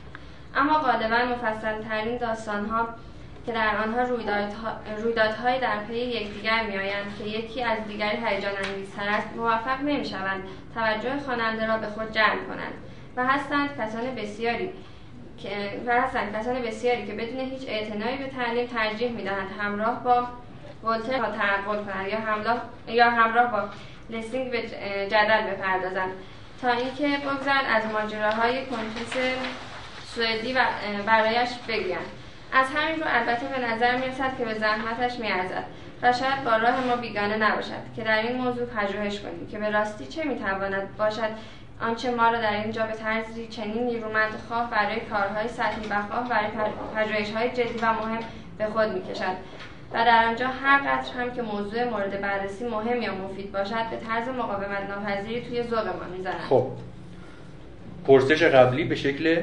اما 0.56 0.78
غالبا 0.78 1.16
مفصلترین 1.16 2.18
داستانها 2.18 2.88
که 3.46 3.52
در 3.52 3.76
آنها 3.76 4.02
رویدادها- 4.02 5.02
رویدادهایی 5.02 5.60
در 5.60 5.78
پی 5.78 5.94
یکدیگر 5.94 6.62
میآیند 6.62 7.18
که 7.18 7.24
یکی 7.24 7.62
از 7.62 7.78
دیگری 7.88 8.16
هیجان 8.24 8.52
انگیزتر 8.64 9.08
است 9.08 9.36
موفق 9.36 9.80
نمی‌شوند 9.80 10.42
توجه 10.74 11.18
خواننده 11.24 11.66
را 11.66 11.78
به 11.78 11.86
خود 11.86 12.12
جلب 12.12 12.46
کنند 12.48 12.74
و 13.16 13.26
هستند 13.26 13.68
کسان 13.78 14.14
بسیاری 14.14 14.70
و 15.86 16.02
هستند 16.02 16.36
کسان 16.36 16.62
بسیاری 16.62 17.06
که 17.06 17.12
بدون 17.12 17.40
هیچ 17.40 17.68
اعتنایی 17.68 18.16
به 18.16 18.26
تعلیم 18.26 18.66
ترجیح 18.66 19.10
می‌دهند 19.10 19.48
همراه 19.60 20.04
با 20.04 20.28
ولتر 20.84 21.18
را 21.18 21.30
تحول 21.30 21.76
کنند 21.76 22.08
یا 22.08 22.94
یا 22.94 23.10
همراه 23.10 23.50
با 23.52 23.68
لسینگ 24.10 24.50
به 24.50 24.62
جدل 25.08 25.42
بپردازند 25.50 26.12
تا 26.62 26.70
اینکه 26.70 27.08
بگذر 27.08 27.60
از 27.68 27.82
ماجراهای 27.92 28.66
کنتوس 28.66 29.16
سوئدی 30.14 30.52
و 30.52 30.60
برایش 31.06 31.48
بگویند 31.68 32.06
از 32.52 32.66
همین 32.74 33.00
رو 33.00 33.06
البته 33.06 33.46
به 33.46 33.66
نظر 33.66 33.96
می‌رسد 33.96 34.38
که 34.38 34.44
به 34.44 34.54
زحمتش 34.54 35.18
میارزد 35.18 35.64
و 36.02 36.12
شاید 36.12 36.44
با 36.44 36.56
راه 36.56 36.86
ما 36.86 36.96
بیگانه 36.96 37.36
نباشد 37.36 37.94
که 37.96 38.02
در 38.02 38.22
این 38.22 38.36
موضوع 38.36 38.66
پژوهش 38.66 39.20
کنیم 39.20 39.48
که 39.48 39.58
به 39.58 39.70
راستی 39.70 40.06
چه 40.06 40.24
می‌تواند 40.24 40.96
باشد. 40.96 41.30
آنچه 41.80 42.10
ما 42.10 42.28
را 42.28 42.40
در 42.40 42.52
اینجا 42.52 42.86
به 42.86 42.92
طرزی 42.92 43.48
چنین 43.48 43.84
نیرومند 43.84 44.32
خواه 44.48 44.70
برای 44.70 45.00
کارهای 45.00 45.48
سطحی 45.48 45.88
و 45.90 46.02
خواه 46.02 46.28
برای 46.28 46.50
پژوهش‌های 46.96 47.50
جدی 47.50 47.78
و 47.82 47.92
مهم 47.92 48.20
به 48.58 48.66
خود 48.66 48.88
می‌کشد. 48.88 49.36
و 49.92 50.04
در 50.04 50.24
آنجا 50.28 50.46
هر 50.46 50.78
قطر 50.78 51.12
هم 51.20 51.30
که 51.30 51.42
موضوع 51.42 51.84
مورد 51.84 52.20
بررسی 52.20 52.64
مهم 52.64 53.02
یا 53.02 53.14
مفید 53.14 53.52
باشد 53.52 53.90
به 53.90 53.96
طرز 54.08 54.28
مقاومت 54.28 54.88
ناپذیری 54.88 55.40
توی 55.40 55.62
ذوقمان 55.62 56.10
می‌زند. 56.16 56.40
خب. 56.48 56.66
پرسش 58.06 58.42
قبلی 58.42 58.84
به 58.84 58.94
شکل 58.94 59.42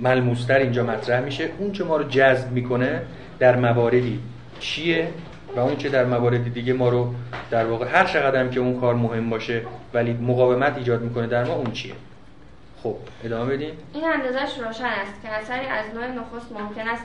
ملموستر 0.00 0.58
اینجا 0.58 0.84
مطرح 0.84 1.20
میشه. 1.20 1.48
اون 1.58 1.72
چه 1.72 1.84
ما 1.84 1.96
رو 1.96 2.04
جذب 2.04 2.52
می‌کنه 2.52 3.02
در 3.38 3.56
مواردی 3.56 4.20
چیه 4.60 5.08
و 5.56 5.60
اون 5.60 5.76
چه 5.76 5.88
در 5.88 6.04
موارد 6.04 6.54
دیگه 6.54 6.72
ما 6.72 6.88
رو 6.88 7.14
در 7.50 7.66
واقع 7.66 7.86
هر 7.86 8.04
چقدر 8.04 8.40
هم 8.40 8.50
که 8.50 8.60
اون 8.60 8.80
کار 8.80 8.94
مهم 8.94 9.30
باشه 9.30 9.62
ولی 9.94 10.12
مقاومت 10.12 10.76
ایجاد 10.76 11.02
می‌کنه 11.02 11.26
در 11.26 11.44
ما 11.44 11.54
اون 11.54 11.72
چیه؟ 11.72 11.94
خب 12.84 12.96
ادامه 13.24 13.56
بدیم؟ 13.56 13.78
این 13.92 14.04
اندازش 14.04 14.58
روشن 14.58 14.84
است 14.84 15.22
که 15.22 15.28
اثری 15.28 15.66
از 15.66 15.94
نوع 15.94 16.06
نخست 16.06 16.52
ممکن 16.52 16.88
است 16.88 17.04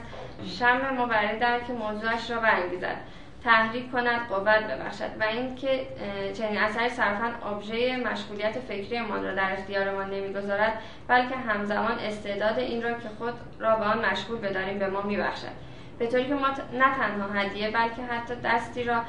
شم 0.58 0.94
ما 0.96 1.06
برای 1.06 1.38
درک 1.38 1.70
موضوعش 1.70 2.30
را 2.30 2.40
برانگیزد 2.40 2.96
تحریک 3.44 3.92
کند 3.92 4.28
قوت 4.28 4.62
ببخشد 4.64 5.10
و 5.20 5.24
اینکه 5.24 5.86
چنین 6.38 6.58
اثری 6.58 6.88
صرفا 6.88 7.48
ابژه 7.48 7.96
مشغولیت 7.96 8.58
فکریمان 8.58 9.24
را 9.24 9.34
در 9.34 9.52
اختیارمان 9.52 10.10
نمی‌گذارد 10.10 10.72
بلکه 11.08 11.36
همزمان 11.36 11.98
استعداد 11.98 12.58
این 12.58 12.82
را 12.82 12.92
که 12.92 13.08
خود 13.18 13.34
را 13.58 13.76
به 13.76 13.84
آن 13.84 14.04
مشغول 14.04 14.38
بداریم 14.38 14.78
به 14.78 14.86
ما 14.86 15.02
میبخشد. 15.02 15.70
به 15.98 16.06
طوری 16.06 16.26
که 16.26 16.34
ما 16.34 16.48
نه 16.72 16.94
تنها 16.96 17.40
هدیه 17.40 17.70
بلکه 17.70 18.02
حتی 18.10 18.34
دستی 18.44 18.84
را 18.84 19.02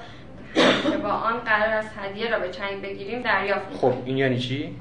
که 0.92 0.98
با 0.98 1.10
آن 1.10 1.40
قرار 1.40 1.70
است 1.70 1.92
هدیه 1.98 2.32
را 2.32 2.40
به 2.40 2.50
چنگ 2.50 2.82
بگیریم 2.82 3.22
دریافت 3.22 3.78
خب. 3.78 3.94
این 4.06 4.18
یعنی 4.18 4.40
چی؟ 4.40 4.76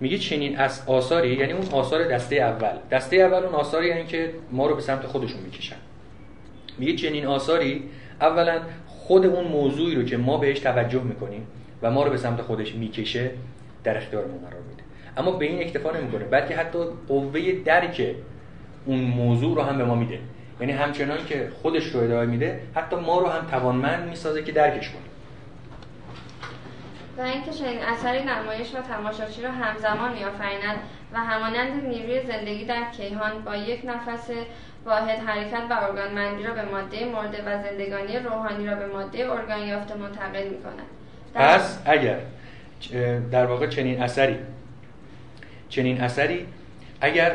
میگه 0.00 0.18
چنین 0.18 0.58
از 0.58 0.82
آثاری 0.86 1.34
یعنی 1.34 1.52
اون 1.52 1.68
آثار 1.72 2.04
دسته 2.04 2.36
اول. 2.36 2.78
دسته 2.90 3.16
اول 3.16 3.44
اون 3.44 3.54
آثاری 3.54 3.88
یعنی 3.88 4.04
که 4.04 4.30
ما 4.50 4.66
رو 4.66 4.74
به 4.74 4.80
سمت 4.80 5.06
خودشون 5.06 5.40
می‌کشن. 5.40 5.76
میگه 6.78 6.96
چنین 6.96 7.26
آثاری 7.26 7.84
اولا 8.20 8.60
خود 8.86 9.26
اون 9.26 9.44
موضوعی 9.44 9.94
رو 9.94 10.02
که 10.02 10.16
ما 10.16 10.36
بهش 10.36 10.58
توجه 10.58 11.02
می‌کنیم 11.02 11.46
و 11.82 11.90
ما 11.90 12.02
رو 12.04 12.10
به 12.10 12.16
سمت 12.16 12.42
خودش 12.42 12.74
می‌کشه 12.74 13.30
در 13.84 13.96
اختیار 13.96 14.24
ما 14.26 14.48
قرار 14.48 14.62
میده. 14.70 14.82
اما 15.16 15.30
به 15.30 15.44
این 15.44 15.60
اکتفا 15.60 15.90
نمی‌کنه 15.90 16.24
بلکه 16.24 16.56
حتی 16.56 16.78
قوه 17.08 17.52
درک 17.64 18.14
اون 18.86 19.00
موضوع 19.00 19.56
رو 19.56 19.62
هم 19.62 19.78
به 19.78 19.84
ما 19.84 19.94
میده. 19.94 20.18
یعنی 20.60 20.72
همچنان 20.72 21.18
که 21.26 21.48
خودش 21.62 21.86
رو 21.86 22.00
ادامه 22.00 22.26
میده 22.26 22.60
حتی 22.74 22.96
ما 22.96 23.18
رو 23.18 23.26
هم 23.26 23.46
توانمند 23.50 24.08
می‌سازه 24.08 24.42
که 24.42 24.52
درکش 24.52 24.88
کنیم 24.88 25.09
و 27.20 27.22
اینکه 27.22 27.50
چنین 27.50 27.78
اثری 27.78 28.24
نمایش 28.24 28.74
و 28.74 28.80
تماشاچی 28.80 29.42
را 29.42 29.50
همزمان 29.50 30.12
میآفریند 30.12 30.78
و 31.12 31.18
همانند 31.18 31.84
نیروی 31.84 32.20
زندگی 32.26 32.64
در 32.64 32.82
کیهان 32.96 33.44
با 33.44 33.56
یک 33.56 33.80
نفس 33.84 34.30
واحد 34.84 35.18
حرکت 35.18 35.62
و 35.70 35.74
ارگانمندی 35.82 36.42
را 36.42 36.54
به 36.54 36.62
ماده 36.62 37.04
مرده 37.04 37.42
و 37.42 37.62
زندگانی 37.62 38.18
روحانی 38.18 38.66
را 38.66 38.74
به 38.74 38.86
ماده 38.86 39.32
ارگان 39.32 39.60
یافته 39.60 39.94
منتقل 39.94 40.48
می 40.48 40.62
کند. 40.62 40.86
پس 41.34 41.78
اگر 41.84 42.18
در 43.30 43.46
واقع 43.46 43.66
چنین 43.66 44.02
اثری 44.02 44.36
چنین 45.68 46.00
اثری 46.00 46.46
اگر 47.00 47.32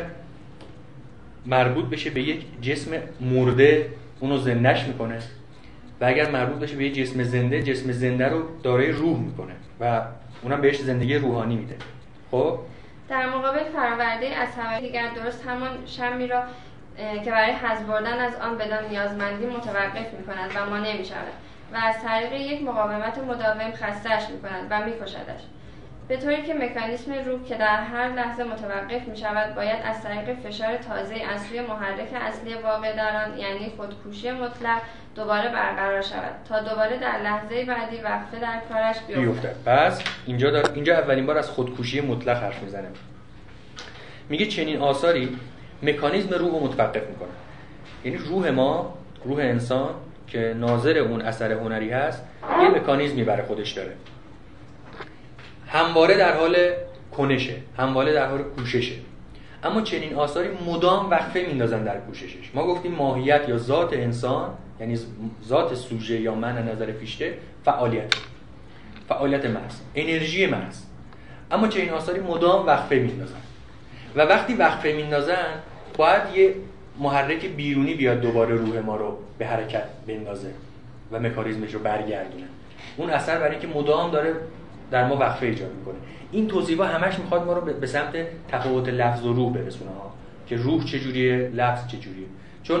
مربوط 1.46 1.84
بشه 1.84 2.10
به 2.10 2.22
یک 2.22 2.62
جسم 2.62 2.90
مرده 3.20 3.90
اونو 4.20 4.38
زندش 4.38 4.86
می‌کنه 4.86 5.18
و 6.00 6.04
اگر 6.04 6.30
مربوط 6.30 6.58
بشه 6.62 6.76
به 6.76 6.84
یک 6.84 6.94
جسم 6.94 7.22
زنده 7.22 7.62
جسم 7.62 7.92
زنده 7.92 8.28
رو 8.28 8.42
دارای 8.62 8.92
روح 8.92 9.18
می‌کنه 9.18 9.52
و 9.80 10.02
اونم 10.42 10.60
بهش 10.60 10.80
زندگی 10.80 11.14
روحانی 11.14 11.56
میده 11.56 11.76
خب 12.30 12.58
در 13.08 13.28
مقابل 13.28 13.64
فراورده 13.64 14.26
از 14.26 14.48
همه 14.54 14.80
دیگر 14.80 15.14
درست 15.14 15.46
همان 15.46 15.86
شمی 15.86 16.26
را 16.26 16.42
که 16.96 17.30
برای 17.30 17.52
حذف 17.52 17.82
بردن 17.82 18.18
از 18.18 18.34
آن 18.34 18.58
بدان 18.58 18.88
نیازمندی 18.88 19.46
متوقف 19.46 20.12
می 20.12 20.24
کند 20.26 20.50
و 20.56 20.70
ما 20.70 20.78
نمی 20.78 21.04
شود 21.04 21.32
و 21.72 21.76
از 21.76 22.02
طریق 22.02 22.32
یک 22.32 22.62
مقاومت 22.62 23.18
مداوم 23.18 23.70
خستهش 23.72 24.30
می 24.30 24.40
کند 24.42 24.66
و 24.70 24.84
می 24.84 24.92
کشدش. 24.92 25.40
به 26.08 26.16
طوری 26.16 26.42
که 26.42 26.54
مکانیسم 26.54 27.12
روح 27.12 27.44
که 27.48 27.54
در 27.54 27.76
هر 27.76 28.08
لحظه 28.08 28.44
متوقف 28.44 29.08
می 29.08 29.16
شود 29.16 29.54
باید 29.54 29.78
از 29.84 30.02
طریق 30.02 30.38
فشار 30.40 30.76
تازه 30.76 31.14
از 31.14 31.42
سوی 31.42 31.60
محرک 31.60 32.08
اصلی 32.14 32.54
واقع 32.54 32.96
در 32.96 33.24
آن 33.24 33.38
یعنی 33.38 33.72
خودکوشی 33.76 34.30
مطلق 34.30 34.80
دوباره 35.14 35.48
برقرار 35.48 36.02
شود 36.02 36.32
تا 36.48 36.60
دوباره 36.60 36.96
در 36.96 37.22
لحظه 37.22 37.64
بعدی 37.64 37.96
وقفه 37.96 38.40
در 38.40 38.60
کارش 38.68 38.96
بیفته. 39.06 39.54
پس 39.66 40.02
اینجا 40.26 40.50
دار... 40.50 40.70
اینجا 40.74 40.94
اولین 40.94 41.26
بار 41.26 41.38
از 41.38 41.50
خودکشی 41.50 42.00
مطلق 42.00 42.42
حرف 42.42 42.62
می‌زنه. 42.62 42.88
میگه 44.28 44.46
چنین 44.46 44.80
آثاری 44.80 45.38
مکانیزم 45.82 46.34
روح 46.34 46.50
رو 46.50 46.60
متوقف 46.60 47.08
می‌کنه. 47.08 47.28
یعنی 48.04 48.18
روح 48.18 48.50
ما 48.50 48.94
روح 49.24 49.38
انسان 49.38 49.94
که 50.26 50.54
ناظر 50.56 50.98
اون 50.98 51.22
اثر 51.22 51.52
هنری 51.52 51.90
هست 51.90 52.24
یه 52.62 52.68
مکانیزمی 52.68 53.24
برای 53.24 53.42
خودش 53.42 53.72
داره. 53.72 53.92
همواره 55.68 56.16
در 56.16 56.36
حال 56.36 56.56
کنشه 57.16 57.54
همواره 57.78 58.12
در 58.12 58.28
حال 58.28 58.42
کوششه. 58.42 58.94
اما 59.64 59.80
چنین 59.80 60.14
آثاری 60.14 60.48
مدام 60.66 61.10
وقفه 61.10 61.46
میندازن 61.48 61.84
در 61.84 62.00
کوششش. 62.00 62.50
ما 62.54 62.66
گفتیم 62.66 62.92
ماهیت 62.92 63.48
یا 63.48 63.58
ذات 63.58 63.92
انسان 63.92 64.50
یعنی 64.80 64.98
ذات 65.48 65.74
سوژه 65.74 66.20
یا 66.20 66.34
من 66.34 66.68
نظر 66.68 66.92
فیشته 66.92 67.38
فعالیت. 67.64 68.14
فعالیت 69.08 69.44
محض 69.44 69.74
انرژی 69.94 70.46
محض 70.46 70.82
اما 71.50 71.68
چنین 71.68 71.90
آثاری 71.90 72.20
مدام 72.20 72.66
وقفه 72.66 72.94
میندازن 72.94 73.40
و 74.16 74.20
وقتی 74.20 74.54
وقفه 74.54 74.92
میندازن 74.92 75.46
باید 75.96 76.22
یه 76.34 76.54
محرک 76.98 77.46
بیرونی 77.46 77.94
بیاد 77.94 78.20
دوباره 78.20 78.54
روح 78.54 78.78
ما 78.78 78.96
رو 78.96 79.18
به 79.38 79.46
حرکت 79.46 79.84
بندازه 80.06 80.50
و 81.12 81.20
مکانیزمش 81.20 81.74
رو 81.74 81.80
برگردونه. 81.80 82.44
اون 82.96 83.10
اثر 83.10 83.38
برای 83.38 83.50
اینکه 83.50 83.78
مدام 83.78 84.10
داره 84.10 84.34
در 84.90 85.08
ما 85.08 85.16
وقفه 85.16 85.46
ایجاد 85.46 85.74
می‌کنه. 85.74 85.94
این 86.32 86.48
توضیح 86.48 86.82
همش 86.82 87.18
می‌خواد 87.18 87.46
ما 87.46 87.52
رو 87.52 87.60
به 87.60 87.86
سمت 87.86 88.12
تفاوت 88.48 88.88
لفظ 88.88 89.24
و 89.24 89.32
روح 89.32 89.52
برسونه 89.52 89.90
ها. 89.90 90.12
که 90.46 90.56
روح 90.56 90.84
چجوریه 90.84 91.50
لفظ 91.54 91.86
چجوریه. 91.86 92.26
چون 92.62 92.80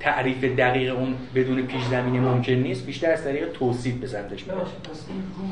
تعریف 0.00 0.44
دقیق 0.44 0.96
اون 0.96 1.14
بدون 1.34 1.62
پیش 1.62 1.84
زمینه 1.84 2.20
ممکن 2.20 2.52
نیست 2.52 2.86
بیشتر 2.86 3.10
از 3.10 3.24
طریق 3.24 3.52
توصیف 3.52 3.94
به 3.94 4.06
سمتش 4.06 4.46
میره 4.46 4.58
پس 4.58 5.06
این 5.08 5.22
روح 5.38 5.50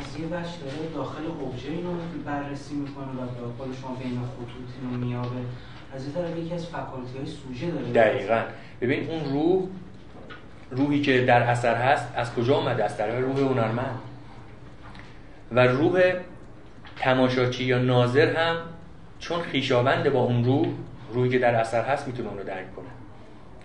از 0.00 0.20
یه 0.20 0.26
بخش 0.26 0.50
داره 0.56 0.94
داخل 0.94 1.22
اوبژه 1.40 1.68
اینو 1.68 1.90
بررسی 2.26 2.74
می‌کنه 2.74 3.06
و 3.06 3.26
به 3.26 3.64
قول 3.64 3.74
شما 3.82 3.94
بین 4.02 4.10
خطوط 4.10 4.92
اینو 4.92 5.06
میابه 5.06 5.28
از 5.94 6.04
این 6.04 6.12
طرف 6.12 6.38
یکی 6.38 6.54
از 6.54 6.66
فکالتی 6.66 7.18
های 7.18 7.26
سوژه 7.26 7.70
داره. 7.70 7.92
دقیقا. 7.92 8.42
ببین 8.80 9.10
اون 9.10 9.32
روح 9.32 9.62
روحی 10.70 11.00
که 11.00 11.24
در 11.24 11.42
اثر 11.42 11.74
هست 11.74 12.08
از 12.16 12.34
کجا 12.34 12.56
آمده 12.56 12.84
از 12.84 12.96
طرف 12.96 13.24
روح 13.24 13.38
هنرمند. 13.38 13.98
و 15.52 15.66
روح 15.66 16.12
تماشاچی 16.96 17.64
یا 17.64 17.78
ناظر 17.78 18.36
هم 18.36 18.56
چون 19.18 19.40
خویشاوند 19.40 20.10
با 20.10 20.20
اون 20.20 20.44
روح 20.44 20.68
روحی 21.12 21.30
که 21.30 21.38
در 21.38 21.54
اثر 21.54 21.84
هست 21.84 22.06
می‌تونه 22.06 22.28
اون 22.28 22.38
رو 22.38 22.44
درک 22.44 22.76
کنه. 22.76 22.86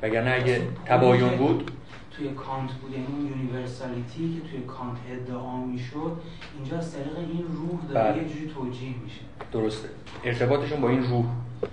وگرنه 0.02 0.32
اگه 0.32 0.62
تباین 0.86 1.30
بود 1.30 1.72
توی 2.12 2.30
کانت 2.30 2.72
بود 2.72 2.92
یعنی 2.92 3.06
اون 3.06 3.28
universality 3.28 4.33
ای 4.33 4.42
که 4.42 4.50
توی 4.50 4.60
کانت 4.62 4.98
ادعا 5.12 5.58
می‌شد 5.58 6.22
اینجا 6.56 6.78
از 6.78 6.94
طریق 6.94 7.18
این 7.18 7.46
روح 7.54 7.94
داره 7.94 8.12
بله. 8.12 8.24
یه 8.24 8.30
جوری 8.30 8.48
توجیه 8.48 8.94
میشه. 9.04 9.22
درسته. 9.52 9.90
ارتباطشون 10.24 10.82
با 10.82 10.90
این 10.90 11.04
روح 11.04 11.26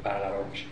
برقرار 0.04 0.44
میشه. 0.50 0.66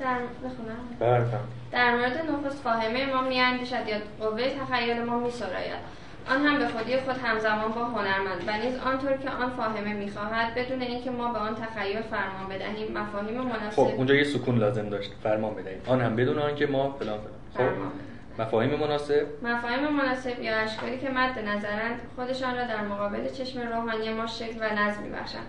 در 0.00 0.18
بخونم. 0.44 1.28
در 1.72 1.96
مورد 1.96 2.30
نخست 2.30 2.62
فاهمه 2.62 3.06
ما 3.14 3.22
میاندیشد 3.22 3.88
یا 3.88 3.96
قوه 4.20 4.42
تخیل 4.42 5.02
ما 5.02 5.18
میسراید. 5.18 6.04
آن 6.30 6.46
هم 6.46 6.58
به 6.58 6.68
خودی 6.68 6.96
خود 6.96 7.16
همزمان 7.16 7.72
با 7.72 7.84
هنرمند 7.84 8.44
و 8.46 8.52
نیز 8.64 8.78
آنطور 8.78 9.16
که 9.16 9.30
آن 9.30 9.50
فاهمه 9.50 9.94
می‌خواهد 9.94 10.54
بدون 10.54 10.80
اینکه 10.80 11.10
ما 11.10 11.32
به 11.32 11.38
آن 11.38 11.54
تخیل 11.54 12.02
فرمان 12.02 12.48
بدهیم 12.50 12.98
مفاهیم 12.98 13.40
مناسب 13.40 13.76
خب 13.76 13.94
اونجا 13.96 14.14
یه 14.14 14.24
سکون 14.24 14.58
لازم 14.58 14.88
داشت. 14.88 15.12
فرمان 15.22 15.54
بدهیم. 15.54 15.80
آن 15.86 16.00
هم 16.00 16.16
بدون 16.16 16.38
آنکه 16.38 16.66
ما 16.66 16.92
فلان 16.92 17.18
فلان. 17.54 17.68
خب 17.68 18.42
مفاهیم 18.42 18.80
مناسب؟ 18.80 19.26
مفاهیم 19.42 19.88
مناسب 19.88 20.42
یا 20.42 20.56
اشکالی 20.56 20.98
که 20.98 21.10
مد 21.10 21.38
نظرند 21.38 22.00
خودشان 22.16 22.56
را 22.56 22.64
در 22.64 22.80
مقابل 22.80 23.28
چشم 23.28 23.60
روحانی 23.60 24.12
ما 24.12 24.26
شکل 24.26 24.58
و 24.60 24.74
نظم 24.74 25.02
میبخشند. 25.02 25.46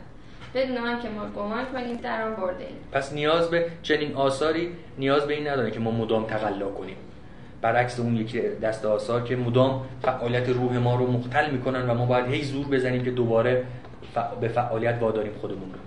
بدون 0.56 0.78
آنکه 0.78 1.10
ما 1.10 1.26
گمان 1.36 1.66
کنیم 1.66 1.97
در 1.97 2.22
آن 2.22 2.36
برده 2.36 2.64
ایم. 2.64 2.76
پس 2.91 3.14
نیاز 3.14 3.49
به 3.49 3.72
چنین 3.82 4.16
آثاری 4.16 4.72
نیاز 4.97 5.28
به 5.28 5.34
این 5.34 5.47
نداره 5.47 5.72
که 5.72 5.80
ما 5.80 5.91
مدام 5.91 6.26
تقلا 6.26 6.70
کنیم. 6.70 6.95
برعکس 7.62 7.99
اون 7.99 8.16
یکی 8.16 8.41
دست 8.41 8.86
آثار 8.86 9.24
که 9.24 9.36
مدام 9.36 9.86
فعالیت 10.01 10.49
روح 10.49 10.78
ما 10.78 10.95
رو 10.95 11.12
مختل 11.12 11.51
می‌کنن 11.51 11.89
و 11.89 11.93
ما 11.93 12.06
باید 12.06 12.26
هی 12.26 12.43
زور 12.43 12.68
بزنیم 12.68 13.03
که 13.03 13.12
دوباره 13.12 13.66
به 14.41 14.47
فعالیت 14.47 14.97
واداریم 15.01 15.34
خودمون 15.34 15.70
رو. 15.74 15.80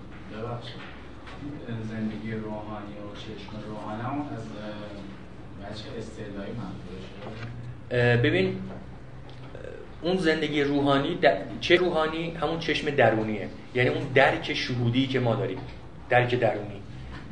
زندگی 1.89 2.31
روحانی 2.31 2.93
و 2.93 3.15
چشم 3.15 3.49
روحانی 3.69 4.01
از 4.35 4.43
بچه 5.63 5.85
استعلایی 5.97 6.51
ببین 8.23 8.61
اون 10.01 10.17
زندگی 10.17 10.63
روحانی 10.63 11.17
چه 11.61 11.75
روحانی؟ 11.75 12.31
همون 12.41 12.59
چشم 12.59 12.89
درونیه. 12.89 13.47
یعنی 13.75 13.89
اون 13.89 14.03
درک 14.15 14.53
شهودی 14.53 15.07
که 15.07 15.19
ما 15.19 15.35
داریم. 15.35 15.57
درک 16.09 16.35
درونی. 16.35 16.81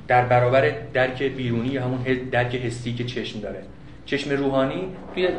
در 0.07 0.25
برابر 0.25 0.73
درک 0.93 1.23
بیرونی 1.23 1.77
همون 1.77 2.03
درک 2.31 2.55
حسی 2.55 2.93
که 2.93 3.03
چشم 3.03 3.39
داره. 3.39 3.63
چشم 4.05 4.31
روحانی 4.31 4.87
توی 5.13 5.29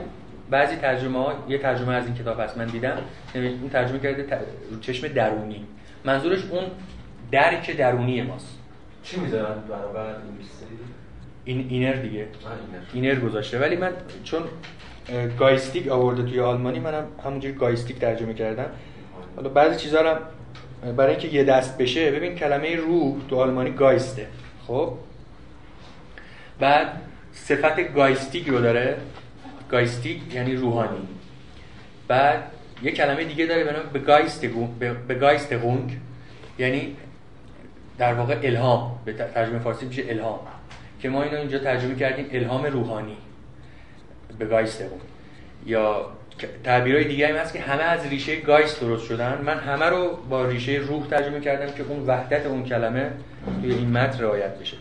بعضی 0.50 0.76
ترجمه 0.76 1.18
ها 1.18 1.44
یه 1.48 1.58
ترجمه 1.58 1.94
از 1.94 2.06
این 2.06 2.14
کتاب 2.14 2.40
هست 2.40 2.58
من 2.58 2.66
دیدم. 2.66 2.98
این 3.34 3.70
ترجمه 3.72 3.98
کرده 3.98 4.38
چشم 4.80 5.08
درونی. 5.08 5.66
منظورش 6.04 6.44
اون 6.50 6.64
درک 7.32 7.76
درونی 7.76 8.22
ماست. 8.22 8.58
چی 9.02 9.20
می‌ذارن 9.20 9.54
برابر 9.68 10.14
این 11.44 11.66
inner 11.70 11.92
دیگه. 11.92 12.26
inner. 12.94 13.08
inner 13.08 13.20
گذاشته. 13.20 13.58
ولی 13.58 13.76
من 13.76 13.92
چون 14.24 14.42
geistig 15.38 15.88
آورده 15.88 16.22
توی 16.22 16.40
آلمانی. 16.40 16.78
منم 16.78 17.06
همونجوری 17.24 17.54
geistig 17.54 17.98
ترجمه 17.98 18.34
کردم. 18.34 18.66
حالا 19.36 19.48
بعضی 19.48 19.76
چیزا 19.76 20.00
رو 20.00 20.16
برای 20.92 21.10
اینکه 21.10 21.28
یه 21.28 21.44
دست 21.44 21.78
بشه 21.78 22.10
ببین 22.10 22.34
کلمه 22.34 22.76
روح 22.76 23.16
تو 23.28 23.36
آلمانی 23.36 23.70
گایسته. 23.70 24.26
خب؟ 24.66 24.92
بعد 26.60 26.88
صفت 27.32 27.94
گایستیک 27.94 28.48
رو 28.48 28.60
داره. 28.60 28.96
گایستیک 29.70 30.34
یعنی 30.34 30.56
روحانی. 30.56 31.08
بعد 32.08 32.42
یه 32.82 32.92
کلمه 32.92 33.24
دیگه 33.24 33.46
داره 33.46 33.64
به 33.64 33.72
نام 33.72 33.82
بگایستگونگ 35.08 35.98
یعنی 36.58 36.96
در 37.98 38.14
واقع 38.14 38.38
الهام. 38.42 38.98
به 39.04 39.12
ترجمه 39.12 39.58
فارسی 39.58 39.86
میشه 39.86 40.02
الهام. 40.08 40.40
که 41.00 41.08
ما 41.08 41.22
اینو 41.22 41.36
اینجا 41.36 41.58
ترجمه 41.58 41.94
کردیم 41.94 42.26
الهام 42.32 42.64
روحانی. 42.66 43.16
بگایستگونگ 44.40 45.00
یا 45.66 46.10
تعبیرهای 46.64 47.04
دیگه 47.04 47.28
هم 47.28 47.34
هست 47.34 47.52
که 47.52 47.60
همه 47.60 47.82
از 47.82 48.06
ریشه 48.06 48.40
گایست 48.40 48.80
درست 48.80 49.06
شدن. 49.06 49.42
من 49.44 49.58
همه 49.58 49.86
رو 49.86 50.16
با 50.30 50.44
ریشه 50.44 50.72
روح 50.72 51.06
ترجمه 51.06 51.40
کردم 51.40 51.72
که 51.74 51.82
اون 51.82 52.06
وحدت 52.06 52.46
اون 52.46 52.64
کلمه 52.64 53.10
توی 53.62 53.72
این 53.72 53.90
متن 53.90 54.22
رعایت 54.22 54.58
بشه. 54.58 54.76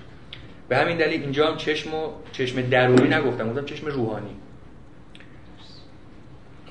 به 0.69 0.77
همین 0.77 0.97
دلیل 0.97 1.21
اینجا 1.21 1.47
هم 1.51 1.57
چشم 1.57 1.93
و 1.93 2.09
چشم 2.31 2.61
درونی 2.61 3.07
نگفتم. 3.07 3.49
گفتم 3.49 3.65
چشم 3.65 3.87
روحانی. 3.87 4.35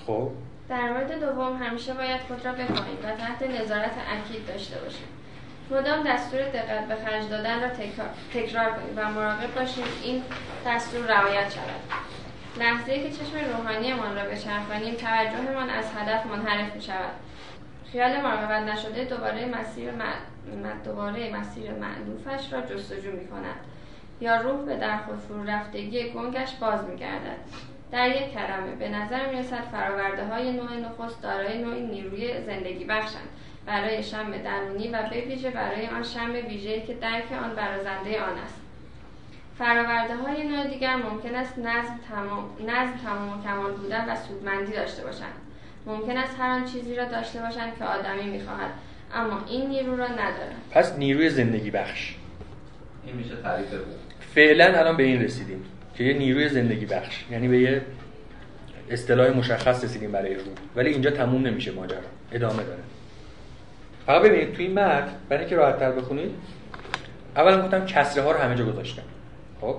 خب. 0.07 0.31
در 0.69 0.93
مورد 0.93 1.21
دوم 1.21 1.57
همیشه 1.63 1.95
باید 1.95 2.21
خود 2.21 2.47
را 2.47 2.53
بخواهیم 2.53 2.97
و 3.05 3.17
تحت 3.17 3.43
نظارت 3.43 3.93
اکید 4.09 4.47
داشته 4.47 4.79
باشیم. 4.79 5.07
مدام 5.71 6.05
دستور 6.07 6.41
دقت 6.41 6.89
به 6.89 6.95
خرج 6.95 7.29
دادن 7.31 7.63
را 7.63 7.69
تکرار 8.35 8.71
کنیم 8.71 8.93
و 8.97 9.11
مراقب 9.11 9.55
باشیم 9.55 9.85
این 10.03 10.23
دستور 10.67 11.07
رعایت 11.07 11.51
شود. 11.51 11.81
لحظه 12.59 13.03
که 13.03 13.11
چشم 13.11 13.37
روحانیمان 13.57 14.17
را 14.17 14.23
بچرخانیم 14.23 14.95
توجهمان 14.95 15.71
از 15.71 15.93
هدف 15.97 16.27
منحرف 16.27 16.75
می 16.75 16.83
شود 16.83 17.15
خیال 17.93 18.21
مراقبت 18.21 18.63
نشده 18.63 19.05
دوباره 19.05 19.47
مسیر 19.47 19.91
دوباره 20.85 21.37
مسیر 21.37 21.71
معلوفش 21.73 22.53
را 22.53 22.61
جستجو 22.61 23.13
می 23.13 23.27
کند 23.27 23.57
یا 24.21 24.41
روح 24.41 24.65
به 24.65 24.77
در 24.77 24.97
خود 24.97 25.19
فرو 25.19 25.45
رفتگی 25.45 26.11
گنگش 26.11 26.55
باز 26.61 26.85
میگردد. 26.85 27.37
در 27.93 28.09
یک 28.09 28.33
کلمه 28.33 28.75
به 28.79 28.89
نظر 28.89 29.27
می‌رسد 29.27 29.65
فراورده 29.73 30.25
های 30.25 30.53
نوع 30.53 30.77
نخست 30.77 31.23
دارای 31.23 31.63
نوعی 31.63 31.83
نیروی 31.83 32.43
زندگی 32.43 32.85
بخشند. 32.85 33.29
برای 33.67 34.03
شم 34.03 34.31
درونی 34.31 34.89
و 34.89 35.03
به 35.11 35.21
ویژه 35.21 35.51
برای 35.51 35.87
آن 35.87 36.03
شم 36.03 36.33
ویژه‌ای 36.49 36.83
که 36.83 36.95
درک 36.95 37.33
آن 37.33 37.55
برازنده 37.55 38.23
آن 38.23 38.39
است. 38.39 38.66
فراورده 39.59 40.17
های 40.17 40.49
نوع 40.49 40.67
دیگر 40.67 40.97
ممکن 40.97 41.35
است 41.35 41.59
نظم 41.59 41.99
تمام, 42.09 42.45
نظم 42.61 42.93
تمام 43.05 43.39
و 43.39 43.43
کمال 43.43 43.73
بودن 43.73 44.09
و 44.09 44.17
سودمندی 44.17 44.73
داشته 44.73 45.05
باشند. 45.05 45.33
ممکن 45.87 46.17
است 46.17 46.37
هر 46.41 46.51
آن 46.51 46.65
چیزی 46.65 46.95
را 46.95 47.05
داشته 47.05 47.41
باشند 47.41 47.79
که 47.79 47.85
آدمی 47.85 48.31
می‌خواهد 48.31 48.71
اما 49.15 49.41
این 49.49 49.69
نیرو 49.69 49.97
را 49.97 50.07
ندارد. 50.07 50.55
پس 50.71 50.99
نیروی 50.99 51.31
زندگی 51.31 51.71
بخش. 51.71 52.15
این 53.07 53.17
میشه 53.17 53.37
تعریف 53.37 53.67
فعلا 54.35 54.65
الان 54.65 54.97
به 54.97 55.03
این 55.03 55.23
رسیدیم 55.23 55.65
که 55.95 56.05
یه 56.05 56.19
نیروی 56.19 56.49
زندگی 56.49 56.87
بخش. 56.87 57.25
یعنی 57.31 57.49
به 57.49 57.59
یه 57.59 57.83
اصطلاح 58.91 59.37
مشخص 59.37 59.85
رسیدیم 59.85 60.13
برای 60.13 60.35
روح 60.35 60.55
ولی 60.77 60.91
اینجا 60.91 61.11
تموم 61.11 61.47
نمیشه 61.47 61.73
ماجرا. 61.73 61.99
ادامه 62.33 62.63
داره. 62.63 62.83
فقط 64.07 64.23
ببینید 64.23 64.55
توی 64.55 64.65
این 64.65 64.75
متن 64.79 65.09
برای 65.29 65.41
اینکه 65.41 65.57
راحت 65.57 65.79
تر 65.79 65.93
بخونید 65.93 66.31
اولا 67.37 67.63
گفتم 67.63 67.87
کسره 67.87 68.23
ها 68.23 68.33
رو 68.33 68.39
همه 68.39 68.55
جا 68.55 68.65
گذاشتم 68.65 69.03
خب؟ 69.67 69.77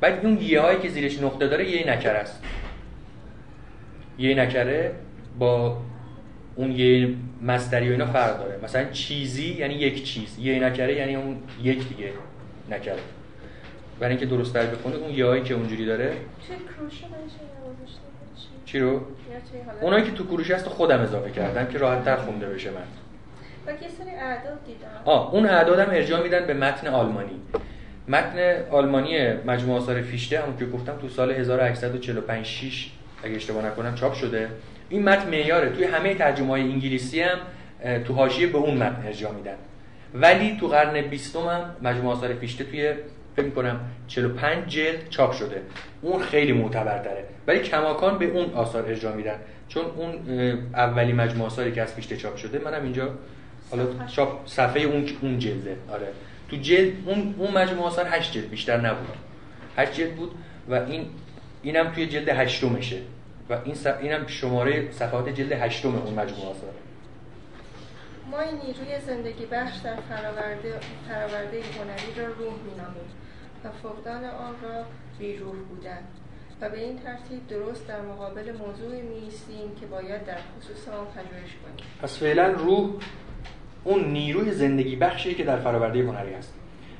بعد 0.00 0.26
اون 0.26 0.38
یه 0.42 0.60
هایی 0.60 0.78
که 0.78 0.88
زیرش 0.88 1.22
نقطه 1.22 1.48
داره 1.48 1.70
یه 1.70 1.90
نکره 1.90 2.18
است. 2.18 2.42
یه 4.18 4.34
نکره 4.34 4.92
با 5.38 5.76
اون 6.56 6.72
یه 6.72 7.14
مصدری 7.42 7.88
و 7.88 7.92
اینا 7.92 8.06
فرق 8.06 8.38
داره. 8.38 8.58
مثلا 8.64 8.84
چیزی 8.84 9.54
یعنی 9.54 9.74
یک 9.74 10.04
چیز. 10.04 10.38
یه 10.38 10.64
نکره 10.64 10.94
یعنی 10.94 11.16
اون 11.16 11.36
یک 11.62 11.88
دیگه 11.88 12.12
نکره. 12.70 12.98
برای 14.00 14.10
اینکه 14.10 14.26
درست 14.26 14.52
تر 14.52 14.66
بخونه 14.66 14.96
اون 14.96 15.10
یایی 15.10 15.42
که 15.42 15.54
اونجوری 15.54 15.86
داره. 15.86 16.12
چی؟ 18.64 18.78
رو؟ 18.78 19.00
اونایی 19.80 20.04
که 20.04 20.12
تو 20.12 20.26
کروشه 20.26 20.54
هست 20.54 20.68
خودم 20.68 21.00
اضافه 21.00 21.30
کردم 21.30 21.66
که 21.66 21.78
راحت 21.78 22.04
تر 22.04 22.16
خونده 22.16 22.46
بشه 22.46 22.70
من. 22.70 22.76
یه 23.82 23.88
سری 23.88 24.10
اعداد 24.10 24.64
دیدم. 24.66 24.88
آه 25.04 25.34
اون 25.34 25.46
اعداد 25.46 25.78
هم 25.78 25.90
ارجاع 25.90 26.22
میدن 26.22 26.46
به 26.46 26.54
متن 26.54 26.86
آلمانی. 26.86 27.40
متن 28.08 28.64
آلمانی 28.70 29.32
مجموعه 29.32 29.78
آثار 29.78 30.02
فیشته 30.02 30.40
هم 30.40 30.56
که 30.56 30.66
گفتم 30.66 30.96
تو 31.00 31.08
سال 31.08 31.30
1845 31.30 32.46
6 32.46 32.90
اگه 33.22 33.36
اشتباه 33.36 33.66
نکنم 33.66 33.94
چاپ 33.94 34.14
شده. 34.14 34.48
این 34.88 35.02
متن 35.02 35.30
معیاره. 35.30 35.70
توی 35.70 35.84
همه 35.84 36.14
ترجمه 36.14 36.48
های 36.48 36.62
انگلیسی 36.62 37.20
هم 37.20 37.38
تو 38.04 38.14
حاشیه 38.14 38.46
به 38.46 38.58
اون 38.58 38.74
متن 38.74 39.02
ارجاع 39.06 39.32
میدن. 39.32 39.54
ولی 40.14 40.56
تو 40.60 40.68
قرن 40.68 41.00
بیستم 41.00 41.40
هم 41.40 41.76
مجموعه 41.82 42.16
آثار 42.16 42.34
فیشته 42.34 42.64
توی 42.64 42.92
فکر 43.36 43.46
می‌کنم 43.46 43.80
45 44.08 44.66
جلد 44.66 45.08
چاپ 45.10 45.32
شده. 45.32 45.62
اون 46.02 46.22
خیلی 46.22 46.52
معتبرتره. 46.52 47.24
ولی 47.46 47.58
کماکان 47.58 48.18
به 48.18 48.24
اون 48.24 48.52
آثار 48.54 48.90
اجرا 48.90 49.12
میدن. 49.12 49.36
چون 49.68 49.84
اون 49.96 50.14
اولی 50.74 51.12
مجموعه 51.12 51.46
آثاری 51.46 51.72
که 51.72 51.82
از 51.82 51.96
پیشته 51.96 52.16
چاپ 52.16 52.36
شده 52.36 52.58
منم 52.58 52.82
اینجا 52.82 53.10
حالا 53.70 53.84
چاپ 54.06 54.46
صفحه 54.46 54.82
اون 54.82 55.06
اون 55.20 55.38
جلده. 55.38 55.76
آره. 55.92 56.06
تو 56.50 56.56
جلد 56.56 57.08
اون 57.08 57.34
اون 57.38 57.50
مجموعه 57.50 57.86
آثار 57.86 58.06
8 58.08 58.32
جلد 58.32 58.50
بیشتر 58.50 58.80
نبود. 58.80 59.16
8 59.76 59.94
جلد 59.94 60.16
بود 60.16 60.30
و 60.68 60.74
این 60.74 61.06
اینم 61.62 61.92
توی 61.92 62.06
جلد 62.06 62.28
هشتمشه. 62.28 63.00
و 63.50 63.58
این 63.64 63.74
س... 63.74 63.86
اینم 63.86 64.26
شماره 64.26 64.90
صفحات 64.92 65.28
جلد 65.28 65.52
هشتم 65.52 65.94
اون 65.94 66.14
مجموعه 66.14 66.48
آثار. 66.48 66.74
ما 68.30 68.40
این 68.40 68.54
نیروی 68.54 69.00
زندگی 69.06 69.46
بخش 69.46 69.76
در 69.76 69.96
فراورده, 69.96 70.74
فراورده 71.08 71.62
هنری 71.78 72.14
را 72.16 72.26
روح 72.26 72.54
مینامیم 72.70 73.08
و 73.64 73.68
فقدان 73.82 74.24
آن 74.24 74.54
را 74.62 74.84
بیروح 75.18 75.56
بودن. 75.56 75.98
و 76.60 76.70
به 76.70 76.78
این 76.78 76.98
ترتیب 76.98 77.46
درست 77.48 77.88
در 77.88 78.00
مقابل 78.00 78.52
موضوع 78.52 79.02
میستیم 79.02 79.74
که 79.80 79.86
باید 79.86 80.24
در 80.24 80.36
خصوص 80.36 80.88
آن 80.88 81.06
پژوهش 81.06 81.52
کنیم. 81.62 81.86
پس 82.02 82.18
فعلا 82.18 82.46
روح 82.46 82.90
اون 83.88 84.04
نیروی 84.04 84.52
زندگی 84.52 84.96
بخشی 84.96 85.34
که 85.34 85.44
در 85.44 85.56
فراورده 85.56 85.98
هنری 86.02 86.32
هست. 86.32 86.54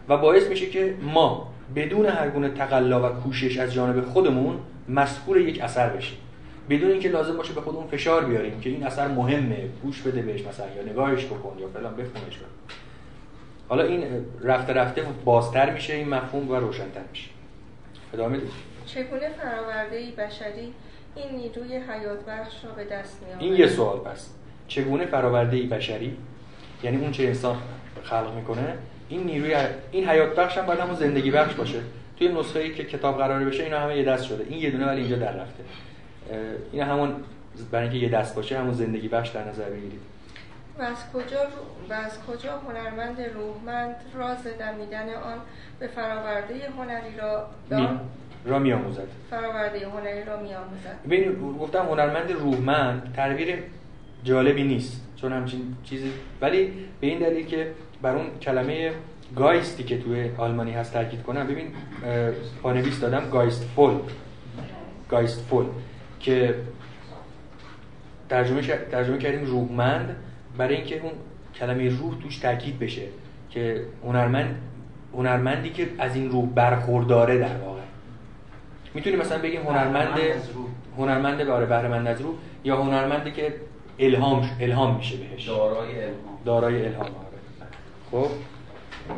و 0.09 0.17
باعث 0.17 0.47
میشه 0.47 0.67
که 0.67 0.95
ما 1.03 1.53
بدون 1.77 2.07
هر 2.07 2.29
گونه 2.29 2.49
تقلا 2.49 3.09
و 3.09 3.13
کوشش 3.13 3.59
از 3.59 3.73
جانب 3.73 4.05
خودمون 4.05 4.59
مسئول 4.89 5.37
یک 5.49 5.61
اثر 5.61 5.89
بشیم. 5.89 6.19
بدون 6.71 6.91
اینکه 6.91 7.09
لازم 7.09 7.37
باشه 7.37 7.53
به 7.53 7.61
خودمون 7.61 7.87
فشار 7.87 8.25
بیاریم 8.25 8.61
که 8.61 8.71
این 8.71 8.87
اثر 8.87 9.09
مهمه 9.09 9.69
گوش 9.83 10.03
بده 10.03 10.23
بهش 10.23 10.41
مثلا 10.47 10.67
یا 10.77 10.93
نگاهش 10.93 11.25
بکن 11.25 11.59
یا 11.59 11.69
فلان 11.69 11.93
بخونش 11.93 12.39
کن 12.39 12.75
حالا 13.69 13.85
این 13.85 14.05
رفته 14.43 14.73
رفته 14.73 15.03
بازتر 15.25 15.71
میشه 15.71 15.95
این 15.95 16.09
مفهوم 16.09 16.51
و 16.51 16.55
روشنتر 16.55 17.01
میشه. 17.11 17.31
ادامه 18.15 18.39
چگونه 18.87 19.29
فراورده 19.29 20.13
بشری 20.19 20.73
این 21.17 21.37
نیروی 21.37 21.77
حیات 21.77 22.25
بخش 22.29 22.65
را 22.65 22.71
به 22.71 22.85
دست 22.85 23.23
میاره 23.23 23.43
این 23.43 23.53
یه 23.55 23.67
سوال 23.67 23.99
پس. 23.99 24.31
چگونه 24.69 25.07
فراورده 25.07 25.63
بشری 25.63 26.17
یعنی 26.83 26.97
اون 26.97 27.11
چه 27.11 27.23
انسان 27.23 27.57
خلق 28.03 28.35
می‌کنه 28.35 28.75
این 29.09 29.25
نیروی 29.25 29.57
این 29.91 30.09
حیات 30.09 30.35
بخش 30.35 30.59
هم 30.59 30.67
باید 30.67 30.81
همون 30.81 30.95
زندگی 30.95 31.31
بخش 31.31 31.55
باشه. 31.55 31.81
توی 32.19 32.29
نسخه 32.29 32.61
ای 32.61 32.75
که 32.75 32.85
کتاب 32.85 33.19
قرار 33.19 33.45
بشه 33.45 33.63
اینا 33.63 33.81
همه 33.81 33.97
یه 33.97 34.05
دست 34.05 34.25
شده. 34.25 34.45
این 34.49 34.59
یه 34.59 34.71
دونه 34.71 34.87
ولی 34.87 35.01
اینجا 35.01 35.17
در 35.17 35.33
رفته. 35.33 35.65
این 36.73 36.83
همون 36.83 37.15
برای 37.71 37.89
اینکه 37.89 38.07
یه 38.07 38.13
دست 38.13 38.35
باشه 38.35 38.59
همون 38.59 38.73
زندگی 38.73 39.09
بخش 39.09 39.29
در 39.29 39.49
نظر 39.49 39.71
بگیرید. 39.71 40.01
و 40.79 40.83
از 40.83 40.97
کجا 41.13 41.39
و 41.91 41.93
از 41.93 42.19
کجا 42.27 42.59
هنرمند 42.59 43.21
روحمند 43.35 43.97
راز 44.15 44.45
دمیدن 44.59 45.15
آن 45.15 45.39
به 45.81 45.87
فراورده 45.87 46.55
هنری 46.79 47.17
را 47.21 47.47
می... 47.71 47.89
را 48.45 48.59
می 48.59 48.73
آموزد 48.73 49.09
فراورده 49.31 49.89
هنری 49.89 50.25
را 50.25 50.41
می 50.41 50.55
آموزد 50.55 50.99
ببین 51.05 51.57
گفتم 51.59 51.87
هنرمند 51.87 52.33
روحمند 52.33 53.13
تعبیر 53.17 53.63
جالبی 54.25 54.63
نیست. 54.63 55.08
چون 55.21 55.33
همچین 55.33 55.77
چیزی 55.85 56.13
ولی 56.41 56.73
به 57.01 57.07
این 57.07 57.19
دلیل 57.19 57.47
که 57.47 57.71
بر 58.03 58.17
اون 58.17 58.27
کلمه 58.43 58.93
گایستی 59.37 59.83
که 59.83 59.99
توی 59.99 60.31
آلمانی 60.39 60.73
هست 60.73 60.93
تاکید 60.93 61.23
کنم 61.23 61.47
ببین 61.47 61.67
پانویس 62.63 63.01
دادم 63.01 63.31
گایست 63.31 63.65
فول 63.65 63.95
گایست 65.09 65.41
فول 65.41 65.65
که 66.21 66.55
ترجمه, 68.29 68.63
ترجمه 68.91 69.19
کردیم 69.19 69.45
روحمند 69.45 70.17
برای 70.59 70.77
اینکه 70.77 71.01
اون 71.03 71.13
کلمه 71.55 71.89
روح 71.89 72.19
توش 72.23 72.39
تاکید 72.39 72.79
بشه 72.79 73.03
که 73.51 73.85
هنرمند 74.05 74.57
هنرمندی 75.15 75.71
که 75.71 75.89
از 75.99 76.17
این 76.17 76.31
روح 76.31 76.49
برخورداره 76.55 77.39
در 77.39 77.57
واقع. 77.57 77.81
می‌تونیم 78.95 79.19
مثلا 79.19 79.39
بگیم 79.39 79.61
هنرمند 79.63 80.09
هنرمند 80.99 81.45
باره 81.45 81.67
بهره 81.67 82.09
از 82.09 82.21
روح 82.21 82.35
یا 82.65 82.77
هنرمندی 82.83 83.31
که 83.31 83.55
الهام 83.99 84.51
الهام 84.61 84.97
میشه 84.97 85.17
بهش. 85.17 85.47
دارای 85.47 86.05
الهام. 86.05 86.39
دارای 86.45 86.87
الهام. 86.87 87.07
خب. 88.11 88.29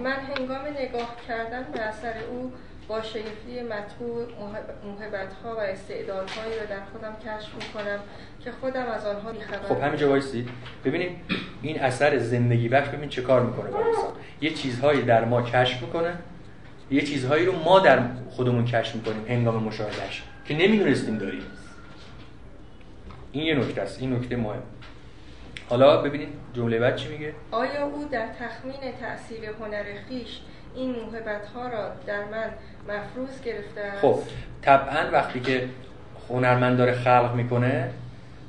من 0.05 0.13
هنگام 0.13 0.63
نگاه 0.81 1.17
کردن 1.29 1.67
به 1.73 1.81
اثر 1.81 2.15
او 2.31 2.53
با 2.89 3.03
شگفتی 3.03 3.63
مطبوع 3.63 4.27
محبت 4.85 5.33
ها 5.45 5.57
و 5.57 5.59
استعدادهایی 5.59 6.59
را 6.61 6.67
در 6.67 6.85
خودم 6.93 7.17
کشف 7.25 7.55
می‌کنم 7.55 7.99
که 8.45 8.53
خودم 8.61 8.87
از 8.87 9.07
آنها 9.07 9.33
بیخبرم 9.33 9.63
خب 9.69 9.83
همینجا 9.83 10.09
وایسید. 10.09 10.49
ببینید 10.85 11.11
این 11.63 11.81
اثر 11.81 12.19
زندگی 12.19 12.69
بخش 12.69 12.89
ببین 12.89 13.09
چه 13.09 13.23
کار 13.23 13.41
می‌کنه 13.41 13.71
با 13.71 13.79
انسان. 13.79 14.13
یه 14.41 14.51
چیزهایی 14.51 15.03
در 15.03 15.25
ما 15.25 15.43
کشف 15.43 15.83
می‌کنه 15.83 16.15
یه 16.91 17.03
چیزهایی 17.03 17.47
رو 17.47 17.53
ما 17.53 17.79
در 17.79 17.99
خودمون 18.31 18.65
کشف 18.65 18.95
می‌کنیم 18.95 19.25
هنگام 19.29 19.63
مشاهدهش 19.63 20.23
که 20.45 20.55
نمی‌دونستیم 20.55 21.19
داریم. 21.19 21.43
این 23.33 23.47
یه 23.47 23.55
نکته 23.55 23.81
است 23.83 24.01
این 24.01 24.13
نکته 24.17 24.37
مهم. 24.37 24.63
حالا 25.69 26.03
ببینید 26.03 26.29
جمله 26.55 26.79
بعد 26.79 26.97
چی 26.97 27.09
میگه. 27.09 27.35
آیا 27.51 27.87
او 27.87 28.09
در 28.11 28.27
تخمین 28.27 28.93
تاثیر 29.01 29.51
هنر 29.61 29.85
خیش 30.09 30.41
این 30.75 30.91
موهبت 30.91 31.47
ها 31.55 31.69
را 31.69 31.93
در 32.07 32.25
من 32.25 32.51
مفروض 32.89 33.43
گرفته 33.45 33.81
است؟ 33.81 34.01
خب 34.03 34.19
طبعا 34.63 35.11
وقتی 35.13 35.41
که 35.41 35.69
هنرمند 36.29 36.79
داره 36.79 36.93
خلق 36.93 37.35
می‌کنه 37.35 37.91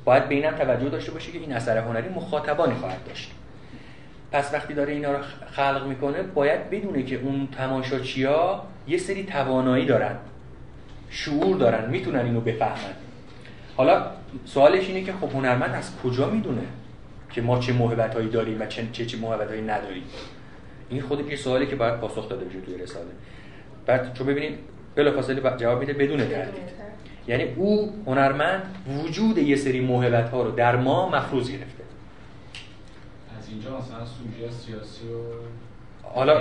باید 0.04 0.28
به 0.28 0.34
اینم 0.34 0.50
توجه 0.50 0.88
داشته 0.88 1.12
باشه 1.12 1.32
که 1.32 1.38
این 1.38 1.52
اثر 1.52 1.78
هنری 1.78 2.08
مخاطبانی 2.08 2.74
خواهد 2.74 3.04
داشت. 3.06 3.32
پس 4.32 4.54
وقتی 4.54 4.74
داره 4.74 4.92
اینا 4.92 5.12
رو 5.12 5.18
خلق 5.52 5.86
می‌کنه 5.86 6.22
باید 6.22 6.70
بدونه 6.70 7.02
که 7.02 7.16
اون 7.16 7.48
تماشاچیا 7.58 8.62
یه 8.88 8.98
سری 8.98 9.24
توانایی 9.24 9.86
دارن 9.86 10.16
شعور 11.10 11.56
دارن 11.56 11.90
می‌تونن 11.90 12.18
اینو 12.18 12.40
بفهمن. 12.40 12.94
حالا 13.76 14.06
سوالش 14.44 14.88
اینه 14.88 15.02
که 15.02 15.12
خب 15.12 15.30
هنرمند 15.32 15.74
از 15.74 15.90
کجا 16.04 16.30
می‌دونه 16.30 16.62
که 17.30 17.42
ما 17.42 17.58
چه 17.58 17.72
موهبت 17.72 18.14
هایی 18.14 18.28
داریم 18.28 18.60
و 18.60 18.66
چه 18.66 18.88
چه, 18.92 19.06
چه 19.06 19.18
موهبت 19.18 19.48
هایی 19.48 19.62
نداریم؟ 19.62 20.02
این 20.88 21.02
خود 21.02 21.30
یه 21.30 21.36
سوالی 21.36 21.66
که 21.66 21.76
باید 21.76 21.96
پاسخ 22.00 22.28
داده 22.28 22.44
بشه 22.44 22.60
توی 22.60 22.78
رساله. 22.78 23.10
بعد 23.86 24.14
چون 24.14 24.26
ببینید 24.26 24.58
بلافاصله 24.94 25.56
جواب 25.56 25.80
میده 25.80 25.92
بدون 25.92 26.28
تردید 26.28 26.82
یعنی 27.26 27.44
او 27.56 28.02
هنرمند 28.06 28.74
وجود 29.04 29.38
یه 29.38 29.56
سری 29.56 29.80
موهبت 29.80 30.30
ها 30.30 30.42
رو 30.42 30.50
در 30.50 30.76
ما 30.76 31.08
مفروض 31.08 31.50
گرفته. 31.50 31.82
از 33.38 33.48
اینجا 33.48 33.78
مثلا 33.78 34.04
سوژه 34.04 34.50
سیاسی 34.50 35.08
و 35.08 35.18
حالا 36.14 36.40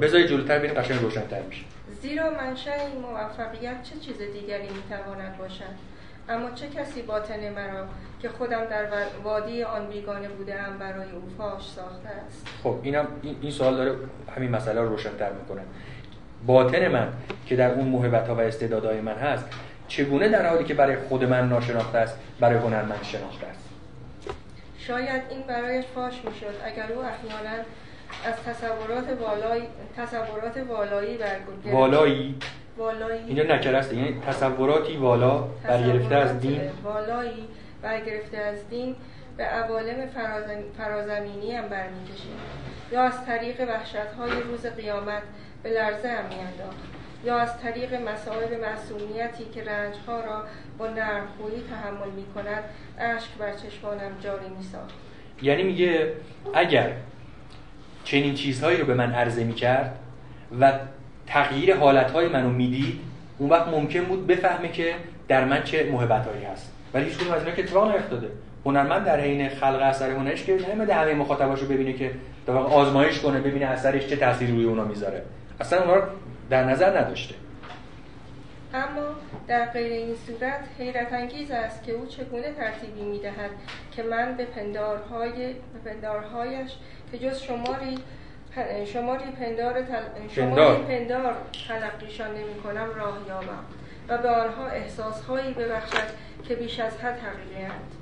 بذاری 0.00 0.28
جلوتر 0.28 0.58
ببینیم 0.58 0.80
قشنگ 0.80 1.00
روشن‌تر 1.00 1.42
میشه. 1.42 1.62
زیرا 2.02 2.30
منشأ 2.30 2.70
این 2.72 3.02
موفقیت 3.02 3.82
چه 3.82 3.94
چیز 4.00 4.16
دیگری 4.18 4.68
می‌تواند 4.68 5.38
باشد؟ 5.38 5.95
اما 6.28 6.50
چه 6.50 6.68
کسی 6.68 7.02
باطن 7.02 7.48
مرا 7.48 7.86
که 8.22 8.28
خودم 8.28 8.64
در 8.64 8.86
وادی 9.24 9.62
آن 9.62 9.86
بیگانه 9.86 10.28
بودم 10.28 10.76
برای 10.80 11.10
او 11.10 11.22
فاش 11.38 11.62
ساخته 11.62 12.08
است؟ 12.08 12.46
خب 12.62 12.76
اینم 12.82 13.06
این 13.42 13.50
سوال 13.50 13.76
داره 13.76 13.94
همین 14.36 14.50
مسئله 14.50 14.80
رو 14.80 14.88
روشن‌تر 14.88 15.32
می‌کنه. 15.32 15.62
باطن 16.46 16.88
من 16.88 17.12
که 17.46 17.56
در 17.56 17.74
اون 17.74 17.88
موهبت 17.88 18.28
ها 18.28 18.34
و 18.34 18.40
استعدادهای 18.40 19.00
من 19.00 19.14
هست 19.14 19.44
چگونه 19.88 20.28
در 20.28 20.48
حالی 20.48 20.64
که 20.64 20.74
برای 20.74 20.96
خود 20.96 21.24
من 21.24 21.48
ناشناخته 21.48 21.98
است 21.98 22.18
برای 22.40 22.58
هنرمند 22.58 23.02
شناخته 23.02 23.46
است؟ 23.46 23.68
شاید 24.78 25.22
این 25.30 25.42
برایش 25.42 25.84
فاش 25.94 26.14
می‌شد. 26.24 26.54
اگر 26.64 26.92
او 26.92 27.02
احیانا 27.02 27.62
از 28.24 28.34
تصورات 28.46 29.20
والایی 29.20 29.62
تصورات 29.96 30.56
والایی 30.68 31.16
برگرفته 31.16 31.72
والایی؟ 31.72 32.38
والایی 32.76 33.20
اینجا 33.26 33.42
نکره 33.42 33.78
است. 33.78 33.92
یعنی 33.92 34.20
تصوراتی 34.26 34.96
والا 34.96 35.44
برگرفته 35.64 36.14
از 36.14 36.40
دین. 36.40 36.60
والایی 36.84 37.48
برگرفته 37.82 38.38
از 38.38 38.68
دین 38.68 38.96
به 39.36 39.44
عوالم 39.44 40.08
فرازمینی 40.78 41.52
هم 41.52 41.68
برمیکشید 41.68 42.36
یا 42.92 43.02
از 43.02 43.26
طریق 43.26 43.60
وحشت 43.60 43.96
های 44.18 44.30
روز 44.30 44.66
قیامت 44.66 45.22
به 45.62 45.70
لرزه 45.70 46.08
هم 46.08 46.24
میانداخت. 46.28 46.96
یا 47.24 47.38
از 47.38 47.60
طریق 47.60 47.94
مسائل 47.94 48.60
معصومیتی 48.60 49.44
که 49.54 49.64
رنجها 49.64 50.20
را 50.20 50.44
با 50.78 50.86
نرمخویی 50.86 51.62
تحمل 51.70 52.10
می 52.10 52.24
کند 52.34 52.64
اشک 52.98 53.28
بر 53.38 53.52
چشمانم 53.52 54.10
جاری 54.20 54.48
می 54.48 54.64
ساخت 54.64 54.94
یعنی 55.42 55.62
میگه 55.62 56.12
اگر 56.54 56.92
چنین 58.04 58.34
چیزهایی 58.34 58.78
رو 58.78 58.86
به 58.86 58.94
من 58.94 59.12
عرضه 59.12 59.44
می 59.44 59.54
کرد 59.54 59.98
و 60.60 60.72
تغییر 61.26 61.76
حالتهای 61.76 62.28
منو 62.28 62.50
می‌دید 62.50 63.00
اون 63.38 63.50
وقت 63.50 63.68
ممکن 63.68 64.00
بود 64.04 64.26
بفهمه 64.26 64.68
که 64.68 64.94
در 65.28 65.44
من 65.44 65.62
چه 65.62 65.90
محبتهایی 65.92 66.44
هست. 66.44 66.72
ولی 66.94 67.04
هیچ 67.04 67.14
از 67.14 67.42
اینا 67.42 67.56
که 67.56 67.62
اتفاق 67.62 67.92
نیفتاده. 67.92 68.28
هنرمند 68.66 69.04
در 69.04 69.20
حین 69.20 69.48
خلق 69.48 69.80
اثر 69.82 70.10
هنرش 70.10 70.44
که 70.44 70.58
نمیده 70.74 70.94
همه 70.94 71.14
مخاطباشو 71.14 71.66
ببینه 71.66 71.92
که 71.92 72.10
در 72.46 72.54
واقع 72.54 72.74
آزمایش 72.74 73.20
کنه 73.20 73.40
ببینه 73.40 73.66
اثرش 73.66 74.06
چه 74.06 74.16
تاثیری 74.16 74.52
روی 74.52 74.64
اونا 74.64 74.84
می‌ذاره. 74.84 75.22
اصلا 75.60 75.80
اونا 75.80 75.94
رو 75.94 76.02
در 76.50 76.64
نظر 76.64 76.98
نداشته. 76.98 77.34
اما 78.74 79.06
در 79.48 79.66
غیر 79.66 79.92
این 79.92 80.14
صورت 80.26 80.60
حیرت 80.78 81.12
انگیز 81.12 81.50
است 81.50 81.84
که 81.84 81.92
او 81.92 82.06
چگونه 82.06 82.52
ترتیبی 82.52 83.02
می‌دهد 83.02 83.50
که 83.92 84.02
من 84.02 84.36
به 84.36 84.44
پندارهای 84.44 85.52
به 85.52 85.90
پندارهایش 85.90 86.70
که 87.12 87.18
جز 87.18 87.40
شماری 87.40 87.98
شماری 88.92 89.24
پندار, 89.40 89.82
تل... 89.82 89.82
پندار. 89.82 90.28
شماری 90.28 90.82
پندار 90.82 91.34
تلقیشان 91.68 92.30
نمی 92.30 92.54
کنم 92.64 92.88
راه 92.96 93.18
یابم 93.28 93.64
و 94.08 94.18
به 94.18 94.28
آنها 94.28 94.66
احساسهایی 94.66 95.54
ببخشد 95.54 96.08
که 96.48 96.54
بیش 96.54 96.80
از 96.80 96.98
حد 96.98 97.18
حقیقی‌اند 97.18 97.92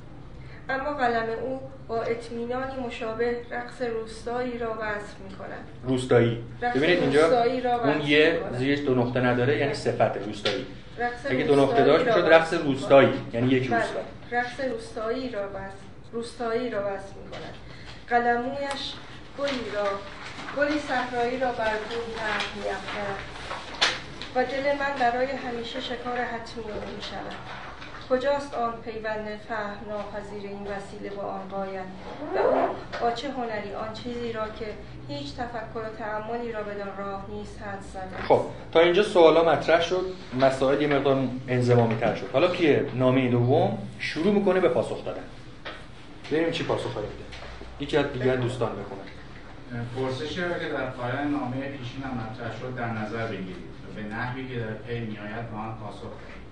اما 0.69 0.95
قلم 0.95 1.27
او 1.43 1.61
با 1.89 2.03
اطمینانی 2.03 2.87
مشابه 2.87 3.37
رقص 3.51 3.83
روستایی 3.83 4.59
را 4.59 4.71
وصف 4.71 5.21
می 5.29 5.37
کند 5.37 5.69
روستایی 5.83 6.45
ببینید 6.75 6.99
اینجا 6.99 7.43
اون 7.85 8.01
یه. 8.01 8.41
زیرش 8.53 8.79
دو 8.81 8.95
نقطه 8.95 9.21
نداره 9.21 9.59
یعنی 9.59 9.75
صفت 9.75 10.17
روستایی 10.27 10.67
رقص 10.99 11.27
اگه 11.31 11.45
دو 11.45 11.57
نقطه 11.57 11.85
داشت 11.85 12.07
می‌شد 12.07 12.19
وصف 12.19 12.33
رقص. 12.33 12.55
روستایی 12.55 13.13
یعنی 13.33 13.49
یک 13.49 13.71
بله. 13.71 13.81
روستا 13.81 14.01
رقص 14.31 14.61
روستایی 14.61 15.31
را 15.31 15.49
وصف 15.49 15.79
روستایی 16.13 16.71
را 16.71 16.79
وصف 16.79 17.17
می 17.17 17.31
کند 17.31 17.55
قلمویش 18.09 18.95
گلی 19.39 19.71
را 19.75 19.85
گلی 20.57 20.79
صحرایی 20.79 21.39
را 21.39 21.53
بر 21.53 21.75
گل 21.91 22.15
پهن 22.17 22.63
می‌افکند. 22.63 23.19
و 24.35 24.45
دل 24.45 24.79
من 24.79 24.99
برای 25.01 25.27
همیشه 25.27 25.81
شکار 25.81 26.19
حتمی 26.19 26.63
او 26.63 26.97
می 26.97 27.03
شود. 27.03 27.35
کجاست 28.11 28.55
آن 28.55 28.73
پیوند 28.85 29.41
فهم 29.49 29.77
ناپذیر 29.89 30.43
این 30.43 30.67
وسیله 30.67 31.11
با 31.11 31.23
آن 31.23 31.49
قایت 31.51 31.85
و 32.37 32.39
او 32.39 32.69
با 33.01 33.11
چه 33.11 33.31
هنری 33.31 33.75
آن 33.75 33.93
چیزی 33.93 34.33
را 34.33 34.43
که 34.59 34.67
هیچ 35.09 35.37
تفکر 35.37 35.79
و 35.79 35.97
تعملی 35.99 36.53
را 36.53 36.63
بدان 36.63 36.97
راه 36.99 37.25
نیست 37.29 37.63
حد 37.63 37.83
زده؟ 37.93 38.27
خب 38.29 38.41
تا 38.73 38.81
اینجا 38.81 39.03
سوالا 39.03 39.45
مطرح 39.45 39.83
شد. 39.83 40.05
مسائل 40.41 40.83
یه 40.83 40.89
مقدار 40.89 41.29
انضمامی 41.49 41.97
تر 41.97 42.15
شد. 42.15 42.31
حالا 42.33 42.49
توی 42.49 42.81
نامه 42.95 43.29
دوم 43.29 43.79
شروع 43.99 44.35
می‌کنه 44.35 44.61
به 44.61 44.69
پاسخ 44.69 45.05
دادن. 45.05 45.25
ببینیم 46.31 46.51
چی 46.51 46.65
پاسخ 46.65 46.97
میده 46.97 47.09
یکی 47.81 47.97
از 47.97 48.13
دیگر 48.13 48.37
دوستان 48.37 48.69
بخونه. 48.69 49.04
پرسشی 49.97 50.41
را 50.41 50.59
که 50.59 50.69
در 50.69 50.91
پایان 50.91 51.31
نامه 51.31 51.69
پیشین 51.69 52.03
هم 52.03 52.11
مطرح 52.11 52.59
شد 52.61 52.75
در 52.75 52.93
نظر 52.93 53.27
بگیرید 53.27 53.57
و 53.57 53.95
به 53.97 54.03
نحوی 54.03 54.49
که 54.49 54.59
در 54.59 54.73
پی 54.73 55.01
میآید 55.01 55.51
به 55.51 55.57
آن 55.57 55.75
پاسخ 55.75 56.01
دهید 56.01 56.45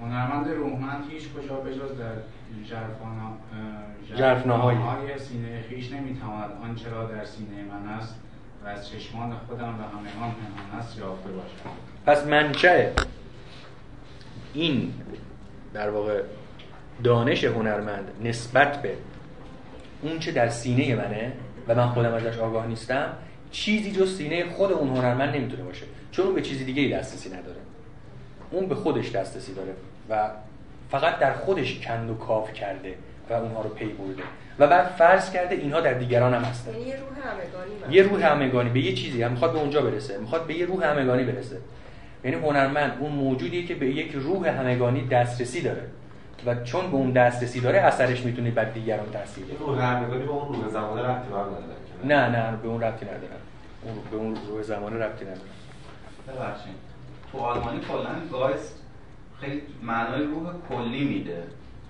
هنرمند 0.00 0.48
روحمند 0.48 1.10
هیچ 1.10 1.28
کجا 1.32 1.54
بجز 1.54 1.98
در. 1.98 2.12
ژرفناهای 4.16 5.18
سینه 5.18 5.64
خیش 5.68 5.92
نمی‌تواند 5.92 6.50
آنچه 6.62 6.90
را 6.90 7.04
در 7.06 7.24
سینه 7.24 7.64
من 7.64 7.88
است 7.88 8.14
و 8.64 8.68
از 8.68 8.90
چشمان 8.90 9.36
خودم 9.46 9.62
و 9.62 9.82
همگان 9.82 10.34
پنهان 10.34 10.80
است 10.80 10.98
یافته 10.98 11.30
باشم 11.30 11.76
پس 12.06 12.26
منشأ 12.26 12.90
این 14.54 14.92
در 15.74 15.90
واقع 15.90 16.22
دانش 17.04 17.44
هنرمند 17.44 18.10
نسبت 18.24 18.82
به 18.82 18.96
اون 20.02 20.18
چه 20.18 20.32
در 20.32 20.48
سینه 20.48 20.94
منه 20.94 21.32
و 21.68 21.74
من 21.74 21.88
خودم 21.88 22.14
ازش 22.14 22.38
آگاه 22.38 22.66
نیستم 22.66 23.12
چیزی 23.50 23.92
جز 23.92 24.16
سینه 24.16 24.44
خود 24.44 24.72
اون 24.72 24.96
هنرمند 24.96 25.36
نمی‌تونه 25.36 25.62
باشه. 25.62 25.84
چون 26.12 26.26
اون 26.26 26.34
به 26.34 26.42
چیز 26.42 26.64
دیگه 26.66 26.82
ای 26.82 26.92
دسترسی 26.92 27.28
نداره. 27.28 27.58
اون 28.50 28.68
به 28.68 28.74
خودش 28.74 29.10
دسترسی 29.10 29.54
داره 29.54 29.72
و 30.10 30.30
فقط 30.90 31.18
در 31.18 31.32
خودش 31.32 31.80
کند 31.80 32.10
و 32.10 32.14
کاف 32.14 32.52
کرده 32.52 32.94
و 33.30 33.32
اونها 33.32 33.62
رو 33.62 33.68
پی 33.68 33.84
برده. 33.84 34.22
و 34.58 34.66
بعد 34.66 34.86
فرض 34.86 35.32
کرده 35.32 35.54
اینها 35.54 35.80
در 35.80 35.92
دیگران 35.92 36.34
هم 36.34 36.42
هستن. 36.42 36.72
یعنی 36.72 36.84
یه 36.84 36.96
روح 36.96 37.28
همگانی. 37.28 37.96
یه 37.96 38.02
روح 38.02 38.32
همگانی 38.32 38.70
به 38.70 38.80
یه 38.80 38.92
چیزی 38.92 39.22
هم. 39.22 39.30
می‌خواد 39.30 39.52
به 39.52 39.58
اونجا 39.58 39.82
برسه. 39.82 40.18
می‌خواد 40.18 40.46
به 40.46 40.54
یه 40.54 40.66
روح 40.66 40.84
همگانی 40.84 41.24
برسه. 41.24 41.56
یعنی 42.24 42.36
هنرمند 42.36 42.92
اون 43.00 43.12
موجودیه 43.12 43.66
که 43.66 43.74
به 43.74 43.86
یک 43.86 44.12
روح 44.14 44.48
همگانی 44.48 45.06
دسترسی 45.06 45.62
داره. 45.62 45.82
و 46.46 46.54
چون 46.64 46.90
به 46.90 46.96
اون 46.96 47.10
دسترسی 47.10 47.60
داره 47.60 47.78
اثرش 47.78 48.20
می‌تونه 48.24 48.50
بر 48.50 48.64
دیگران 48.64 49.06
تاثیر 49.12 49.44
این 49.44 49.56
بذاره 49.56 49.72
روح 49.72 49.84
همگانی 49.84 50.24
با 50.24 50.32
اون 50.34 50.54
روح 50.62 50.68
زمانه 50.68 51.02
ربطی 51.02 51.28
نه؟ 52.04 52.28
نه 52.28 52.56
به 52.62 52.68
اون 52.68 52.80
ربطی 52.80 53.04
ندارن. 53.06 53.22
اون 53.82 53.94
به 54.10 54.16
اون 54.16 54.36
روح 54.48 54.62
زمانه 54.62 54.96
ربطی 54.96 55.24
ندارن. 55.24 55.40
ببخشید. 56.28 56.74
تو 57.32 57.38
آلمانی 57.38 57.80
کلا 57.80 58.38
گایست 58.38 58.82
خیلی 59.40 59.62
معنای 59.82 60.22
روح 60.22 60.52
کلی 60.68 61.04
میده. 61.04 61.42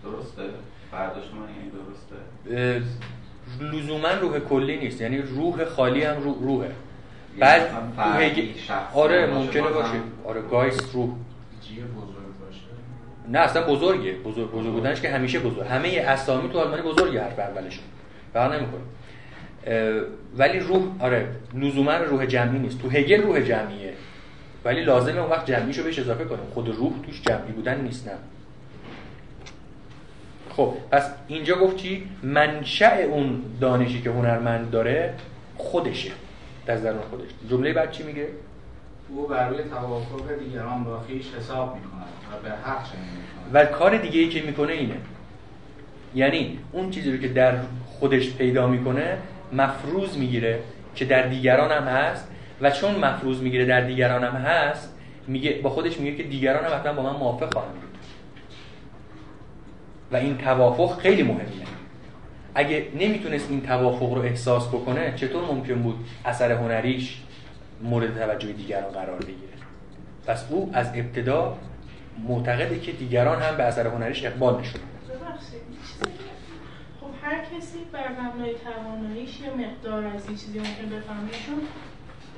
درسته؟ 0.04 0.42
برداشت 0.92 1.30
من 1.34 1.48
یعنی 1.56 1.70
درسته؟ 1.70 2.82
لزوما 3.76 4.08
روح 4.20 4.38
کلی 4.38 4.76
نیست. 4.76 5.00
یعنی 5.00 5.18
روح 5.18 5.64
خالی 5.64 6.02
هم 6.04 6.22
رو- 6.22 6.38
روحه. 6.40 6.70
بعد 7.38 7.62
فردی، 7.96 8.24
هگل 8.24 8.58
شخصی 8.58 8.98
آره 8.98 9.26
ممکنه. 9.26 9.62
باشه. 9.62 9.88
آره 10.24 10.42
گایست 10.42 10.94
روح. 10.94 11.08
نه 13.28 13.38
اصلا 13.38 13.66
بزرگه. 13.66 14.12
بزرگ 14.12 14.50
بزرگ 14.50 14.72
بودنش 14.72 15.00
که 15.00 15.10
همیشه 15.10 15.38
بزرگ. 15.38 15.66
همه 15.66 15.88
اسامی 15.88 16.48
تو 16.48 16.58
آلمانی 16.58 16.82
بزرگه 16.82 17.22
حرف 17.22 17.38
اولشون. 17.38 17.84
فرق 18.32 18.52
نمی‌کنه 18.52 18.80
ولی 20.36 20.60
روح 20.60 20.82
آره 21.00 21.28
لزوما 21.54 21.96
روح 21.96 22.26
جمعی 22.26 22.58
نیست. 22.58 22.82
تو 22.82 22.90
هگل 22.90 23.22
روح 23.22 23.40
جمعیه. 23.40 23.92
ولی 24.64 24.84
لازمه 24.84 25.20
اون 25.20 25.30
وقت 25.30 25.46
جمعیشو 25.46 25.82
بهش 25.82 25.98
اضافه 25.98 26.24
کنیم. 26.24 26.44
خود 26.54 26.68
روح 26.68 26.92
توش 27.06 27.22
جمعی 27.22 27.52
بودن 27.52 27.80
نیست 27.80 28.08
نه. 28.08 28.14
خب 30.50 30.74
پس 30.90 31.10
اینجا 31.28 31.54
گفت 31.54 31.76
چی؟ 31.76 32.08
منشأ 32.22 33.02
اون 33.02 33.42
دانشی 33.60 34.02
که 34.02 34.10
هنرمند 34.10 34.70
داره 34.70 35.14
خودشه. 35.56 36.10
در 36.66 36.76
درون 36.76 37.02
خودش. 37.10 37.28
جمله 37.50 37.72
بعد 37.72 37.90
چی 37.90 38.02
میگه؟ 38.02 38.28
او 39.08 39.26
بر 39.26 39.48
روی 39.48 39.58
توافق 39.62 40.38
دیگران 40.44 40.84
با 40.84 40.98
خویش 40.98 41.26
حساب 41.38 41.76
می‌کند 41.76 42.12
و 42.32 42.48
به 42.48 42.50
حق 42.50 42.84
چنین 42.84 43.02
و 43.52 43.64
کار 43.64 43.98
دیگه 43.98 44.20
ای 44.20 44.28
که 44.28 44.42
می‌کنه 44.42 44.72
اینه. 44.72 44.96
یعنی 46.14 46.58
اون 46.72 46.90
چیزی 46.90 47.12
رو 47.12 47.18
که 47.18 47.28
در 47.28 47.54
خودش 47.86 48.34
پیدا 48.34 48.66
می‌کنه 48.66 49.18
مفروض 49.52 50.16
می‌گیره 50.16 50.60
که 50.94 51.04
در 51.04 51.22
دیگران 51.22 51.70
هم 51.70 51.82
هست 51.82 52.28
و 52.60 52.70
چون 52.70 52.94
مفروض 52.94 53.40
می‌گیره 53.40 53.64
در 53.64 53.80
دیگران 53.80 54.24
هم 54.24 54.36
هست 54.36 54.94
میگه 55.26 55.60
با 55.62 55.70
خودش 55.70 56.00
میگه 56.00 56.16
که 56.16 56.22
دیگران 56.22 56.64
هم 56.64 56.78
حتما 56.78 56.92
با 56.92 57.02
من 57.02 57.18
موافق 57.18 57.52
خواهند 57.52 57.74
بود. 57.74 57.98
و 60.12 60.16
این 60.16 60.38
توافق 60.38 60.98
خیلی 60.98 61.22
مهمه. 61.22 61.42
اگه 62.54 62.86
نمی‌تونست 62.94 63.50
این 63.50 63.62
توافق 63.62 64.12
رو 64.12 64.22
احساس 64.22 64.68
بکنه 64.68 65.12
چطور 65.16 65.44
ممکن 65.44 65.74
بود 65.74 65.96
اثر 66.24 66.52
هنریش 66.52 67.20
مورد 67.82 68.18
توجه 68.18 68.52
دیگران 68.52 68.92
قرار 68.92 69.18
بگیره. 69.18 69.52
پس 70.26 70.44
او 70.50 70.70
از 70.72 70.90
ابتدا 70.94 71.58
معتقده 72.28 72.80
که 72.80 72.92
دیگران 72.92 73.42
هم 73.42 73.56
به 73.56 73.62
اثر 73.62 73.86
هنریش 73.86 74.24
اقبال 74.24 74.60
نشون 74.60 74.80
خب 77.00 77.06
هر 77.22 77.44
کسی 77.44 77.78
بر 77.92 78.08
مبنای 78.08 78.54
تواناییش 78.54 79.40
یه 79.40 79.50
مقدار 79.50 80.04
از 80.06 80.30
یه 80.30 80.36
چیزی 80.36 80.58
ممکن 80.58 80.96
بفهمه 80.96 81.30
چون 81.46 81.60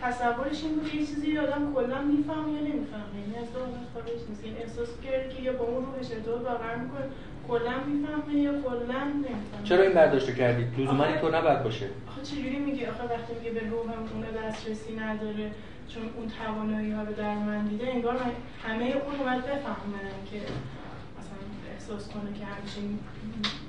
تصورش 0.02 0.64
این 0.64 0.74
بود 0.74 0.94
یه 0.94 1.06
چیزی 1.06 1.38
آدم 1.38 1.74
کلا 1.74 2.02
می‌فهمه 2.02 2.52
یا 2.52 2.60
نمی‌فهمه. 2.60 3.20
یعنی 3.20 3.36
از 3.36 3.52
دو 3.52 3.60
خارج 3.94 4.20
نیست. 4.28 4.44
یعنی 4.44 4.58
احساس 4.58 4.88
کرده 5.04 5.34
که 5.34 5.42
یا 5.42 5.52
با 5.52 5.64
اون 5.64 5.86
روحش 5.86 6.12
ارتباط 6.12 6.40
برقرار 6.40 6.76
می‌کنه 6.76 7.04
کلا 7.50 7.76
می‌فهمه 7.86 8.40
یا 8.40 8.52
کلا 8.52 9.04
نمی‌فهمه؟ 9.04 9.64
چرا 9.64 9.82
این 9.82 9.92
برداشت 9.92 10.28
رو 10.28 10.34
کردید 10.34 10.80
لزوما 10.80 11.04
اینطور 11.04 11.36
نباید 11.38 11.62
باشه. 11.62 11.86
آخه 12.08 12.22
چجوری 12.22 12.58
میگه 12.58 12.90
آخه 12.90 13.02
وقتی 13.04 13.32
میگه 13.38 13.50
به 13.60 13.60
روحم 13.70 14.02
اون 14.14 14.24
دسترسی 14.48 14.96
نداره 14.96 15.50
چون 15.94 16.02
اون 16.16 16.30
توانایی 16.44 16.92
ها 16.92 17.02
رو 17.02 17.12
در 17.12 17.34
من 17.34 17.66
دیده 17.66 17.86
انگار 17.88 18.12
من 18.14 18.30
همه 18.66 18.84
اون 18.84 19.18
رو 19.18 19.24
باید 19.24 19.42
بفهمن 19.42 20.10
که 20.30 20.38
مثلا 21.18 21.40
احساس 21.74 22.08
کنه 22.08 22.38
که 22.38 22.44
همچین 22.44 22.98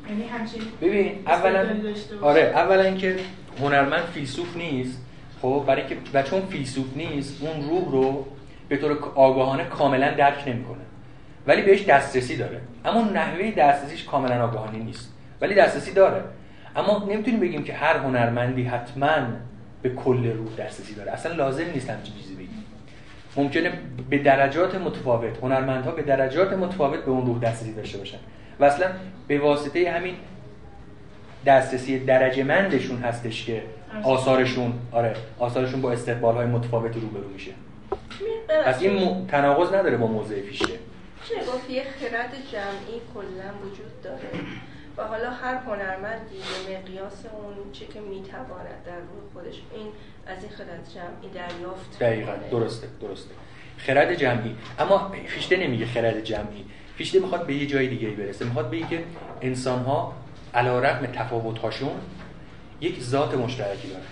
یعنی 0.09 0.23
همچین 0.23 0.61
ببین 0.81 1.23
اولا. 1.27 1.67
آره 2.21 2.41
اولا 2.41 2.83
اینکه 2.83 3.15
هنرمند 3.61 4.03
فیلسوف 4.03 4.57
نیست 4.57 5.05
خب 5.41 5.63
برای 5.67 5.87
که 5.87 5.97
و 6.13 6.23
چون 6.23 6.41
فیلسوف 6.41 6.97
نیست 6.97 7.43
اون 7.43 7.69
روح 7.69 7.91
رو 7.91 8.25
به 8.69 8.77
طور 8.77 8.97
آگاهانه 9.15 9.63
کاملا 9.63 10.13
درک 10.15 10.47
نمی‌کنه. 10.47 10.90
ولی 11.47 11.61
بهش 11.61 11.85
دسترسی 11.85 12.37
داره. 12.37 12.61
اما 12.85 13.01
نحوه 13.01 13.51
دسترسیش 13.51 14.03
کاملا 14.03 14.43
آگاهانه 14.43 14.77
نیست. 14.77 15.13
ولی 15.41 15.55
دسترسی 15.55 15.93
داره. 15.93 16.23
اما 16.75 17.05
نمی‌تونیم 17.09 17.39
بگیم 17.39 17.63
که 17.63 17.73
هر 17.73 17.97
هنرمندی 17.97 18.63
حتما 18.63 19.11
به 19.81 19.89
کل 19.89 20.31
روح 20.31 20.55
دسترسی 20.57 20.95
داره. 20.95 21.11
اصلا 21.11 21.33
لازم 21.35 21.63
نیست 21.73 21.89
همچین 21.89 22.15
چیزی 22.15 22.35
بگیم. 22.35 22.63
ممکنه 23.35 23.71
به 24.09 24.17
درجات 24.17 24.75
متفاوت 24.75 25.37
هنرمندها 25.43 25.91
به 25.91 26.01
درجات 26.01 26.53
متفاوت 26.53 26.99
به 26.99 27.11
اون 27.11 27.25
روح 27.25 27.39
دسترسی 27.39 27.73
داشته 27.73 27.97
باشن. 27.97 28.17
و 28.59 28.63
اصلا 28.65 28.87
به 29.27 29.39
واسطه 29.39 29.91
همین 29.91 30.15
دسترسی 31.45 31.99
درجه 31.99 32.43
مندشون 32.43 32.97
هستش 32.97 33.45
که 33.45 33.63
آثارشون 34.03 34.73
آره 34.91 35.13
آثارشون 35.39 35.81
با 35.81 35.91
استقبال 35.91 36.35
های 36.35 36.45
متفاوتی 36.45 36.99
روبرو 36.99 37.29
میشه. 37.33 37.51
پس 38.65 38.81
این 38.81 39.03
م- 39.03 39.25
تناقض 39.27 39.73
نداره 39.73 39.97
با 39.97 40.07
موضع 40.07 40.39
پیشه 40.39 40.65
میشه 41.35 41.51
گفت 41.51 41.69
یه 41.69 41.83
خرد 41.83 42.31
جمعی 42.51 43.01
کلا 43.13 43.53
وجود 43.63 44.01
داره. 44.03 44.29
و 44.97 45.03
حالا 45.03 45.29
هر 45.29 45.55
هنرمندی 45.55 46.35
به 46.67 46.77
مقیاس 46.77 47.25
اون 47.33 47.71
چه 47.71 47.85
که 47.85 47.99
می‌تواند 47.99 48.83
در 48.85 48.95
روح 48.95 49.33
خودش 49.33 49.61
این 49.75 49.87
از 50.27 50.43
این 50.43 50.51
خرد 50.51 50.89
جمعی 50.95 51.33
دریافت 51.33 51.99
دقیقا. 51.99 52.31
درسته 52.51 52.87
درسته. 53.01 53.33
خرد 53.77 54.15
جمعی. 54.15 54.55
اما 54.79 55.11
فیشته 55.27 55.57
نمیگه 55.57 55.85
خرد 55.85 56.23
جمعی. 56.23 56.65
فیشته 56.97 57.19
می‌خواد 57.19 57.45
به 57.45 57.53
یه 57.55 57.67
جای 57.67 57.87
دیگه 57.87 58.09
برسه. 58.09 58.45
می‌خواد 58.45 58.69
بگه 58.71 58.87
که 58.87 59.03
انسان 59.41 59.79
ها 59.83 60.13
علا 60.53 60.79
رقم 60.79 61.05
تفاوت 61.05 61.59
هاشون 61.59 62.01
یک 62.81 63.01
ذات 63.01 63.33
مشترکی 63.33 63.87
دارن. 63.87 64.03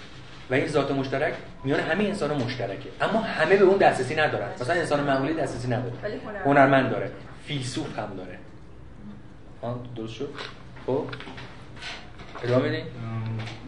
و 0.50 0.54
این 0.54 0.68
ذات 0.68 0.92
مشترک 0.92 1.34
میان 1.64 1.80
همه 1.80 2.04
انسان 2.04 2.44
مشترکه. 2.44 2.90
اما 3.02 3.20
همه 3.20 3.56
به 3.56 3.64
اون 3.64 3.78
دسترسی 3.78 4.16
ندارن. 4.16 4.50
مثلا 4.62 4.76
انسان 4.76 5.04
معمولی 5.04 5.34
دسترسی 5.34 5.68
نداره. 5.68 5.94
هنرمند. 6.46 6.92
داره. 6.92 7.12
فیلسوف 7.46 8.00
هم 8.00 8.10
داره. 8.18 8.38
ها 9.62 9.84
درست 9.96 10.14
شد؟ 10.14 10.30
خب. 10.86 11.06
ادامه 12.44 12.70
بدین. 12.70 12.84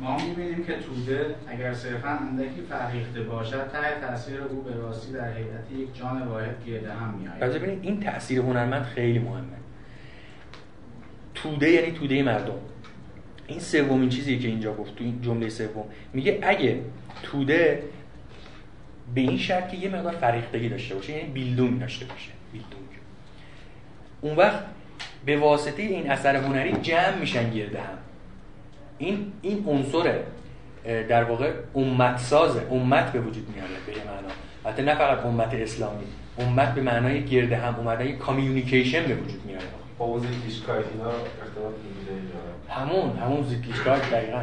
ما 0.01 0.17
می‌بینیم 0.17 0.63
که 0.65 0.73
توده 0.73 1.35
اگر 1.47 1.73
صرفا 1.73 2.09
اندکی 2.09 2.61
فرهیخته 2.69 3.21
باشد 3.21 3.71
ته 3.71 4.07
تاثیر 4.07 4.41
او 4.41 4.61
به 4.61 4.75
راستی 4.75 5.13
در 5.13 5.33
حیرت 5.33 5.71
یک 5.77 5.97
جان 5.99 6.21
واحد 6.21 6.65
گرده 6.67 6.93
هم 6.93 7.13
میآید. 7.19 7.39
پس 7.39 7.55
ببینید 7.55 7.79
این 7.83 8.03
تاثیر 8.03 8.39
هنرمند 8.39 8.83
خیلی 8.83 9.19
مهمه. 9.19 9.57
توده 11.35 11.69
یعنی 11.69 11.91
توده 11.91 12.23
مردم. 12.23 12.53
این 13.51 13.59
سومین 13.59 14.09
چیزی 14.09 14.39
که 14.39 14.47
اینجا 14.47 14.73
گفت 14.73 14.95
تو 14.95 15.03
این 15.03 15.21
جمله 15.21 15.49
سوم. 15.49 15.83
میگه 16.13 16.39
اگه 16.41 16.79
توده 17.23 17.83
به 19.15 19.21
این 19.21 19.37
شرط 19.37 19.71
که 19.71 19.77
یه 19.77 19.89
مقدار 19.89 20.13
فریختگی 20.13 20.69
داشته 20.69 20.95
باشه 20.95 21.13
یعنی 21.13 21.29
بیلدونگ 21.29 21.79
داشته 21.79 22.05
باشه 22.05 22.31
بیلدونگ. 22.53 22.89
اون 24.21 24.35
وقت 24.35 24.59
به 25.25 25.37
واسطه 25.37 25.81
این 25.81 26.11
اثر 26.11 26.35
هنری 26.35 26.71
جمع 26.71 27.15
میشن 27.15 27.49
گرده 27.49 27.79
هم. 27.79 27.97
این 28.97 29.31
این 29.41 29.63
عنصر 29.67 30.19
در 30.83 31.23
واقع 31.23 31.51
امت 31.75 32.17
سازه 32.17 32.67
امت 32.71 33.11
به 33.11 33.19
وجود 33.19 33.49
میاره 33.55 33.71
به 33.85 33.91
یه 33.91 34.03
معنا. 34.03 34.33
البته 34.65 34.83
نه 34.83 34.95
فقط 34.95 35.25
امت 35.25 35.53
اسلامی 35.53 36.05
امت 36.37 36.75
به 36.75 36.81
معنای 36.81 37.25
گرده 37.25 37.57
هم 37.57 37.75
اومدن 37.75 38.07
یک 38.07 38.17
کامیونیکیشن 38.17 39.03
به 39.03 39.15
وجود 39.15 39.45
میاره. 39.45 39.65
با 39.97 40.05
اینا 40.07 41.05
ارتباط 41.41 41.73
همون 42.71 43.17
همون 43.17 43.43
زیتلیشکایت 43.43 44.11
دقیقا. 44.11 44.41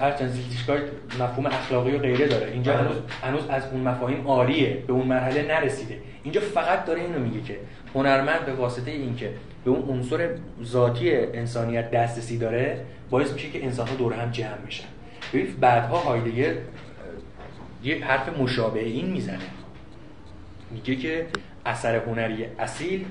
هرچند 0.00 0.28
زیتلیشکایت 0.28 0.82
مفهوم 1.20 1.46
اخلاقی 1.46 1.92
و 1.92 1.98
غیره 1.98 2.26
داره. 2.26 2.50
اینجا 2.52 2.76
هنوز 2.76 2.96
هنوز 3.22 3.48
از 3.48 3.62
اون 3.72 3.80
مفاهیم 3.80 4.26
عالیه 4.26 4.84
به 4.86 4.92
اون 4.92 5.06
مرحله 5.06 5.42
نرسیده. 5.42 5.98
اینجا 6.22 6.40
فقط 6.40 6.84
داره 6.84 7.00
اینو 7.00 7.18
میگه 7.18 7.42
که 7.42 7.56
هنرمند 7.94 8.46
به 8.46 8.52
واسطه 8.52 8.90
اینکه 8.90 9.30
به 9.64 9.70
اون 9.70 9.88
عنصر 9.88 10.28
ذاتی 10.62 11.16
انسانیت 11.16 11.90
دسترسی 11.90 12.38
داره 12.38 12.84
باعث 13.10 13.32
میشه 13.32 13.50
که 13.50 13.64
انسان 13.64 13.88
ها 13.88 13.94
دور 13.94 14.12
هم 14.12 14.30
جمع 14.30 14.56
بشن. 14.66 14.84
ببین 15.32 15.46
بعدها 15.60 15.96
هایدگر 15.96 16.54
یه 17.84 18.04
حرف 18.04 18.38
مشابه 18.38 18.80
این 18.80 19.10
می‌زنه. 19.10 19.38
میگه 20.70 20.96
که 20.96 21.26
اثر 21.66 21.96
هنری 21.96 22.46
اصیل 22.58 23.04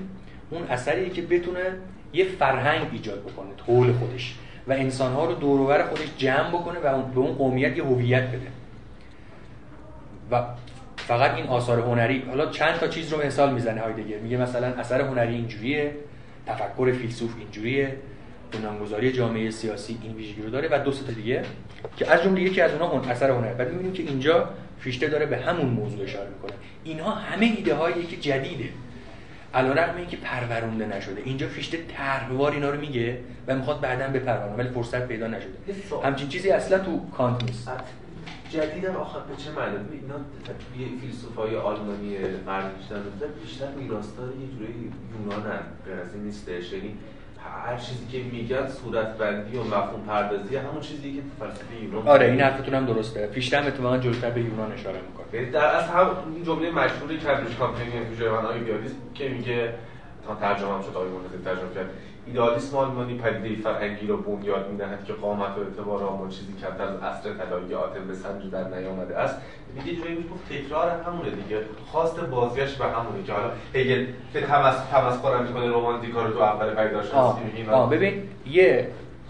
اون 0.50 0.62
اثریه 0.62 1.10
که 1.10 1.22
بتونه 1.22 1.60
یه 2.14 2.24
فرهنگ 2.24 2.86
ایجاد 2.92 3.22
بکنه 3.22 3.48
طول 3.66 3.92
خودش 3.92 4.34
و 4.68 4.72
انسانها 4.72 5.24
رو 5.24 5.34
دور 5.34 5.60
و 5.60 5.66
بر 5.66 5.84
خودش 5.86 6.08
جمع 6.18 6.48
بکنه 6.48 6.78
و 6.78 7.02
به 7.02 7.20
اون 7.20 7.32
قومیت 7.32 7.76
یه 7.76 7.84
هویت 7.84 8.28
بده. 8.28 8.46
و 10.30 10.42
فقط 10.96 11.34
این 11.34 11.46
آثار 11.46 11.80
هنری 11.80 12.22
حالا 12.28 12.46
چند 12.46 12.74
تا 12.74 12.88
چیز 12.88 13.12
رو 13.12 13.26
مثال 13.26 13.54
می‌زنه 13.54 13.80
هایدگر. 13.80 14.18
میگه 14.18 14.36
مثلا 14.36 14.66
اثر 14.66 15.00
هنری 15.00 15.34
اینجوریه 15.34 15.92
تفکر 16.46 16.92
فیلسوف 16.92 17.34
اینجوریه 17.38 17.96
بنیانگذاری 18.52 19.12
جامعه 19.12 19.50
سیاسی 19.50 19.98
این 20.02 20.16
ویژگی 20.16 20.42
رو 20.42 20.50
داره 20.50 20.68
و 20.72 20.84
دو 20.84 20.90
تا 20.90 21.12
دیگه 21.12 21.42
که 21.96 22.12
از 22.12 22.22
جمله 22.22 22.40
یکی 22.42 22.60
از 22.60 22.72
اونها 22.72 22.98
هن- 22.98 23.10
اثر 23.10 23.30
هنری. 23.30 23.54
بعد 23.54 23.70
می‌بینیم 23.70 23.92
که 23.92 24.02
اینجا 24.02 24.48
فیشته 24.78 25.08
داره 25.08 25.26
به 25.26 25.36
همون 25.36 25.66
موضوع 25.66 26.04
اشاره 26.04 26.28
می‌کنه. 26.28 26.52
اینها 26.84 27.10
همه 27.10 27.46
ایده 27.46 27.74
هایی 27.74 28.06
که 28.06 28.16
جدیده. 28.16 28.68
علیرغم 29.54 29.96
اینکه 29.96 30.16
پرورونده 30.16 30.86
نشده. 30.86 31.22
اینجا 31.24 31.48
فیشته 31.48 31.78
طرحوار 31.96 32.52
اینا 32.52 32.70
رو 32.70 32.80
میگه 32.80 33.18
و 33.46 33.56
می‌خواد 33.56 33.80
بعدا 33.80 34.08
بپرورونه 34.08 34.56
ولی 34.56 34.68
فرصت 34.68 35.08
پیدا 35.08 35.26
نشده. 35.26 35.54
همچین 36.04 36.28
چیزی 36.28 36.50
اصلا 36.50 36.78
تو 36.78 37.10
کانت 37.10 37.44
نیست. 37.44 37.70
جدیدم 38.50 38.96
آخر 38.96 39.18
به 39.18 39.36
چه 39.36 39.50
معنی؟ 39.50 39.76
اینا 39.76 40.14
یه 40.78 41.00
فیلسوفای 41.00 41.56
آلمانی 41.56 42.16
قرن 42.46 42.70
18 42.80 43.26
بیشتر 43.42 43.68
میراثدار 43.70 44.28
یه 44.28 44.46
جوری 44.58 44.92
یونانن 45.20 45.60
از 46.04 46.14
این 46.14 46.24
نیستش 46.24 46.72
یعنی 46.72 46.96
هر 47.66 47.76
چیزی 47.76 48.06
که 48.06 48.22
میگن 48.32 48.68
صورت 48.68 49.18
بندی 49.18 49.56
و 49.56 49.62
مفهوم 49.62 50.06
پردازی 50.06 50.56
همون 50.56 50.80
چیزی 50.80 51.14
که 51.14 51.20
تو 51.20 51.44
فلسفه 51.44 51.82
یونان 51.82 52.08
آره 52.08 52.26
این 52.26 52.40
حرفتون 52.40 52.74
هم 52.74 52.86
درسته. 52.86 53.26
پیشتر 53.26 53.66
اتفاقا 53.66 53.98
جلوتر 53.98 54.30
به 54.30 54.40
یونان 54.40 54.72
اشاره 54.72 54.98
می‌کنه. 55.10 55.40
یعنی 55.40 55.50
در 55.50 55.76
از 55.76 55.84
هم 55.84 56.10
این 56.34 56.44
جمله 56.44 56.70
مشهور 56.70 57.16
کمبریج 57.16 57.56
کامپنی 57.56 57.98
ویژه 58.10 58.30
من 58.30 58.46
ایدئالیسم 58.46 58.94
که 59.14 59.28
میگه 59.28 59.74
تا 60.26 60.34
ترجمه 60.34 60.74
هم 60.74 60.82
شد 60.82 60.96
آقای 60.96 61.08
ترجمه 61.44 61.74
کرد. 61.74 61.90
ایدئالیسم 62.26 62.76
آلمانی 62.76 63.18
پدیده 63.18 63.62
فرهنگی 63.62 64.06
را 64.06 64.16
بنیاد 64.16 64.70
می‌دهد 64.70 65.04
که 65.04 65.12
قامت 65.12 65.58
و 65.58 65.60
اعتبار 65.60 66.04
آن 66.04 66.28
چیزی 66.28 66.52
کمتر 66.60 66.84
از 66.84 66.96
عصر 66.96 67.34
طلایی 67.34 67.74
آتن 67.74 68.06
به 68.06 68.14
سنج 68.14 68.50
در 68.50 68.68
نیامده 68.68 69.18
است. 69.18 69.36
دیگه 69.74 70.02
جایی 70.02 70.16
گفت 70.16 70.52
تکرار 70.52 70.90
هم 70.90 71.12
همونه 71.12 71.30
دیگه. 71.30 71.60
خواست 71.86 72.20
بازگشت 72.20 72.78
به 72.78 72.84
همونه 72.84 73.22
که 73.26 73.32
حالا 73.32 73.50
هگل 73.74 74.06
تمس 74.46 74.76
هم 74.92 75.42
می‌کنه 75.42 75.66
رمانتیکا 75.68 76.22
رو 76.22 76.32
تو 76.32 76.40
اول 76.40 76.78
اینا 77.56 77.72
آه 77.72 77.90
ببین 77.90 78.22
یه 78.46 78.88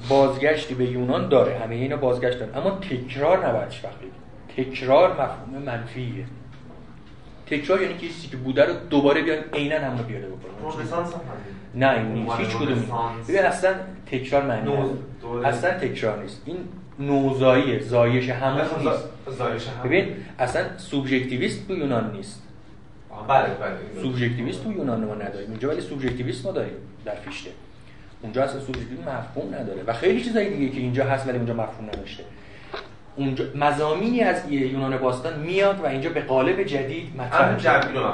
بازگشتی 0.09 0.75
به 0.75 0.85
یونان 0.85 1.29
داره. 1.29 1.59
همه 1.59 1.75
اینا 1.75 1.97
بازگشت 1.97 2.39
داره 2.39 2.57
اما 2.57 2.71
تکرار 2.71 3.47
نباید 3.49 3.71
هیچ 3.71 3.85
وقت 3.85 3.99
بگیم. 3.99 4.12
تکرار 4.57 5.12
مفهوم 5.12 5.62
منفیه. 5.66 6.25
تکرار 7.47 7.83
یعنی 7.83 7.95
که 7.95 8.07
چیزی 8.07 8.29
که 8.29 8.37
بوده 8.37 8.65
رو 8.65 8.73
دوباره 8.91 9.23
بیان 9.23 9.39
عینا 9.53 9.79
هم 9.79 9.99
رو 9.99 10.05
بیاره 10.05 10.27
بکنن 10.27 10.71
نه 11.76 11.90
این 11.90 12.12
نیست. 12.12 12.36
هیچ 12.36 12.48
کدوم. 12.48 12.84
ببین 13.28 13.42
اصلا 13.42 13.74
تکرار 14.06 14.42
معنی 14.42 14.72
اصلا 15.44 15.70
تکرار 15.70 16.22
نیست. 16.22 16.42
این 16.44 16.56
نوزاییه 16.98 17.80
زایش 17.80 18.28
اصلا 18.30 18.78
نیست 18.78 19.80
ببین 19.84 20.09
اصلا 20.38 20.78
سوبژکتیویست 20.78 21.68
تو 21.68 21.76
یونان 21.76 22.12
نیست. 22.12 22.42
بله 23.28 23.46
بله. 23.46 24.02
سوبژکتیویست 24.02 24.64
تو 24.64 24.72
یونان 24.72 25.05
ما 25.05 25.14
نداریم. 25.14 25.51
اینجا 25.51 25.68
ولی 25.68 25.80
سوبژکتیویست 25.80 26.46
ما 26.46 26.52
داریم 26.52 26.74
در 27.05 27.14
فیشته 27.14 27.51
اونجا 28.22 28.44
اصلا 28.44 28.60
سوبژکتیویسم 28.60 29.02
مفهوم 29.02 29.55
نداره. 29.55 29.82
و 29.86 29.92
خیلی 29.92 30.24
چیزای 30.24 30.55
دیگه 30.55 30.68
که 30.68 30.80
اینجا 30.80 31.05
هست 31.05 31.28
ولی 31.28 31.36
اونجا 31.36 31.55
مفهوم 31.55 31.86
نداشته. 31.86 32.24
اونجا 33.16 33.44
مزامینی 33.55 34.20
از 34.20 34.51
یونان 34.51 34.96
باستان 34.96 35.40
میاد 35.40 35.80
و 35.80 35.86
اینجا 35.86 36.10
به 36.10 36.20
قالب 36.20 36.62
جدید 36.62 37.16
مطرح 37.16 37.55
میشه. 37.55 37.64
جمعی 37.64 37.94
رو 37.94 38.02
من 38.02 38.12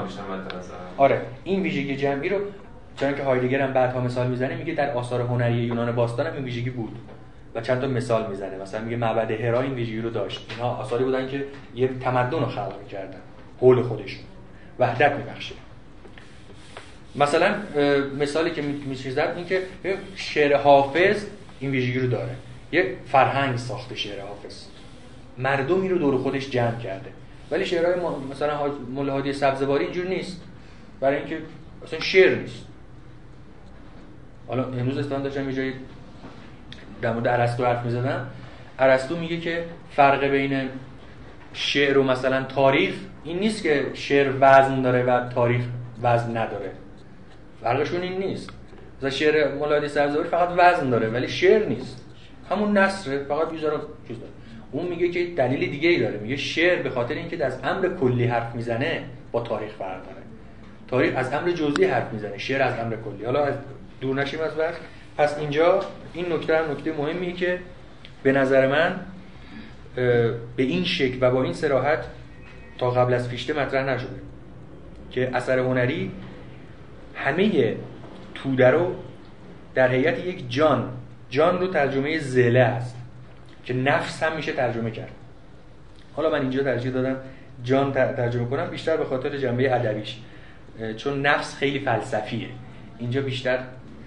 آره 0.97 1.23
این 1.45 1.63
ویژگی 1.63 1.97
جمعی 1.97 2.29
رو 2.29 2.39
چون 2.97 3.15
که 3.15 3.23
هایدگر 3.23 3.61
هم 3.61 3.73
بعدها 3.73 4.01
مثال 4.01 4.27
می‌زنه 4.27 4.57
میگه 4.57 4.75
در 4.75 4.91
آثار 4.95 5.21
هنری 5.21 5.55
یونان 5.55 5.93
باستان 5.93 6.27
هم 6.27 6.35
این 6.35 6.45
ویژگی 6.45 6.71
بود 6.71 6.99
و 7.55 7.61
چند 7.61 7.81
تا 7.81 7.87
مثال 7.87 8.31
می‌زنه. 8.31 8.59
مثلا 8.59 8.81
میگه 8.81 8.97
معبد 8.97 9.31
هرا 9.31 9.61
این 9.61 9.75
ویژگی 9.75 10.01
رو 10.01 10.11
داشت. 10.11 10.47
اینها 10.51 10.77
آثاری 10.77 11.05
بودن 11.05 11.29
که 11.29 11.45
یه 11.75 11.89
تمدن 12.01 12.39
رو 12.39 12.47
خلق 12.47 12.75
می‌کردن 12.83 13.19
حول 13.61 13.83
خودشون. 13.83 14.23
وحدت 14.79 15.13
میبخشه. 15.13 15.55
مثلا 17.17 17.55
مثالی 18.19 18.51
که 18.51 18.63
میشه 18.63 19.11
زد 19.11 19.33
این 19.37 19.47
که 19.47 19.63
شعر 20.17 20.57
حافظ 20.57 21.27
این 21.61 21.71
ویژگی 21.71 21.99
رو 21.99 22.07
داره. 22.07 22.31
یه 22.73 22.97
فرهنگ 23.07 23.57
ساخته 23.57 23.95
شعر 23.95 24.21
حافظ. 24.21 24.65
مردمی 25.39 25.89
رو 25.89 25.99
دور 25.99 26.19
خودش 26.19 26.51
جمع 26.51 26.79
کرده. 26.79 27.11
ولی 27.51 27.67
شعرهای 27.67 27.95
مثلا 28.31 28.57
حاج- 28.57 28.91
مولا 28.95 29.13
هادی 29.13 29.33
سبزواری 29.33 29.85
اینجور 29.85 30.07
نیست. 30.07 30.41
برای 31.01 31.17
اینکه 31.17 31.39
اصلا 31.85 32.01
شعر 32.01 32.35
نیست. 32.35 32.67
حالا 34.51 34.65
امروز 34.65 34.99
استان 34.99 35.23
داشتم 35.23 35.49
یه 35.49 35.57
جایی 35.57 35.73
در 37.03 37.13
مورد 37.13 37.29
ارسطو 37.29 37.65
حرف 37.65 37.85
می‌زدم. 37.85 38.27
ارسطو 38.79 39.17
میگه 39.17 39.41
که 39.41 39.65
فرق 39.91 40.25
بین 40.25 40.69
شعر 41.53 41.99
و 41.99 42.03
مثلا 42.03 42.43
تاریخ 42.43 42.95
این 43.25 43.39
نیست 43.39 43.63
که 43.63 43.87
شعر 43.95 44.33
وزن 44.41 44.83
داره 44.83 45.03
و 45.03 45.29
تاریخ 45.29 45.63
وزن 46.03 46.37
نداره. 46.37 46.71
فرقشون 47.63 48.01
این 48.01 48.19
نیست. 48.19 48.51
مثلا 48.99 49.11
شعر 49.11 49.55
مولادی 49.55 49.89
سبزواری 49.89 50.29
فقط 50.29 50.49
وزن 50.59 50.91
داره 50.91 51.09
ولی 51.09 51.29
شعر 51.29 51.67
نیست. 51.67 52.05
همون 52.51 52.79
نصره 52.79 53.25
فقط 53.25 53.53
یه 53.53 53.61
ذره 53.61 53.77
چیز 54.09 54.19
داره. 54.19 54.33
اون 54.73 54.87
میگه 54.87 55.09
که 55.09 55.27
دلیل 55.37 55.71
دیگه 55.71 55.89
ای 55.89 56.01
داره. 56.01 56.19
میگه 56.19 56.37
شعر 56.37 56.83
به 56.83 56.91
خاطر 56.91 57.15
اینکه 57.15 57.45
از 57.45 57.59
امر 57.65 57.89
کلی 58.01 58.25
حرف 58.25 58.55
می‌زنه 58.55 59.03
با 59.33 59.41
تاریخ 59.41 59.73
فرق 59.73 60.03
داره. 60.03 60.23
تاریخ 60.89 61.13
از 61.17 61.33
امر 61.33 61.51
جزئی 61.51 61.85
حرف 61.85 62.13
می‌زنه. 62.13 62.39
شعر 62.39 62.63
از 62.63 62.79
امر 62.79 62.97
کلی. 62.97 63.25
حالا 63.25 63.49
دور 64.01 64.17
نشیم 64.17 64.41
از 64.41 64.57
بحث. 64.59 64.75
پس 65.19 65.39
اینجا 65.39 65.81
این 66.15 66.33
نکته 66.33 66.57
هم 66.59 66.71
نکته 66.71 66.93
مهمیه 66.93 67.33
که 67.33 67.59
به 68.23 68.33
نظر 68.33 68.67
من 68.69 69.01
به 70.57 70.63
این 70.63 70.85
شکل 70.85 71.19
و 71.21 71.31
با 71.31 71.43
این 71.43 71.53
سراحت 71.53 72.05
تا 72.79 72.91
قبل 72.91 73.15
از 73.15 73.29
فیشته 73.29 73.53
مطرح 73.53 73.85
نشده 73.85 74.21
که 75.11 75.31
اثر 75.37 75.59
هنری 75.59 76.11
همه 77.15 77.77
توده 78.35 78.71
رو 78.71 78.95
در 79.75 79.93
هیئت 79.93 80.19
یک 80.25 80.51
جان 80.51 80.91
جان 81.31 81.59
رو 81.59 81.67
ترجمه 81.67 82.19
زله 82.19 82.61
است 82.61 82.97
که 83.65 83.75
نفس 83.75 84.23
هم 84.23 84.37
میشه 84.37 84.53
ترجمه 84.53 84.91
کرد. 84.91 85.11
حالا 86.17 86.31
من 86.31 86.41
اینجا 86.41 86.63
ترجیح 86.63 86.93
دادم 86.93 87.17
جان 87.65 87.93
تر- 87.93 88.13
ترجمه 88.13 88.45
کنم 88.47 88.71
بیشتر 88.71 88.97
به 88.97 89.05
خاطر 89.05 89.37
جنبه 89.37 89.75
ادبیش 89.75 90.17
چون 90.97 91.27
نفس 91.27 91.57
خیلی 91.57 91.79
فلسفیه. 91.79 92.49
اینجا 92.99 93.21
بیشتر 93.23 93.59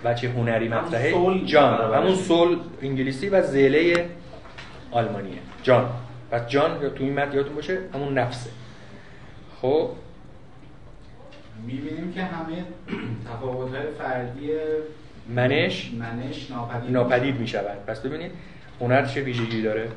بچه 0.06 0.30
هنری 0.30 0.68
مطرحه. 0.70 1.12
سول 1.12 1.46
جان. 1.46 1.94
همون 1.94 2.16
سول 2.16 2.58
انگلیسی 2.82 3.30
و 3.30 3.42
زله 3.42 4.10
آلمانیه. 4.92 5.40
جان 5.64 5.90
پس 6.32 6.48
جان 6.48 6.82
یا 6.82 6.90
تو 6.90 7.04
این 7.04 7.14
متن 7.14 7.36
یادتون 7.36 7.56
باشه 7.56 7.78
همون 7.94 8.18
نفسه. 8.18 8.50
خب. 9.62 9.90
می‌بینیم 11.68 12.14
که 12.14 12.24
همه 12.24 12.66
تفاوت‌های 13.30 13.88
فردی 14.00 14.50
منش 15.36 15.92
منش 16.00 16.52
ناپدید, 16.52 16.92
ناپدید 16.92 17.40
می 17.40 17.48
شود 17.48 17.86
پس 17.88 18.00
ببینید 18.00 18.32
هنر 18.82 19.06
چه 19.06 19.22
ویژگی 19.22 19.62
داره؟ 19.62 19.88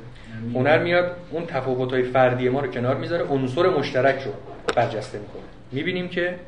هنر 0.55 0.83
میاد 0.83 1.17
اون 1.31 1.47
تفاوت‌های 1.47 2.03
فردی 2.03 2.49
ما 2.49 2.61
رو 2.61 2.71
کنار 2.71 2.97
می‌ذاره 2.97 3.25
عنصر 3.25 3.69
مشترک 3.69 4.23
رو 4.23 4.33
برجسته 4.77 5.19
می‌کنه. 5.19 5.43
می‌بینیم 5.73 6.09
که 6.09 6.39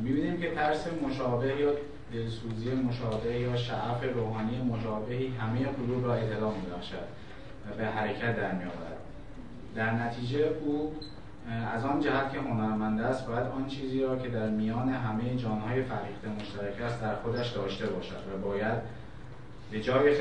می‌بینیم 0.00 0.40
که 0.40 0.50
ترس 0.50 0.86
مشابه 1.08 1.46
یا 1.46 1.70
دلسوزی 2.12 2.70
مشابه 2.70 3.40
یا 3.40 3.56
شعف 3.56 4.04
روحانی 4.14 4.62
مشابهی 4.62 5.26
همه 5.26 5.64
قلوب 5.64 6.06
را 6.06 6.14
اطلاع 6.14 6.54
میبخشد 6.54 7.08
و 7.70 7.76
به 7.76 7.86
حرکت 7.86 8.36
در 8.36 8.52
میآورد. 8.52 8.98
در 9.74 9.94
نتیجه 9.94 10.50
او 10.64 10.92
از 11.74 11.84
آن 11.84 12.00
جهت 12.00 12.32
که 12.32 12.38
هنرمند 12.38 13.00
است 13.00 13.26
باید 13.26 13.46
آن 13.46 13.66
چیزی 13.66 14.02
را 14.02 14.18
که 14.18 14.28
در 14.28 14.48
میان 14.48 14.88
همه 14.88 15.36
جانهای 15.36 15.82
فریخته 15.82 16.28
مشترک 16.40 16.82
است 16.82 17.02
در 17.02 17.14
خودش 17.14 17.50
داشته 17.50 17.86
باشد 17.86 18.22
و 18.34 18.48
باید 18.48 18.78
به 19.70 19.80
جای 19.80 20.14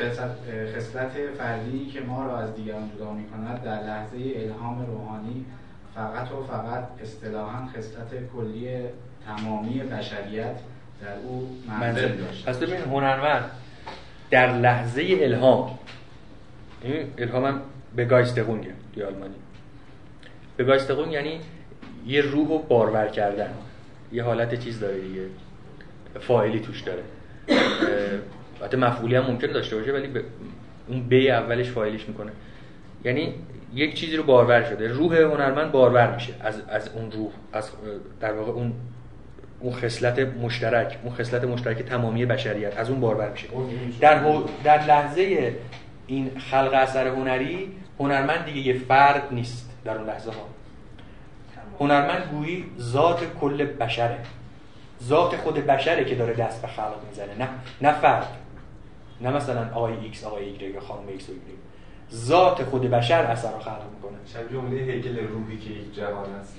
خصلت 0.75 1.11
فردی 1.37 1.85
که 1.85 2.01
ما 2.01 2.25
را 2.25 2.37
از 2.37 2.55
دیگران 2.55 2.89
جدا 2.95 3.13
می 3.13 3.29
کند 3.29 3.63
در 3.63 3.83
لحظه 3.83 4.17
الهام 4.35 4.85
روحانی 4.85 5.45
فقط 5.95 6.31
و 6.31 6.43
فقط 6.43 6.87
اصطلاحا 7.01 7.65
خصلت 7.65 8.29
کلی 8.33 8.79
تمامی 9.25 9.79
بشریت 9.79 10.55
در 11.01 11.15
او 11.23 11.57
منزل 11.79 12.15
داشت 12.15 12.45
پس 12.45 12.57
ببین 12.57 12.81
هنرمند 12.81 13.51
در 14.31 14.53
لحظه 14.53 15.17
الهام 15.21 15.79
این 16.81 17.07
الهام 17.17 17.45
هم 17.45 17.61
به 17.95 18.05
گایستقونگه 18.05 18.73
توی 18.93 19.03
آلمانی. 19.03 19.35
به 20.57 20.63
گایستقون 20.63 21.11
یعنی 21.11 21.39
یه 22.07 22.21
روح 22.21 22.47
رو 22.47 22.57
بارور 22.57 23.07
کردن. 23.07 23.49
یه 24.11 24.23
حالت 24.23 24.59
چیز 24.59 24.79
داره 24.79 25.01
دیگه. 25.01 25.21
فاعلی 26.19 26.59
توش 26.59 26.81
داره. 26.81 27.03
البته 28.61 28.77
مفعولی 28.77 29.15
هم 29.15 29.23
ممکن 29.23 29.47
داشته 29.47 29.75
باشه 29.75 29.91
ولی 29.91 30.07
به 30.07 30.23
اون 30.87 31.03
بی 31.03 31.31
اولش 31.31 31.69
فاعلیش 31.69 32.07
می‌کنه. 32.07 32.31
یعنی 33.05 33.33
یک 33.73 33.93
چیزی 33.93 34.15
رو 34.15 34.23
بارور 34.23 34.63
شده. 34.63 34.87
روح 34.87 35.15
هنرمند 35.15 35.71
بارور 35.71 36.13
میشه 36.15 36.33
از, 36.39 36.61
از 36.69 36.89
اون 36.89 37.11
روح 37.11 37.31
از 37.53 37.71
در 38.19 38.33
واقع 38.33 38.51
اون 38.51 38.73
اون 39.59 39.73
خصلت 39.73 40.19
مشترک 40.19 40.97
اون 41.03 41.15
خصلت 41.15 41.43
مشترک 41.43 41.81
تمامی 41.81 42.25
بشریت 42.25 42.77
از 42.77 42.89
اون 42.89 42.99
بارور 42.99 43.29
میشه. 43.29 43.47
در, 43.99 44.41
در 44.63 44.83
لحظه 44.83 45.55
این 46.07 46.31
خلق 46.51 46.73
اثر 46.73 47.07
هنری 47.07 47.71
هنرمند 47.99 48.45
دیگه 48.45 48.61
یه 48.61 48.79
فرد 48.79 49.27
نیست 49.31 49.69
در 49.85 49.97
اون 49.97 50.07
لحظه 50.07 50.31
ها 50.31 50.47
هنرمند 51.79 52.29
گویی 52.31 52.65
ذات 52.79 53.19
کل 53.41 53.65
بشره. 53.65 54.19
ذات 55.03 55.35
خود 55.35 55.55
بشره 55.55 56.05
که 56.05 56.15
داره 56.15 56.33
دست 56.33 56.61
به 56.61 56.67
خلق 56.67 56.95
می‌زنه 57.09 57.35
نه 57.39 57.49
نه 57.81 57.99
فرد. 57.99 58.27
نه 59.21 59.31
مثلا 59.31 59.69
آقای 59.73 59.93
ایکس 59.93 60.23
آقای 60.23 60.43
ایگرگ 60.43 60.73
یا 60.73 60.79
خانم 60.79 61.07
ایکس 61.07 61.29
و 61.29 61.31
ایگرگ. 61.31 61.57
ذات 62.13 62.63
خود 62.63 62.81
بشر 62.81 63.21
اثر 63.23 63.51
رو 63.51 63.59
خلق 63.59 63.81
می‌کنه. 63.95 64.17
شبیه 64.33 64.53
جمله 64.53 64.93
هگل 64.93 65.27
روحی 65.27 65.57
که 65.57 65.69
یک 65.69 65.95
جهان 65.95 66.33
است. 66.41 66.57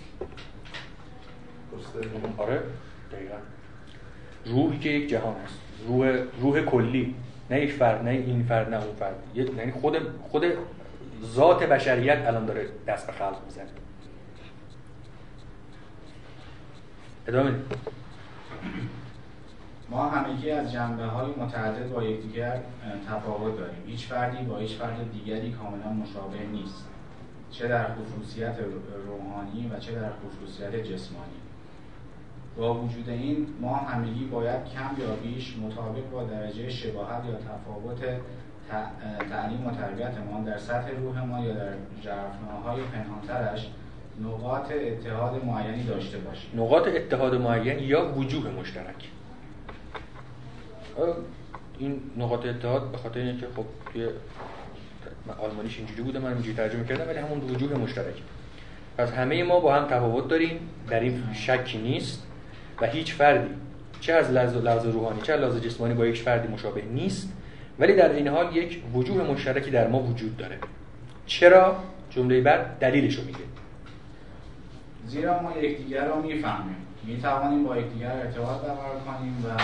آره 2.36 2.62
دقیقا. 3.12 3.36
روحی 4.46 4.78
که 4.78 4.88
یک 4.88 5.08
جهان 5.08 5.36
است. 5.36 5.58
روح 5.88 6.18
روح 6.40 6.60
کلی. 6.60 7.14
نه 7.50 7.60
یک 7.60 7.72
فرد 7.72 8.04
نه 8.04 8.10
این 8.10 8.44
فرد 8.44 8.74
نه 8.74 8.84
اون 8.84 8.94
فرد 8.94 9.14
یعنی 9.34 9.72
خود 9.72 9.96
خود 10.30 10.44
ذات 11.24 11.62
بشریت 11.62 12.26
الان 12.26 12.46
داره 12.46 12.68
دست 12.86 13.06
به 13.06 13.12
خلق 13.12 13.44
می‌زنه. 13.46 13.66
ادامه 17.26 17.54
ما 19.90 20.08
همگی 20.08 20.50
از 20.50 20.72
جنبه 20.72 21.04
های 21.04 21.30
متعدد 21.30 21.92
با 21.92 22.02
یکدیگر 22.02 22.60
تفاوت 23.08 23.58
داریم. 23.58 23.82
هیچ 23.86 24.06
فردی 24.06 24.44
با 24.44 24.58
هیچ 24.58 24.76
فرد 24.76 25.12
دیگری 25.12 25.52
کاملا 25.52 25.92
مشابه 25.92 26.46
نیست. 26.52 26.84
چه 27.50 27.68
در 27.68 27.86
خصوصیت 27.94 28.56
روحانی 29.06 29.70
و 29.74 29.78
چه 29.78 29.92
در 29.92 30.10
خصوصیت 30.10 30.76
جسمانی. 30.76 31.47
با 32.58 32.74
وجود 32.74 33.08
این 33.08 33.46
ما 33.60 33.76
همگی 33.76 34.24
باید 34.24 34.64
کم 34.64 35.02
یا 35.02 35.14
بیش 35.22 35.56
مطابق 35.56 36.10
با 36.12 36.24
درجه 36.24 36.70
شباهت 36.70 37.24
یا 37.24 37.34
تفاوت 37.34 38.20
تعلیم 39.30 39.66
و 39.66 39.70
تربیتمان 39.70 40.44
در 40.44 40.58
سطح 40.58 40.90
روح 41.00 41.24
ما 41.24 41.44
یا 41.44 41.54
در 41.54 41.72
جرفناهای 42.02 42.80
پنهانترش 42.82 43.70
نقاط 44.24 44.72
اتحاد 44.72 45.44
معینی 45.44 45.84
داشته 45.84 46.18
باشیم. 46.18 46.50
نقاط 46.54 46.88
اتحاد 46.88 47.34
معین 47.34 47.78
یا 47.78 48.12
وجوه 48.18 48.50
مشترک؟ 48.50 49.08
این 51.78 52.00
نقاط 52.16 52.46
اتحاد 52.46 52.90
به 52.90 52.98
خاطر 52.98 53.20
اینکه 53.20 53.46
خب 53.56 53.64
توی 53.92 54.08
آلمانیش 55.38 55.78
اینجوری 55.78 56.02
بوده 56.02 56.18
من 56.18 56.32
اینجوری 56.32 56.56
ترجمه 56.56 56.84
کردم 56.84 57.08
ولی 57.08 57.18
همون 57.18 57.40
وجوه 57.40 57.78
مشترک. 57.78 58.14
پس 58.96 59.12
همه 59.12 59.42
ما 59.42 59.60
با 59.60 59.74
هم 59.74 59.84
تفاوت 59.84 60.28
داریم 60.28 60.60
در 60.90 61.00
این 61.00 61.22
شکی 61.34 61.78
نیست. 61.78 62.27
و 62.80 62.86
هیچ 62.86 63.14
فردی 63.14 63.54
چه 64.00 64.12
از 64.12 64.30
لحاظ 64.30 64.86
روحانی 64.86 65.20
چه 65.22 65.32
از 65.32 65.40
لحاظ 65.40 65.56
جسمانی 65.56 65.94
با 65.94 66.06
یک 66.06 66.22
فردی 66.22 66.48
مشابه 66.48 66.82
نیست 66.82 67.32
ولی 67.78 67.94
در 67.94 68.12
این 68.12 68.28
حال 68.28 68.56
یک 68.56 68.82
وجوه 68.94 69.30
مشترکی 69.30 69.70
در 69.70 69.88
ما 69.88 70.00
وجود 70.00 70.36
داره. 70.36 70.58
چرا؟ 71.26 71.76
جمله 72.10 72.40
بعد 72.40 72.78
دلیلش 72.78 73.14
رو 73.14 73.24
میگه. 73.24 73.38
زیرا 75.06 75.42
ما 75.42 75.58
یکدیگر 75.58 76.04
را 76.04 76.22
می‌فهمیم. 76.22 76.76
می‌توانیم 77.04 77.64
با 77.64 77.76
یکدیگر 77.76 78.10
ارتباط 78.10 78.60
برقرار 78.60 79.00
کنیم 79.06 79.44
و 79.44 79.60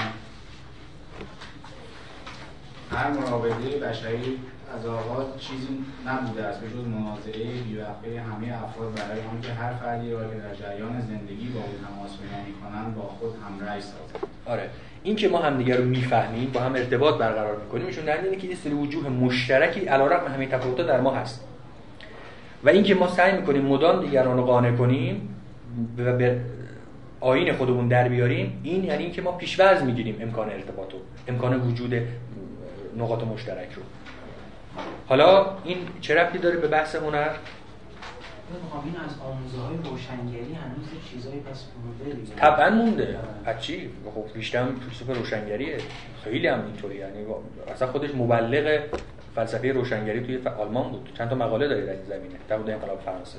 هر 2.96 3.10
مراوده 3.10 3.78
بشری 3.78 4.38
از 4.74 4.86
آغاز 4.86 5.26
چیزی 5.38 5.68
نبوده 6.06 6.44
است 6.44 6.60
به 6.60 6.66
جز 6.68 6.86
منازعه 6.86 7.62
بیوقفه 7.68 8.20
همه 8.20 8.62
افراد 8.64 8.94
برای 8.94 9.20
آنکه 9.32 9.52
هر 9.52 9.72
فردی 9.72 10.12
را 10.12 10.18
که 10.18 10.34
در 10.34 10.54
جریان 10.54 11.00
زندگی 11.00 11.48
با 11.48 11.60
او 11.60 11.74
تماس 11.86 12.10
پیدا 12.18 12.36
می‌کنند 12.46 12.94
با 12.94 13.02
خود 13.02 13.30
همراه 13.46 13.80
سازد. 13.80 14.28
آره. 14.46 14.70
این 15.02 15.16
که 15.16 15.28
ما 15.28 15.38
همدیگه 15.38 15.76
رو 15.76 15.84
می‌فهمیم 15.84 16.50
با 16.50 16.60
هم 16.60 16.74
ارتباط 16.74 17.18
برقرار 17.18 17.56
می‌کنیم 17.56 17.86
ایشون 17.86 18.04
در 18.04 18.22
اینه 18.22 18.36
که 18.36 18.46
یه 18.46 18.54
سری 18.54 18.72
وجوه 18.72 19.08
مشترکی 19.08 19.80
علیرغم 19.80 20.32
همین 20.34 20.48
تفاوت‌ها 20.48 20.86
در 20.86 21.00
ما 21.00 21.14
هست. 21.14 21.44
و 22.64 22.68
اینکه 22.68 22.94
ما 22.94 23.08
سعی 23.08 23.40
می‌کنیم 23.40 23.62
مدام 23.62 24.04
دیگران 24.04 24.36
رو 24.36 24.44
قانع 24.44 24.76
کنیم 24.76 25.36
و 25.98 26.12
به 26.12 26.40
آین 27.20 27.52
خودمون 27.52 27.88
در 27.88 28.08
بیاریم 28.08 28.60
این 28.62 28.84
یعنی 28.84 29.02
اینکه 29.02 29.22
ما 29.22 29.32
پیشورز 29.32 29.82
می‌گیریم 29.82 30.16
امکان 30.20 30.50
ارتباط 30.50 30.92
رو 30.92 30.98
امکان 31.28 31.60
وجود 31.60 31.94
نقاط 32.98 33.24
مشترک 33.24 33.72
رو. 33.72 33.82
حالا 35.08 35.46
این 35.64 35.76
چه 36.00 36.14
ربطی 36.14 36.38
داره 36.38 36.56
به 36.56 36.68
بحث 36.68 36.96
هنر 36.96 37.30
این 38.84 38.96
از 38.96 39.20
آموزه 39.20 39.58
های 39.58 39.76
روشنگری 39.76 40.54
هنوز 40.54 40.86
چیزایی 41.10 41.40
پس 41.40 41.64
مونده 41.84 42.16
دیگه. 42.20 42.34
طبعا 42.34 42.70
مونده. 42.70 43.18
چی؟ 43.60 43.90
خب 44.14 44.24
بیشتر 44.34 44.66
فیلسوف 44.88 45.16
روشنگریه. 45.16 45.78
خیلی 46.24 46.46
هم 46.48 46.64
اینطوری 46.66 46.96
یعنی 46.96 47.26
اصلا 47.68 47.88
خودش 47.88 48.14
مبلغ 48.14 48.80
فلسفه 49.34 49.72
روشنگری 49.72 50.20
توی 50.20 50.48
آلمان 50.48 50.90
بود. 50.90 51.12
چند 51.18 51.28
تا 51.30 51.34
مقاله 51.36 51.68
داره 51.68 51.86
در 51.86 51.92
این 51.92 52.04
زمینه. 52.04 52.34
در 52.48 52.56
مورد 52.56 52.70
انقلاب 52.70 53.00
فرانسه. 53.00 53.38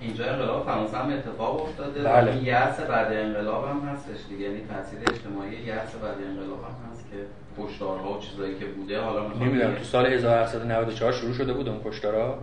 اینجا 0.00 0.24
انقلاب 0.24 0.64
فرانسه 0.64 0.96
هم 0.96 1.12
اتفاق 1.12 1.62
افتاده. 1.62 2.02
بله. 2.02 2.44
یأس 2.44 2.80
بعد 2.80 3.12
انقلاب 3.12 3.68
هم 3.68 3.88
هستش 3.88 4.26
دیگه. 4.28 4.44
یعنی 4.44 4.60
تاثیر 4.60 4.98
اجتماعی 5.12 5.52
یأس 5.52 5.94
بعد 5.94 6.16
انقلاب 6.28 6.64
هم 6.64 6.90
هست 6.92 7.10
که 7.10 7.16
کشتارها 7.58 8.18
و 8.18 8.20
چیزایی 8.20 8.54
که 8.58 8.64
بوده. 8.64 9.00
حالا 9.00 9.28
نمی‌دونم 9.28 9.74
تو 9.74 9.84
سال 9.84 10.06
1894 10.06 11.12
شروع 11.12 11.34
شده 11.34 11.52
بود 11.52 11.68
اون 11.68 11.80
کشتارها 11.84 12.38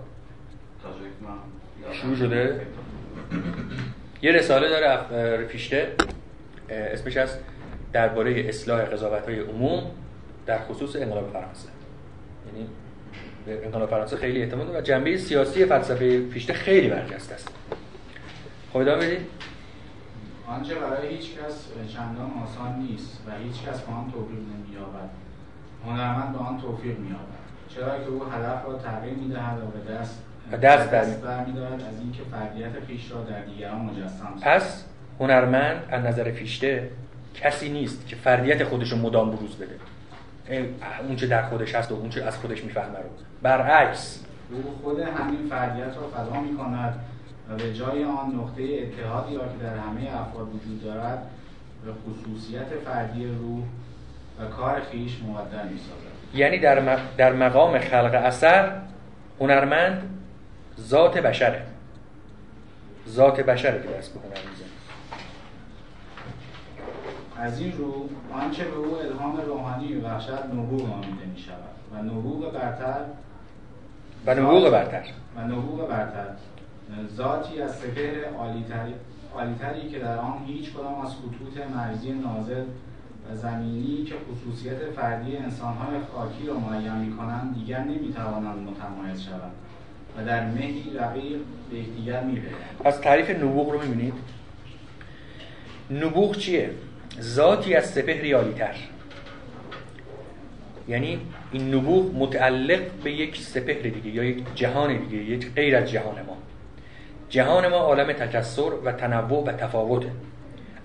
شروع 1.92 2.16
شده؟ 2.16 2.62
یه 4.22 4.32
رساله 4.32 4.70
داره 4.70 5.46
فیشته 5.46 5.88
اسمش 6.70 7.18
از 7.18 7.38
درباره 7.94 8.46
اصلاح 8.50 8.82
قضاوت 8.82 9.26
های 9.26 9.40
عموم 9.40 9.84
در 10.46 10.60
خصوص 10.60 10.96
انقلاب 10.96 11.30
فرانسه. 11.34 11.70
یعنی 12.54 12.68
به 13.46 13.66
انقلاب 13.66 13.90
فرانسه 13.90 14.18
خیلی 14.18 14.42
اعتماد 14.42 14.76
و 14.76 14.82
جنبه 14.82 15.18
سیاسی 15.18 15.66
فلسفه 15.66 16.30
فیشته 16.30 16.54
خیلی 16.54 16.90
برجسته 16.90 17.34
است. 17.34 17.50
خب 18.74 18.78
ادامه 18.78 19.06
بدید. 19.06 19.28
آنچه 20.50 20.76
برای 20.76 21.16
هیچ 21.16 21.26
کس 21.38 21.68
چندان 21.94 22.32
آسان 22.44 22.80
نیست 22.80 23.24
و 23.28 23.32
هیچ 23.44 23.64
کس 23.64 23.82
با 23.82 23.94
آن 23.94 24.12
توفیق 24.12 24.40
نمی‌یابد. 24.40 25.10
هنرمند 25.86 26.34
به 26.34 26.40
آن 26.40 26.62
توفیق 26.62 27.00
می‌یابد. 27.00 27.40
چرا 27.70 28.00
که 28.00 28.10
او 28.10 28.24
هدف 28.24 28.66
را 28.66 28.74
تغییر 28.74 29.14
می‌دهد 29.14 29.58
و 29.60 29.66
به 29.66 29.94
دست 29.94 30.24
دست 30.62 30.92
دست 30.92 31.22
برمی‌دارد 31.22 31.82
از 31.82 32.00
اینکه 32.00 32.24
فردیت 32.32 32.86
خویش 32.86 33.12
را 33.12 33.24
در 33.24 33.42
دیگران 33.42 33.82
مجسم 33.82 34.34
پس 34.42 34.86
هنرمند 35.20 35.84
از 35.90 36.04
نظر 36.04 36.32
فیشته 36.32 36.90
کسی 37.34 37.70
نیست 37.70 38.08
که 38.08 38.16
فردیت 38.16 38.64
خودش 38.64 38.92
رو 38.92 38.98
مدام 38.98 39.32
بروز 39.32 39.56
بده. 39.56 39.76
اون 41.08 41.16
چه 41.16 41.28
در 41.28 41.44
خودش 41.44 41.76
هست 41.76 41.92
و 41.92 41.96
اون 41.96 42.10
چه 42.10 42.24
از 42.24 42.38
خودش 42.38 42.64
می‌فهمه 42.64 42.98
رو. 42.98 43.10
برعکس. 43.42 44.26
او 44.52 44.64
خود 44.84 45.00
همین 45.00 45.50
فردیت 45.50 45.96
را 45.96 46.08
فدا 46.08 46.40
می 46.40 46.58
کند 46.58 47.00
و 47.50 47.56
به 47.56 47.74
جای 47.74 48.04
آن 48.04 48.36
نقطه 48.36 48.64
اتحادی 48.64 49.36
را 49.36 49.42
که 49.42 49.64
در 49.64 49.78
همه 49.78 50.22
افراد 50.22 50.48
وجود 50.56 50.84
دارد 50.84 51.28
به 51.86 51.92
خصوصیت 51.92 52.68
فردی 52.86 53.26
روح 53.28 53.64
و 54.40 54.46
کار 54.46 54.82
خویش 54.92 55.18
مبدل 55.28 55.64
می 55.64 55.78
سازد 55.78 56.36
یعنی 56.36 56.60
در, 56.60 57.00
در 57.18 57.34
مقام 57.34 57.80
خلق 57.80 58.14
اثر 58.14 58.72
هنرمند 59.40 60.20
ذات 60.80 61.18
بشره. 61.18 61.66
ذات 63.10 63.42
بشره 63.42 63.82
که 63.84 63.90
دست 63.98 64.14
به 64.14 64.20
هنر 64.20 64.50
می‌زنه 64.50 64.70
از 67.38 67.60
این 67.60 67.78
رو 67.78 68.10
آنچه 68.34 68.64
به 68.64 68.76
او 68.76 68.98
الهام 69.00 69.42
روحانی 69.42 69.88
میبخشد 69.88 70.46
نبوغ 70.54 70.90
نامیده 70.90 71.26
می 71.36 71.40
شود 71.40 71.56
و 71.94 72.04
نبوغ 72.04 72.54
برتر 72.54 73.02
و 74.26 74.36
نبوغ 74.36 74.72
برتر. 74.72 75.04
و 75.38 75.42
نبوغ 75.42 75.90
برتر. 75.90 76.26
ذاتی 77.16 77.62
از 77.62 77.76
سپهر 77.76 78.26
عالیتری 79.36 79.90
که 79.92 80.00
در 80.00 80.18
آن 80.18 80.44
هیچ 80.48 80.74
کدام 80.74 81.02
از 81.06 81.12
خطوط 81.12 81.68
مرزی 81.76 82.12
نازل 82.12 82.64
و 83.32 83.36
زمینی 83.36 84.04
که 84.04 84.16
خصوصیت 84.32 84.78
فردی 84.96 85.38
انسانهای 85.38 86.00
خاکی 86.14 86.48
را 86.48 86.60
معین 86.60 86.96
می 86.96 87.18
کنند 87.18 87.56
دیگر 87.56 87.80
نمی 87.80 88.14
توانند 88.14 88.70
متمایز 88.70 89.22
شوند 89.22 89.52
و 90.18 90.26
در 90.26 90.46
مهی 90.46 90.84
رقیق 91.00 91.40
به 91.72 91.78
یکدیگر 91.78 92.24
می 92.24 92.42
از 92.86 93.02
تعریف 93.02 93.30
نبوغ 93.30 93.72
رو 93.72 93.82
می‌بینید؟ 93.82 94.14
نبوغ 95.92 96.38
چیه؟ 96.38 96.70
ذاتی 97.22 97.76
از 97.76 97.86
سپهر 97.86 98.36
عالیتر. 98.36 98.76
یعنی 100.88 101.20
این 101.52 101.76
نبوغ 101.76 102.16
متعلق 102.16 102.80
به 103.04 103.12
یک 103.12 103.38
سپهر 103.38 103.82
دیگه 103.82 104.10
یا 104.10 104.24
یک 104.24 104.44
جهان 104.56 104.98
دیگه 104.98 105.24
یک 105.24 105.54
غیر 105.54 105.76
از 105.76 105.92
جهان 105.92 106.16
ما. 106.28 106.38
جهان 107.30 107.68
ما 107.68 107.78
عالم 107.78 108.14
تکسر 108.14 108.72
و 108.86 108.92
تنوع 108.92 109.44
و 109.44 109.52
تفاوته. 109.52 110.12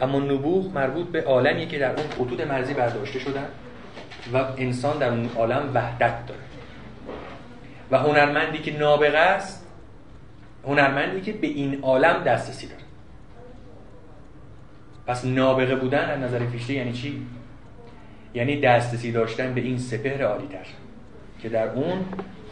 اما 0.00 0.18
نبوغ 0.18 0.74
مربوط 0.74 1.06
به 1.06 1.22
عالمی 1.22 1.66
که 1.66 1.78
در 1.78 1.90
اون 1.90 2.08
خطوط 2.08 2.40
مرزی 2.40 2.74
برداشته 2.74 3.18
شدن 3.18 3.46
و 4.32 4.36
انسان 4.56 4.98
در 4.98 5.08
اون 5.08 5.30
عالم 5.36 5.70
وحدت 5.74 6.26
داره. 6.26 6.40
و 7.90 7.98
هنرمندی 7.98 8.58
که 8.58 8.78
نابغه 8.78 9.18
است 9.18 9.66
هنرمندی 10.66 11.20
که 11.20 11.32
به 11.32 11.46
این 11.46 11.80
عالم 11.82 12.22
دسترسی 12.22 12.66
داره. 12.66 12.82
پس 15.06 15.24
نابغه 15.24 15.76
بودن 15.76 16.10
از 16.10 16.20
نظر 16.20 16.46
فیشته 16.46 16.72
یعنی 16.72 16.92
چی؟ 16.92 17.26
یعنی 18.34 18.60
دسترسی 18.60 19.12
داشتن 19.12 19.54
به 19.54 19.60
این 19.60 19.78
سپهر 19.78 20.22
عالیتر 20.22 20.66
که 21.42 21.48
در 21.48 21.68
اون 21.68 22.04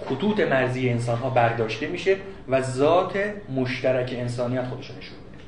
خطوط 0.06 0.40
مرزی 0.40 0.90
انسان 0.90 1.18
ها 1.18 1.30
برداشته 1.30 1.86
میشه 1.86 2.16
و 2.48 2.62
ذات 2.62 3.18
مشترک 3.54 4.14
انسانیت 4.18 4.64
خودش 4.64 4.90
نشون 4.90 5.16
میده. 5.24 5.42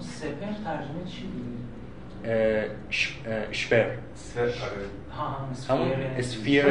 سپهر 0.00 0.52
ترجمه 0.64 1.04
چی؟ 1.10 1.24
شپر. 3.50 3.84
همون 5.68 5.92
اسفیر 6.18 6.64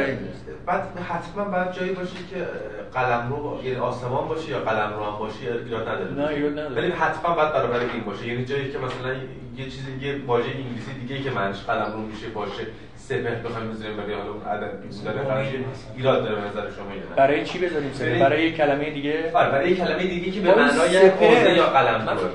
بعد 0.66 0.98
حتما 0.98 1.44
باید 1.44 1.72
جایی 1.72 1.92
باشه 1.92 2.16
که 2.30 2.46
قلم 2.94 3.32
رو 3.32 3.60
یعنی 3.64 3.76
آسمان 3.76 4.28
باشه 4.28 4.50
یا 4.50 4.60
قلم 4.60 4.92
رو 4.92 5.04
هم 5.04 5.18
باشه 5.18 5.52
ایراد 5.64 5.88
نداره. 5.88 6.12
نه 6.12 6.28
ایراد 6.28 6.52
نداره. 6.52 6.74
ولی 6.74 6.90
حتما 6.90 7.34
باید 7.34 7.52
برابر 7.52 7.78
این 7.78 8.04
باشه. 8.06 8.26
یعنی 8.26 8.44
جایی 8.44 8.72
که 8.72 8.78
مثلا 8.78 9.14
یه 9.56 9.64
چیزی 9.64 9.92
یه 10.00 10.24
واژه 10.26 10.48
انگلیسی 10.48 10.92
دیگه 11.00 11.22
که 11.22 11.30
منش 11.30 11.62
قلم 11.62 11.92
رو 11.92 12.00
میشه 12.00 12.28
باشه. 12.28 12.66
سپهر 13.08 13.34
بخوایم 13.34 13.70
بزنیم 13.70 13.96
برای 13.96 14.14
حالا 14.14 14.30
اون 14.30 14.42
عدد 14.42 14.72
داره 15.04 15.54
ایراد 15.96 16.24
داره 16.24 16.48
نظر 16.48 16.70
شما 16.70 16.94
یا 16.94 17.02
برای 17.16 17.44
چی 17.44 17.58
بذاریم 17.58 17.92
سپهر 17.92 18.18
برای 18.18 18.42
یک 18.42 18.56
کلمه 18.56 18.90
دیگه؟ 18.90 19.30
آره 19.34 19.50
برای 19.50 19.70
یک 19.70 19.78
کلمه 19.78 20.02
دیگه 20.02 20.30
که 20.30 20.40
به 20.40 20.54
معنای 20.54 20.96
حوزه 20.96 21.54
یا 21.54 21.66
قلم 21.66 22.08
رو 22.08 22.28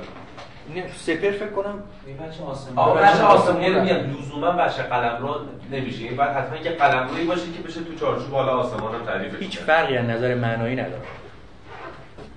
سپر 0.96 1.32
فکر 1.32 1.50
کنم. 1.50 1.84
بچه 2.20 2.44
آسمون 2.44 2.78
آقا 2.78 2.94
بچه 2.94 3.24
آسمون 3.24 3.82
میگم. 3.82 3.96
لزوما 3.96 4.52
بچه 4.52 4.84
قلم 4.84 5.18
رو 5.22 5.36
نمیشه. 5.72 6.04
این 6.04 6.18
بعد 6.18 6.36
حتما 6.36 6.58
که 6.58 6.70
قلم 6.70 7.08
روی 7.08 7.24
باشه 7.24 7.42
که 7.42 7.68
بشه 7.68 7.80
تو 7.80 7.96
چارچوب 8.00 8.30
بالا 8.30 8.52
آسمان 8.52 8.96
هم 8.96 9.06
تعریف 9.06 9.42
هیچ 9.42 9.60
فرقی 9.60 9.98
از 9.98 10.06
نظر 10.06 10.36
معنایی 10.36 10.76
نداره. 10.76 11.02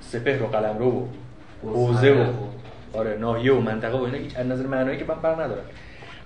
سپهر 0.00 0.42
و 0.42 0.46
قلم 0.46 0.78
رو 0.78 1.08
و 1.64 1.68
حوزه 1.68 2.12
و 2.12 2.24
آره 2.98 3.16
ناحیه 3.16 3.52
و 3.52 3.60
منطقه 3.60 3.98
و 3.98 4.02
اینا 4.02 4.18
هیچ 4.18 4.36
از 4.36 4.46
نظر 4.46 4.66
معنایی 4.66 4.98
که 4.98 5.04
فرق 5.04 5.40
نداره. 5.40 5.62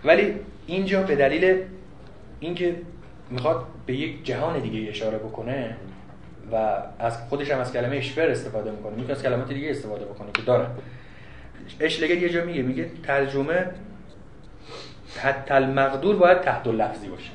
ولی 0.04 0.34
اینجا 0.66 1.02
به 1.02 1.16
دلیل 1.16 1.62
اینکه 2.40 2.76
می‌خواد 3.30 3.64
به 3.86 3.94
یک 3.94 4.24
جهان 4.24 4.58
دیگه 4.58 4.90
اشاره 4.90 5.18
بکنه 5.18 5.76
و 6.52 6.82
از 6.98 7.28
خودش 7.28 7.50
هم 7.50 7.58
از 7.58 7.72
کلمه 7.72 7.96
اشفر 7.96 8.28
استفاده 8.28 8.70
می‌کنه. 8.70 8.92
می‌تونه 8.92 9.12
از 9.12 9.22
کلمات 9.22 9.48
دیگه 9.48 9.70
استفاده 9.70 10.04
بکنه 10.04 10.28
که 10.34 10.42
داره. 10.42 10.66
اشلگر 11.80 12.16
یه 12.16 12.28
جا 12.28 12.44
میگه 12.44 12.62
میگه 12.62 12.90
ترجمه 13.02 13.66
حتی 15.16 15.54
المقدور 15.54 16.16
باید 16.16 16.40
تحت 16.40 16.66
لفظی 16.66 17.08
باشه. 17.08 17.30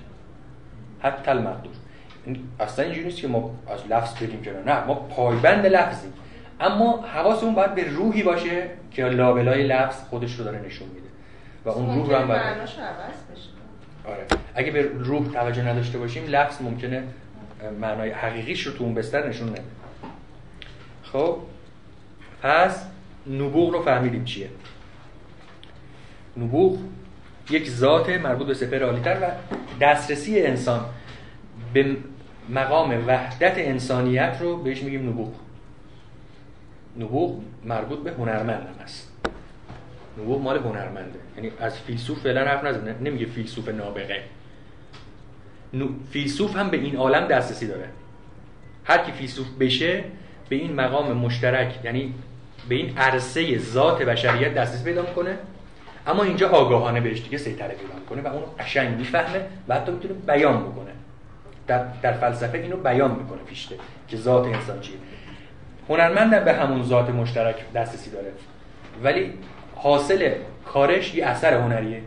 حتی 0.99 1.31
المقدور 1.31 1.71
اصلا 2.59 2.85
اینجوری 2.85 3.05
نیست 3.05 3.17
که 3.17 3.27
ما 3.27 3.55
از 3.67 3.87
لفظ 3.89 4.23
بریم 4.23 4.41
کنار 4.41 4.63
نه 4.63 4.85
ما 4.85 4.95
پایبند 4.95 5.65
لفظیم 5.65 6.13
اما 6.59 7.01
حواسمون 7.01 7.55
باید 7.55 7.75
به 7.75 7.89
روحی 7.89 8.23
باشه 8.23 8.67
که 8.91 9.05
لابلای 9.05 9.67
لفظ 9.67 10.03
خودش 10.03 10.35
رو 10.35 10.43
داره 10.43 10.61
نشون 10.65 10.87
میده. 10.87 11.07
و 11.65 11.69
اون 11.69 11.95
روح 11.95 12.09
رو 12.09 12.15
هم 12.15 12.27
باید 12.27 12.41
آره. 14.05 14.25
اگه 14.55 14.71
به 14.71 14.81
روح 14.81 15.27
توجه 15.27 15.61
نداشته 15.61 15.97
باشیم 15.97 16.23
لفظ 16.27 16.61
ممکنه 16.61 17.03
معنای 17.79 18.09
حقیقیش 18.11 18.67
رو 18.67 18.73
تو 18.73 18.83
اون 18.83 18.93
بستر 18.93 19.29
نشون 19.29 19.49
نده. 19.49 19.61
خب 21.03 21.37
پس 22.41 22.85
نبوغ 23.29 23.73
رو 23.73 23.81
فهمیدیم 23.81 24.25
چیه؟ 24.25 24.49
نبوغ 26.37 26.79
یک 27.49 27.69
ذات 27.69 28.09
مربوط 28.09 28.47
به 28.47 28.53
سپر 28.53 28.83
عالیتر 28.83 29.17
و 29.21 29.31
دسترسی 29.81 30.41
انسان 30.41 30.85
به 31.73 31.95
مقام 32.49 33.07
وحدت 33.07 33.53
انسانیت 33.57 34.37
رو 34.41 34.57
بهش 34.57 34.83
میگیم 34.83 35.09
نبوغ. 35.09 35.33
نبوغ 36.99 37.41
مربوط 37.65 37.99
به 37.99 38.11
هنرمند 38.11 38.67
هم 38.67 38.83
هست 38.83 39.10
نبوغ 40.17 40.41
مال 40.41 40.57
هنرمنده. 40.57 41.19
یعنی 41.37 41.51
از 41.59 41.79
فیلسوف 41.79 42.19
فعلا 42.19 42.45
حرف 42.45 42.63
نزنه 42.63 42.95
نمیگه 43.01 43.25
فیلسوف 43.25 43.69
نابغه. 43.69 44.23
فیلسوف 46.11 46.55
هم 46.55 46.69
به 46.69 46.77
این 46.77 46.95
عالم 46.95 47.27
دسترسی 47.27 47.67
داره. 47.67 47.85
هر 48.85 48.97
کی 48.97 49.11
فیلسوف 49.11 49.47
بشه 49.59 50.03
به 50.49 50.55
این 50.55 50.75
مقام 50.75 51.17
مشترک 51.17 51.79
یعنی 51.83 52.13
به 52.69 52.75
این 52.75 52.97
عرصه 52.97 53.57
ذات 53.57 54.03
بشریت 54.03 54.53
دسترسی 54.53 54.83
پیدا 54.83 55.01
می‌کنه. 55.01 55.37
اما 56.07 56.23
اینجا 56.23 56.49
آگاهانه 56.49 57.01
بهش 57.01 57.21
دیگه 57.21 57.37
سیطره 57.37 57.75
پیدا 57.75 57.93
می‌کنه 57.99 58.21
و 58.21 58.33
اون 58.33 58.43
قشنگ 58.59 58.97
می‌فهمه 58.97 59.45
و 59.67 59.75
حتی 59.75 59.91
می‌تونه 59.91 60.13
بیان 60.13 60.63
بکنه. 60.63 60.91
در, 61.67 61.85
در 62.01 62.13
فلسفه 62.13 62.57
اینو 62.57 62.77
بیان 62.77 63.11
می‌کنه 63.11 63.41
پیشته 63.41 63.75
که 64.07 64.17
ذات 64.17 64.45
انسان 64.45 64.79
چیه. 64.79 64.95
هنرمند 65.89 66.45
به 66.45 66.53
همون 66.53 66.83
ذات 66.83 67.09
مشترک 67.09 67.55
دسترسی 67.73 68.11
داره. 68.11 68.31
ولی 69.03 69.33
حاصل 69.83 70.31
کارش 70.65 71.15
یه 71.15 71.25
اثر 71.25 71.53
هنریه. 71.53 72.01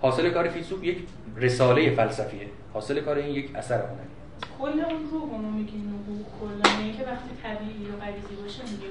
حاصل 0.00 0.30
کار 0.30 0.48
فیلسوف 0.48 0.84
یک 0.84 0.98
رساله 1.36 1.90
فلسفیه. 1.90 2.46
حاصل 2.72 3.00
کار 3.00 3.16
این 3.16 3.34
یک 3.34 3.50
اثر 3.54 3.74
هنریه. 3.74 4.12
کل 4.58 4.68
اون 4.68 5.10
رو 5.10 5.18
اونو 5.18 5.50
میگیم 5.50 5.80
نبوغ 5.88 6.26
کلا 6.40 6.80
یعنی 6.80 6.92
که 6.92 7.04
وقتی 7.04 7.28
طبیعی 7.42 7.86
و 7.86 8.04
غریزی 8.04 8.42
باشه 8.42 8.62
میگیم 8.72 8.90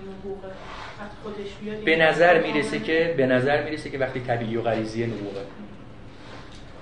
وقتی 1.00 1.16
خودش 1.24 1.54
بیاد 1.62 1.78
به 1.78 1.96
نظر 1.96 2.42
می‌رسه 2.42 2.80
که 2.80 3.14
به 3.18 3.26
نظر 3.26 3.64
می‌رسه 3.64 3.90
که 3.90 3.98
وقتی 3.98 4.20
طبیعی 4.20 4.58
و 4.58 4.62
غریزی 4.62 5.06
نبوغه. 5.06 5.42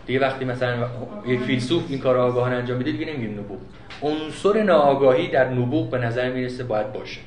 دیگه 0.05 0.19
وقتی 0.19 0.45
مثلا 0.45 0.87
یک 1.27 1.39
فیلسوف 1.39 1.83
این 1.89 1.99
کار 1.99 2.17
آگاهانه 2.17 2.55
انجام 2.55 2.77
میده 2.77 2.91
دیگه 2.91 3.05
نمیگیم 3.05 3.39
نبوغ. 3.39 3.59
عنصر 4.01 4.63
ناآگاهی 4.63 5.27
در 5.27 5.49
نبوغ 5.49 5.89
به 5.89 5.97
نظر 5.97 6.31
می‌رسه 6.31 6.63
باید 6.63 6.93
باشه. 6.93 7.21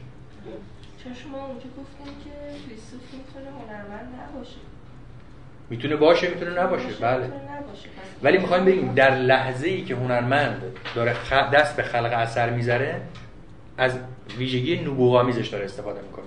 چون 1.05 1.15
شما 1.15 1.47
اونجا 1.47 1.65
گفتین 1.79 2.15
که 2.25 2.31
فیلسوف 2.69 3.12
هنرمند 3.73 4.09
نباشه. 4.31 4.57
می‌تونه 5.71 5.97
باشه 5.97 6.29
می‌تونه 6.29 6.63
نباشه. 6.63 6.89
بله. 7.01 7.33
ولی 8.23 8.39
می‌خوایم 8.39 8.65
بگیم 8.65 8.95
در 8.95 9.17
لحظه 9.17 9.69
ای 9.69 9.83
که 9.83 9.95
هنرمند 9.95 10.63
داره 10.95 11.15
دست 11.53 11.77
به 11.77 11.83
خلق 11.83 12.13
اثر 12.13 12.51
می‌ذاره 12.51 13.01
از 13.79 13.99
ویژگی 14.39 14.81
نبوغ 14.81 15.15
آمیزش 15.15 15.49
داره 15.49 15.65
استفاده 15.65 16.01
می‌کنه. 16.01 16.25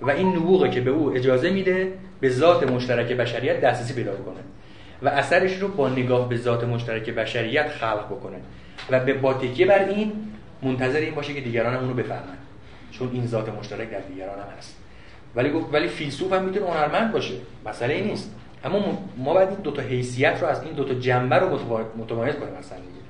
و 0.00 0.10
این 0.10 0.36
نبوغه 0.36 0.70
که 0.70 0.80
به 0.80 0.90
او 0.90 1.16
اجازه 1.16 1.50
میده 1.50 1.92
به 2.20 2.30
ذات 2.30 2.70
مشترک 2.70 3.12
بشریت 3.12 3.60
دسترسی 3.60 3.94
پیدا 3.94 4.16
کنه 4.16 4.40
و 5.02 5.08
اثرش 5.08 5.56
رو 5.56 5.68
با 5.68 5.88
نگاه 5.88 6.28
به 6.28 6.36
ذات 6.36 6.64
مشترک 6.64 7.10
بشریت 7.10 7.68
خلق 7.68 8.06
بکنه. 8.06 8.36
و 8.90 9.00
به 9.00 9.14
با 9.14 9.34
تکیه 9.34 9.66
بر 9.66 9.84
این 9.84 10.12
منتظر 10.62 10.98
این 10.98 11.14
باشه 11.14 11.34
که 11.34 11.40
دیگران 11.40 11.76
اونو 11.76 11.94
بفهمن. 11.94 12.38
چون 12.90 13.10
این 13.12 13.26
ذات 13.26 13.48
مشترک 13.48 13.90
در 13.90 14.00
دیگران 14.00 14.38
هم 14.38 14.46
هست. 14.58 14.77
ولی 15.36 15.50
گفت 15.50 15.74
ولی 15.74 15.88
فیلسوف 15.88 16.32
هم 16.32 16.44
می‌تونه 16.44 16.70
هنرمند 16.70 17.12
باشه. 17.12 17.34
مسئله 17.66 17.94
این 17.94 18.04
نیست. 18.04 18.34
اما 18.64 18.98
ما 19.16 19.34
باید 19.34 19.48
این 19.48 19.58
دو 19.58 19.70
تا 19.70 19.82
حیثیت 19.82 20.38
رو 20.40 20.48
از 20.48 20.62
این 20.62 20.72
دو 20.72 20.84
تا 20.84 20.94
جنبه 20.94 21.36
رو 21.36 21.58
متمایز 21.98 22.34
کنیم 22.34 22.54
مثلا 22.58 22.78
دیگه. 22.78 23.00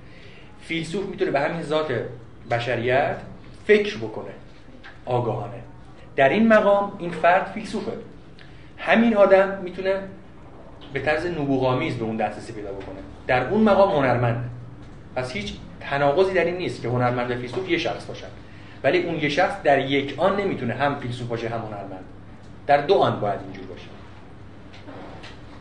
فیلسوف 0.61 1.07
می‌تونه 1.07 1.31
به 1.31 1.41
همین 1.41 1.63
ذات 1.63 1.89
بشریت 2.51 3.17
فکر 3.67 3.97
بکنه. 3.97 4.31
آگاهانه. 5.05 5.59
در 6.17 6.29
این 6.29 6.49
مقام 6.49 6.93
این 6.99 7.11
فرد 7.11 7.47
فیلسوفه. 7.55 7.93
همین 8.77 9.17
آدم 9.17 9.59
می‌تونه 9.63 10.01
به 10.93 11.01
طرز 11.01 11.27
نبوغامیز 11.27 11.97
به 11.97 12.05
اون 12.05 12.17
دسترسی 12.17 12.53
پیدا 12.53 12.73
بکنه. 12.73 12.99
در 13.27 13.49
اون 13.49 13.61
مقام 13.61 13.91
هنرمند 13.91 14.51
پس 15.17 15.33
هیچ 15.33 15.55
تناقضی 15.81 16.35
در 16.35 16.45
این 16.45 16.57
نیست 16.57 16.83
که 16.83 16.89
هنرمند 16.89 17.31
و 17.31 17.35
فیلسوف 17.35 17.71
یه 17.71 17.79
شخص 17.79 18.07
باشن. 18.07 18.27
ولی 18.83 19.03
اون 19.03 19.15
یه 19.15 19.29
شخص 19.29 19.63
در 19.63 19.91
یک 19.91 20.15
آن 20.19 20.41
نمی‌تونه 20.41 20.75
هم 20.75 20.95
فیلسوف 20.95 21.29
باشه 21.29 21.49
هم 21.49 21.61
هنرمند. 21.61 22.05
در 22.67 22.87
دو 22.87 22.95
آن 22.95 23.21
باید 23.21 23.41
اینجور 23.41 23.67
باشه. 23.67 23.87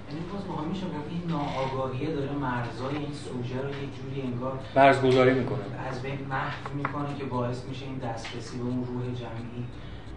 یعنی 0.09 0.21
باز 0.33 0.67
میشه 0.69 0.85
گفت 0.85 1.09
این 1.09 1.23
ناآگاهیه 1.27 2.15
داره 2.15 2.31
مرزای 2.31 2.95
این 2.95 3.13
سوژه 3.13 3.61
رو 3.61 3.69
یه 3.69 3.75
جوری 3.75 4.21
انگار 4.21 4.59
مرزگذاری 4.75 5.33
می‌کنه. 5.33 5.59
از 5.89 6.01
بین 6.01 6.19
محو 6.29 6.75
می‌کنه 6.75 7.17
که 7.19 7.25
باعث 7.25 7.65
میشه 7.69 7.85
این 7.85 7.97
دسترسی 7.97 8.57
به 8.57 8.63
اون 8.63 8.85
روح 8.85 9.03
جمعی 9.03 9.63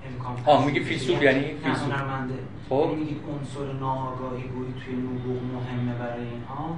امکان 0.09 0.36
آه 0.47 0.66
میگه 0.66 0.82
فیلسوف 0.82 1.22
یعنی 1.22 1.44
فیلسوف. 1.64 1.93
هنرمنده. 1.93 2.35
خب. 2.68 2.74
یعنی 2.74 2.94
میگید 2.94 3.20
عنصر 3.32 3.72
ناآگاهی 3.72 4.43
گویی 4.43 4.74
توی 4.85 4.94
نبوغ 4.94 5.43
مهمه 5.55 5.94
برای 5.98 6.24
اینها. 6.24 6.77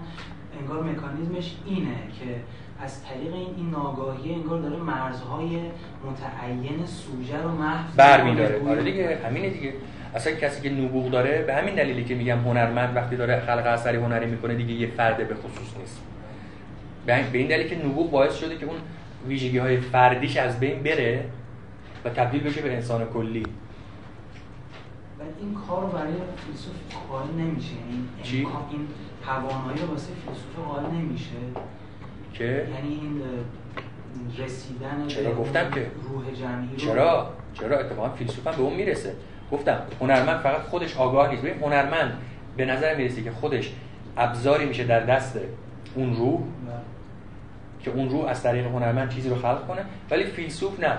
انگار 0.61 0.82
مکانیزمش 0.82 1.57
اینه 1.66 1.97
که 2.20 2.40
از 2.83 3.05
طریق 3.05 3.35
این 3.35 3.55
این 3.57 3.71
ناگاهی 3.71 4.35
انگار 4.35 4.61
داره 4.61 4.77
مرزهای 4.77 5.61
متعین 6.11 6.87
سوژه 6.87 7.43
رو 7.43 7.49
محو 7.49 7.97
برمیداره 7.97 8.69
آره 8.69 8.83
دیگه 8.83 9.19
همینه 9.25 9.51
دیگه. 9.51 9.73
اصلا 10.15 10.33
کسی 10.33 10.63
که 10.63 10.71
نبوغ 10.71 11.11
داره 11.11 11.43
به 11.43 11.55
همین 11.55 11.75
دلیلی 11.75 12.05
که 12.05 12.15
میگم 12.15 12.39
هنرمند 12.39 12.97
وقتی 12.97 13.17
داره 13.17 13.41
خلق 13.41 13.67
اثری 13.67 13.97
هنری 13.97 14.27
می‌کنه 14.27 14.55
دیگه 14.55 14.73
یه 14.75 14.87
فرد 14.87 15.29
به 15.29 15.35
خصوص 15.35 15.77
نیست. 15.81 16.01
به 17.07 17.39
این 17.39 17.49
دلیل 17.49 17.69
که 17.69 17.87
نبوغ 17.87 18.11
باعث 18.11 18.37
شده 18.37 18.59
که 18.59 18.67
اون 18.67 18.77
ویژگی 19.29 19.59
های 19.59 19.81
فردیش 19.81 20.37
از 20.37 20.61
بین 20.61 20.83
بره 20.83 21.25
و 22.05 22.11
تبدیل 22.11 22.43
بشه 22.43 22.63
به 22.63 22.75
انسان 22.75 23.05
کلی. 23.05 23.43
و 23.43 25.23
این 25.41 25.55
کار 25.69 25.85
برای 25.85 26.13
فیلسوف 26.47 26.75
قائل 27.09 27.31
نمیشه. 27.39 27.75
این 27.91 28.09
چی؟ 28.23 28.37
این 28.37 28.89
توانایی 29.27 29.83
واسه 29.91 30.13
فیلسوف 30.27 30.67
قائل 30.69 30.87
نمیشه. 30.95 31.37
که 32.33 32.45
یعنی 32.45 33.01
این 33.01 33.23
رسیدن 34.45 35.07
چرا 35.09 35.35
گفتم 35.35 35.71
که؟ 35.71 35.87
روح 36.09 36.35
جمعی 36.35 36.69
رو؟ 36.69 36.77
چرا؟ 36.77 37.33
چرا؟ 37.55 37.79
اتفاقا 37.79 38.09
فیلسوف 38.09 38.47
هم 38.47 38.57
به 38.57 38.63
اون 38.63 38.75
می‌رسه. 38.75 39.15
گفتم 39.53 39.79
هنرمند 40.01 40.41
فقط 40.41 40.61
خودش 40.61 40.97
آگاه 40.97 41.31
نیست. 41.31 41.43
ببین 41.43 41.63
هنرمند 41.63 42.19
به 42.57 42.65
نظر 42.65 42.97
می‌رسه 42.97 43.23
که 43.23 43.31
خودش 43.31 43.73
ابزاری 44.17 44.67
میشه 44.67 44.85
در 44.85 45.01
دست 45.01 45.39
اون 45.95 46.17
روح 46.17 46.41
که 47.81 47.91
اون 47.91 48.11
روح 48.11 48.27
از 48.27 48.43
طریق 48.43 48.67
هنرمند 48.67 49.11
چیزی 49.11 49.29
رو 49.29 49.37
خلق 49.37 49.67
کنه 49.67 49.85
ولی 50.11 50.25
فیلسوف 50.25 50.81
نه. 50.81 50.99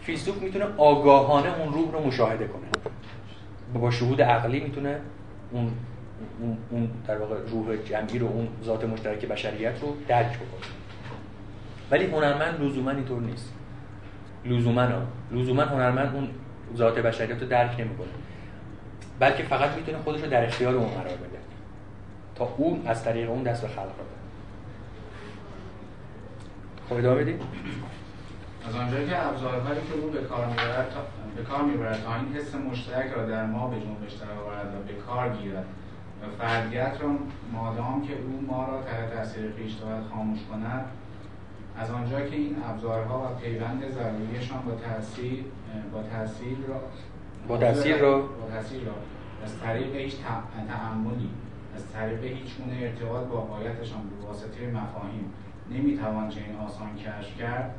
فیلسوف 0.00 0.42
می‌تونه 0.42 0.64
آگاهانه 0.76 1.58
اون 1.58 1.72
روح 1.72 1.92
رو 1.92 2.06
مشاهده 2.06 2.46
کنه. 2.46 2.66
با 3.80 3.90
شهود 3.90 4.22
عقلی 4.22 4.60
می‌تونه 4.60 5.00
اون 5.52 5.72
اون, 6.40 6.58
اون 6.70 6.90
در 7.06 7.18
واقع 7.18 7.36
روح 7.50 7.76
جمعی 7.76 8.18
رو 8.18 8.26
اون 8.26 8.48
ذات 8.64 8.84
مشترک 8.84 9.26
بشریت 9.26 9.82
رو 9.82 9.96
درک 10.08 10.36
بکنه. 10.36 10.66
ولی 11.90 12.06
هنرمند 12.06 12.62
لزوما 12.62 12.90
اینطور 12.90 13.22
نیست. 13.22 13.52
لزوما 14.44 14.88
لزوما 15.32 15.62
هنرمند 15.62 16.14
اون 16.14 16.28
ذات 16.76 16.98
بشریت 16.98 17.42
رو 17.42 17.48
درک 17.48 17.80
نمی‌کنه. 17.80 18.08
بلکه 19.18 19.42
فقط 19.42 19.70
می‌تونه 19.76 19.98
خودش 19.98 20.20
رو 20.22 20.30
در 20.30 20.46
اختیار 20.46 20.74
اون 20.74 20.88
قرار 20.88 21.04
بده. 21.04 21.38
تا 22.34 22.54
اون 22.56 22.82
از 22.86 23.04
طریق 23.04 23.30
اون 23.30 23.42
دست 23.42 23.62
به 23.62 23.68
خلق 23.68 23.84
بده. 23.84 24.16
خب 26.88 26.94
ادامه 26.96 27.38
از 28.68 28.74
آنجایی 28.74 29.06
که 29.06 29.26
ابزارهایی 29.26 29.80
که 29.80 29.94
او 30.02 30.10
به 30.10 30.18
کار 30.18 30.46
می‌برد 30.46 30.90
تا 30.90 31.00
به 31.36 31.42
کار 31.42 31.62
می‌برد 31.62 32.02
تا 32.02 32.14
این 32.14 32.34
حس 32.34 32.54
مشترک 32.54 33.12
را 33.12 33.26
در 33.26 33.46
ما 33.46 33.68
به 33.68 33.76
جنبش 33.76 34.12
درآورد 34.12 34.74
و 34.74 34.92
به 34.92 34.92
کار 34.92 35.28
گیرد 35.28 35.66
فردیت 36.38 36.92
را 37.00 37.08
مادام 37.52 38.02
که 38.06 38.12
او 38.12 38.46
ما 38.46 38.64
را 38.64 38.82
تحت 38.82 39.14
تاثیر 39.14 39.50
خویش 39.50 39.72
دارد 39.72 40.04
خاموش 40.04 40.38
کند 40.50 40.84
از 41.78 41.90
آنجا 41.90 42.20
که 42.20 42.36
این 42.36 42.56
ابزارها 42.68 43.20
و 43.20 43.40
پیوند 43.40 43.82
ضروریشان 43.90 44.62
با 44.66 44.72
تاثیر 44.72 45.44
با 45.92 46.02
تاثیر 46.02 46.58
را 46.68 46.80
با 47.48 47.56
تاثیر 47.56 47.96
را؟ 47.96 48.20
با 48.20 48.50
تاثیر 48.54 48.82
را. 48.84 48.94
از 49.44 49.60
طریق 49.60 49.96
هیچ 49.96 50.16
تعملی 50.68 51.30
از 51.74 51.92
طریق 51.92 52.24
هیچ 52.24 52.56
گونه 52.56 52.76
ارتباط 52.82 53.26
با 53.26 53.38
آیتشان 53.38 54.00
به 54.08 54.26
واسطه 54.26 54.66
مفاهیم 54.66 55.32
نمی‌توان 55.70 56.28
چنین 56.28 56.56
آسان 56.56 56.96
کشف 56.96 57.38
کرد. 57.38 57.74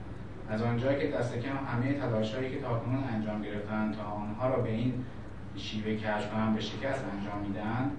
از 0.49 0.61
آنجا 0.61 0.93
که 0.93 1.07
دست 1.07 1.35
کم 1.35 1.57
همه 1.67 1.93
تلاشهایی 1.93 2.49
که 2.49 2.61
تاکنون 2.61 3.03
انجام 3.13 3.41
گرفتن 3.41 3.91
تا 3.91 4.03
آنها 4.03 4.49
را 4.49 4.61
به 4.61 4.69
این 4.69 4.93
شیوه 5.55 5.95
کشف 5.95 6.31
کنند 6.31 6.55
به 6.55 6.61
شکست 6.61 7.05
انجام 7.13 7.39
میدن 7.47 7.91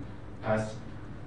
پس 0.43 0.74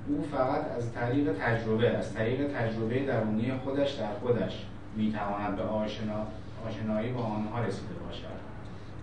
او 0.07 0.27
فقط 0.31 0.71
از 0.77 0.93
طریق 0.93 1.33
تجربه 1.39 1.89
از 1.89 2.13
طریق 2.13 2.47
تجربه 2.57 3.05
درونی 3.05 3.51
خودش 3.63 3.91
در 3.91 4.13
خودش 4.13 4.65
می‌تواند 4.95 5.55
به 5.55 5.63
آشنا، 5.63 6.25
آشنایی 6.67 7.11
با 7.11 7.23
آنها 7.23 7.63
رسیده 7.63 7.93
باشد. 8.05 8.41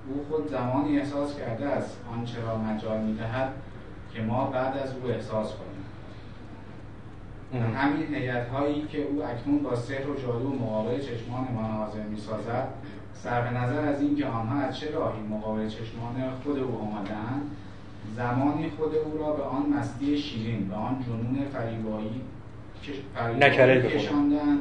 او 0.09 0.25
خود 0.31 0.51
زمانی 0.51 0.99
احساس 0.99 1.39
کرده 1.39 1.67
است 1.67 1.97
آنچه 2.13 2.41
را 2.41 2.59
مجال 2.59 3.01
می‌دهد 3.01 3.53
که 4.15 4.23
ما 4.23 4.45
بعد 4.45 4.77
از 4.77 4.95
او 4.95 5.11
احساس 5.11 5.53
کنیم. 5.53 5.79
همین 7.75 8.15
هیئت 8.15 8.49
هایی 8.49 8.83
که 8.83 9.03
او 9.03 9.25
اکنون 9.25 9.59
با 9.59 9.77
سحر 9.77 10.11
و 10.11 10.15
جادو 10.15 10.49
مقابل 10.49 10.99
چشمانمان 11.01 11.71
حاضر 11.71 12.03
می‌سازد 12.03 12.69
صرف 13.15 13.53
نظر 13.53 13.81
از 13.81 14.01
اینکه 14.01 14.27
آنها 14.27 14.61
از 14.61 14.79
چه 14.79 14.91
راهی 14.91 15.23
مقابل 15.23 15.69
چشمان 15.69 16.15
خود 16.45 16.59
او 16.59 16.79
آمدند 16.81 17.51
زمانی 18.19 18.71
خود 18.77 18.95
او 18.95 19.19
را 19.19 19.33
به 19.33 19.43
آن 19.43 19.67
مستی 19.79 20.19
شیرین 20.19 20.69
به 20.69 20.75
آن 20.75 21.05
جنون 21.07 21.47
فریبایی 21.53 22.21
نکره 23.41 23.83
کشاندند 23.83 24.59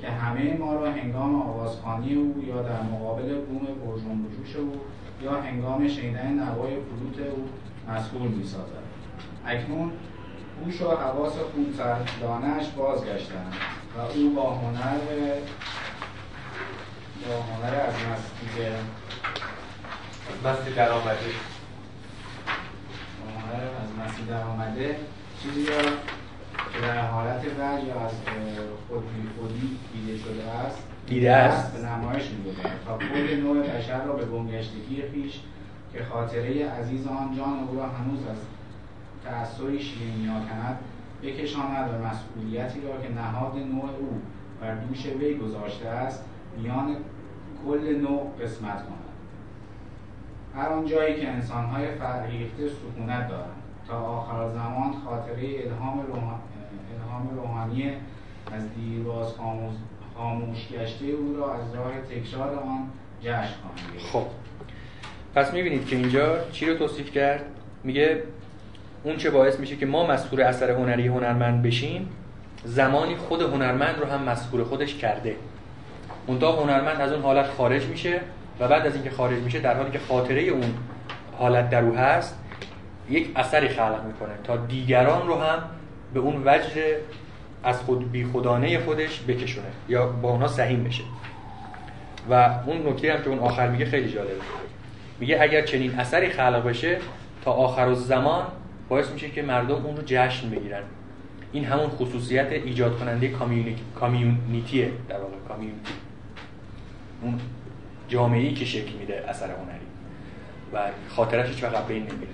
که 0.00 0.10
همه 0.10 0.56
ما 0.56 0.74
را 0.74 0.90
هنگام 0.90 1.42
آوازخانی 1.42 2.14
او 2.14 2.44
یا 2.46 2.62
در 2.62 2.82
مقابل 2.82 3.40
بوم 3.40 3.58
برجون 3.58 4.24
بجوش 4.24 4.56
او 4.56 4.72
یا 5.22 5.40
هنگام 5.40 5.88
شنیدن 5.88 6.32
نوای 6.32 6.70
فلوت 6.70 7.28
او 7.28 7.48
مسئول 7.94 8.28
می 8.28 8.44
سازد. 8.44 8.80
اکنون 9.46 9.92
هوش 10.64 10.82
و 10.82 10.90
حواس 10.90 11.32
خونسردانش 11.32 12.68
بازگشتند 12.76 13.54
و 13.96 14.18
او 14.18 14.34
با 14.34 14.54
هنر 14.54 14.98
با 17.28 17.42
هنر 17.42 17.74
از 17.80 17.94
مستی 17.94 18.62
مستی 20.44 20.74
در 20.74 20.92
هنر 23.50 23.64
از 23.82 24.08
مستی 24.08 24.24
در 24.24 24.42
آمده 24.42 24.96
چیزی 25.42 25.66
را 25.66 25.82
که 26.72 26.80
در 26.82 27.06
حالت 27.06 27.44
وجه 27.44 27.86
یا 27.86 28.00
از 28.00 28.12
خود 28.88 29.02
خودی 29.38 29.78
دیده 29.92 30.18
شده 30.18 30.44
است 30.44 30.82
دیده 31.06 31.32
است. 31.32 31.72
به 31.72 31.88
نمایش 31.88 32.24
می 32.24 32.52
تا 32.86 32.92
خود 32.92 33.40
نوع 33.40 33.62
بشر 33.62 34.04
را 34.04 34.12
به 34.12 34.24
گمگشتگی 34.24 35.02
خیش 35.12 35.40
که 35.92 36.04
خاطره 36.04 36.68
عزیز 36.68 37.06
آن 37.06 37.36
جان 37.36 37.68
او 37.68 37.76
را 37.76 37.86
هنوز 37.86 38.20
از 38.30 38.36
تأثیری 39.24 39.82
شیرین 39.82 40.14
میاکند 40.14 40.78
بکشاند 41.22 41.90
و 41.94 42.06
مسئولیتی 42.06 42.80
را 42.80 43.00
که 43.02 43.14
نهاد 43.14 43.56
نوع 43.56 43.90
او 44.00 44.22
بر 44.60 44.74
دوش 44.74 45.06
وی 45.06 45.34
گذاشته 45.34 45.88
است 45.88 46.24
میان 46.56 46.96
کل 47.66 47.96
نوع 48.02 48.32
قسمت 48.42 48.86
کند. 48.86 48.99
هر 50.56 50.68
آن 50.68 50.86
جایی 50.86 51.20
که 51.20 51.28
انسانهای 51.28 51.86
فرهیخته 51.94 52.68
سکونت 52.68 53.28
دارند. 53.28 53.60
تا 53.88 53.98
آخر 53.98 54.48
زمان 54.48 54.92
خاطره 55.04 55.48
الهام, 55.64 55.98
الهام 55.98 57.30
روحانی 57.36 57.92
از 58.52 58.62
دیرباز 58.74 59.34
خاموش, 60.16 60.68
گشته 60.72 61.06
او 61.06 61.36
را 61.36 61.54
از 61.54 61.74
راه 61.74 61.92
تکرار 62.10 62.54
آن 62.54 62.90
جشن 63.20 63.32
خواهند 63.32 63.98
خب. 64.12 64.26
پس 65.34 65.54
می‌بینید 65.54 65.86
که 65.86 65.96
اینجا 65.96 66.50
چی 66.52 66.66
رو 66.66 66.74
توصیف 66.74 67.10
کرد؟ 67.10 67.44
میگه 67.84 68.22
اون 69.04 69.16
چه 69.16 69.30
باعث 69.30 69.60
میشه 69.60 69.76
که 69.76 69.86
ما 69.86 70.06
مسئول 70.06 70.40
اثر 70.40 70.70
هنری 70.70 71.06
هنرمند 71.06 71.62
بشیم 71.62 72.08
زمانی 72.64 73.16
خود 73.16 73.42
هنرمند 73.42 73.98
رو 73.98 74.06
هم 74.06 74.22
مسئول 74.22 74.64
خودش 74.64 74.94
کرده. 74.94 75.36
منتها 76.28 76.62
هنرمند 76.62 77.00
از 77.00 77.12
اون 77.12 77.22
حالت 77.22 77.46
خارج 77.46 77.86
میشه 77.86 78.20
و 78.60 78.68
بعد 78.68 78.86
از 78.86 78.94
اینکه 78.94 79.10
خارج 79.10 79.38
میشه 79.38 79.60
در 79.60 79.76
حالی 79.76 79.90
که 79.90 79.98
خاطره 79.98 80.42
اون 80.42 80.74
حالت 81.38 81.70
در 81.70 81.82
او 81.82 81.96
هست 81.96 82.38
یک 83.10 83.30
اثری 83.36 83.68
خلق 83.68 84.04
می‌کنه 84.06 84.32
تا 84.44 84.56
دیگران 84.56 85.26
رو 85.26 85.34
هم 85.34 85.58
به 86.14 86.20
اون 86.20 86.42
وجه 86.44 86.96
از 87.64 87.80
خود 87.80 88.12
بی 88.12 88.24
خودانه 88.24 88.78
خودش 88.78 89.20
بکشونه 89.28 89.68
یا 89.88 90.06
با 90.06 90.30
اونا 90.30 90.48
سهیم 90.48 90.84
بشه. 90.84 91.02
و 92.30 92.34
اون 92.66 92.88
نکته 92.88 93.12
هم 93.12 93.22
که 93.22 93.28
اون 93.28 93.38
آخر 93.38 93.68
میگه 93.68 93.84
خیلی 93.84 94.12
جالبه. 94.12 94.34
میگه 95.20 95.38
اگر 95.40 95.62
چنین 95.62 95.98
اثری 95.98 96.30
خلق 96.30 96.68
بشه 96.68 96.98
تا 97.44 97.52
آخر 97.52 97.94
زمان 97.94 98.44
باعث 98.88 99.10
میشه 99.10 99.30
که 99.30 99.42
مردم 99.42 99.74
اون 99.74 99.96
رو 99.96 100.02
جشن 100.06 100.50
بگیرن. 100.50 100.82
این 101.52 101.64
همون 101.64 101.88
خصوصیت 101.88 102.52
ایجاد 102.52 102.98
کننده 102.98 103.34
کامیونیتیه 103.94 104.92
در 105.08 105.16
واقع 105.16 105.36
کامیونیتی. 105.48 105.92
اون 107.22 107.40
جامعه 108.10 108.52
که 108.52 108.64
شکل 108.64 108.92
میده 108.92 109.24
اثر 109.28 109.46
هنری. 109.46 109.86
و 110.72 110.78
خاطرش 111.08 111.48
هیچ 111.48 111.64
وقت 111.64 111.86
بین 111.86 112.02
نمیره. 112.02 112.32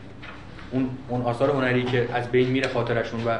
اون 0.70 0.88
اون 1.08 1.22
آثار 1.22 1.50
هنری 1.50 1.84
که 1.84 2.08
از 2.14 2.28
بین 2.28 2.48
میره 2.48 2.68
خاطرشون 2.68 3.24
و 3.24 3.38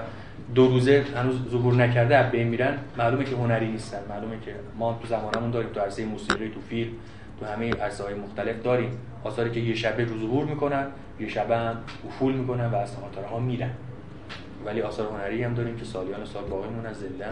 دو 0.54 0.68
روزه 0.68 1.04
هنوز 1.16 1.36
ظهور 1.50 1.74
نکرده 1.74 2.16
از 2.16 2.30
بین 2.30 2.48
میرن 2.48 2.78
معلومه 2.98 3.24
که 3.24 3.36
هنری 3.36 3.68
نیستن. 3.68 3.98
معلومه 4.08 4.36
که 4.44 4.54
ما 4.78 4.98
تو 5.02 5.08
زمانمون 5.08 5.50
داریم 5.50 5.70
تو 5.70 5.80
عرصه 5.80 6.04
موسیقی 6.04 6.48
تو 6.48 6.60
فیلم 6.68 6.90
تو 7.40 7.46
همه 7.46 7.70
عرصه 7.70 8.04
های 8.04 8.14
مختلف 8.14 8.62
داریم 8.62 8.90
آثاری 9.24 9.50
که 9.50 9.60
یه 9.60 9.74
شبه 9.74 10.04
رو 10.04 10.18
ظهور 10.18 10.44
می‌کنن 10.44 10.86
یه 11.20 11.28
شبه 11.28 11.56
هم 11.56 11.76
افول 12.08 12.32
می‌کنن 12.32 12.66
و 12.66 12.76
از 12.76 12.90
ها 13.30 13.38
میرن. 13.38 13.70
ولی 14.66 14.82
آثار 14.82 15.06
هنری 15.06 15.42
هم 15.42 15.54
داریم 15.54 15.76
که 15.76 15.84
سالیان 15.84 16.24
سال 16.24 16.44
باقی 16.44 16.68
مونن 16.68 16.92
زنده 16.92 17.26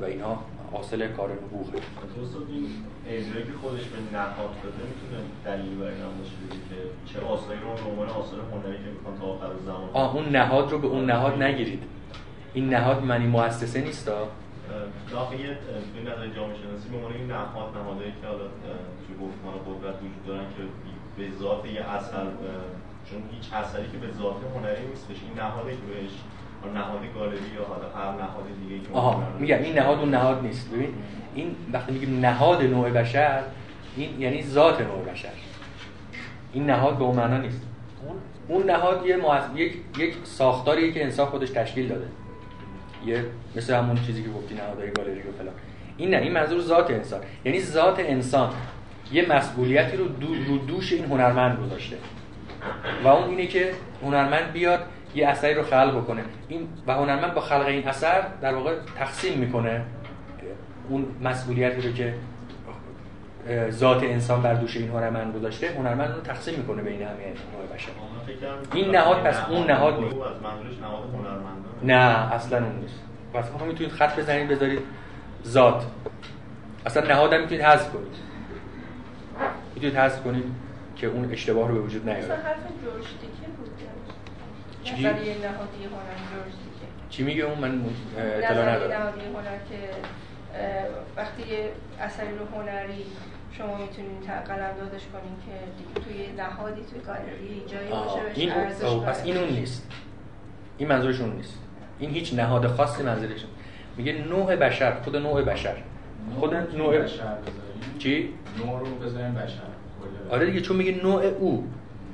و 0.00 0.04
اینها 0.04 0.44
حاصل 0.72 1.08
کار 1.08 1.30
نبوغه 1.30 1.78
این 2.48 2.68
اجرایی 3.08 3.46
که 3.46 3.52
خودش 3.62 3.84
به 3.84 3.98
نهاد 4.18 4.52
داده 4.62 4.82
می‌تونه 4.90 5.18
دلیل 5.44 5.78
برای 5.78 5.94
این 5.94 6.18
باشه 6.18 6.36
که 6.68 7.12
چه 7.12 7.20
آثاری 7.20 7.58
رو 7.60 7.84
به 7.84 7.90
عنوان 7.90 8.08
آثار 8.08 8.40
هنری 8.40 8.78
که 8.84 8.90
می‌خوان 8.94 9.18
تا 9.18 9.26
آخر 9.26 9.46
زمان 9.66 9.90
آه 9.92 10.16
اون 10.16 10.28
نهاد 10.28 10.70
رو 10.72 10.78
به 10.78 10.86
اون 10.86 11.06
نهاد 11.10 11.42
نگیرید. 11.42 11.82
این 12.54 12.74
نهاد 12.74 13.02
معنی 13.04 13.26
مؤسسه 13.26 13.80
نیست 13.80 14.06
داخل 15.10 15.40
یه 15.40 15.58
توی 15.92 16.02
نظر 16.02 16.26
جامعه 16.36 16.56
شناسی 16.62 16.88
به 16.90 16.96
عنوان 16.96 17.12
این 17.12 17.26
نهاد 17.26 17.76
نهادهایی 17.76 18.14
که 18.20 18.26
حالا 18.26 18.46
توی 19.02 19.14
گفتمان 19.24 19.54
قدرت 19.66 19.96
وجود 20.02 20.26
دارن 20.26 20.46
که 20.56 20.62
به 21.16 21.26
ذات 21.40 21.62
یه 21.66 21.80
اثر 21.80 22.26
چون 23.08 23.20
هیچ 23.34 23.46
اثری 23.52 23.86
که 23.92 23.98
به 23.98 24.10
ذات 24.18 24.36
هنری 24.54 24.86
نیستش 24.86 25.18
این 25.26 25.34
نهادی 25.42 25.70
که 25.70 25.86
بهش 25.92 26.14
نهاد 26.72 27.00
گالری 27.14 27.36
یا 27.56 27.64
حالا 27.64 28.10
هر 28.10 28.22
نهاد 28.22 28.44
دیگه 28.68 28.80
که 28.80 28.92
آها 28.92 29.22
میگم 29.38 29.56
این 29.56 29.78
نهاد 29.78 29.98
اون 29.98 30.10
نهاد 30.10 30.42
نیست. 30.42 30.70
ببین 30.70 30.94
این 31.34 31.56
وقتی 31.72 31.92
میگیم 31.92 32.20
نهاد 32.20 32.62
نوع 32.62 32.90
بشر 32.90 33.42
این 33.96 34.20
یعنی 34.20 34.42
ذات 34.42 34.80
نوع 34.80 35.04
بشر. 35.04 35.28
این 36.52 36.66
نهاد 36.66 36.98
به 36.98 37.04
اون 37.04 37.16
معنا 37.16 37.38
نیست. 37.38 37.62
اون؟ 38.48 38.70
نهاد 38.70 39.06
یه 39.06 39.18
یک 39.54 39.76
یک 39.98 40.14
ساختاریه 40.24 40.92
که 40.92 41.04
انسان 41.04 41.26
خودش 41.26 41.50
تشکیل 41.50 41.88
داده. 41.88 42.06
یه 43.06 43.24
مثل 43.56 43.74
همون 43.74 43.96
چیزی 44.06 44.22
که 44.22 44.28
گفتی 44.28 44.54
نهادهای 44.54 44.90
گالری 44.90 45.20
و 45.20 45.32
فلان. 45.38 45.54
این 45.96 46.10
نه 46.10 46.16
این 46.16 46.32
منظور 46.32 46.60
ذات 46.60 46.90
انسان. 46.90 47.20
یعنی 47.44 47.60
ذات 47.60 47.98
انسان 47.98 48.50
یه 49.12 49.32
مسئولیتی 49.32 49.96
رو 49.96 50.08
دو 50.08 50.26
رو 50.48 50.58
دوش 50.58 50.92
این 50.92 51.04
هنرمند 51.04 51.58
گذاشته. 51.58 51.96
و 53.04 53.08
اون 53.08 53.28
اینه 53.28 53.46
که 53.46 53.72
هنرمند 54.02 54.52
بیاد 54.52 54.80
یه 55.16 55.28
اثری 55.28 55.54
رو 55.54 55.62
خلق 55.62 55.96
بکنه. 55.96 56.22
این 56.48 56.68
و 56.86 56.94
هنرمند 56.94 57.34
با 57.34 57.40
خلق 57.40 57.66
این 57.66 57.88
اثر 57.88 58.22
در 58.40 58.54
واقع 58.54 58.74
تقسیم 58.98 59.38
می‌کنه 59.38 59.82
اون 60.88 61.06
مسئولیتی 61.22 61.88
رو 61.88 61.94
که 61.94 62.14
ذات 63.70 64.02
انسان 64.02 64.42
بر 64.42 64.54
دوش 64.54 64.76
این 64.76 64.88
هنرمند 64.88 65.34
گذاشته 65.34 65.68
هنرمند 65.78 66.14
رو 66.14 66.20
تقسیم 66.20 66.54
می‌کنه 66.58 66.82
بین 66.82 67.02
همه 67.02 67.08
نوع 67.08 67.74
بشر. 67.74 67.88
این 68.72 68.96
نهاد 68.96 69.16
پس 69.16 69.36
اون 69.48 69.70
نهاد 69.70 70.00
نیست. 70.00 70.16
نه 71.82 72.32
اصلا 72.32 72.58
اون 72.58 72.76
نیست. 72.76 73.00
پس 73.34 73.44
اون 73.58 73.68
می‌تونید 73.68 73.92
خط 73.92 74.18
بزنید 74.18 74.48
بذارید 74.48 74.80
ذات. 75.46 75.84
اصلا 76.86 77.06
نهاد 77.08 77.32
هم 77.32 77.40
می‌تونید 77.40 77.64
حذف 77.64 77.92
کنید. 77.92 78.16
می‌تونید 79.74 79.96
حذف 79.96 80.22
کنید 80.22 80.44
که 80.96 81.06
اون 81.06 81.32
اشتباه 81.32 81.68
رو 81.68 81.74
به 81.74 81.80
وجود 81.80 82.08
نیاره. 82.08 82.38
چی؟ 84.86 85.02
نهادی 85.02 85.30
هنر 85.84 86.46
چی 87.10 87.22
میگه 87.22 87.42
اون؟ 87.42 87.58
من 87.58 87.80
اطلاع 88.18 88.74
ندارم. 88.74 89.02
نهادی 89.02 89.20
هنر 89.20 89.58
که 89.70 89.78
وقتی 91.16 91.42
اثری 92.00 92.38
رو 92.38 92.60
هنری 92.60 93.04
شما 93.52 93.76
می‌تونید 93.76 94.24
قلم 94.46 94.74
دادش 94.78 95.02
کنین 95.12 95.36
که 95.46 96.00
توی 96.00 96.32
نهادی 96.36 96.80
توی 96.90 97.00
گالری 97.00 97.62
جایی 97.66 97.88
باشه 97.88 98.22
بهش 98.22 98.38
این 98.38 98.52
ارزش 98.52 98.96
پس 98.96 99.24
این 99.24 99.36
اون 99.36 99.48
نیست. 99.48 99.90
این 100.78 100.88
منظورش 100.88 101.20
اون 101.20 101.36
نیست. 101.36 101.58
این 101.98 102.10
هیچ 102.10 102.34
نهاد 102.34 102.66
خاصی 102.66 103.02
منظورش 103.02 103.44
میگه 103.96 104.12
نوع 104.12 104.56
بشر 104.56 105.00
خود 105.00 105.16
نوع 105.16 105.42
بشر. 105.42 105.76
خود 106.40 106.54
نوع 106.54 106.98
بشر 106.98 107.36
چی؟ 107.98 108.34
نوع 108.58 108.80
رو 108.80 108.86
بذاریم 108.86 109.34
بشر. 109.34 109.62
آره 110.30 110.46
دیگه 110.46 110.60
چون 110.60 110.76
میگه 110.76 111.02
نوع 111.02 111.24
او. 111.24 111.64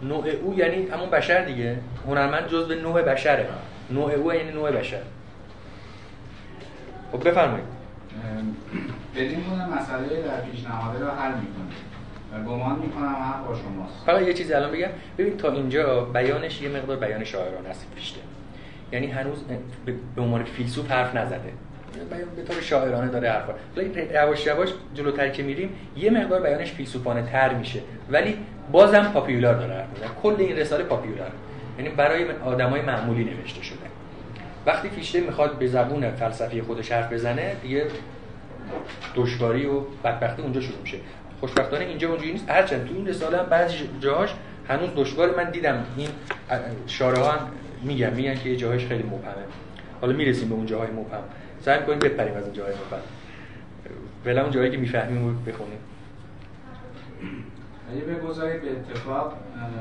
نوع 0.02 0.28
او 0.28 0.58
یعنی 0.58 0.86
همون 0.86 1.10
بشر 1.10 1.44
دیگه. 1.44 1.76
هنرمند 2.06 2.48
جزء 2.48 2.74
نوع 2.74 3.02
بشره. 3.02 3.46
نوع 3.90 4.12
او 4.12 4.34
یعنی 4.34 4.52
نوع 4.52 4.70
بشر. 4.70 5.02
خب 7.12 7.28
بفرمایید. 7.28 7.66
بدین 9.16 9.44
کنه 9.44 9.66
مسئله 9.66 10.22
در 10.22 10.40
پیشنهاده 10.50 11.04
رو 11.04 11.10
حل 11.10 11.32
می‌کنه 11.32 11.74
و 12.34 12.44
گمان 12.44 12.78
می‌کنم 12.78 13.08
حق 13.08 13.46
با 13.46 13.54
شماست. 13.54 14.06
فقط 14.06 14.22
یه 14.22 14.34
چیزی 14.34 14.54
الان 14.54 14.70
بگم. 14.72 14.88
ببین 15.18 15.36
تا 15.36 15.52
اینجا 15.52 16.04
بیانش 16.04 16.62
یه 16.62 16.68
مقدار 16.68 16.96
بیان 16.96 17.24
شاعرانه 17.24 17.68
است 17.68 17.86
پیشته 17.94 18.20
یعنی 18.92 19.06
هنوز 19.06 19.44
به 20.16 20.22
عنوان 20.22 20.44
فیلسوف 20.44 20.90
حرف 20.90 21.14
نزده. 21.14 21.52
به 22.36 22.42
طور 22.42 22.60
شاعرانه 22.60 23.08
داره 23.08 23.30
حرفا. 23.30 23.52
یواش 24.14 24.46
یواش 24.46 24.68
جلوتر 24.94 25.28
که 25.28 25.42
میریم 25.42 25.70
یه 25.96 26.10
مقدار 26.10 26.40
بیانش 26.40 26.72
فیلسوفانه 26.72 27.22
تر 27.22 27.54
میشه. 27.54 27.80
ولی 28.10 28.38
بازم 28.72 29.02
پاپیولار 29.02 29.54
داره 29.54 29.74
حرف 29.74 30.14
کل 30.22 30.34
این 30.38 30.56
رساله 30.56 30.84
پاپیولار 30.84 31.30
یعنی 31.78 31.90
برای 31.90 32.26
آدمای 32.44 32.82
معمولی 32.82 33.24
نوشته 33.24 33.62
شده. 33.62 33.76
وقتی 34.66 34.88
فیشته 34.88 35.20
می‌خواد 35.20 35.58
به 35.58 35.66
زبون 35.66 36.10
فلسفی 36.10 36.62
خودش 36.62 36.92
حرف 36.92 37.12
بزنه 37.12 37.56
دیگه 37.62 37.86
دشواری 39.16 39.66
و 39.66 39.80
بدبختی 40.04 40.42
اونجا 40.42 40.60
شروع 40.60 40.80
میشه. 40.82 40.96
خوشبختانه 41.40 41.84
اینجا 41.84 42.08
اونجوری 42.08 42.32
نیست. 42.32 42.50
هرچند 42.50 42.88
تو 42.88 42.94
این 42.94 43.06
رساله 43.06 43.38
هم 43.38 43.46
بعضی 43.46 43.74
جاهاش 44.00 44.30
هنوز 44.68 44.88
دشوار 44.96 45.36
من 45.36 45.50
دیدم. 45.50 45.84
این 45.96 46.08
شاره 46.86 47.18
ها 47.18 47.30
هم 47.30 47.48
میگم 47.82 48.12
میگن 48.12 48.34
که 48.34 48.48
یه 48.48 48.56
جاهاش 48.56 48.86
خیلی 48.86 49.02
مبهمه. 49.02 49.44
حالا 50.00 50.12
می‌رسیم 50.12 50.48
به 50.48 50.54
اون 50.54 50.66
جاهای 50.66 50.90
مبهم. 50.90 51.22
سعی 51.60 51.82
کنیم 51.82 51.98
بپریم 51.98 52.34
از 52.34 52.44
اون 52.44 52.52
جاهای 52.52 52.74
مبهم. 52.74 53.00
ولی 54.26 54.38
اون 54.38 54.50
جایی 54.50 54.70
که 54.70 54.76
می‌فهمیم 54.76 55.44
بخونیم. 55.46 55.78
اگه 57.92 58.00
بگذارید 58.00 58.62
به 58.62 58.70
اتفاق 58.70 59.32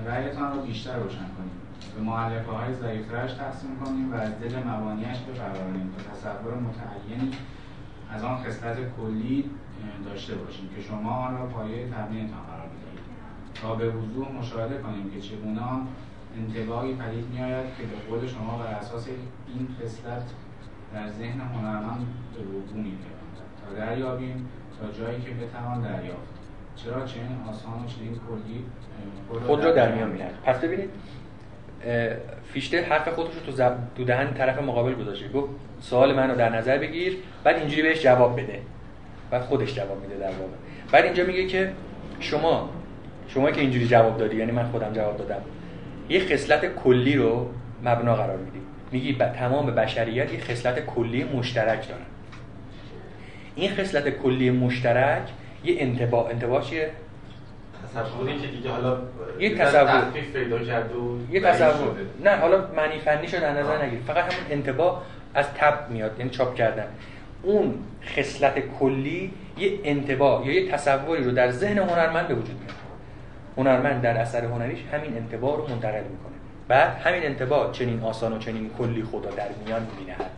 رأیتان 0.06 0.54
رو 0.54 0.62
بیشتر 0.62 0.96
روشن 0.96 1.18
کنیم. 1.18 1.52
به 1.96 2.02
معلفه 2.02 2.52
های 2.52 2.74
ضعیفترش 2.74 3.34
تقسیم 3.34 3.80
کنیم 3.86 4.14
و 4.14 4.16
از 4.16 4.40
دل 4.40 4.60
مبانیش 4.64 5.18
بپروریم 5.18 5.94
تا 5.98 6.14
تصور 6.14 6.54
متعینی 6.54 7.32
از 8.14 8.24
آن 8.24 8.38
خصلت 8.38 8.78
کلی 8.98 9.50
داشته 10.06 10.36
باشیم 10.36 10.70
که 10.76 10.82
شما 10.82 11.12
آن 11.12 11.38
را 11.38 11.46
پایه 11.46 11.88
تبیینتان 11.88 12.40
قرار 12.42 12.68
بدهید. 12.68 13.06
تا 13.54 13.76
به 13.76 13.90
وضوح 13.90 14.32
مشاهده 14.32 14.78
کنیم 14.78 15.12
که 15.12 15.22
چگونه 15.22 15.62
انتباهی 16.38 16.96
پدید 16.96 17.26
میآید 17.34 17.66
که 17.78 17.84
به 17.84 17.96
قول 18.10 18.28
شما 18.28 18.58
بر 18.58 18.74
اساس 18.74 19.08
این 19.48 19.68
خصلت 19.82 20.24
در 20.94 21.10
ذهن 21.10 21.42
هنرمند 21.42 22.08
به 22.34 22.42
وقوع 22.44 22.78
میپیوندد. 22.78 23.48
تا 23.66 23.76
دریابیم 23.76 24.50
تا 24.80 24.92
جایی 24.92 25.22
که 25.22 25.32
بتوان 25.32 25.82
دریافت. 25.82 26.41
چرا 26.84 27.06
چنین 27.06 27.38
آسان 27.50 27.74
و 27.74 27.88
چنین 27.88 28.20
کلی 28.30 28.66
خود 29.48 29.64
را 29.64 29.72
در 29.72 29.92
میان 29.92 30.10
میاد؟ 30.10 30.32
پس 30.46 30.60
ببینید 30.60 30.90
فیشته 32.54 32.82
حرف 32.82 33.10
خودش 33.10 33.34
رو 33.34 33.40
تو, 33.46 33.52
زب... 33.52 33.78
تو 33.96 34.04
دهن 34.04 34.34
طرف 34.34 34.62
مقابل 34.62 34.94
گذاشته. 34.94 35.28
گفت 35.30 35.50
سوال 35.80 36.16
منو 36.16 36.36
در 36.36 36.50
نظر 36.50 36.78
بگیر 36.78 37.18
بعد 37.44 37.56
اینجوری 37.56 37.82
بهش 37.82 38.04
جواب 38.04 38.42
بده. 38.42 38.60
بعد 39.32 39.42
خودش 39.42 39.76
جواب 39.76 40.02
میده 40.02 40.18
در 40.18 40.32
واقع. 40.32 40.54
بعد 40.92 41.04
اینجا 41.06 41.24
میگه 41.24 41.48
که 41.48 41.72
شما 42.20 42.70
شما 43.28 43.52
که 43.52 43.62
اینجوری 43.62 43.88
جواب 43.88 44.18
دادی 44.18 44.36
یعنی 44.36 44.52
من 44.52 44.72
خودم 44.72 44.94
جواب 44.94 45.18
دادم 45.18 45.42
یه 46.10 46.20
خصلت 46.20 46.76
کلی 46.76 47.16
رو 47.16 47.50
مبنا 47.86 48.16
قرار 48.16 48.38
میدی. 48.38 48.60
میگی 48.92 49.14
با 49.14 49.26
تمام 49.26 49.66
بشریت 49.66 50.34
یه 50.34 50.40
خصلت 50.40 50.86
کلی 50.86 51.24
مشترک 51.24 51.88
دارن. 51.88 52.06
این 53.56 53.72
خصلت 53.72 54.10
کلی 54.10 54.50
مشترک 54.50 55.30
یه 55.64 55.76
انتباه 55.80 56.30
انتباه 56.30 56.64
چیه؟ 56.64 56.92
تصوری 57.96 58.40
که 58.40 58.48
دیگه 58.48 58.72
حالا 58.72 58.98
یه 59.40 59.58
تصور. 59.58 60.04
پیدا 60.34 60.60
کرد 60.60 60.96
و 60.96 61.20
یه 61.32 61.42
تصور. 61.42 61.96
نه 62.24 62.36
حالا 62.36 62.68
معنی 62.76 63.00
فنی 63.00 63.28
شو 63.28 63.40
در 63.40 63.54
نظر 63.54 63.86
نگیر. 63.86 64.00
فقط 64.08 64.34
همون 64.34 64.52
انتباه 64.52 65.04
از 65.34 65.46
تب 65.56 65.90
میاد 65.90 66.16
یعنی 66.20 66.30
چاپ 66.30 66.56
کردن. 66.56 66.88
اون 67.44 67.74
خصلت 68.16 68.60
کلی 68.80 69.34
یه 69.58 69.80
انتباه 69.84 70.48
یا 70.48 70.54
یه 70.54 70.72
تصوری 70.72 71.24
رو 71.24 71.32
در 71.32 71.52
ذهن 71.52 71.78
هنرمند 71.78 72.28
به 72.28 72.34
وجود 72.34 72.60
میاد 72.60 72.76
هنرمند 73.58 74.02
در 74.02 74.18
اثر 74.18 74.46
هنریش 74.46 74.80
همین 74.94 75.18
انتباه 75.18 75.58
رو 75.58 75.68
منتقل 75.68 76.04
می‌کنه. 76.04 76.32
بعد 76.68 76.98
همین 76.98 77.24
انتباه 77.24 77.72
چنین 77.72 78.04
آسان 78.04 78.34
و 78.34 78.38
چنین 78.38 78.70
کلی 78.78 79.04
خدا 79.04 79.30
در 79.30 79.48
میان 79.66 79.88
مینهد. 80.00 80.32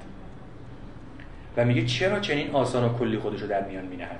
و 1.57 1.65
میگه 1.65 1.85
چرا 1.85 2.19
چنین 2.19 2.51
آسان 2.51 2.83
و 2.83 2.97
کلی 2.97 3.17
خودش 3.17 3.41
رو 3.41 3.47
در 3.47 3.63
میان 3.63 3.85
مینهد؟ 3.85 4.19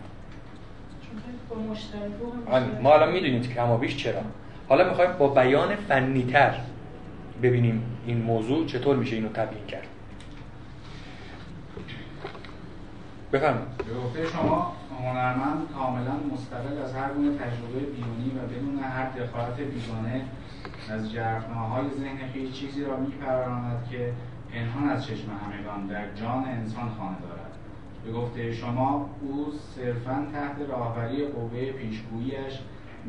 ما 2.82 2.94
الان 2.94 3.12
می‌دونیم 3.12 3.42
که 3.42 3.54
کمابیش 3.54 3.98
چرا. 3.98 4.22
حالا 4.70 4.90
می‌خوایم 4.90 5.12
با 5.12 5.28
بیان 5.28 5.76
فنیتر 5.76 6.54
ببینیم 7.44 7.84
این 8.06 8.22
موضوع 8.22 8.66
چطور 8.66 8.96
میشه 8.96 9.16
اینو 9.16 9.30
تبیین 9.30 9.66
کرد. 9.66 9.88
بفرمایید. 13.34 13.68
به 14.14 14.28
شما 14.28 14.74
هنرمند 15.00 15.68
کاملا 15.78 16.12
مستقل 16.34 16.78
از 16.84 16.94
هر 16.94 17.14
گونه 17.14 17.38
تجربه 17.38 17.80
بیرونی 17.80 18.32
و 18.38 18.48
بدون 18.48 18.80
هر 18.84 19.10
دخالت 19.10 19.58
بیگانه 19.58 20.26
از 20.90 21.12
جرفناهای 21.12 21.86
ذهن 21.90 22.52
چیزی 22.54 22.86
را 22.86 22.98
میپراراند 22.98 23.88
که 23.92 24.14
پنهان 24.54 24.90
از 24.90 25.06
چشم 25.06 25.32
همگان 25.46 25.88
در 25.88 26.16
جان 26.16 26.46
انسان 26.46 26.90
خانه 26.98 27.18
دارد. 27.22 27.53
به 28.06 28.12
گفته 28.12 28.52
شما 28.52 29.10
او 29.22 29.54
صرفا 29.76 30.28
تحت 30.34 30.70
راهبری 30.70 31.26
قوه 31.26 31.72
پیشگوییش 31.72 32.60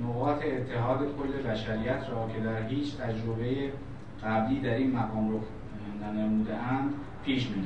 نقاط 0.02 0.44
اتحاد 0.44 0.98
کل 0.98 1.50
بشریت 1.50 2.06
را 2.10 2.28
که 2.34 2.40
در 2.40 2.68
هیچ 2.68 2.96
تجربه 2.96 3.72
قبلی 4.24 4.60
در 4.60 4.74
این 4.74 4.96
مقام 4.96 5.36
رخ 5.36 5.42
ننموده 6.02 6.54
اند 6.54 6.94
پیش 7.24 7.48
می 7.48 7.64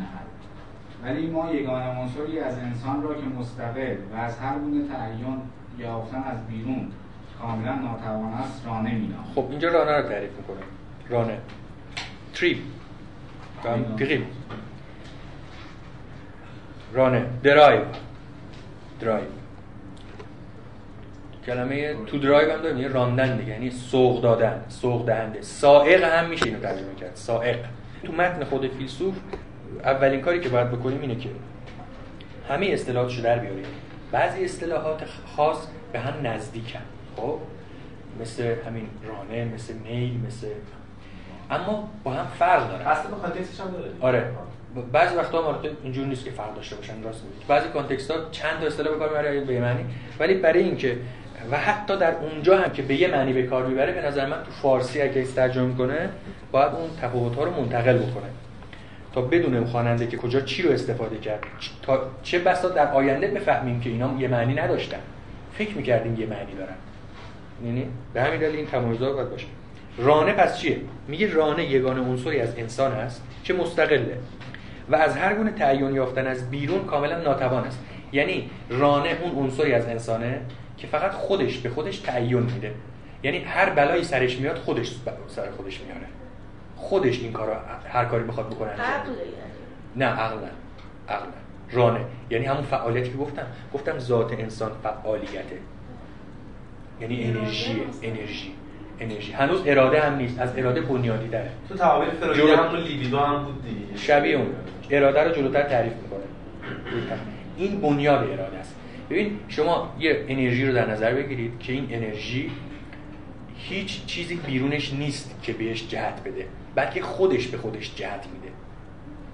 ولی 1.05 1.27
ما 1.27 1.53
یگانه 1.53 1.99
عنصری 1.99 2.39
از 2.41 2.59
انسان 2.59 3.03
را 3.03 3.15
که 3.15 3.27
مستقل 3.39 3.97
و 4.13 4.17
از 4.17 4.39
هر 4.39 4.59
گونه 4.59 4.89
تعین 4.89 5.39
یافتن 5.79 6.23
از 6.23 6.47
بیرون 6.47 6.89
کاملا 7.43 7.75
ناتوان 7.75 8.33
است 8.33 8.67
رانه 8.67 8.95
می‌دانم 8.95 9.25
خب 9.35 9.47
اینجا 9.51 9.69
رانه 9.69 9.93
رو 9.93 10.09
تعریف 10.09 10.31
می‌کنه 10.37 10.57
رانه. 11.09 11.39
Trieb. 12.35 12.59
میگیم 13.97 14.27
رانه. 16.93 17.27
drive. 17.43 17.83
drive. 19.01 19.25
کلمه 21.47 21.95
to 22.07 22.19
drive 22.19 22.53
هم 22.53 22.63
داریم 22.63 22.79
یه 22.79 22.89
راندن 22.89 23.37
دیگه 23.37 23.53
یعنی 23.53 23.71
سوق 23.71 24.23
دادن 24.23 24.65
سوق 24.69 25.07
دهنده. 25.07 25.43
سائق 25.43 26.05
هم 26.05 26.29
میشه 26.31 26.47
اینو 26.47 26.61
ترجمه 26.61 26.95
کرد. 27.01 27.15
سائق. 27.15 27.59
تو 28.05 28.13
متن 28.13 28.45
خود 28.45 28.69
فیلسوف 28.69 29.15
اولین 29.85 30.21
کاری 30.21 30.41
که 30.41 30.49
باید 30.49 30.71
بکنیم 30.71 31.01
اینه 31.01 31.15
که 31.15 31.29
همه 32.49 32.67
اصطلاحاتشو 32.67 33.23
در 33.23 33.39
بیاریم. 33.39 33.65
بعضی 34.13 34.45
اصطلاحات 34.45 35.03
خاص 35.37 35.67
به 35.93 35.99
هم 35.99 36.27
نزدیکن. 36.27 36.81
خب؟ 37.17 37.39
مثل 38.21 38.55
همین 38.67 38.89
رانه 39.09 39.45
مثل 39.45 39.75
میل 39.75 40.21
مثل 40.27 40.47
اما 41.51 41.89
با 42.05 42.11
هم 42.11 42.27
فرق 42.39 42.69
داره. 42.69 42.89
اصلا 42.89 43.11
context 43.11 43.50
ش 43.50 43.61
هم 43.61 43.71
داره. 43.71 43.91
آره. 44.01 44.33
بعضی 44.93 45.17
وقتا 45.17 45.53
هم 45.53 45.59
اینجور 45.83 46.07
نیست 46.07 46.25
که 46.25 46.31
فرق 46.31 46.55
داشته 46.55 46.77
باشن 46.77 47.03
راست 47.03 47.25
میگید 47.25 47.49
بعضی 47.49 47.69
context 47.69 48.11
ها 48.11 48.17
چند 48.31 48.61
تا 48.61 48.67
اصطلاح 48.67 48.93
به 48.93 48.99
کار 48.99 49.09
می‌بره 49.09 49.41
به 49.41 49.61
معنی. 49.61 49.85
ولی 50.19 50.35
برای 50.35 50.63
اینکه 50.63 50.97
و 51.51 51.57
حتی 51.57 51.97
در 51.97 52.15
اونجا 52.15 52.59
هم 52.59 52.73
که 52.73 52.83
به 52.83 52.95
یه 52.95 53.09
معنی 53.09 53.33
به 53.33 53.43
کار 53.43 53.67
می‌بره 53.67 53.93
به 53.93 54.07
نظر 54.07 54.27
من 54.27 54.37
تو 54.37 54.51
فارسی 54.51 55.03
اگه 55.03 55.25
ترجمه 55.25 55.75
کنه 55.75 56.09
باید 56.53 56.73
اون 56.73 56.91
تفاوت 57.03 57.35
ها 57.35 57.45
رو 57.45 57.61
منتقل 57.61 57.97
بکنه. 57.97 58.31
تا 59.15 59.21
بدونم 59.21 59.65
خواننده 59.65 60.07
که 60.07 60.17
کجا 60.17 60.41
چی 60.41 60.63
رو 60.63 60.71
استفاده 60.71 61.17
کرد. 61.17 61.41
تا 61.83 62.11
چه 62.23 62.39
بسا 62.39 62.69
در 62.69 62.93
آینده 62.93 63.27
بفهمیم 63.27 63.81
که 63.81 63.91
اینا 63.91 64.15
یه 64.19 64.29
معنی 64.29 64.55
نداشتن. 64.55 65.01
فکر 65.53 65.77
می‌کردیم 65.77 66.21
یه 66.21 66.27
معنی 66.27 66.55
دارن. 66.55 66.75
یعنی 67.65 67.87
به 68.15 68.23
همین 68.23 68.41
دلیل 68.41 68.57
این 68.57 68.67
تمایزات 68.67 69.15
باید 69.15 69.31
باشه. 69.31 69.47
رانه 69.99 70.33
پس 70.33 70.59
چیه؟ 70.59 70.77
میگه 71.09 71.33
رانه 71.33 71.65
یگانه 71.65 72.01
عنصری 72.01 72.41
از 72.41 72.55
انسان 72.59 72.93
است 72.93 73.23
که 73.45 73.55
مستقله. 73.55 74.19
و 74.91 74.97
از 74.97 75.17
هر 75.17 75.35
گونه 75.35 75.51
تعین 75.51 75.95
یافتن 75.95 76.27
از 76.27 76.51
بیرون 76.51 76.85
کاملا 76.85 77.21
ناتوان 77.23 77.65
است. 77.65 77.79
یعنی 78.13 78.51
رانه 78.69 79.19
اون 79.23 79.45
عنصری 79.45 79.73
از 79.73 79.87
انسانه 79.87 80.41
که 80.77 80.87
فقط 80.87 81.13
خودش 81.13 81.59
به 81.59 81.69
خودش 81.69 81.99
تعین 81.99 82.43
میده. 82.43 82.75
یعنی 83.23 83.39
هر 83.39 83.71
بلایی 83.71 84.05
سرش 84.05 84.39
میاد 84.39 84.57
خودش 84.57 84.97
سر 85.29 85.51
خودش 85.51 85.81
میاره. 85.81 86.07
خودش 86.77 87.21
این 87.21 87.33
کارو 87.33 87.53
هر 87.89 88.05
کاری 88.05 88.25
بخواد 88.25 88.47
بکنه 88.51 88.71
نه 89.97 90.05
عقل 90.05 90.37
نه. 90.37 90.51
عقل 91.09 91.27
رانه. 91.73 92.01
یعنی 92.31 92.45
همون 92.45 92.63
فعالیتی 92.63 93.11
که 93.11 93.17
گفتم. 93.17 93.47
گفتم 93.75 93.99
ذات 93.99 94.33
انسان 94.33 94.73
فعالیته. 94.83 95.59
یعنی 97.01 97.25
انرژی 97.25 97.83
انرژی. 98.03 98.53
انرژی. 99.01 99.33
هنوز 99.33 99.63
اراده 99.67 100.01
هم 100.01 100.17
نیست. 100.17 100.39
از 100.39 100.59
اراده 100.59 100.81
بنیادی 100.81 101.29
داره 101.29 101.51
تو 101.69 101.75
تعابیر 101.75 102.11
فرویدی 102.11 102.41
جلو... 102.41 102.57
همون 102.57 102.81
لیبیدو 102.81 103.19
هم 103.19 103.45
بود 103.45 103.63
دیگه. 103.63 104.03
شبیه 104.03 104.37
اون. 104.37 104.47
اراده 104.91 105.25
رو 105.25 105.31
جلوتر 105.35 105.63
تعریف 105.63 105.93
می‌کنه. 105.93 106.21
این 107.59 107.81
بنیاد 107.81 108.31
اراده 108.31 108.57
است. 108.57 108.75
ببین 109.11 109.39
شما 109.49 109.95
یه 109.99 110.25
انرژی 110.29 110.67
رو 110.67 110.75
در 110.75 110.91
نظر 110.91 111.15
بگیرید 111.15 111.53
که 111.61 111.73
این 111.73 111.89
انرژی 111.91 112.51
هیچ 113.57 114.07
چیزی 114.07 114.35
بیرونش 114.37 114.93
نیست 114.95 115.35
که 115.43 115.53
بهش 115.53 115.89
جهت 115.89 116.23
بده 116.25 116.47
بلکه 116.75 117.03
خودش 117.03 117.47
به 117.47 117.59
خودش 117.59 117.95
جهت 117.95 118.27
میده. 118.35 118.55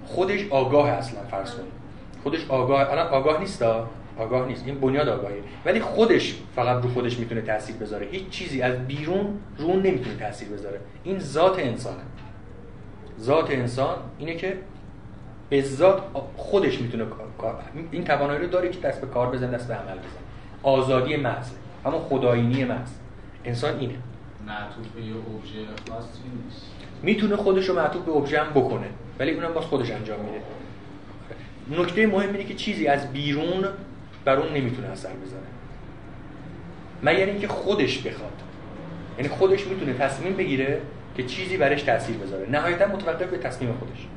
خودش 0.05 0.47
آگاه 0.49 0.89
اصلا 0.89 1.19
فرض 1.31 1.51
کنید 1.55 1.71
خودش 2.23 2.45
آگاه. 2.49 2.91
الان 2.91 3.07
آگاه 3.07 3.39
نیست 3.39 3.65
آگاه 4.17 4.47
نیست. 4.47 4.63
این 4.65 4.79
بنیاد 4.79 5.09
آگاهی 5.09 5.35
ولی 5.65 5.79
خودش 5.79 6.35
فقط 6.55 6.83
رو 6.83 6.89
خودش 6.89 7.19
می‌تونه 7.19 7.41
تاثیر 7.41 7.75
بذاره. 7.75 8.07
هیچ 8.11 8.29
چیزی 8.29 8.61
از 8.61 8.87
بیرون 8.87 9.39
رو 9.57 9.73
نمی‌تونه 9.73 10.15
تاثیر 10.15 10.49
بذاره. 10.49 10.79
این 11.03 11.19
ذات 11.19 11.59
انسانه. 11.59 12.03
ذات 13.19 13.51
انسان 13.51 13.97
اینه 14.19 14.35
که 14.35 14.57
به 15.49 15.61
ذات 15.61 16.03
خودش 16.37 16.81
می‌تونه 16.81 17.05
کار 17.37 17.55
این 17.91 18.03
توانایی 18.03 18.39
رو 18.39 18.47
داره 18.47 18.69
که 18.69 18.79
دست 18.79 19.01
به 19.01 19.07
کار 19.07 19.31
بزنه 19.31 19.51
دست 19.51 19.67
به 19.67 19.73
عمل 19.73 19.97
بزنه. 19.97 20.25
آزادی 20.63 21.15
محض. 21.15 21.49
اما 21.85 21.99
خدایینی 21.99 22.63
محض. 22.63 22.89
انسان 23.45 23.79
اینه. 23.79 23.95
معطوف 24.47 24.87
به 24.95 25.01
یه 25.01 25.13
ابژه 25.13 25.59
خاصی 25.89 26.19
نیست. 26.45 26.65
می‌تونه 27.03 27.35
خودش 27.35 27.69
رو 27.69 27.75
معطوف 27.75 28.03
به 28.05 28.11
ابژه 28.11 28.41
هم 28.41 28.49
بکنه. 28.49 28.87
ولی 29.19 29.31
اونم 29.31 29.53
باز 29.53 29.63
خودش 29.63 29.91
انجام 29.91 30.19
میده. 30.19 30.41
نکته 31.81 32.07
مهم 32.07 32.31
اینه 32.31 32.43
که 32.43 32.53
چیزی 32.53 32.87
از 32.87 33.13
بیرون 33.13 33.65
بر 34.25 34.35
اون 34.35 34.53
نمی‌تونه 34.53 34.87
اثر 34.87 35.09
بذاره. 35.09 35.43
مگر 37.03 37.25
اینکه 37.25 37.47
خودش 37.47 37.97
بخواد. 37.99 38.41
یعنی 39.17 39.29
خودش 39.29 39.67
می‌تونه 39.67 39.93
تصمیم 39.93 40.33
بگیره 40.33 40.81
که 41.17 41.23
چیزی 41.23 41.57
برش 41.57 41.83
تاثیر 41.83 42.17
بذاره. 42.17 42.49
نهایتا 42.49 42.87
متوقف 42.87 43.27
به 43.27 43.37
تصمیم 43.37 43.73
خودش. 43.73 44.07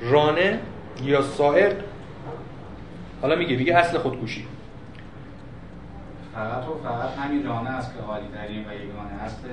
رانه 0.00 0.58
یا 1.02 1.22
سائق 1.22 1.76
حالا 3.22 3.36
میگه 3.36 3.56
میگه 3.56 3.76
اصل 3.76 3.98
خودکشی. 3.98 4.46
فقط 6.34 6.68
و 6.68 6.88
فقط 6.88 7.18
همین 7.18 7.46
رانه 7.46 7.70
است 7.70 7.94
که 7.94 8.02
عالی 8.02 8.26
ترین 8.34 8.60
و 8.60 8.74
یگانه 8.74 9.22
هست 9.24 9.44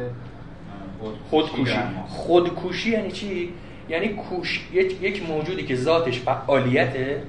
خودکشی 1.29 1.79
خودکشی. 2.07 2.91
یعنی 2.91 3.11
چی؟ 3.11 3.53
یعنی 3.89 4.09
کوش 4.09 4.67
یک 4.73 5.29
موجودی 5.29 5.63
که 5.63 5.75
ذاتش 5.75 6.19
فعالیته 6.19 7.23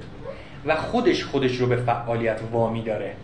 و 0.65 0.75
خودش 0.75 1.23
خودش 1.23 1.57
رو 1.57 1.67
به 1.67 1.75
فعالیت 1.75 2.39
وامی 2.51 2.83
داره. 2.83 3.15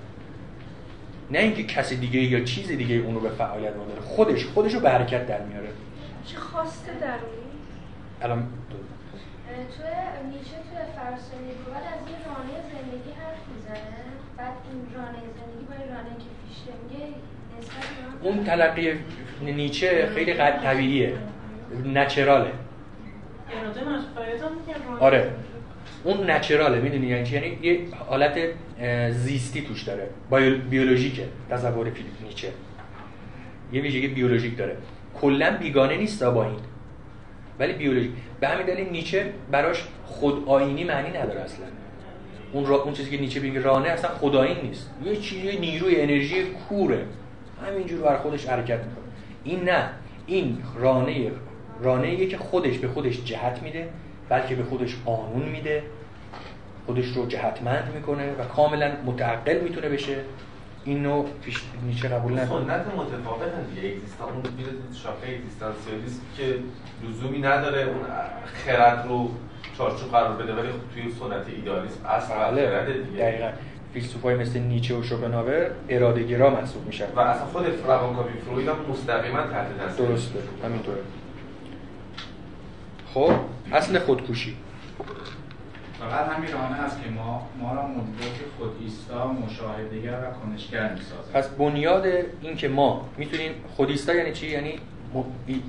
نه 1.32 1.40
اینکه 1.40 1.64
کسی 1.64 1.98
دیگه 1.98 2.20
یا 2.20 2.44
چیز 2.44 2.68
دیگه 2.68 2.96
اون 2.96 3.16
رو 3.16 3.22
به 3.22 3.30
فعالیت 3.30 3.76
وامی 3.76 3.90
داره. 3.90 4.02
خودش 4.02 4.46
خودش 4.46 4.74
رو 4.74 4.80
به 4.80 4.90
حرکت 4.90 5.28
در 5.28 5.42
میاره. 5.42 5.70
چه 6.26 6.38
خواسته 6.38 6.92
درونی؟ 6.92 7.52
الان 8.22 8.48
تو 8.70 8.78
نیچه 10.28 10.56
تو 10.56 10.76
فرسانی 10.96 11.52
بعد 11.74 11.84
از 11.84 12.08
این 12.08 12.18
رانه 12.26 12.62
زندگی 12.74 13.12
حرف 13.12 13.44
می‌زنه. 13.56 14.02
بعد 14.38 14.54
این 14.72 14.82
رانه 14.96 15.18
زندگی 15.18 15.66
با 15.70 15.74
این 15.84 15.94
رانه 15.96 16.10
که 16.20 16.30
پیشته 16.48 16.72
میگه 16.84 17.16
اون 18.22 18.44
تلقی 18.44 19.00
نیچه 19.42 20.10
خیلی 20.14 20.34
طبیعیه. 20.34 21.14
نچراله. 21.94 22.52
آره. 25.00 25.32
اون 26.04 26.30
نچراله 26.32 26.82
می‌دونی؟ 26.82 27.08
یعنی 27.08 27.30
یعنی 27.30 27.58
یه 27.62 27.80
حالت 28.10 28.38
زیستی 29.12 29.62
توش 29.62 29.84
داره. 29.84 30.10
بیولوژیکه. 30.70 31.24
تصور 31.50 31.92
نیچه. 32.28 32.48
یه 33.74 33.82
ویژگی 33.82 34.08
بیولوژیک 34.08 34.58
داره. 34.58 34.78
کلا 35.22 35.58
بیگانه 35.58 35.98
نیست 35.98 36.24
با 36.24 36.44
این. 36.44 36.60
ولی 37.60 37.74
بیولوژیک 37.74 38.12
به 38.40 38.48
همین 38.48 38.66
دلیل 38.66 38.90
نیچه 38.90 39.34
براش 39.52 39.84
خود 40.06 40.44
آینی 40.48 40.84
معنی 40.84 41.10
نداره 41.10 41.42
اصلا. 41.42 41.66
اون 42.54 42.66
را... 42.66 42.84
اون 42.84 42.94
چیزی 42.94 43.10
که 43.10 43.18
نیچه 43.18 43.40
میگه 43.40 43.62
رانه 43.62 43.90
اصلا 43.90 44.10
خدایی 44.10 44.56
نیست. 44.64 44.90
یه 45.06 45.16
چیزی 45.16 45.58
نیروی 45.58 46.02
انرژی 46.02 46.44
کوره. 46.44 47.06
همینجور 47.68 48.02
بر 48.02 48.18
خودش 48.18 48.46
حرکت 48.46 48.80
می‌کنه. 48.80 49.06
این 49.44 49.64
نه. 49.64 49.90
این 50.28 50.58
رانه 50.76 51.32
رانه 51.82 52.26
که 52.26 52.38
خودش 52.38 52.78
به 52.78 52.88
خودش 52.88 53.24
جهت 53.26 53.64
میده. 53.64 53.88
بلکه 54.32 54.56
به 54.56 54.64
خودش 54.64 54.96
قانون 55.06 55.50
میده 55.50 55.84
خودش 56.86 57.06
رو 57.06 57.26
جهتمند 57.26 57.92
می‌کنه 57.96 58.32
و 58.32 58.44
کاملا 58.56 58.92
متعقل 59.06 59.60
می‌تونه 59.60 59.90
بشه. 59.90 60.16
اینو 60.86 61.24
پیش 61.46 61.64
نیچه 61.86 62.08
قبول 62.08 62.32
نداره 62.40 62.48
سنت 62.48 62.86
متفاوت 62.98 63.50
دیگه. 63.76 63.88
اگزیستان 63.96 64.30
اون 64.30 64.44
میره 64.58 64.70
شاخه 65.04 65.28
اگزیستانسیالیسم 65.38 66.22
که 66.38 66.44
لزومی 67.08 67.40
نداره 67.40 67.82
اون 67.82 68.00
خرد 68.66 69.06
رو 69.08 69.30
چارچوب 69.78 70.12
قرار 70.12 70.36
بده 70.36 70.54
ولی 70.54 70.68
خب 70.68 70.78
توی 70.94 71.12
سنت 71.12 71.56
ایدالیسم 71.56 72.06
اصل 72.06 72.34
بله. 72.36 72.70
خرد 72.70 72.86
دیگه. 72.86 73.24
دقیقاً. 73.24 73.50
فیلسوفای 73.94 74.36
مثل 74.36 74.60
نیچه 74.60 74.96
و 74.96 75.04
شوپنهاور 75.04 75.72
ارادهگرا 75.90 76.50
محسوب 76.50 76.86
میشن. 76.86 77.06
و 77.16 77.20
اصلا 77.20 77.46
خود 77.46 77.66
روانکاوی 77.88 78.34
فروید 78.46 78.68
هم 78.68 78.76
مستقیما 78.90 79.42
تحت 79.42 79.78
تاثیر 79.78 80.06
درسته. 80.06 80.40
همینطوره. 80.64 81.02
خب 83.14 83.34
اصل 83.72 84.00
خودکشی. 84.00 84.56
فقط 86.00 86.30
همین 86.30 86.52
رانه 86.52 86.82
است 86.82 87.04
که 87.04 87.10
ما 87.10 87.48
ما 87.62 87.74
را 87.74 87.88
مدرک 87.88 88.38
خود 88.58 88.72
ایستا 88.82 89.28
مشاهدهگر 89.28 90.12
و 90.12 90.32
کنشگر 90.32 90.94
می‌سازه 90.94 91.32
پس 91.34 91.48
بنیاد 91.48 92.06
این 92.42 92.56
که 92.56 92.68
ما 92.68 93.10
می‌تونیم 93.18 93.52
خود 93.76 93.90
ایستا 93.90 94.14
یعنی 94.14 94.34
چی؟ 94.34 94.48
یعنی 94.48 94.74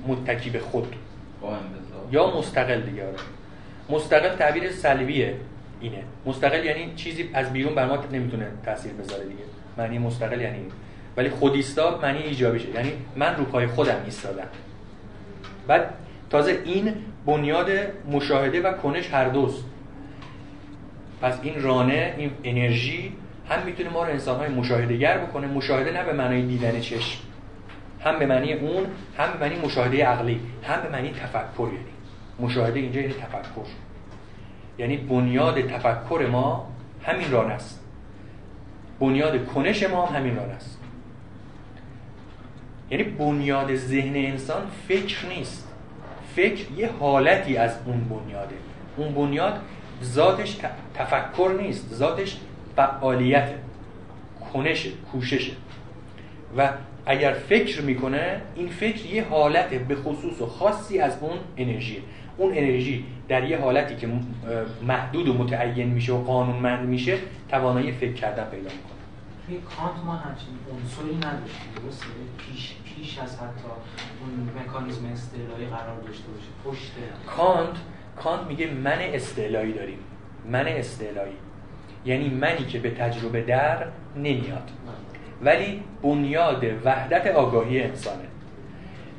متکی 0.07 0.49
به 0.49 0.59
خود. 0.59 0.95
یا 2.11 2.37
مستقل 2.37 2.81
دیگه 2.81 3.07
آره. 3.07 3.17
مستقل 3.89 4.35
تعبیر 4.35 4.71
سلبیه 4.71 5.35
اینه. 5.81 6.03
مستقل 6.25 6.65
یعنی 6.65 6.93
چیزی 6.95 7.29
از 7.33 7.53
بیرون 7.53 7.75
بر 7.75 7.85
ما 7.85 7.97
نمی‌تونه 8.11 8.47
تاثیر 8.65 8.93
بذاره 8.93 9.23
دیگه. 9.23 9.43
معنی 9.77 9.97
مستقل 9.97 10.41
یعنی 10.41 10.65
ولی 11.17 11.29
خودیستا 11.29 11.99
معنی 12.01 12.19
ایجابیشه. 12.19 12.69
یعنی 12.69 12.93
من 13.15 13.35
رو 13.35 13.43
پای 13.43 13.67
خودم 13.67 14.01
ایستادم. 14.05 14.47
بعد 15.67 15.93
تازه 16.33 16.61
این 16.65 16.93
بنیاد 17.25 17.69
مشاهده 18.11 18.61
و 18.61 18.73
کنش 18.73 19.13
هر 19.13 19.29
دوست. 19.29 19.63
پس 21.21 21.39
این 21.43 21.61
رانه 21.61 22.13
این 22.17 22.31
انرژی 22.43 23.13
هم 23.49 23.65
می‌تونه 23.65 23.89
ما 23.89 24.03
رو 24.03 24.09
انسان 24.09 24.39
های 24.39 24.49
مشاهده 24.49 24.97
گر 24.97 25.17
بکنه. 25.17 25.47
مشاهده 25.47 25.91
نه 25.91 26.03
به 26.03 26.13
معنای 26.13 26.41
دیدن 26.41 26.79
چشم. 26.79 27.19
هم 27.99 28.19
به 28.19 28.25
معنی 28.25 28.53
اون 28.53 28.85
هم 29.17 29.33
به 29.33 29.39
معنی 29.39 29.59
مشاهده 29.65 30.05
عقلی. 30.05 30.39
هم 30.63 30.81
به 30.81 30.89
معنی 30.89 31.09
تفکر 31.09 31.67
یعنی. 31.67 31.85
مشاهده 32.39 32.79
اینجا 32.79 33.01
یعنی 33.01 33.13
تفکر. 33.13 33.67
یعنی 34.77 34.97
بنیاد 34.97 35.61
تفکر 35.61 36.27
ما 36.31 36.67
همین 37.03 37.31
رانه 37.31 37.53
است. 37.53 37.83
بنیاد 38.99 39.45
کنش 39.45 39.83
ما 39.83 40.05
هم 40.05 40.15
همین 40.15 40.35
رانه 40.35 40.53
است. 40.53 40.79
یعنی 42.91 43.03
بنیاد 43.03 43.75
ذهن 43.75 44.15
انسان 44.15 44.61
فکر 44.87 45.25
نیست. 45.29 45.62
فکر 46.35 46.71
یه 46.77 46.89
حالتی 46.99 47.57
از 47.57 47.77
اون 47.85 48.03
بنیاده. 48.03 48.55
اون 48.97 49.13
بنیاد 49.13 49.59
ذاتش 50.03 50.57
تفکر 50.93 51.55
نیست 51.61 51.93
ذاتش 51.93 52.37
فعالیت 52.75 53.49
کنش 54.53 54.87
کوششه 55.11 55.51
و 56.57 56.69
اگر 57.05 57.33
فکر 57.33 57.81
می‌کنه 57.81 58.41
این 58.55 58.67
فکر 58.67 59.05
یه 59.05 59.23
حالت 59.29 59.69
به 59.69 59.95
خصوص 59.95 60.41
و 60.41 60.45
خاصی 60.45 60.99
از 60.99 61.17
اون 61.21 61.37
انرژی. 61.57 62.03
اون 62.37 62.51
انرژی 62.57 63.05
در 63.27 63.49
یه 63.49 63.59
حالتی 63.59 63.95
که 63.95 64.09
محدود 64.87 65.27
و 65.27 65.33
متعین 65.33 65.87
میشه 65.87 66.13
و 66.13 66.23
قانونمند 66.23 66.87
میشه 66.87 67.17
توانایی 67.49 67.91
فکر 67.91 68.13
کردن 68.13 68.43
پیدا 68.43 68.69
می‌کنه. 68.69 68.93
توی 69.47 69.57
کانت 69.57 70.05
ما 70.05 70.13
همچین 70.13 70.47
عنصری 70.71 71.15
نداشتیم 71.15 71.71
درسته؟ 71.75 72.05
پیش 72.37 72.73
پیش 73.03 73.19
از 73.19 73.35
حتی 73.35 73.67
اون 74.21 74.63
مکانیزم 74.63 75.05
استعلایی 75.13 75.65
قرار 75.65 76.01
داشته 76.07 76.23
باشه. 76.27 76.77
پشت 76.77 76.91
کانت 77.37 77.75
کانت 78.15 78.47
میگه 78.47 78.71
من 78.71 78.97
استعلایی 78.99 79.73
داریم. 79.73 79.97
من 80.51 80.67
استعلایی. 80.67 81.33
یعنی 82.05 82.29
منی 82.29 82.65
که 82.65 82.79
به 82.79 82.91
تجربه 82.91 83.41
در 83.41 83.85
نمیاد. 84.15 84.71
ولی 85.41 85.83
بنیاد 86.03 86.63
وحدت 86.85 87.27
آگاهی 87.27 87.83
انسانه. 87.83 88.27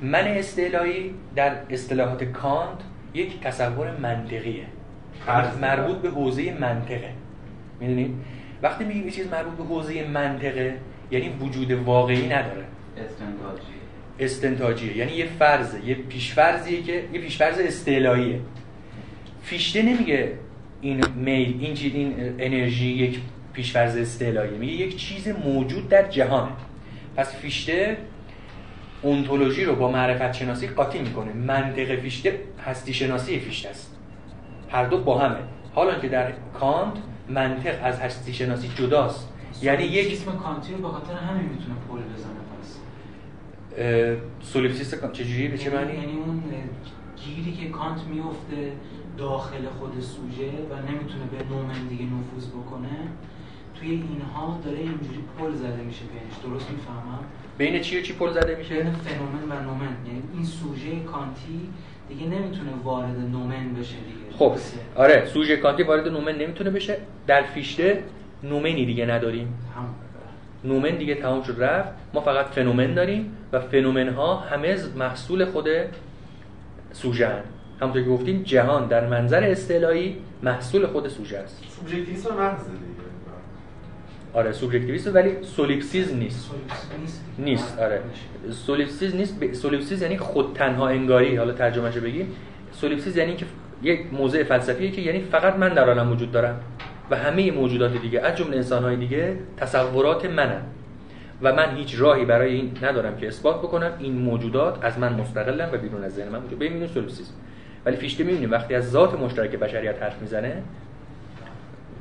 من 0.02 0.24
استعلایی 0.24 1.14
در 1.36 1.56
اصطلاحات 1.70 2.24
کانت 2.24 2.78
یک 3.14 3.40
تصور 3.40 3.96
منطقیه. 3.96 4.66
مربوط 5.60 5.96
به 5.96 6.10
حوزه 6.10 6.56
منطقه. 6.60 7.10
می‌دونید؟ 7.80 8.14
وقتی 8.62 8.84
میگیم 8.84 9.10
چیز 9.10 9.28
مربوط 9.32 9.56
به 9.56 9.64
حوزه 9.64 10.08
منطقه 10.08 10.78
یعنی 11.10 11.28
وجود 11.28 11.72
واقعی 11.72 12.26
نداره. 12.26 12.64
استنتاجی 12.96 13.74
استنتاجیه. 14.18 14.96
یعنی 14.96 15.12
یه 15.12 15.26
فرضه 15.38 15.84
یه 15.86 15.94
پیشفرضیه 15.94 16.82
که 16.82 17.04
یه 17.12 17.20
پیشفرض 17.20 17.58
استعلاییه. 17.58 18.40
فیشته 19.42 19.82
نمیگه 19.82 20.32
این 20.80 21.04
میل 21.14 21.56
این 21.60 21.74
چیز 21.74 21.94
این 21.94 22.34
انرژی 22.38 22.86
یک 22.86 23.20
پیشفرض 23.52 23.96
استعلاییه. 23.96 24.58
میگه 24.58 24.72
یک 24.72 24.96
چیز 24.96 25.28
موجود 25.28 25.88
در 25.88 26.08
جهانه. 26.08 26.52
پس 27.16 27.36
فیشته 27.36 27.96
اونتولوژی 29.02 29.64
رو 29.64 29.76
با 29.76 29.90
معرفت 29.90 30.32
شناسی 30.32 30.68
قاطی 30.68 30.98
می‌کنه. 30.98 31.32
منطق 31.32 32.00
فیشته 32.00 32.38
هستی 32.66 32.94
شناسی 32.94 33.40
فیشته 33.40 33.68
است. 33.68 33.96
هر 34.70 34.84
دو 34.84 34.98
با 34.98 35.18
همه. 35.18 35.36
حالا 35.74 35.98
که 35.98 36.08
در 36.08 36.32
کانت 36.60 36.94
منطق 37.28 37.74
از 37.82 38.00
هستی 38.00 38.32
شناسی 38.32 38.68
جداست. 38.68 39.28
یعنی 39.62 39.84
یک 39.84 40.12
اسم 40.12 40.32
کانتی 40.38 40.72
رو 40.72 40.78
به 40.78 40.88
خاطر 40.88 41.14
همین 41.14 41.48
می‌تونه 41.48 41.74
پل 41.88 41.98
بزنه. 42.14 42.33
پس 43.76 44.16
سولیپسیسم 44.42 44.94
کانت 44.94 45.12
چجوری 45.12 45.48
به 45.48 45.58
چه 45.58 45.70
معنی؟ 45.70 45.94
یعنی 45.94 46.12
اون 46.12 46.42
گیری 47.16 47.52
که 47.52 47.68
کانت 47.68 48.00
میفته 48.04 48.72
داخل 49.18 49.68
خود 49.78 50.00
سوژه 50.00 50.48
و 50.48 50.90
نمی‌تونه 50.90 51.24
به 51.32 51.54
نومن 51.54 51.86
دیگه 51.88 52.04
نفوذ 52.04 52.48
بکنه 52.48 52.88
توی 53.74 53.90
اینها 53.90 54.60
داره 54.64 54.78
اینجوری 54.78 55.24
پل 55.38 55.54
زده 55.54 55.82
میشه 55.82 56.04
بینش. 56.04 56.34
درست 56.44 56.70
می‌فهمم؟ 56.70 57.18
بین 57.58 57.80
چی 57.80 57.98
و 57.98 58.02
چی 58.02 58.12
پل 58.12 58.32
زده 58.32 58.56
میشه؟ 58.56 58.74
بین 58.74 58.92
فنومن 58.92 59.58
و 59.58 59.62
نومن. 59.62 59.96
یعنی 60.06 60.22
این 60.34 60.44
سوژه 60.44 61.00
کانتی 61.00 61.68
دیگه 62.08 62.26
نمی‌تونه 62.26 62.70
وارد 62.84 63.18
نومن 63.18 63.74
بشه 63.74 63.94
دیگه. 63.94 64.36
خب 64.38 64.56
آره 64.96 65.26
سوژه 65.26 65.56
کانتی 65.56 65.82
وارد 65.82 66.08
نومن 66.08 66.38
نمی‌تونه 66.38 66.70
بشه. 66.70 66.96
در 67.26 67.42
فیشته 67.42 68.04
نومنی 68.42 68.86
دیگه 68.86 69.06
نداریم. 69.06 69.46
هم. 69.76 69.94
نومن 70.64 70.96
دیگه 70.96 71.14
تمام 71.14 71.42
شد 71.42 71.62
رفت. 71.62 71.88
ما 72.14 72.20
فقط 72.20 72.46
فنومن 72.46 72.94
داریم 72.94 73.36
و 73.52 73.60
فنومن 73.60 74.08
ها 74.08 74.36
همه 74.36 74.76
محصول 74.96 75.44
خود 75.44 75.68
سوژه 76.92 77.28
هن. 77.28 77.42
همونطور 77.80 78.02
که 78.02 78.08
گفتیم 78.08 78.42
جهان 78.42 78.88
در 78.88 79.06
منظر 79.06 79.44
استعلایی 79.44 80.16
محصول 80.42 80.86
خود 80.86 81.08
سوژه 81.08 81.38
است. 81.38 81.62
سوبژکتیویسم 81.68 82.34
محض 82.34 82.60
آره 84.34 84.52
سوبژکتیویسم 84.52 85.14
ولی 85.14 85.30
سولیپسیسم 85.42 86.14
نیست. 86.14 86.50
نیست. 87.38 87.78
آره 87.78 88.00
سولیپسیسم 88.50 89.14
نیست 89.14 89.52
سولیپسیسم 89.52 90.02
یعنی 90.02 90.18
خود 90.18 90.54
تنها 90.54 90.88
انگاری. 90.88 91.36
حالا 91.36 91.52
ترجمهش 91.52 91.96
بگیم. 91.96 92.32
سولیپسیسم 92.72 93.16
یعنی 93.16 93.36
که 93.36 93.46
یک 93.82 94.12
موضع 94.12 94.44
فلسفیه 94.44 94.90
که 94.90 95.00
یعنی 95.00 95.20
فقط 95.20 95.56
من 95.56 95.74
در 95.74 95.88
عالم 95.88 96.12
وجود 96.12 96.32
دارم. 96.32 96.60
و 97.10 97.16
همه 97.16 97.50
موجودات 97.50 97.96
دیگه 97.96 98.20
از 98.20 98.36
جمله 98.36 98.56
انسان‌های 98.56 98.96
دیگه 98.96 99.36
تصورات 99.56 100.24
منن. 100.24 100.62
و 101.42 101.52
من 101.52 101.76
هیچ 101.76 102.00
راهی 102.00 102.24
برای 102.24 102.54
این 102.54 102.72
ندارم 102.82 103.16
که 103.16 103.28
اثبات 103.28 103.58
بکنم. 103.58 103.92
این 103.98 104.12
موجودات 104.12 104.84
از 104.84 104.98
من 104.98 105.12
مستقلن 105.12 105.68
و 105.72 105.78
بیرون 105.78 106.04
از 106.04 106.14
ذهن 106.14 106.28
من 106.28 106.38
موجود. 106.38 106.58
ببینید 106.58 106.90
solipsism 106.90 107.32
ولی 107.84 107.96
فیشته 107.96 108.24
می‌بینیم 108.24 108.50
وقتی 108.50 108.74
از 108.74 108.90
ذات 108.90 109.20
مشترک 109.20 109.50
بشریت 109.50 110.02
حرف 110.02 110.22
می‌زنه 110.22 110.62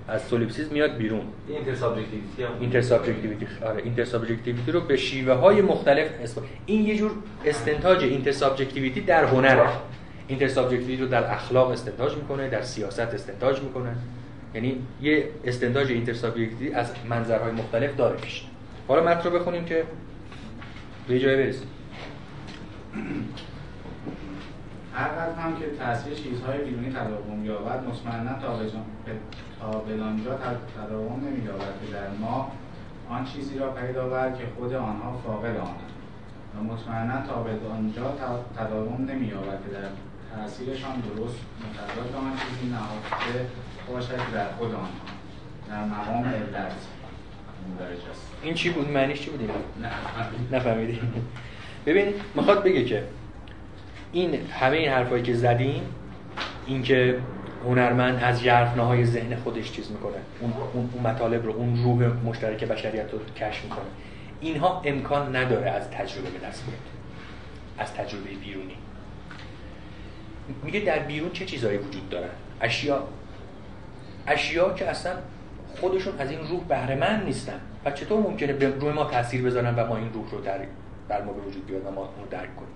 از 0.07 0.21
solipsism 0.21 0.71
میاد 0.71 0.97
بیرون. 0.97 1.21
intersubjectivity 1.47 2.43
intersubjectivity 2.59 3.47
آره 3.65 3.83
intersubjectivity 3.83 4.71
رو 4.71 4.81
به 4.81 4.97
شیوه 4.97 5.33
های 5.33 5.61
مختلف 5.61 6.07
اثبات. 6.23 6.45
این 6.65 6.85
یه 6.85 6.97
جور 6.97 7.11
استنتاج 7.45 8.03
intersubjectivity 8.03 9.01
در 9.01 9.25
هنره 9.25 9.67
intersubjectivity 10.27 11.01
رو 11.03 11.07
در 11.07 11.31
اخلاق 11.31 11.69
استنتاج 11.69 12.15
می‌کنه 12.15 12.49
در 12.49 12.61
سیاست 12.61 12.99
استنتاج 12.99 13.61
می‌کنه. 13.61 13.95
یعنی 14.53 14.81
یه 15.01 15.29
استنتاج 15.45 15.91
intersubjectivity 15.91 16.73
از 16.73 16.91
منظرهای 17.09 17.51
مختلف 17.51 17.95
داره 17.95 18.17
پیش. 18.17 18.45
حالا 18.87 19.03
متن 19.03 19.29
رو 19.29 19.39
بخونیم 19.39 19.65
که 19.65 19.83
به 21.07 21.19
جای 21.19 21.35
برسیم. 21.35 21.67
هر 24.93 25.29
هم 25.37 25.55
که 25.59 25.65
تاثیر 25.79 26.13
چیزهای 26.13 26.57
بیرونی 26.57 26.89
تداوم 26.89 27.45
یابد 27.45 27.83
مطمئنا 27.87 28.33
تا 28.33 28.59
تا 29.59 29.79
بدانجا 29.79 30.39
تداوم 30.77 31.27
نمییابد 31.27 31.73
که 31.85 31.93
در 31.93 32.09
ما 32.21 32.51
آن 33.09 33.25
چیزی 33.25 33.59
را 33.59 33.71
پدید 33.71 34.05
آورد 34.05 34.37
که 34.37 34.43
خود 34.57 34.73
آنها 34.73 35.21
فاقد 35.25 35.57
آنند. 35.57 35.91
و 36.55 36.63
مطمئنا 36.63 37.27
تا 37.27 37.43
به 37.43 37.51
آنجا 37.77 38.17
تداوم 38.57 39.05
نمییابد 39.09 39.59
که 39.65 39.71
در 39.73 39.87
تاثیرشان 40.35 40.99
درست 40.99 41.39
متضاد 41.63 42.15
آن 42.15 42.31
چیزی 42.31 42.71
نهفته 42.71 43.45
باشد 43.91 44.33
در 44.33 44.47
خود 44.57 44.73
آنها 44.73 44.89
در 45.69 45.85
مقام 45.85 46.25
علت 46.25 46.71
این 48.43 48.53
چی 48.53 48.69
بود؟ 48.69 48.89
معنیش 48.89 49.21
چی 49.21 49.29
بود 49.29 49.49
نفهمیدی. 50.51 50.99
ببین 51.85 52.13
می‌خواد 52.35 52.63
بگه 52.63 52.85
که 52.85 53.03
این 54.11 54.47
همه 54.51 54.77
این 54.77 54.89
حرفایی 54.89 55.23
که 55.23 55.33
زدیم 55.33 55.83
اینکه 56.67 57.19
هنرمند 57.65 58.23
از 58.23 58.41
ژرفناهای 58.41 59.05
ذهن 59.05 59.35
خودش 59.35 59.71
چیز 59.71 59.91
می‌کنه. 59.91 60.17
اون, 60.39 60.53
اون 60.73 61.03
مطالب 61.03 61.45
رو 61.45 61.51
اون 61.51 61.83
روح 61.83 62.11
مشترک 62.25 62.63
بشریت 62.63 63.11
رو 63.11 63.19
کشف 63.37 63.63
می‌کنه. 63.63 63.85
اینها 64.41 64.81
امکان 64.85 65.35
نداره 65.35 65.69
از 65.69 65.89
تجربه 65.89 66.29
به 66.29 66.47
دست 66.47 66.65
بیاد. 66.65 66.79
از 67.79 67.93
تجربه 67.93 68.29
بیرونی. 68.29 68.75
میگه 70.63 70.79
در 70.79 70.99
بیرون 70.99 71.31
چه 71.31 71.45
چیزهایی 71.45 71.77
وجود 71.77 72.09
دارن؟ 72.09 72.29
اشیا 72.61 73.07
اشیا 74.27 74.73
که 74.73 74.89
اصلا 74.89 75.11
خودشون 75.79 76.13
از 76.19 76.31
این 76.31 76.39
روح 76.39 76.63
بهره 76.63 77.23
نیستن. 77.25 77.59
و 77.85 77.91
چطور 77.91 78.19
ممکنه 78.19 78.53
به 78.53 78.69
روی 78.69 78.91
ما 78.91 79.05
تاثیر 79.05 79.41
بذارن 79.41 79.75
و 79.75 79.87
ما 79.87 79.97
این 79.97 80.13
روح 80.13 80.31
رو 80.31 80.41
در 80.41 80.59
در 81.09 81.21
ما 81.21 81.33
به 81.33 81.41
وجود 81.41 81.65
بیاد 81.65 81.85
و 81.85 81.91
ما 81.91 82.01
اون 82.01 82.27
درک 82.31 82.55
کنیم؟ 82.55 82.69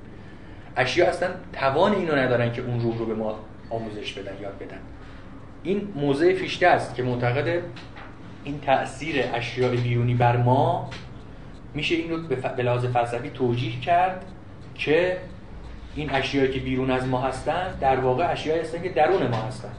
اشیا 0.77 1.07
اصلا 1.07 1.29
توان 1.53 1.93
اینو 1.93 2.15
ندارن 2.15 2.53
که 2.53 2.61
اون 2.61 2.79
روح 2.79 2.97
رو 2.97 3.05
به 3.05 3.13
ما 3.13 3.39
آموزش 3.69 4.13
بدن 4.13 4.41
یاد 4.41 4.57
بدن. 4.59 4.79
این 5.63 5.93
موضع 5.95 6.33
فیشته 6.33 6.67
است 6.67 6.95
که 6.95 7.03
معتقد 7.03 7.61
این 8.43 8.59
تاثیر 8.59 9.25
اشیاء 9.33 9.75
بیرونی 9.75 10.13
بر 10.13 10.37
ما 10.37 10.89
میشه 11.73 11.95
این 11.95 12.09
رو 12.09 12.17
به 12.27 12.63
لحاظ 12.63 12.85
فلسفی 12.85 13.29
توجیه 13.29 13.79
کرد 13.79 14.25
که 14.75 15.17
این 15.95 16.09
اشیایی 16.11 16.51
که 16.51 16.59
بیرون 16.59 16.91
از 16.91 17.07
ما 17.07 17.21
هستن 17.21 17.77
در 17.81 17.99
واقع 17.99 18.31
اشیایی 18.31 18.61
هستن 18.61 18.81
که 18.81 18.89
درون 18.89 19.27
ما 19.27 19.37
هستن. 19.37 19.71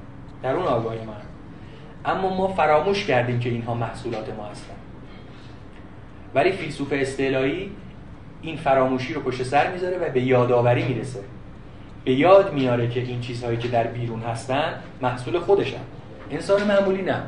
درون 0.42 0.64
آگاه 0.64 0.94
ما 0.94 1.14
اما 2.04 2.36
ما 2.36 2.48
فراموش 2.48 3.06
کردیم 3.06 3.40
که 3.40 3.48
اینها 3.48 3.74
محصولات 3.74 4.34
ما 4.36 4.44
هستن. 4.44 4.74
ولی 6.34 6.52
فیلسوف 6.52 6.92
استعلایی 6.92 7.72
این 8.42 8.56
فراموشی 8.56 9.14
رو 9.14 9.20
پشت 9.20 9.42
سر 9.42 9.72
می‌ذاره 9.72 9.98
و 9.98 10.12
به 10.12 10.20
یادآوری 10.20 10.82
می‌رسه. 10.82 11.20
به 12.04 12.12
یاد 12.12 12.52
میاره 12.52 12.88
که 12.88 13.00
این 13.00 13.20
چیزهایی 13.20 13.56
که 13.56 13.68
در 13.68 13.86
بیرون 13.86 14.20
هستن 14.20 14.74
محصول 15.02 15.38
خودشن. 15.38 15.80
انسان 16.30 16.64
معمولی 16.64 17.02
نه. 17.02 17.22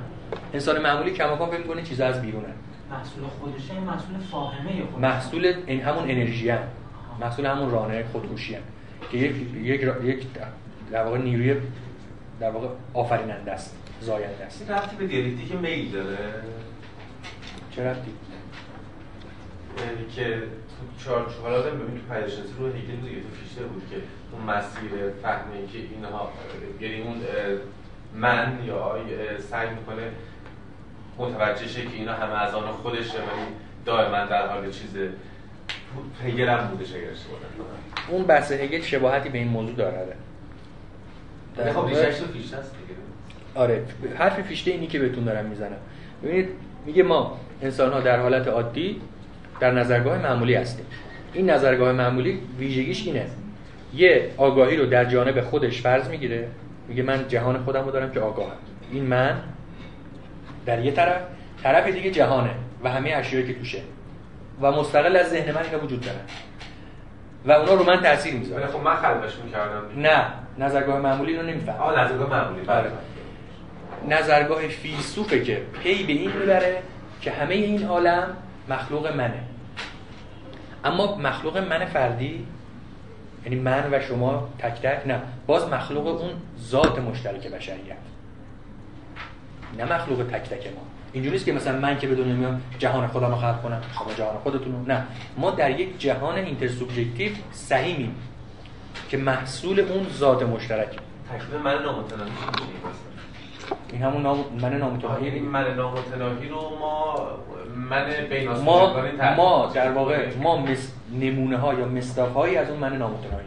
انسان 0.54 0.82
معمولی 0.82 1.10
کماکان 1.10 1.50
فکر 1.50 1.62
کنه 1.62 1.82
چیزا 1.82 2.06
از 2.06 2.22
بیرونه. 2.22 2.48
محصول 2.90 3.24
خودشه 3.24 3.80
محصول 3.80 4.18
فاهمه 4.30 4.70
خودشه. 4.70 4.98
محصول 5.00 5.54
این 5.66 5.80
همون 5.80 6.02
انرژی 6.02 6.50
هم. 6.50 6.58
محصول 7.20 7.46
همون 7.46 7.70
رانه 7.70 8.04
خودکشی 8.12 8.54
هم. 8.54 8.62
که 9.12 9.18
یک 9.18 9.34
یک 9.62 9.82
یک 10.04 10.26
در 10.92 11.04
واقع 11.04 11.18
نیروی 11.18 11.56
در 12.40 12.50
واقع 12.50 12.66
آفریننده 12.94 13.52
است. 13.52 13.76
زاینده 14.00 14.44
است. 14.44 14.62
این 14.62 14.70
رفتی 14.70 14.96
به 14.96 15.06
دیالکتیک 15.06 15.54
میل 15.54 15.92
داره؟ 15.92 16.18
چه 17.76 17.84
رفتی؟ 17.84 18.10
یعنی 19.78 20.12
که 20.12 20.42
تو 20.78 21.04
چهار 21.04 21.30
حالا 21.42 21.62
ببین 21.62 21.78
تو 21.78 22.14
پیداشناسی 22.14 22.52
رو 22.58 22.66
هیگل 22.66 22.96
دیگه 23.08 23.20
تو 23.20 23.28
فیشته 23.42 23.62
بود 23.62 23.82
که 23.90 23.96
اون 24.32 24.42
مسیر 24.42 24.90
فهمه 25.22 25.66
که 25.72 25.78
اینها 25.78 26.32
یعنی 26.80 27.02
اون 27.02 27.16
من 28.14 28.58
یا 28.66 28.96
سعی 29.50 29.68
می‌کنه 29.70 30.10
متوجه 31.18 31.68
شه 31.68 31.82
که 31.82 31.96
اینا 31.96 32.12
همه 32.12 32.42
از 32.42 32.54
آن 32.54 32.72
خودشه 32.72 33.18
ولی 33.18 33.46
دائما 33.84 34.24
در 34.24 34.46
حال 34.46 34.70
چیز 34.70 34.96
هگل 36.24 36.48
هم 36.48 36.66
بودش 36.66 36.94
اگر 36.94 37.08
اون 38.08 38.22
بحث 38.22 38.52
هگل 38.52 38.80
شباهتی 38.80 39.28
به 39.28 39.38
این 39.38 39.48
موضوع 39.48 39.74
داره. 39.74 40.16
خب 41.56 41.86
ریشش 41.86 42.18
تو 42.18 42.26
فیشته 42.26 42.56
است 42.56 42.72
دیگه. 42.72 42.99
آره 43.54 43.82
حرف 44.18 44.40
فیشته 44.40 44.70
اینی 44.70 44.86
که 44.86 44.98
بهتون 44.98 45.24
دارم 45.24 45.44
می‌زنم. 45.44 45.76
ببینید 46.22 46.48
میگه 46.86 47.02
ما 47.02 47.40
انسان 47.62 47.92
ها 47.92 48.00
در 48.00 48.20
حالت 48.20 48.48
عادی 48.48 49.00
در 49.60 49.70
نظرگاه 49.70 50.18
معمولی 50.18 50.54
هستیم. 50.54 50.86
این 51.32 51.50
نظرگاه 51.50 51.92
معمولی 51.92 52.40
ویژگیش 52.58 53.06
اینه. 53.06 53.26
یه 53.94 54.30
آگاهی 54.36 54.76
رو 54.76 54.86
در 54.86 55.04
جانب 55.04 55.40
خودش 55.40 55.82
فرض 55.82 56.08
می‌گیره. 56.08 56.48
میگه 56.88 57.02
من 57.02 57.28
جهان 57.28 57.58
خودم 57.58 57.84
رو 57.84 57.90
دارم 57.90 58.10
که 58.10 58.20
آگاهم. 58.20 58.56
این 58.92 59.04
من 59.04 59.36
در 60.66 60.84
یه 60.84 60.92
طرف 60.92 61.20
طرف 61.62 61.88
دیگه 61.88 62.10
جهانه 62.10 62.50
و 62.84 62.90
همه 62.90 63.10
اشیایی 63.10 63.46
که 63.46 63.54
توشه. 63.54 63.78
و 64.60 64.72
مستقل 64.72 65.16
از 65.16 65.30
ذهن 65.30 65.54
من 65.54 65.62
اینا 65.62 65.84
وجود 65.84 66.00
دارن. 66.00 66.20
و 67.44 67.52
اونا 67.52 67.74
رو 67.74 67.84
من 67.84 68.02
تاثیر 68.02 68.34
می‌ذاره 68.34 68.66
خب 68.66 68.80
من 68.80 68.96
خلقش 68.96 69.38
می‌کردم. 69.44 69.82
نه 69.96 70.24
نظرگاه 70.58 71.00
معمولی 71.00 71.36
رو 71.36 71.42
نمیفهم 71.42 71.80
آه 71.80 72.04
نظرگاه 72.04 72.30
معمولی. 72.30 72.66
بله. 72.66 72.90
نظرگاه 74.08 74.68
فیلسوفه 74.68 75.44
که 75.44 75.62
پی 75.82 76.02
به 76.02 76.12
این 76.12 76.32
می‌بره 76.32 76.82
که 77.20 77.30
همه 77.30 77.54
این 77.54 77.86
عالم 77.86 78.36
مخلوق 78.68 79.06
منه. 79.06 79.42
اما 80.84 81.16
مخلوق 81.16 81.58
من 81.58 81.84
فردی 81.84 82.46
یعنی 83.44 83.56
من 83.56 83.88
و 83.92 84.00
شما 84.00 84.48
تک 84.58 84.82
تک 84.82 85.06
نه. 85.06 85.20
باز 85.46 85.68
مخلوق 85.68 86.06
اون 86.06 86.30
ذات 86.60 86.98
مشترک 86.98 87.46
بشریت. 87.46 87.96
نه 89.78 89.84
مخلوق 89.84 90.22
تک 90.22 90.42
تک 90.42 90.66
ما. 90.66 90.82
اینجوری 91.12 91.32
نیست 91.32 91.44
که 91.44 91.52
مثلا 91.52 91.78
من 91.78 91.98
که 91.98 92.06
دنیا 92.06 92.34
میام 92.34 92.62
جهان 92.78 93.06
خودم 93.06 93.26
رو 93.26 93.36
خلق 93.36 93.62
کنم 93.62 93.80
شما 93.98 94.14
جهان 94.14 94.38
خودتون 94.38 94.84
نه. 94.88 95.06
ما 95.38 95.50
در 95.50 95.80
یک 95.80 96.00
جهان 96.00 96.34
اینتر 96.34 96.68
سوبژکتیو 96.68 97.32
سهیمیم 97.52 98.14
که 99.08 99.16
محصول 99.16 99.80
اون 99.80 100.06
ذات 100.08 100.42
مشترک 100.42 100.88
تکلیف 101.30 101.54
من 101.64 101.82
نامتناهی 101.82 102.30
این 103.92 104.02
همون 104.02 104.22
نام 104.22 104.44
من 104.62 104.78
نامتناهی 104.78 105.28
این 105.28 105.44
من 105.44 105.74
نامتناهی 105.74 106.48
رو 106.48 106.60
ما 106.80 107.28
من 107.90 108.04
بین 108.30 108.50
ما 108.50 108.92
ما 109.36 109.70
در 109.74 109.92
واقع 109.92 110.36
ما 110.42 110.56
مس... 110.56 110.92
نمونه 111.20 111.56
ها 111.56 111.74
یا 111.74 111.86
مصداق 111.86 112.32
هایی 112.32 112.56
از 112.56 112.70
اون 112.70 112.78
من 112.78 112.96
نامتناهی 112.96 113.44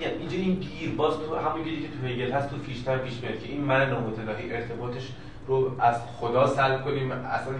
یعنی 0.00 0.14
اینجا 0.18 0.36
این 0.36 0.54
گیر 0.54 0.90
باز 0.96 1.14
تو 1.14 1.36
همون 1.36 1.62
گیری 1.62 1.82
که 1.82 1.88
تو 1.88 2.06
هگل 2.06 2.32
هست 2.32 2.50
تو 2.50 2.56
فیشتر 2.56 2.98
پیش 2.98 3.12
میاد 3.22 3.38
که 3.38 3.48
این 3.48 3.60
من 3.60 3.90
نامتناهی 3.90 4.52
ارتباطش 4.52 5.08
رو 5.46 5.70
از 5.80 5.96
خدا 6.20 6.46
سلب 6.46 6.84
کنیم. 6.84 7.12
اصلا 7.12 7.52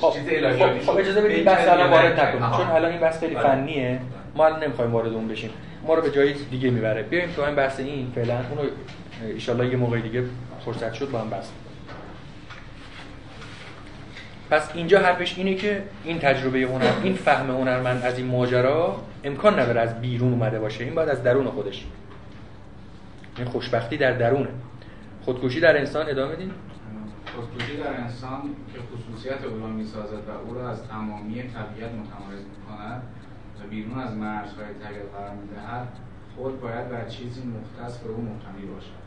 خب، 0.00 0.12
چیز 0.12 0.28
الهیاتی 0.28 0.80
خب, 0.80 0.92
خب 0.92 0.98
اجازه 0.98 1.20
بدید 1.20 1.44
بحث 1.44 1.68
الان 1.68 1.90
وارد 1.90 2.20
نکنیم. 2.20 2.50
چون 2.56 2.70
الان 2.70 2.90
این 2.90 3.00
بحث 3.00 3.20
خیلی 3.20 3.34
بله. 3.34 3.44
فنیه. 3.44 4.00
ما 4.34 4.46
الان 4.46 4.64
نمی‌خوایم 4.64 4.92
وارد 4.92 5.12
اون 5.12 5.28
بشیم. 5.28 5.50
ما 5.86 5.94
رو 5.94 6.02
به 6.02 6.10
جای 6.10 6.32
دیگه 6.32 6.70
می‌بره. 6.70 7.02
بیایم 7.02 7.30
تو 7.36 7.42
این 7.42 7.54
بحث 7.54 7.80
این 7.80 8.12
فعلا 8.14 8.34
اونو 8.50 9.62
ان 9.62 9.70
یه 9.70 9.76
موقع 9.76 10.00
دیگه 10.00 10.24
فرصت 10.64 10.94
شد 10.94 11.10
با 11.10 11.20
هم 11.20 11.30
بحث 11.30 11.48
پس 14.50 14.70
اینجا 14.74 15.00
حرفش 15.00 15.38
اینه 15.38 15.54
که 15.54 15.82
این 16.04 16.18
تجربه 16.18 16.58
هنر 16.58 16.92
این 17.02 17.14
فهم 17.14 17.50
هنرمند 17.50 18.02
از 18.02 18.18
این 18.18 18.26
ماجرا 18.26 19.02
امکان 19.24 19.60
نداره 19.60 19.80
از 19.80 20.00
بیرون 20.00 20.32
اومده 20.32 20.58
باشه. 20.58 20.84
این 20.84 20.94
باید 20.94 21.08
از 21.08 21.22
درون 21.22 21.46
خودش. 21.46 21.86
این 23.36 23.46
خوشبختی 23.46 23.96
در 23.96 24.12
درونه. 24.12 24.48
خودکشی 25.24 25.60
در 25.60 25.78
انسان 25.78 26.08
ادامه 26.08 26.36
دین 26.36 26.50
خودکشی 27.36 27.76
در 27.76 28.00
انسان 28.00 28.42
که 28.72 28.78
خصوصیت 28.80 29.44
او 29.44 29.60
را 29.60 29.66
می‌سازد 29.66 30.28
و 30.28 30.48
او 30.48 30.54
را 30.54 30.70
از 30.70 30.88
تمامی 30.88 31.34
طبیعت 31.34 31.90
متمایز 31.90 32.40
می‌کند 32.58 33.02
و 33.60 33.68
بیرون 33.70 33.98
از 33.98 34.14
مرزهای 34.14 34.74
طبیعت 34.84 35.14
قرار 35.16 35.34
می‌دهد 35.34 35.88
خود 36.36 36.60
باید 36.60 36.88
بر 36.88 37.08
چیزی 37.08 37.42
مختص 37.42 37.98
به 37.98 38.10
او 38.10 38.22
محتمی 38.22 38.66
باشد. 38.66 38.99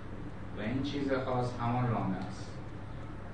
و 0.57 0.61
این 0.61 0.83
چیز 0.83 1.11
خاص 1.25 1.47
همان 1.59 1.91
رانه 1.91 2.17
است. 2.27 2.53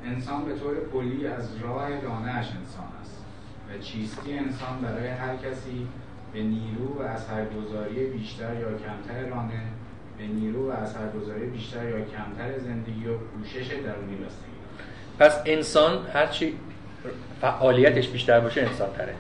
انسان 0.05 0.45
به 0.45 0.55
طور 0.59 0.75
کلی 0.93 1.27
از 1.27 1.57
راه 1.61 2.01
رانهاش 2.01 2.45
انسان 2.45 2.87
است 3.01 3.25
و 3.69 3.77
چیستی 3.77 4.37
انسان 4.37 4.81
برای 4.81 5.07
هر 5.07 5.35
کسی 5.35 5.87
به 6.33 6.43
نیرو 6.43 6.99
و 6.99 7.01
اثرگذاری 7.01 8.05
بیشتر 8.05 8.55
یا 8.55 8.67
کمتر 8.67 9.29
رانه 9.29 9.61
به 10.17 10.27
نیرو 10.27 10.71
و 10.71 10.71
اثرگذاری 10.71 11.45
بیشتر 11.45 11.89
یا 11.89 11.99
کمتر 11.99 12.59
زندگی 12.59 13.07
و 13.07 13.17
کوشش 13.17 13.67
درونی 13.67 14.15
بستگی 14.15 14.49
پس 15.19 15.41
انسان 15.45 16.05
هرچی 16.13 16.53
فعالیتش 17.41 18.07
بیشتر 18.07 18.39
باشه 18.39 18.61
انسان 18.61 18.89
تره 18.93 19.15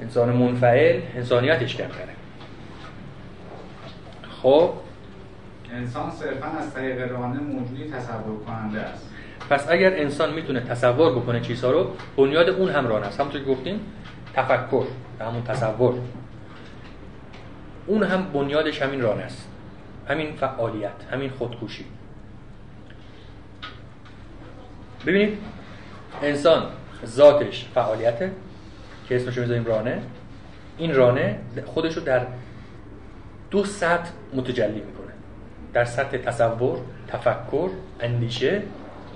انسان 0.00 0.36
منفعل 0.36 1.00
انسانیتش 1.16 1.76
کمتره. 1.76 2.14
خب 4.42 4.72
انسان 5.72 6.10
صرفا 6.10 6.46
از 6.46 6.74
طریق 6.74 7.12
رانه 7.12 7.40
موجودی 7.40 7.90
تصور 7.90 8.44
کننده 8.46 8.80
است. 8.80 9.10
پس 9.50 9.70
اگر 9.70 9.92
انسان 9.96 10.34
می‌تونه 10.34 10.60
تصور 10.60 11.12
بکنه 11.12 11.40
چیزها 11.40 11.70
رو 11.70 11.90
بنیاد 12.16 12.48
اون 12.48 12.68
هم 12.68 12.86
رانه 12.86 13.06
است. 13.06 13.20
همونطور 13.20 13.40
که 13.40 13.50
گفتیم 13.50 13.80
تفکر 14.34 14.84
همون 15.20 15.42
تصور. 15.42 15.94
اون 17.86 18.02
هم 18.02 18.32
بنیادش 18.32 18.82
همین 18.82 19.00
رانه 19.00 19.22
است. 19.22 19.48
همین 20.08 20.36
فعالیت 20.36 20.92
همین 21.12 21.30
خودکوشی 21.30 21.84
ببینید 25.06 25.38
انسان 26.22 26.62
ذاتش 27.06 27.68
فعالیته 27.74 28.30
که 29.08 29.16
اسمشو 29.16 29.40
می‌ذاریم 29.40 29.64
رانه. 29.64 30.02
این 30.78 30.94
رانه 30.94 31.38
خودش 31.66 31.96
رو 31.96 32.02
در 32.02 32.26
دو 33.50 33.64
سطح 33.64 34.10
متجلی 34.34 34.80
می‌کنه. 34.80 34.95
در 35.76 35.84
سطح 35.84 36.16
تصور 36.16 36.78
تفکر 37.08 37.70
اندیشه 38.00 38.62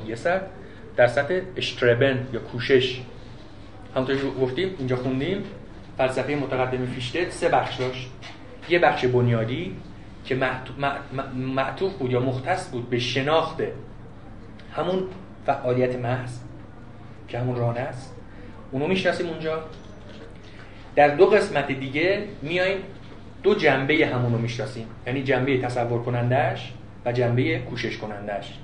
یه 0.07 0.15
سطح. 0.15 0.47
در 0.97 1.07
سطح 1.07 1.41
اشتربن 1.57 2.29
یا 2.33 2.41
کوشش. 2.41 3.01
همونطور 3.95 4.17
که 4.17 4.27
گفتیم 4.41 4.75
اینجا 4.79 4.97
خوندیم 4.97 5.45
فلسفه 5.99 6.35
متقدم 6.35 6.87
فیشته 6.87 7.31
سه 7.31 7.49
بخش 7.49 7.77
داشت. 7.77 8.11
یه 8.69 8.79
بخش 8.79 9.05
بنیادی 9.05 9.77
که 10.25 10.39
معطوف 11.35 11.93
بود 11.93 12.11
یا 12.11 12.21
مختص 12.21 12.71
بود 12.71 12.91
به 12.91 12.99
شناخت 12.99 13.63
همون 14.77 15.03
فعالیت 15.47 15.97
محض 15.97 16.39
که 17.29 17.39
همون 17.39 17.57
رانه 17.57 17.81
است. 17.81 18.15
اونو 18.71 18.87
می‌شناسیم 18.87 19.27
اونجا. 19.29 19.65
در 20.97 21.09
دو 21.09 21.27
قسمت 21.27 21.73
دیگه 21.73 22.25
میایم 22.43 22.79
دو 23.43 23.55
جنبه 23.55 24.07
همون 24.07 24.33
رو 24.33 24.39
می‌شناسیم. 24.39 24.87
یعنی 25.07 25.23
جنبه 25.23 25.59
تصور 25.59 26.03
کنندش 26.03 26.73
و 27.05 27.13
جنبه 27.13 27.59
کوشش 27.59 27.99
کنندش 27.99 28.55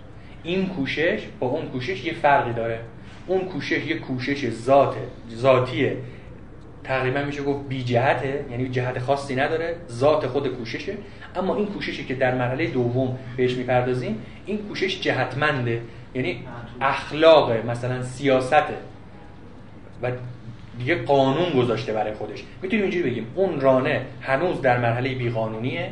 این 0.43 0.66
کوشش 0.66 1.20
با 1.40 1.47
اون 1.47 1.69
کوشش 1.69 2.05
یه 2.05 2.12
فرقی 2.12 2.53
داره. 2.53 2.81
اون 3.27 3.40
کوشش 3.40 3.86
یه 3.86 3.98
کوشش 3.98 4.51
ذات 4.51 4.97
ذاتی 5.35 5.90
تقریبا 6.85 7.23
میشه 7.23 7.43
گفت 7.43 7.69
بی 7.69 7.85
جهته 7.85 8.44
یعنی 8.51 8.69
جهت 8.69 8.98
خاصی 8.98 9.36
نداره 9.36 9.77
ذات 9.90 10.27
خود 10.27 10.48
کوششه. 10.48 10.94
اما 11.36 11.57
این 11.57 11.66
کوششی 11.66 12.05
که 12.05 12.15
در 12.15 12.35
مرحله 12.35 12.66
دوم 12.66 13.19
بهش 13.36 13.55
می‌پردازیم 13.55 14.23
این 14.47 14.59
کوشش 14.59 15.01
جهتمنده 15.01 15.82
یعنی 16.15 16.44
اخلاق 16.81 17.66
مثلا 17.66 18.03
سیاسته. 18.03 18.74
و 20.03 20.11
دیگه 20.78 21.03
قانون 21.03 21.51
گذاشته 21.51 21.93
برای 21.93 22.15
خودش. 22.15 22.44
می‌تونیم 22.62 22.82
اینجوری 22.82 23.11
بگیم 23.11 23.27
اون 23.35 23.61
رانه 23.61 24.03
هنوز 24.20 24.61
در 24.62 24.78
مرحله 24.78 25.15
بیقانونیه 25.15 25.90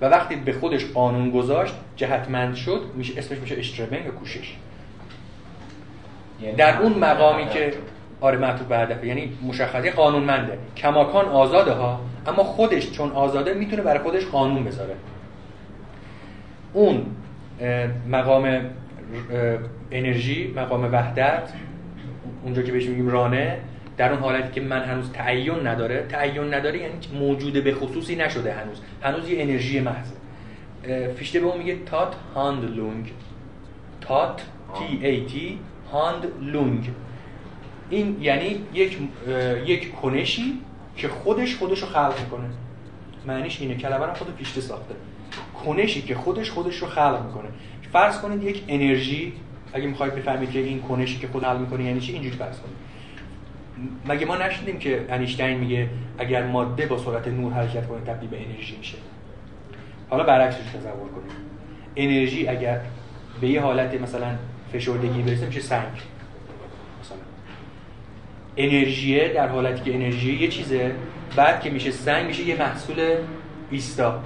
و 0.00 0.04
وقتی 0.04 0.36
به 0.36 0.52
خودش 0.52 0.86
قانون 0.86 1.30
گذاشت 1.30 1.74
جهتمند 1.96 2.54
شد 2.54 2.82
میشه 2.94 3.18
اسمش 3.18 3.38
میشه 3.38 3.56
اشتربن 3.58 4.04
یا 4.04 4.10
کوشش. 4.10 4.56
یعنی 6.42 6.56
در 6.56 6.82
اون 6.82 6.92
مقامی 6.92 7.48
که 7.48 7.72
آره 8.20 8.38
معطوف 8.38 8.66
به 8.66 8.78
هدفه 8.78 9.06
یعنی 9.06 9.32
مشخصه 9.42 9.90
قانونمنده. 9.90 10.58
کماکان 10.76 11.24
آزاده 11.24 11.72
ها 11.72 12.00
اما 12.26 12.44
خودش 12.44 12.90
چون 12.90 13.10
آزاده 13.10 13.54
می‌تونه 13.54 13.82
برای 13.82 13.98
خودش 13.98 14.26
قانون 14.26 14.64
بذاره. 14.64 14.94
اون 16.72 17.06
مقام 18.08 18.60
انرژی 19.90 20.52
مقام 20.56 20.92
وحدت 20.92 21.52
اونجا 22.44 22.62
که 22.62 22.72
بهش 22.72 22.86
میگیم 22.86 23.08
رانه 23.08 23.58
در 24.00 24.12
اون 24.12 24.20
حالتی 24.20 24.52
که 24.52 24.60
من 24.60 24.82
هنوز 24.82 25.12
تعین 25.12 25.66
نداره 25.66 26.06
تعین 26.08 26.54
نداره 26.54 26.78
یعنی 26.78 26.94
موجود 27.14 27.52
به 27.52 27.74
خصوصی 27.74 28.16
نشده 28.16 28.52
هنوز. 28.52 28.80
هنوز 29.02 29.28
یه 29.28 29.42
انرژی 29.42 29.80
محض. 29.80 30.06
فیشته 31.16 31.40
به 31.40 31.46
اون 31.46 31.58
میگه 31.58 31.76
تات 31.86 32.14
هاندلونگ 32.34 33.12
تات 34.00 34.42
تی 34.78 35.06
ای 35.06 35.24
تی 35.24 35.58
هاندلونگ 35.92 36.90
این 37.90 38.16
یعنی 38.20 38.60
یک 38.74 38.98
یک 39.66 39.94
کنشی 39.94 40.58
که 40.96 41.08
خودش 41.08 41.56
خودش 41.56 41.80
رو 41.80 41.88
خلق 41.88 42.14
می‌کنه. 42.20 42.48
معنیش 43.26 43.60
اینه 43.60 43.74
کلمه 43.74 44.06
رو 44.06 44.14
خود 44.14 44.36
پیشته 44.36 44.60
ساخته. 44.60 44.94
کنشی 45.64 46.02
که 46.02 46.14
خودش 46.14 46.50
خودش 46.50 46.76
رو 46.76 46.86
خلق 46.86 47.22
می‌کنه. 47.26 47.48
فرض 47.92 48.20
کنید 48.20 48.42
یک 48.42 48.62
انرژی 48.68 49.32
اگه 49.72 49.86
می‌خواید 49.86 50.14
بفهمید 50.14 50.50
که 50.50 50.58
این 50.58 50.82
کنشی 50.82 51.18
که 51.18 51.28
خود 51.28 51.44
حل 51.44 51.58
می‌کنه 51.58 51.84
یعنی 51.84 52.00
چی 52.00 52.12
اینجوری 52.12 52.36
فرض 52.36 52.60
کنید. 52.60 52.89
مگه 54.08 54.26
ما 54.26 54.36
نشدیم 54.36 54.78
که 54.78 55.04
انیشتین 55.08 55.58
میگه 55.58 55.88
اگر 56.18 56.46
ماده 56.46 56.86
با 56.86 56.98
سرعت 56.98 57.28
نور 57.28 57.52
حرکت 57.52 57.86
کنه 57.86 58.00
تبدیل 58.00 58.30
به 58.30 58.46
انرژی 58.46 58.76
میشه؟ 58.76 58.96
حالا 60.10 60.24
برعکسش 60.24 60.58
تصور 60.58 61.08
کنید 61.08 61.32
انرژی 61.96 62.48
اگر 62.48 62.80
به 63.40 63.48
یه 63.48 63.60
حالت 63.60 64.00
مثلا 64.00 64.26
فشردگی 64.72 65.22
برسه 65.22 65.46
میشه 65.46 65.60
سنگ. 65.60 65.84
مثلا. 67.00 67.18
انرژی 68.56 69.28
در 69.28 69.48
حالتی 69.48 69.90
که 69.90 69.96
انرژی 69.96 70.34
یه 70.34 70.48
چیزه 70.48 70.94
بعد 71.36 71.60
که 71.60 71.70
میشه 71.70 71.90
سنگ 71.90 72.26
میشه 72.26 72.42
یه 72.42 72.58
محصول 72.58 73.16
ایستا. 73.70 74.22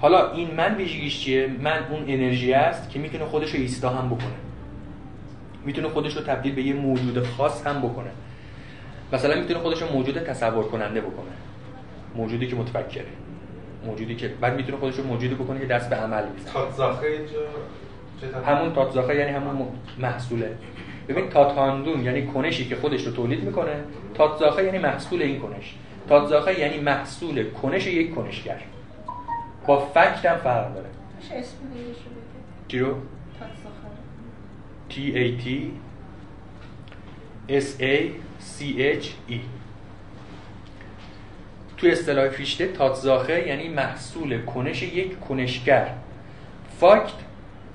حالا 0.00 0.32
این 0.32 0.54
من 0.56 0.74
ویژگیش 0.76 1.20
چیه؟ 1.20 1.50
من 1.62 1.78
اون 1.90 2.04
انرژی 2.08 2.52
است 2.52 2.90
که 2.90 2.98
می‌تونه 2.98 3.24
خودش 3.24 3.50
رو 3.54 3.60
ایستا 3.60 3.88
هم 3.88 4.06
بکنه. 4.08 4.43
می‌تونه 5.64 5.88
خودش 5.88 6.16
رو 6.16 6.22
تبدیل 6.22 6.54
به 6.54 6.62
یه 6.62 6.74
موجود 6.74 7.26
خاص 7.26 7.66
هم 7.66 7.82
بکنه. 7.82 8.10
مثلا 9.12 9.40
می‌تونه 9.40 9.60
خودش 9.60 9.82
رو 9.82 9.92
موجود 9.92 10.18
تصور 10.18 10.64
کننده 10.64 11.00
بکنه. 11.00 11.32
موجودی 12.14 12.46
که 12.46 12.56
متفکره. 12.56 13.06
موجودی 13.86 14.14
که 14.16 14.28
بعد 14.28 14.56
می‌تونه 14.56 14.78
خودش 14.78 14.96
رو 14.96 15.04
موجودی 15.04 15.34
بکنه 15.34 15.60
که 15.60 15.66
دست 15.66 15.90
به 15.90 15.96
عمل 15.96 16.22
بزنه 16.22 16.52
تاتزاخه 16.52 17.20
همون 18.46 18.72
تاتزاخه 18.72 19.16
یعنی 19.16 19.30
همون 19.30 19.68
محصوله. 19.98 20.58
ببین 21.08 21.28
تاتاندون 21.28 22.04
یعنی 22.04 22.26
کنشی 22.26 22.68
که 22.68 22.76
خودش 22.76 23.06
رو 23.06 23.12
تولید 23.12 23.44
می‌کنه. 23.44 23.84
تاتزاخه 24.14 24.64
یعنی 24.64 24.78
محصول 24.78 25.22
این 25.22 25.40
کنش. 25.40 25.74
تاتزاخه 26.08 26.60
یعنی 26.60 26.80
محصول 26.80 27.50
کنش 27.50 27.86
یک 27.86 28.14
کنشگر. 28.14 28.60
با 29.66 29.78
فکت 29.80 30.26
هم 30.26 30.36
فرق 30.36 30.74
داره. 30.74 30.86
اسم 31.32 31.56
چی 32.68 32.78
رو؟ 32.78 32.94
T 34.90 34.94
A 35.14 35.42
T 35.42 35.46
S 37.48 37.80
A 37.80 37.96
C 38.40 38.62
H 38.78 39.06
E. 39.30 39.38
تو 41.76 41.86
اصطلاح 41.86 42.28
فیشته 42.28 42.66
تاتزاخه 42.66 43.48
یعنی 43.48 43.68
محصول 43.68 44.42
کنش 44.42 44.82
یک 44.82 45.20
کنشگر. 45.20 45.94
فاکت 46.80 47.14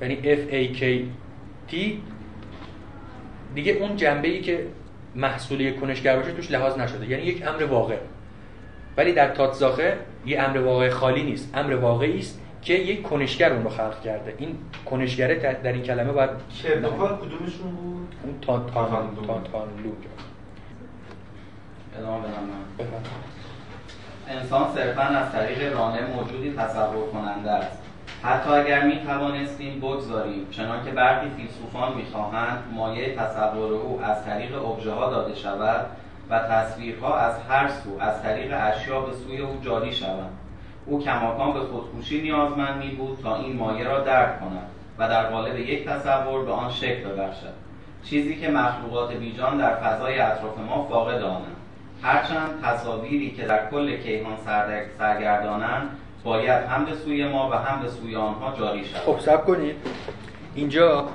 یعنی 0.02 0.16
F 0.16 0.52
A 0.52 0.78
K 0.80 0.84
T. 1.72 1.76
دیگه 3.56 3.72
اون 3.72 3.96
جنبه 3.96 4.28
ای 4.28 4.42
که 4.42 4.68
محصول 5.16 5.62
یک 5.62 5.80
کنشگر 5.80 6.16
باشه 6.16 6.32
توش 6.32 6.52
لحاظ 6.52 6.78
نشده. 6.78 7.10
یعنی 7.10 7.24
یک 7.24 7.48
امر 7.48 7.64
واقع. 7.64 7.98
ولی 8.98 9.14
در 9.14 9.30
تاتزاخه 9.30 9.98
یه 10.26 10.42
امر 10.42 10.58
واقع 10.58 10.90
خالی 10.90 11.24
نیست. 11.24 11.52
امر 11.54 11.76
واقعی 11.76 12.20
است 12.20 12.42
که 12.62 12.74
یک 12.74 13.04
کنشگر 13.04 13.54
اون 13.54 13.64
رو 13.64 13.70
خلق 13.70 14.02
کرده. 14.02 14.36
این 14.38 14.58
کنشگره 14.86 15.36
در 15.64 15.74
این 15.74 15.84
کلمه 15.84 16.12
باید 16.12 16.30
کردوپال 16.64 17.18
کدومشون 17.18 17.72
بود؟ 17.72 18.16
اون 18.24 18.40
تان 18.42 18.66
تان 18.74 18.90
تان 19.28 19.44
تان 19.44 19.68
لوگ 19.84 19.94
ادامه 21.98 22.28
بدم 22.80 22.88
انسان 24.28 24.76
صرفا 24.76 25.02
از 25.02 25.32
طریق 25.32 25.74
رانه 25.74 26.00
موجودی 26.16 26.54
تصور 26.54 27.10
کننده 27.14 27.52
است. 27.52 27.80
حتی 28.24 28.50
اگر 28.50 28.86
می 28.86 29.00
توانستیم 29.06 29.80
بگذاریم 29.80 30.48
چنانکه 30.52 30.92
برخی 30.92 31.30
فیلسوفان 31.38 31.98
می‌خواهند 31.98 32.64
مایه 32.74 33.16
تصور 33.16 33.74
او 33.74 34.02
از 34.04 34.26
طریق 34.26 34.66
ابژه 34.66 34.92
ها 34.92 35.10
داده 35.10 35.36
شود 35.36 35.86
و 36.30 36.40
تصویرها 36.40 37.18
از 37.18 37.34
هر 37.50 37.68
سو 37.68 38.00
از 38.00 38.24
طریق 38.24 38.54
اشیا 38.62 39.02
به 39.02 39.14
سوی 39.14 39.38
او 39.38 39.60
جاری 39.62 39.94
شوند. 39.94 40.39
او 40.90 41.04
کماکان 41.04 41.54
به 41.54 41.60
خودکوشی 41.60 42.22
نیازمند 42.22 42.84
می 42.84 42.92
بود 42.92 43.20
تا 43.24 43.36
این 43.36 43.56
مایه 43.56 43.84
را 43.84 44.00
درک 44.00 44.40
کند 44.40 44.68
و 44.98 45.10
در 45.10 45.30
قالب 45.30 45.60
یک 45.60 45.86
تصور 45.86 46.46
به 46.46 46.52
آن 46.52 46.72
شکل 46.72 47.10
ببخشد. 47.10 47.54
چیزی 48.04 48.36
که 48.36 48.50
مخلوقات 48.50 49.14
بیجان 49.14 49.58
در 49.58 49.76
فضای 49.76 50.20
اطراف 50.20 50.58
ما 50.70 50.88
فاقد 50.90 51.22
آنند. 51.22 51.56
هرچند 52.02 52.62
تصاویری 52.64 53.32
که 53.32 53.46
در 53.46 53.70
کل 53.70 53.98
کیهان 53.98 54.38
سرگردانند 54.98 55.90
باید 56.24 56.64
هم 56.64 56.86
به 56.86 56.96
سوی 56.96 57.28
ما 57.28 57.50
و 57.50 57.54
هم 57.54 57.82
به 57.82 57.90
سوی 57.90 58.16
آنها 58.16 58.56
جاری 58.60 58.86
شود. 58.86 59.02
خب 59.02 59.20
سب 59.20 59.46
کنید. 59.46 59.76
اینجا 60.56 61.10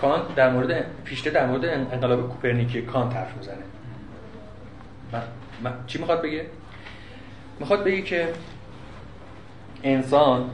کانت 0.00 0.34
در 0.36 0.50
مورد 0.50 0.84
پیشته 1.04 1.30
در 1.30 1.46
مورد 1.46 1.64
انقلاب 1.64 2.28
کوپرنیکی 2.28 2.82
کانت 2.82 3.16
حرف 3.16 3.36
می‌زنه. 3.36 3.64
چی 5.86 5.98
می‌خواد 5.98 6.22
بگه؟ 6.22 6.46
می‌خواد 7.60 7.84
بگه 7.84 8.02
که 8.02 8.28
انسان 9.82 10.50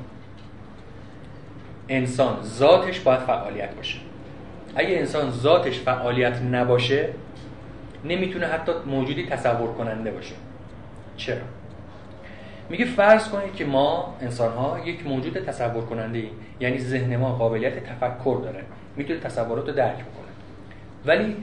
انسان 1.89 2.43
ذاتش 2.43 3.01
باید 3.01 3.21
فعالیت 3.21 3.75
باشه. 3.75 3.99
اگه 4.77 4.99
انسان 4.99 5.31
ذاتش 5.31 5.81
فعالیت 5.81 6.43
نباشه 6.43 7.09
نمی‌تونه 8.05 8.47
حتی 8.47 8.73
موجودی 8.87 9.27
تصور 9.27 9.73
کننده 9.73 10.11
باشه. 10.11 10.35
چرا؟ 11.17 11.39
میگه 12.69 12.85
فرض 12.85 13.29
کنید 13.29 13.55
که 13.55 13.65
ما 13.65 14.17
انسان 14.21 14.53
ها 14.53 14.81
یک 14.85 15.07
موجود 15.07 15.45
تصور 15.45 15.85
کننده 15.85 16.19
ایم. 16.19 16.31
یعنی 16.61 16.79
ذهن 16.79 17.17
ما 17.17 17.33
قابلیت 17.33 17.85
تفکر 17.85 18.41
داره. 18.43 18.63
می‌تونه 18.97 19.21
تصورات 19.21 19.69
رو 19.69 19.75
درک 19.75 19.95
بکنه. 19.95 20.31
ولی 21.07 21.37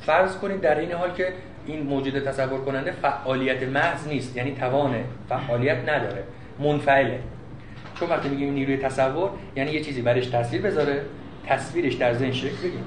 فرض 0.00 0.36
کنید 0.36 0.60
در 0.60 0.78
این 0.78 0.92
حال 0.92 1.12
که 1.12 1.32
این 1.70 1.82
موجود 1.82 2.18
تصور 2.18 2.60
کننده 2.60 2.90
فعالیت 2.90 3.62
محض 3.62 4.08
نیست 4.08 4.36
یعنی 4.36 4.54
توان 4.54 4.94
فعالیت 5.28 5.88
نداره. 5.88 6.24
منفعله. 6.58 7.18
چون 8.00 8.08
وقتی 8.08 8.28
میگیم 8.28 8.52
نیروی 8.52 8.76
تصور 8.76 9.30
یعنی 9.56 9.70
یه 9.70 9.80
چیزی 9.84 10.02
برش 10.02 10.26
تاثیر 10.26 10.62
بذاره 10.62 11.02
تصویرش 11.46 11.94
در 11.94 12.14
ذهن 12.14 12.32
شکل 12.32 12.56
بگیم 12.56 12.84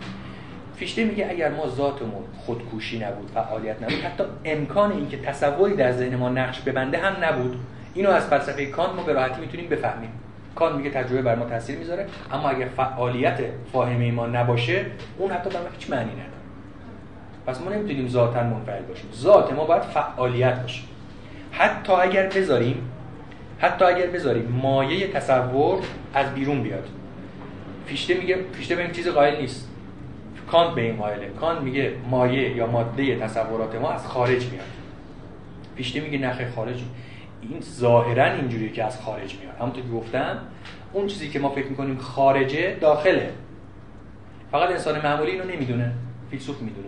فیشته 0.76 1.06
میگه 1.06 1.28
اگر 1.30 1.50
ما 1.50 1.68
ذاتمون 1.68 2.24
خودکوشی 2.46 3.00
نبود 3.00 3.32
فعالیت 3.34 3.84
نبود 3.84 3.94
حتی 3.94 4.24
امکان 4.46 4.92
اینکه 4.92 5.18
تصوری 5.18 5.76
در 5.76 5.92
ذهن 5.92 6.16
ما 6.16 6.30
نقش 6.30 6.62
ببنده 6.62 6.98
هم 6.98 7.24
نبود. 7.24 7.60
اینو 7.94 8.10
از 8.10 8.28
فلسفه 8.28 8.66
کانت 8.66 8.94
ما 8.94 9.04
به 9.04 9.14
راحتی 9.14 9.42
می‌تونیم 9.42 9.70
بفهمیم. 9.70 10.10
کانت 10.56 10.76
میگه 10.76 10.90
تجربه 10.90 11.22
بر 11.22 11.36
ما 11.36 11.46
تاثیر 11.46 11.78
می‌ذاره 11.78 12.08
اما 12.32 12.50
اگر 12.50 12.68
فعالیت 12.78 13.40
فاهمه 13.74 14.12
ما 14.12 14.28
نباشه 14.28 14.86
اون 15.18 15.32
حتی 15.32 15.50
در 15.50 15.60
هیچ 15.80 15.90
معنی 15.90 16.12
نداره. 16.12 16.33
پس 17.46 17.62
ما 17.62 17.72
نمی‌تونیم 17.72 18.08
ذاتا 18.08 18.44
منفعل 18.44 18.82
باشیم. 18.82 19.10
ذات 19.14 19.54
ما 19.54 19.66
باید 19.66 19.82
فعالیت 19.82 20.62
باشه. 20.62 20.82
حتی 21.52 21.94
اگر 21.94 22.28
بذاریم 22.28 22.90
حتی 23.60 23.86
اگر 23.86 24.08
بذاریم 24.08 24.60
مایه 24.62 25.08
تصور 25.08 25.80
از 26.14 26.34
بیرون 26.34 26.64
بیاد. 26.64 26.88
فیشته 27.86 28.14
میگه 28.14 28.38
فیشته 28.54 28.76
به 28.76 28.82
این 28.82 28.92
چیز 28.92 29.08
قائل 29.08 29.42
نیست. 29.42 29.70
کانت 30.52 30.76
به 30.76 30.82
این 30.82 30.96
قائله. 30.96 31.28
کانت 31.30 31.62
میگه 31.62 31.94
مایه 32.10 32.56
یا 32.56 32.68
ماده 32.68 33.20
تصورات 33.20 33.76
ما 33.76 33.92
از 33.92 34.08
خارج 34.08 34.46
میاد. 34.46 34.66
فیشته 35.76 36.00
میگه 36.00 36.18
نخه 36.18 36.52
خارج. 36.56 36.82
این 37.42 37.62
ظاهرا 37.62 38.26
اینجوریه 38.26 38.70
که 38.70 38.84
از 38.84 39.02
خارج 39.02 39.36
میاد. 39.36 39.56
همونطور 39.60 39.84
که 39.84 39.90
گفتم 39.90 40.38
اون 40.94 41.08
چیزی 41.08 41.30
که 41.30 41.40
ما 41.40 41.50
فکر 41.50 41.68
می‌کنیم 41.68 41.98
خارجه 41.98 42.78
داخله. 42.82 43.30
فقط 44.52 44.70
انسان 44.70 45.02
معمولی 45.02 45.32
اینو 45.32 45.44
نمی‌دونه. 45.44 45.92
فیلسوف 46.32 46.62
می‌دونه. 46.62 46.88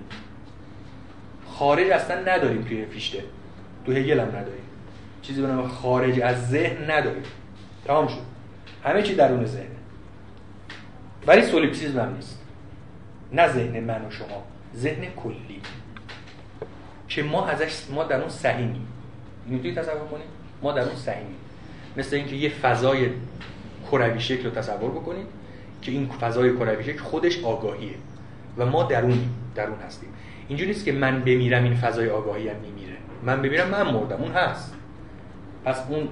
خارج 1.60 1.90
اصلا 1.90 2.22
نداریم 2.22 2.61
توی 2.64 2.86
فیشته 2.86 3.23
تو 3.86 3.91
هگل 3.91 4.19
هم 4.19 4.27
نداریم. 4.27 4.65
چیزی 5.22 5.41
به 5.41 5.48
نام 5.48 5.68
خارج 5.68 6.19
از 6.19 6.49
ذهن 6.49 6.91
نداریم. 6.91 7.23
تمام 7.86 8.07
شد. 8.07 8.22
همه 8.84 9.02
چی 9.03 9.15
درون 9.15 9.45
ذهن. 9.45 9.65
ولی 11.27 11.41
سولیپسیزم 11.41 11.99
هم 11.99 12.15
نیست. 12.15 12.41
نه 13.34 13.48
ذهن 13.48 13.80
من 13.80 14.06
و 14.06 14.11
شما 14.11 14.44
ذهن 14.76 15.06
کلی. 15.15 15.61
که 17.07 17.23
ما 17.23 17.48
ازش 17.48 17.84
ما 17.90 18.03
در 18.03 18.19
اون 18.19 18.30
سهیمیم 18.30 18.88
می‌تونی 19.48 19.76
تصور 19.76 20.07
کنید 20.11 20.27
ما 20.61 20.72
در 20.72 20.84
اون 20.84 20.95
سهیمیم 20.95 21.36
مثل 21.98 22.15
اینکه 22.15 22.36
یه 22.36 22.49
فضای 22.49 23.10
کروی 23.91 24.19
شکل 24.19 24.44
رو 24.44 24.52
تصور 24.52 24.91
بکنید 24.91 25.27
که 25.82 25.91
این 25.91 26.10
فضای 26.10 26.56
کروی 26.56 26.84
شکل 26.84 26.99
خودش 26.99 27.44
آگاهیه. 27.44 27.95
و 28.57 28.65
ما 28.65 28.84
درون 28.84 29.30
درون 29.56 29.80
هستیم. 29.80 30.10
اینجوری 30.48 30.70
نیست 30.70 30.86
که 30.86 30.92
من 30.92 31.20
بمیرم 31.20 31.64
این 31.64 31.76
فضای 31.76 32.10
آگاهی 32.10 32.50
هم 32.50 32.56
میمیره. 32.56 32.96
من 33.24 33.42
بمیرم 33.42 33.70
من 33.70 33.92
مردم 33.92 34.22
اون 34.22 34.32
هست. 34.32 34.76
پس 35.66 35.84
اون 35.90 36.08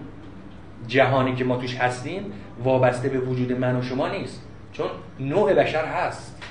جهانی 0.88 1.36
که 1.36 1.44
ما 1.44 1.58
توش 1.58 1.78
هستیم 1.78 2.34
وابسته 2.64 3.10
به 3.10 3.20
وجود 3.20 3.52
من 3.52 3.76
و 3.76 3.82
شما 3.82 4.08
نیست. 4.08 4.44
چون 4.72 4.88
نوع 5.20 5.54
بشر 5.54 5.86
هست. 5.86 6.44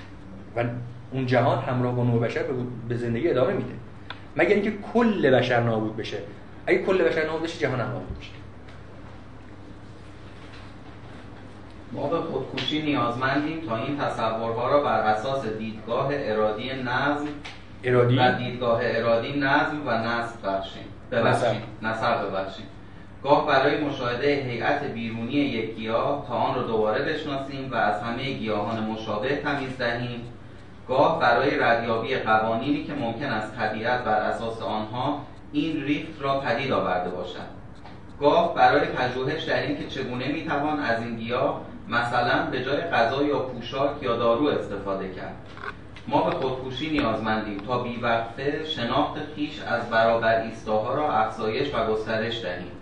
و 0.56 0.64
اون 1.12 1.26
جهان 1.26 1.58
همراه 1.58 1.96
با 1.96 2.04
نوع 2.04 2.20
بشر 2.20 2.42
به 2.88 2.96
زندگی 2.96 3.28
ادامه 3.28 3.52
میده. 3.52 3.74
مگر 4.36 4.54
اینکه 4.54 4.72
کل 4.92 5.30
بشر 5.30 5.60
نابود 5.60 5.96
بشه؟ 5.96 6.18
اگه 6.66 6.82
کل 6.82 7.02
بشر 7.02 7.26
نابود 7.26 7.42
بشه 7.42 7.58
جهان 7.58 7.80
هم 7.80 7.88
نابود 7.88 8.18
بشه. 8.18 8.30
ما 11.92 12.06
به 12.06 12.16
خودکشی 12.16 12.82
نیازمندیم 12.82 13.60
تا 13.60 13.76
این 13.76 13.98
تصورها 13.98 14.70
را 14.70 14.82
بر 14.82 15.00
اساس 15.00 15.46
دیدگاه 15.46 16.08
ارادی 16.12 16.70
نظم 16.72 17.28
ارادی؟ 17.84 18.18
و 18.18 18.32
دیدگاه 18.32 18.80
ارادی 18.82 19.40
نظم 19.40 19.86
و 19.86 19.90
نصب 19.90 20.46
بخشیم. 20.46 20.84
ببخشید 21.10 21.62
نصب 21.82 22.28
ببخشیم. 22.28 22.66
گاه 23.22 23.46
برای 23.46 23.80
مشاهده 23.84 24.26
هیئت 24.26 24.84
بیرونی 24.84 25.32
یک 25.32 25.74
گیاه 25.74 26.24
تا 26.28 26.34
آن 26.34 26.54
را 26.54 26.62
دوباره 26.62 27.02
بشناسیم 27.04 27.70
و 27.72 27.74
از 27.74 28.02
همه 28.02 28.32
گیاهان 28.32 28.84
مشابه 28.84 29.36
تمیز 29.36 29.78
دهیم. 29.78 30.22
گاه 30.88 31.20
برای 31.20 31.58
ردیابی 31.58 32.14
قوانینی 32.16 32.84
که 32.84 32.92
ممکن 32.92 33.26
است 33.26 33.56
طبیعت 33.56 34.04
بر 34.04 34.20
اساس 34.20 34.62
آنها 34.62 35.26
این 35.52 35.82
ریفت 35.82 36.22
را 36.22 36.40
پدید 36.40 36.72
آورده 36.72 37.10
باشد. 37.10 37.62
گاه 38.20 38.54
برای 38.54 38.80
پژوهش 38.80 39.42
در 39.42 39.62
اینکه 39.62 39.86
چگونه 39.86 40.28
می‌توان 40.28 40.80
از 40.80 41.02
این 41.02 41.16
گیاه 41.16 41.60
مثلا 41.88 42.46
به 42.50 42.64
جای 42.64 42.80
غذا 42.80 43.22
یا 43.22 43.38
پوشاک 43.38 44.02
یا 44.02 44.16
دارو 44.16 44.46
استفاده 44.46 45.08
کرد. 45.08 45.34
ما 46.08 46.22
به 46.22 46.30
خودکشی 46.30 46.90
نیازمندیم 46.90 47.58
تا 47.58 47.78
بیوقفه 47.78 48.64
شناخت 48.64 49.18
خیش 49.36 49.60
از 49.62 49.90
برابر 49.90 50.40
ایستاها 50.40 50.94
را 50.94 51.12
افزایش 51.12 51.74
و 51.74 51.86
گسترش 51.86 52.42
دهیم 52.42 52.72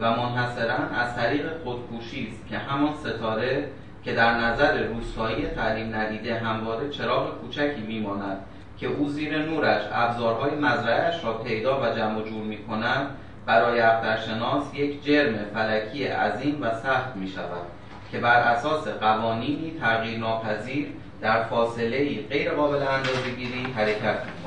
و 0.00 0.10
منحصرا 0.10 0.74
از 0.74 1.16
طریق 1.16 1.46
خودکشی 1.64 2.28
است 2.30 2.48
که 2.48 2.58
همان 2.58 2.94
ستاره 2.94 3.68
که 4.04 4.12
در 4.12 4.38
نظر 4.38 4.82
روستایی 4.82 5.46
تعلیم 5.46 5.94
ندیده 5.94 6.34
همواره 6.38 6.88
چراغ 6.88 7.40
کوچکی 7.40 7.80
میماند 7.80 8.38
که 8.78 8.86
او 8.86 9.08
زیر 9.08 9.38
نورش 9.38 9.82
ابزارهای 9.92 10.54
مزرعهش 10.54 11.24
را 11.24 11.32
پیدا 11.32 11.82
و 11.82 11.94
جمع 11.94 12.22
جور 12.22 12.42
می 12.42 12.64
کند 12.64 13.06
برای 13.46 13.80
اخترشناس 13.80 14.74
یک 14.74 15.04
جرم 15.04 15.34
فلکی 15.54 16.06
عظیم 16.06 16.58
و 16.62 16.70
سخت 16.74 17.16
می 17.16 17.28
شود 17.28 17.66
که 18.12 18.18
بر 18.18 18.40
اساس 18.40 18.88
قوانینی 18.88 19.72
تغییر 19.80 20.18
ناپذیر 20.18 20.86
در 21.24 21.44
فاصله 21.44 21.96
ای 21.96 22.22
غیر 22.30 22.50
قابل 22.50 22.82
اندازه 22.82 23.30
گیری 23.36 23.62
حرکت 23.76 24.22
می 24.24 24.44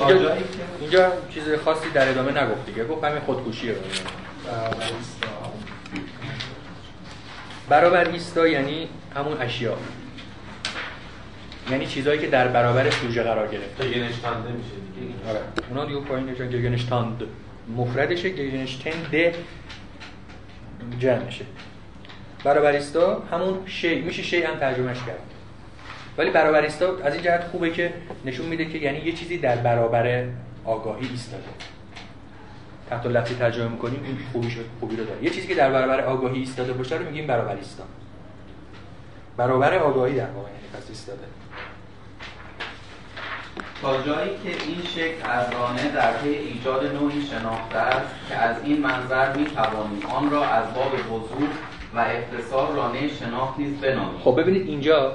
اینجا, 0.00 0.36
اینجا 0.80 1.12
چیز 1.34 1.42
خاصی 1.64 1.90
در 1.90 2.08
ادامه 2.08 2.42
نگفت 2.42 2.66
دیگه 2.66 2.84
گفت 2.84 3.04
همین 3.04 3.20
خودکشیه 3.20 3.76
برابر 7.68 8.08
ایستا 8.08 8.48
یعنی 8.48 8.88
همون 9.16 9.40
اشیا. 9.40 9.76
یعنی 11.70 11.86
چیزهایی 11.86 12.20
که 12.20 12.26
در 12.26 12.48
برابر 12.48 12.90
سوژه 12.90 13.22
قرار 13.22 13.48
گرفته. 13.48 13.88
گگنشتانده 13.88 14.52
میشه 14.52 14.70
دیگه. 15.00 15.30
آره. 15.30 15.40
اونا 15.70 15.84
دیگه 15.84 16.00
پایین 16.00 16.28
نشون 16.28 16.50
گگنشتاند 16.50 17.22
مفردشه 17.76 18.30
گگنشتند 18.30 19.16
جمعشه. 20.98 21.44
برابریستا 22.44 23.22
همون 23.32 23.66
شی 23.66 24.00
میشه 24.00 24.22
شی 24.22 24.42
هم 24.42 24.54
ترجمهش 24.54 24.98
کرد. 24.98 25.20
ولی 26.18 26.30
برابریستا 26.30 26.96
از 27.04 27.14
این 27.14 27.22
جهت 27.22 27.44
خوبه 27.44 27.70
که 27.70 27.94
نشون 28.24 28.46
میده 28.46 28.64
که 28.64 28.78
یعنی 28.78 28.98
یه 28.98 29.12
چیزی 29.12 29.38
در 29.38 29.56
برابر 29.56 30.24
آگاهی 30.64 31.08
ایستاده. 31.08 31.42
تحت 32.90 33.06
لفظی 33.06 33.34
ترجمه 33.34 33.68
می‌کنیم 33.68 34.00
این 34.04 34.18
خوبی 34.32 34.50
شد 34.50 34.64
خوبی 34.80 34.96
رو 34.96 35.04
داره. 35.04 35.24
یه 35.24 35.30
چیزی 35.30 35.46
که 35.46 35.54
در 35.54 35.70
برابر 35.70 36.00
آگاهی 36.00 36.38
ایستاده 36.38 36.72
باشه 36.72 36.96
رو 36.96 37.04
میگیم 37.04 37.26
برابریستا. 37.26 37.84
برابر 39.36 39.74
آگاهی 39.74 40.14
در 40.14 40.30
واقع 40.30 40.48
یعنی 40.48 40.68
پس 40.74 40.88
ایستاده. 40.88 41.24
تا 43.82 44.02
جایی 44.02 44.30
که 44.30 44.48
این 44.48 44.82
شکل 44.94 45.30
از 45.30 45.52
رانه 45.52 45.90
در 45.90 46.12
پی 46.12 46.28
ایجاد 46.28 46.94
نوعی 46.96 47.22
شناخته 47.22 47.78
است 47.78 48.14
که 48.28 48.34
از 48.34 48.56
این 48.64 48.80
منظر 48.80 49.36
می 49.36 49.44
توانیم 49.44 50.06
آن 50.06 50.30
را 50.30 50.44
از 50.44 50.74
باب 50.74 50.94
حضور 50.94 51.48
و 51.94 51.98
اختصار 51.98 52.74
رانه 52.74 53.08
شناخت 53.08 53.58
نیز 53.58 53.80
بنامیم 53.80 54.18
خب 54.18 54.40
ببینید 54.40 54.68
اینجا 54.68 55.12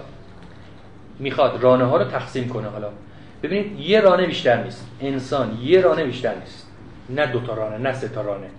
می‌خواد 1.20 1.64
رانه 1.64 1.86
ها 1.86 1.98
رو 1.98 2.04
تقسیم 2.04 2.50
کنه 2.50 2.68
حالا. 2.68 2.90
ببینید 3.44 3.80
یه 3.80 4.02
رانه 4.02 4.26
بیشتر 4.26 4.64
نیست. 4.64 4.88
انسان 5.02 5.58
یه 5.62 5.82
رانه 5.82 6.04
بیشتر 6.04 6.36
نیست. 6.36 6.68
نه 7.10 7.26
دو 7.26 7.40
تا 7.40 7.54
رانه 7.54 7.78
نه 7.78 7.94
سه 7.94 8.08
تا 8.08 8.22
رانه. 8.22 8.50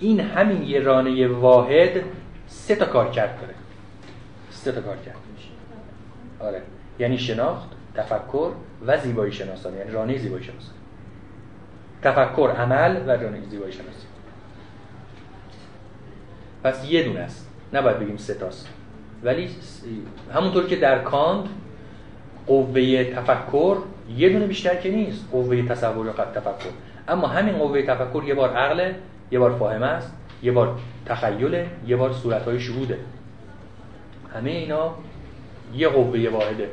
این 0.00 0.20
همین 0.20 0.62
یه 0.62 0.80
رانه 0.80 1.28
واحد 1.28 1.90
سه 2.46 2.76
تا 2.76 2.86
کار 2.86 3.10
کرد 3.10 3.40
داره. 3.40 3.54
سه 4.50 4.72
تا 4.72 4.80
کار 4.80 4.96
کرد 4.96 5.16
آره. 6.40 6.62
یعنی 6.98 7.18
شناخت 7.18 7.68
تفکر 7.94 8.50
و 8.86 8.98
زیبایی 8.98 9.32
شناسان. 9.32 9.76
یعنی 9.76 9.90
رانه 9.90 10.18
زیبایی 10.18 10.44
شناسان. 10.44 10.74
تفکر 12.02 12.50
عمل 12.58 13.02
و 13.06 13.10
رانه 13.10 13.40
زیبایی 13.50 13.72
شناسی 13.72 14.06
پس 16.64 16.90
یه 16.90 17.02
دونه 17.02 17.20
است. 17.20 17.47
نباید 17.72 17.98
بگیم 17.98 18.16
ستاست 18.16 18.68
ولی 19.22 19.48
همونطور 20.34 20.66
که 20.66 20.76
در 20.76 20.98
کاند 20.98 21.48
قوه 22.46 23.04
تفکر 23.04 23.76
یه 24.16 24.28
دونه 24.28 24.46
بیشتر 24.46 24.74
که 24.74 24.90
نیست 24.90 25.24
قوه 25.32 25.62
تصور 25.62 26.06
یا 26.06 26.12
تفکر. 26.12 26.70
اما 27.08 27.26
همین 27.26 27.54
قوه 27.54 27.82
تفکر 27.82 28.22
یه 28.26 28.34
بار 28.34 28.56
عقله 28.56 28.94
یه 29.30 29.38
بار 29.38 29.52
فاهمه 29.52 29.86
است 29.86 30.14
یه 30.42 30.52
بار 30.52 30.78
تخیله 31.06 31.66
یه 31.86 31.96
بار 31.96 32.12
صورتهای 32.12 32.60
شهوده. 32.60 32.98
همه 34.34 34.50
اینا 34.50 34.94
یه 35.74 35.88
قوه 35.88 36.28
واحده 36.28 36.68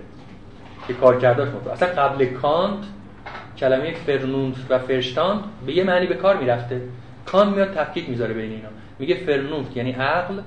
که 0.88 0.94
کارکرداش 0.94 1.50
مطلب 1.50 1.74
اصلا 1.74 1.88
قبل 1.88 2.26
کانت 2.26 2.84
کلمه 3.58 3.94
فرنونت 3.94 4.56
و 4.70 4.80
فرشتاند 4.80 5.44
به 5.66 5.74
یه 5.74 5.84
معنی 5.84 6.08
به 6.08 6.16
کار 6.16 6.38
می‌رفته. 6.38 6.82
کانت 7.26 7.56
میاد 7.56 7.74
تفکیک 7.74 8.10
می‌ذاره 8.10 8.34
بین 8.34 8.52
اینا. 8.52 8.70
میگه 9.00 9.16
فرنونت 9.16 9.78
یعنی 9.78 9.92
عقل 9.92 10.42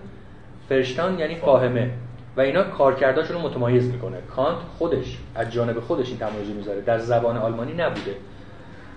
فرشتاند 0.68 1.20
یعنی 1.20 1.34
فاهمه. 1.34 1.90
و 2.36 2.40
اینا 2.40 2.62
کارکرداشون 2.62 3.36
رو 3.36 3.42
متمایز 3.42 3.92
می‌کنه. 3.92 4.16
کانت 4.36 4.58
خودش 4.78 5.18
از 5.34 5.52
جانب 5.52 5.80
خودش 5.80 6.08
این 6.08 6.18
تمایز 6.18 6.48
می‌ذاره. 6.48 6.80
در 6.80 6.98
زبان 6.98 7.36
آلمانی 7.36 7.72
نبوده. 7.72 8.16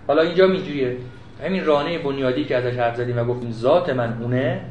حالا 0.08 0.22
اینجا 0.22 0.46
اینجوریه. 0.46 0.98
همین 1.46 1.66
رانه 1.66 1.98
بنیادی 1.98 2.46
که 2.46 2.58
ازش 2.58 2.78
حرف 2.78 2.96
زدیم 2.96 3.18
و 3.18 3.24
گفتیم 3.24 3.52
ذات 3.52 3.90
من 3.90 4.18
اونه 4.22 4.62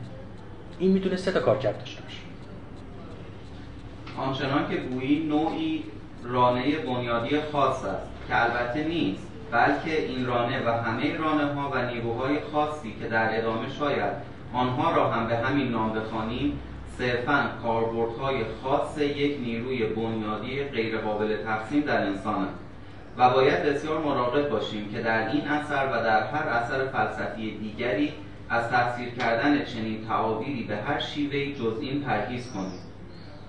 این 0.78 0.92
می‌تونه 0.92 1.16
سه 1.16 1.32
تا 1.32 1.40
کارکرد 1.40 1.78
داشته 1.78 2.02
باشه. 2.02 2.18
آنچنان 4.18 4.68
که 4.70 4.76
گویی 4.76 5.26
نوعی 5.28 5.84
رانه 6.24 6.76
بنیادی 6.78 7.40
خاص 7.52 7.84
است 7.84 8.06
که 8.28 8.44
البته 8.44 8.84
نیست 8.84 9.26
بلکه 9.50 10.06
این 10.06 10.26
رانه 10.26 10.66
و 10.66 10.70
همه 10.70 11.16
رانه 11.16 11.54
ها 11.54 11.70
و 11.70 11.86
نیروهای 11.86 12.36
خاصی 12.52 12.94
که 13.02 13.08
در 13.08 13.38
ادامه 13.38 13.70
شاید 13.78 14.12
آنها 14.52 14.96
را 14.96 15.10
هم 15.10 15.28
به 15.28 15.36
همین 15.36 15.68
نام 15.68 15.92
بخوانیم 15.92 16.58
صرفا 17.00 17.50
کاربردهای 17.62 18.36
خاص 18.62 18.98
یک 18.98 19.40
نیروی 19.40 19.86
بنیادی 19.86 20.64
غیرقابل 20.64 21.36
تقسیم 21.36 21.80
در 21.80 22.06
انسان 22.06 22.34
است 22.34 22.54
و 23.18 23.30
باید 23.30 23.62
بسیار 23.62 24.00
مراقب 24.00 24.48
باشیم 24.48 24.92
که 24.92 25.02
در 25.02 25.28
این 25.28 25.48
اثر 25.48 25.86
و 25.86 25.92
در 25.92 26.26
هر 26.26 26.48
اثر 26.48 26.86
فلسفی 26.86 27.58
دیگری 27.58 28.12
از 28.50 28.68
تفسیر 28.70 29.08
کردن 29.08 29.64
چنین 29.64 30.06
تعابیری 30.06 30.62
به 30.64 30.76
هر 30.76 30.98
شیوهی 30.98 31.54
جز 31.54 31.78
این 31.80 32.00
پرهیز 32.02 32.52
کنیم. 32.52 32.80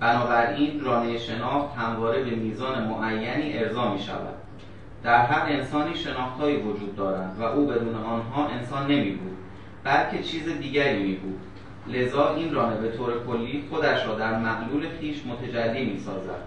بنابراین 0.00 0.80
رانه 0.80 1.18
شناخت 1.18 1.76
همواره 1.76 2.22
به 2.22 2.30
میزان 2.30 2.84
معینی 2.84 3.58
ارضا 3.58 3.92
می 3.92 3.98
شود 3.98 4.34
در 5.02 5.26
هر 5.26 5.52
انسانی 5.52 5.94
شناختهایی 5.94 6.56
وجود 6.56 6.96
دارند 6.96 7.40
و 7.40 7.42
او 7.42 7.66
بدون 7.66 7.94
آنها 7.94 8.46
انسان 8.46 8.86
نمی 8.86 9.10
بود 9.10 9.36
بلکه 9.84 10.22
چیز 10.22 10.48
دیگری 10.48 11.02
می 11.02 11.14
بود 11.14 11.40
لذا 11.86 12.34
این 12.34 12.54
رانه 12.54 12.76
به 12.76 12.88
طور 12.96 13.12
کلی 13.26 13.64
خودش 13.70 14.06
را 14.06 14.14
در 14.14 14.38
معلول 14.38 14.86
خیش 15.00 15.16
متجلی 15.26 15.84
می 15.84 15.98
سازد 15.98 16.42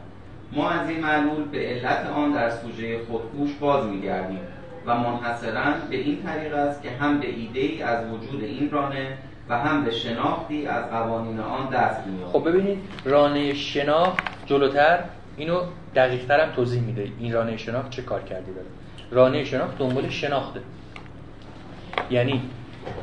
ما 0.52 0.70
از 0.70 0.90
این 0.90 0.99
معلول 0.99 1.44
به 1.52 1.57
علت 1.57 2.06
آن 2.16 2.32
در 2.32 2.49
سوژه 2.49 2.99
خودکوش 3.06 3.53
باز 3.60 3.86
میگردیم 3.86 4.40
و 4.86 4.95
منحصرا 4.98 5.64
به 5.90 5.95
این 5.95 6.24
طریق 6.24 6.53
است 6.53 6.84
که 6.84 6.90
هم 6.90 7.20
به 7.20 7.28
ایده 7.28 7.60
ای 7.60 7.82
از 7.82 8.06
وجود 8.12 8.44
این 8.44 8.72
رانه 8.72 9.18
و 9.49 9.60
هم 9.60 9.84
به 9.84 9.91
شناختی 9.91 10.68
از 10.68 10.90
قوانین 10.90 11.40
آن 11.40 11.70
دست 11.70 12.07
می‌یابیم 12.07 12.28
خب 12.28 12.49
ببینید 12.49 12.80
رانه 13.06 13.53
شناخت 13.53 14.20
جلوتر 14.45 14.99
اینو 15.38 15.62
دقیق 15.95 16.32
هم 16.32 16.52
توضیح 16.56 16.82
میده. 16.82 17.07
این 17.20 17.34
رانه 17.34 17.57
شناخت 17.57 17.90
چه 17.90 18.02
کار 18.02 18.22
کردی 18.24 18.52
داره؟ 18.53 18.68
رانه 19.12 19.44
شناخت 19.44 19.78
دنبال 19.78 20.10
شناخته. 20.10 20.60
یعنی 22.12 22.41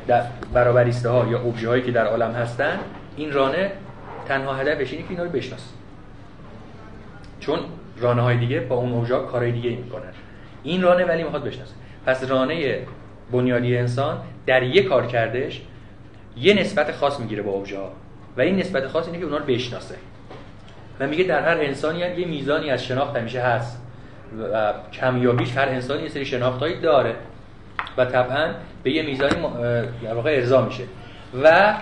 در 0.07 0.23
برابریسته 0.53 1.09
ها 1.09 1.27
یا 1.27 1.39
ابژه 1.39 1.69
هایی 1.69 1.81
که 1.81 1.91
در 1.91 2.05
عالم 2.05 2.31
هستن 2.31 2.79
این 3.15 3.33
رانه 3.33 3.71
تنها 4.27 4.53
هدفش 4.53 4.91
اینه 4.91 5.03
که 5.03 5.09
اینا 5.09 5.23
رو 5.23 5.29
بشناسه. 5.29 5.69
چون 7.39 7.59
رانه 7.97 8.21
های 8.21 8.37
دیگه 8.37 8.59
با 8.59 8.75
اون 8.75 8.93
ابژه 8.93 9.15
کارهای 9.15 9.51
دیگه 9.51 9.69
می‌کنن. 9.69 10.13
این 10.63 10.81
رانه 10.81 11.05
ولی 11.05 11.23
می‌خواد 11.23 11.43
بشناسه. 11.43 11.73
پس 12.05 12.23
رانه 12.23 12.79
بنیادی 13.31 13.77
انسان 13.77 14.17
در 14.45 14.63
یک 14.63 14.87
کار 14.87 15.05
کردش 15.05 15.61
یه 16.37 16.53
نسبت 16.53 16.91
خاص 16.91 17.19
می‌گیره 17.19 17.43
با 17.43 17.51
ابژه 17.51 17.79
ها 17.79 17.91
و 18.37 18.41
این 18.41 18.59
نسبت 18.59 18.87
خاص 18.87 19.05
اینه 19.05 19.19
که 19.19 19.25
اونا 19.25 19.37
رو 19.37 19.45
بشناسه. 19.45 19.95
و 20.99 21.07
میگه 21.07 21.23
در 21.23 21.41
هر 21.41 21.57
انسانی 21.61 21.99
یه 21.99 22.25
میزانی 22.27 22.69
از 22.69 22.83
شناخت 22.83 23.15
همیشه 23.15 23.41
هست. 23.41 23.81
و 24.53 24.73
کمیابیش 24.93 25.57
هر 25.57 25.69
انسانی 25.69 26.03
یه 26.03 26.09
سری 26.09 26.25
شناختهایی 26.25 26.79
داره. 26.79 27.15
و 27.97 28.05
طبعا 28.05 28.53
به 28.83 28.91
یه 28.91 29.03
میزانی 29.03 29.35
در 30.03 30.13
واقع 30.13 30.35
ارضا 30.35 30.65
میشه. 30.65 30.83
و 31.43 31.73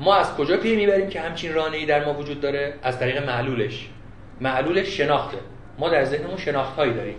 ما 0.00 0.14
از 0.16 0.34
کجا 0.34 0.56
پی 0.56 0.76
می‌بریم 0.76 1.08
که 1.08 1.20
همچین 1.20 1.54
رانه 1.54 1.76
ای 1.76 1.86
در 1.86 2.04
ما 2.04 2.14
وجود 2.14 2.40
داره؟ 2.40 2.74
از 2.82 2.98
طریق 2.98 3.26
معلولش. 3.26 3.88
معلولش 4.40 4.86
شناخته. 4.86 5.38
ما 5.78 5.88
در 5.88 6.04
ذهنمون 6.04 6.36
شناخت 6.36 6.76
هایی 6.76 6.94
داریم. 6.94 7.16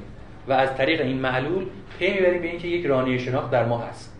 و 0.47 0.53
از 0.53 0.77
طریق 0.77 1.01
این 1.01 1.17
معلول 1.17 1.65
پی 1.99 2.13
می‌بریم 2.13 2.41
به 2.41 2.47
اینکه 2.47 2.67
یک 2.67 2.85
رانه 2.85 3.17
شناخت 3.17 3.51
در 3.51 3.65
ما 3.65 3.77
هست. 3.77 4.17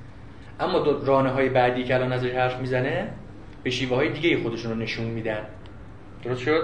اما 0.60 0.80
دو 0.80 1.06
رانه 1.06 1.30
های 1.30 1.50
بعدی 1.50 1.84
که 1.84 1.96
الان 1.96 2.14
ازش 2.14 2.32
حرف 2.32 2.60
می‌زنه 2.60 3.08
به 3.64 3.70
شیوه 3.70 3.96
های 3.96 4.10
دیگه 4.10 4.44
خودشون 4.44 4.72
رو 4.72 4.78
نشون 4.78 5.06
میدن. 5.06 5.42
درست 6.24 6.42
شد؟ 6.42 6.64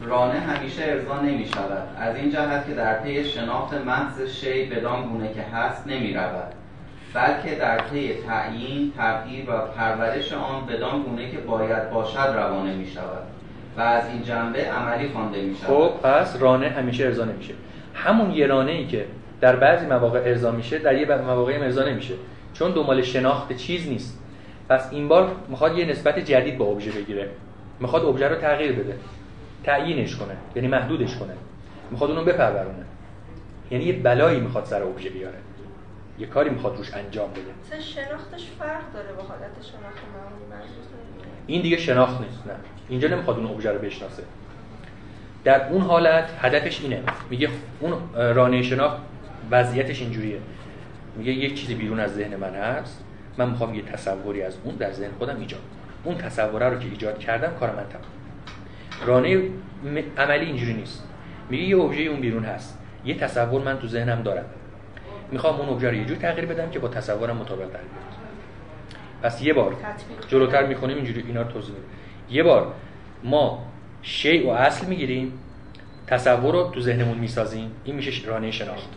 رانه 0.00 0.40
همیشه 0.40 0.82
ارضا 0.84 1.20
نمی 1.20 1.46
شود 1.46 1.88
از 1.98 2.16
این 2.16 2.30
جهت 2.30 2.66
که 2.66 2.74
در 2.74 2.98
طی 2.98 3.24
شناخت 3.24 3.74
محض 3.74 4.20
شی 4.30 4.64
بدان 4.64 5.02
گونه 5.02 5.32
که 5.34 5.42
هست 5.42 5.86
نمی 5.86 6.14
رود 6.14 6.54
بلکه 7.14 7.54
در 7.54 7.78
طی 7.78 8.14
تعیین 8.14 8.92
تغییر 8.96 9.50
و 9.50 9.60
پرورش 9.60 10.32
آن 10.32 10.66
بدان 10.66 11.02
گونه 11.02 11.30
که 11.30 11.38
باید 11.38 11.90
باشد 11.90 12.18
روانه 12.18 12.74
می 12.74 12.86
شود 12.86 13.22
و 13.76 13.80
از 13.80 14.08
این 14.08 14.22
جنبه 14.22 14.70
عملی 14.70 15.08
خوانده 15.08 15.42
می 15.42 15.56
شود 15.56 15.66
خب 15.66 16.00
پس 16.02 16.36
رانه 16.40 16.68
همیشه 16.68 17.04
ارضا 17.04 17.24
نمیشه. 17.24 17.54
همون 17.94 18.30
یه 18.30 18.54
ای 18.54 18.86
که 18.86 19.06
در 19.40 19.56
بعضی 19.56 19.86
مواقع 19.86 20.18
ارضا 20.18 20.50
میشه 20.50 20.78
در 20.78 20.98
یه 20.98 21.16
مواقع 21.16 21.52
ارضا 21.52 21.84
نمیشه. 21.88 22.14
چون 22.54 22.72
دنبال 22.72 23.02
شناخت 23.02 23.52
چیز 23.52 23.88
نیست. 23.88 24.20
پس 24.68 24.88
این 24.92 25.08
بار 25.08 25.36
می‌خواد 25.48 25.78
یه 25.78 25.84
نسبت 25.84 26.18
جدید 26.18 26.58
با 26.58 26.64
ابژه 26.64 26.90
بگیره. 26.90 27.28
می‌خواد 27.80 28.04
ابژه 28.04 28.28
رو 28.28 28.36
تغییر 28.36 28.72
بده. 28.72 28.94
تعیینش 29.64 30.16
کنه 30.16 30.36
یعنی 30.56 30.68
محدودش 30.68 31.16
کنه. 31.16 31.32
می‌خواد 31.90 32.10
اونو 32.10 32.24
بپرورونه. 32.24 32.84
یعنی 33.70 33.84
یه 33.84 33.92
بلایی 33.92 34.40
می‌خواد 34.40 34.64
سر 34.64 34.82
ابژه 34.82 35.10
بیاره. 35.10 35.38
یه 36.18 36.26
کاری 36.26 36.50
می‌خواد 36.50 36.76
روش 36.76 36.94
انجام 36.94 37.30
بده. 37.30 37.80
شناختش 37.80 38.50
فرق 38.58 38.92
داره 38.94 39.12
با 39.12 39.22
حالت 39.22 39.62
شناخت 39.62 40.02
معمولی 40.14 40.44
این 41.46 41.62
دیگه 41.62 41.76
شناخت 41.76 42.20
نیست 42.20 42.46
نه. 42.46 42.52
اینجا 42.88 43.08
نمی‌خواد 43.08 43.36
اون 43.36 43.46
ابژه 43.46 43.72
رو 43.72 43.78
بشناسه. 43.78 44.22
در 45.44 45.68
اون 45.68 45.80
حالت 45.80 46.30
هدفش 46.40 46.80
اینه. 46.80 47.02
میگه 47.30 47.48
اون 47.80 47.92
رانه 48.14 48.62
شناخت 48.62 48.96
وضعیتش 49.50 50.00
اینجوریه. 50.00 50.38
میگه 51.16 51.32
یک 51.32 51.60
چیزی 51.60 51.74
بیرون 51.74 52.00
از 52.00 52.14
ذهن 52.14 52.36
من 52.36 52.54
هست. 52.54 53.04
من 53.38 53.50
می‌خوام 53.50 53.74
یه 53.74 53.82
تصوری 53.82 54.42
از 54.42 54.56
اون 54.64 54.74
در 54.74 54.92
ذهن 54.92 55.10
خودم 55.18 55.40
ایجاد 55.40 55.60
اون 56.04 56.18
تصوره 56.18 56.68
رو 56.68 56.78
که 56.78 56.88
ایجاد 56.88 57.18
کردم 57.18 57.52
کار 57.60 57.70
من 57.70 57.76
تمام. 57.76 58.13
رانه 59.06 59.42
عملی 60.18 60.46
اینجوری 60.46 60.74
نیست. 60.74 61.04
میگه 61.50 61.64
یه 61.64 61.78
ابژه 61.78 62.02
اون 62.02 62.20
بیرون 62.20 62.44
هست. 62.44 62.78
یه 63.04 63.14
تصور 63.14 63.62
من 63.62 63.78
تو 63.78 63.88
ذهنم 63.88 64.22
دارم. 64.22 64.44
می‌خوام 65.32 65.60
اون 65.60 65.68
ابژه 65.68 65.88
رو 65.88 65.94
یه 65.94 66.04
جور 66.04 66.16
تغییر 66.16 66.46
بدم 66.46 66.70
که 66.70 66.78
با 66.78 66.88
تصورم 66.88 67.36
مطابق 67.36 67.72
در 67.72 67.80
پس 69.22 69.42
یه 69.42 69.52
بار 69.52 69.76
جلوتر 70.28 70.66
می‌کنیم 70.66 70.96
اینجوری 70.96 71.24
اینا 71.26 71.42
رو 71.42 71.48
توضیح 71.48 71.74
میدیم. 71.74 71.88
یه 72.30 72.42
بار 72.42 72.72
ما 73.24 73.66
شیء 74.02 74.46
و 74.46 74.50
اصل 74.50 74.86
می‌گیریم 74.86 75.32
تصور 76.06 76.52
رو 76.52 76.70
تو 76.74 76.80
ذهنمون 76.80 77.18
می‌سازیم 77.18 77.70
این 77.84 77.96
میشه 77.96 78.28
رانه 78.28 78.50
شناخت. 78.50 78.88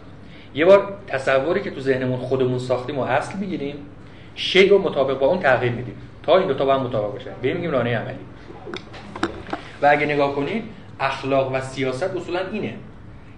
یه 0.54 0.66
بار 0.66 0.98
تصوری 1.08 1.62
که 1.62 1.72
تو 1.72 1.80
ذهنمون 1.80 2.18
خودمون 2.18 2.60
ساختیم 2.60 3.00
و 3.00 3.02
اصل 3.02 3.38
می‌گیریم 3.38 3.76
شیء 4.36 4.70
رو 4.70 4.80
مطابق 4.80 5.20
با 5.20 5.28
اون 5.28 5.40
تغییر 5.40 5.72
میدیم. 5.72 5.96
تا 6.24 6.38
این 6.38 6.48
دو 6.48 6.54
تا 6.54 6.66
با 6.66 6.76
هم 6.76 6.82
مطابق 6.82 7.16
بشه 7.16 7.32
به 7.42 7.54
میگیم 7.54 7.72
رانه 7.72 7.98
عملی. 7.98 8.20
و 9.82 9.88
اگه 9.92 10.06
نگاه 10.06 10.36
کنید 10.36 10.64
اخلاق 11.00 11.52
و 11.54 11.62
سیاست 11.62 12.16
اصولا 12.16 12.40
اینه. 12.52 12.74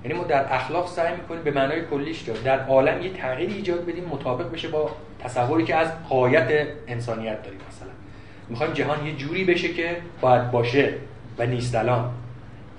یعنی 0.04 0.18
ما 0.18 0.24
در 0.24 0.54
اخلاق 0.54 0.88
سعی 0.88 1.16
می‌کنیم 1.16 1.44
به 1.44 1.52
معنای 1.52 1.82
کلیش 1.86 2.22
در 2.22 2.66
عالم 2.66 3.02
یه 3.02 3.10
تغییری 3.10 3.54
ایجاد 3.54 3.86
بدیم 3.86 4.06
مطابق 4.06 4.52
بشه 4.52 4.68
با 4.68 4.92
تصوری 5.24 5.64
که 5.64 5.76
از 5.76 5.88
قایت 6.10 6.68
انسانیت 6.88 7.44
داریم 7.44 7.60
مثلا. 7.70 7.90
می‌خوایم 8.50 8.74
جهان 8.74 9.06
یه 9.06 9.16
جوری 9.16 9.44
بشه 9.44 9.74
که 9.74 9.98
باید 10.22 10.52
باشه 10.52 10.94
و 11.38 11.46
نیست 11.46 11.76
الان. 11.76 12.12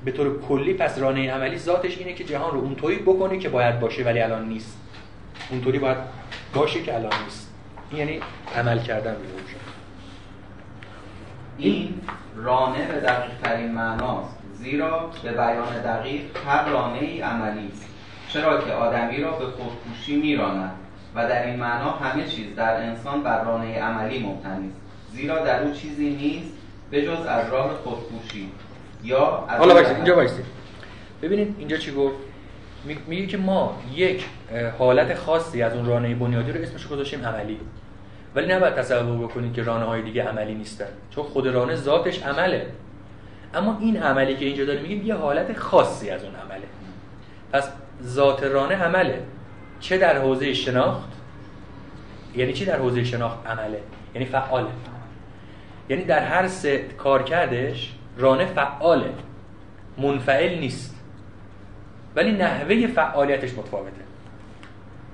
به 0.04 0.12
طور 0.12 0.40
کلی 0.48 0.74
پس 0.74 0.98
رانه 0.98 1.32
عملی 1.32 1.58
ذاتش 1.58 1.98
اینه 1.98 2.12
که 2.12 2.24
جهان 2.24 2.54
رو 2.54 2.60
اونطوری 2.60 2.96
بکنه 2.96 3.38
که 3.38 3.48
باید 3.48 3.80
باشه 3.80 4.04
ولی 4.04 4.20
الان 4.20 4.48
نیست. 4.48 4.78
اونطوری 5.50 5.78
باید 5.78 5.98
باشه 6.54 6.82
که 6.82 6.94
الان 6.94 7.12
نیست. 7.24 7.54
یعنی 7.96 8.20
عمل 8.56 8.78
کردن 8.78 9.12
به 9.12 9.28
این 11.60 12.00
رانه 12.36 12.86
به 12.86 13.00
دقیق 13.00 13.30
ترین 13.42 13.72
معناست 13.72 14.36
زیرا 14.54 15.10
به 15.22 15.32
بیان 15.32 15.82
دقیق 15.84 16.20
هر 16.46 16.68
رانه 16.68 16.98
ای 16.98 17.20
عملی 17.20 17.68
است. 17.72 17.86
چرا 18.28 18.60
که 18.60 18.72
آدمی 18.72 19.20
را 19.20 19.30
به 19.30 19.44
خودکوشی 19.44 20.16
میراند 20.16 20.72
و 21.14 21.28
در 21.28 21.46
این 21.46 21.56
معنا 21.56 21.90
همه 21.90 22.24
چیز 22.24 22.56
در 22.56 22.76
انسان 22.76 23.22
بر 23.22 23.44
رانه 23.44 23.78
عملی 23.78 24.18
مبتنی 24.18 24.68
است. 24.68 24.80
زیرا 25.12 25.44
در 25.44 25.62
او 25.62 25.72
چیزی 25.72 26.10
نیست 26.10 26.52
به 26.90 27.02
جز 27.02 27.26
از 27.26 27.52
راه 27.52 27.70
خودکوشی. 27.84 28.50
یا 29.04 29.44
از 29.48 29.58
حالا 29.58 29.74
بایستید 29.74 29.96
اینجا 29.96 30.14
بایستید 30.14 30.44
ببینید 31.22 31.54
اینجا 31.58 31.76
چی 31.76 31.92
گفت؟ 31.92 32.16
میگه 33.06 33.26
که 33.26 33.36
ما 33.36 33.76
یک 33.94 34.24
حالت 34.78 35.14
خاصی 35.14 35.62
از 35.62 35.74
اون 35.74 35.86
رانه 35.86 36.14
بنیادی 36.14 36.52
رو 36.52 36.62
اسمش 36.62 36.86
گذاشتیم 36.86 37.24
عملی. 37.24 37.60
ولی 38.34 38.54
نباید 38.54 38.74
تصور 38.74 39.18
بکنید 39.18 39.54
که 39.54 39.62
رانه 39.62 39.84
های 39.84 40.02
دیگه 40.02 40.22
عملی 40.22 40.54
نیستن. 40.54 40.88
چون 41.10 41.24
خود 41.24 41.46
رانه 41.46 41.76
ذاتش 41.76 42.22
عمله. 42.22 42.66
اما 43.54 43.76
این 43.80 44.02
عملی 44.02 44.36
که 44.36 44.44
اینجا 44.44 44.64
داره 44.64 44.80
میگیم 44.80 45.06
یه 45.06 45.14
حالت 45.14 45.58
خاصی 45.58 46.10
از 46.10 46.24
اون 46.24 46.34
عمله. 46.34 46.66
پس 47.52 47.68
ذات 48.02 48.42
رانه 48.42 48.74
عمله. 48.74 49.22
چه 49.80 49.98
در 49.98 50.18
حوزه 50.18 50.54
شناخت؟ 50.54 51.08
یعنی 52.36 52.52
چی 52.52 52.64
در 52.64 52.78
حوزه 52.78 53.04
شناخت 53.04 53.46
عمله؟ 53.46 53.80
یعنی 54.14 54.26
فعاله. 54.26 54.68
یعنی 55.88 56.04
در 56.04 56.24
هر 56.24 56.48
سه 56.48 56.78
کار 56.78 57.22
کردش 57.22 57.92
رانه 58.16 58.46
فعاله. 58.46 59.12
منفعل 59.98 60.58
نیست. 60.58 60.96
ولی 62.16 62.32
نحوه 62.32 62.86
فعالیتش 62.86 63.52
متفاوته. 63.52 64.00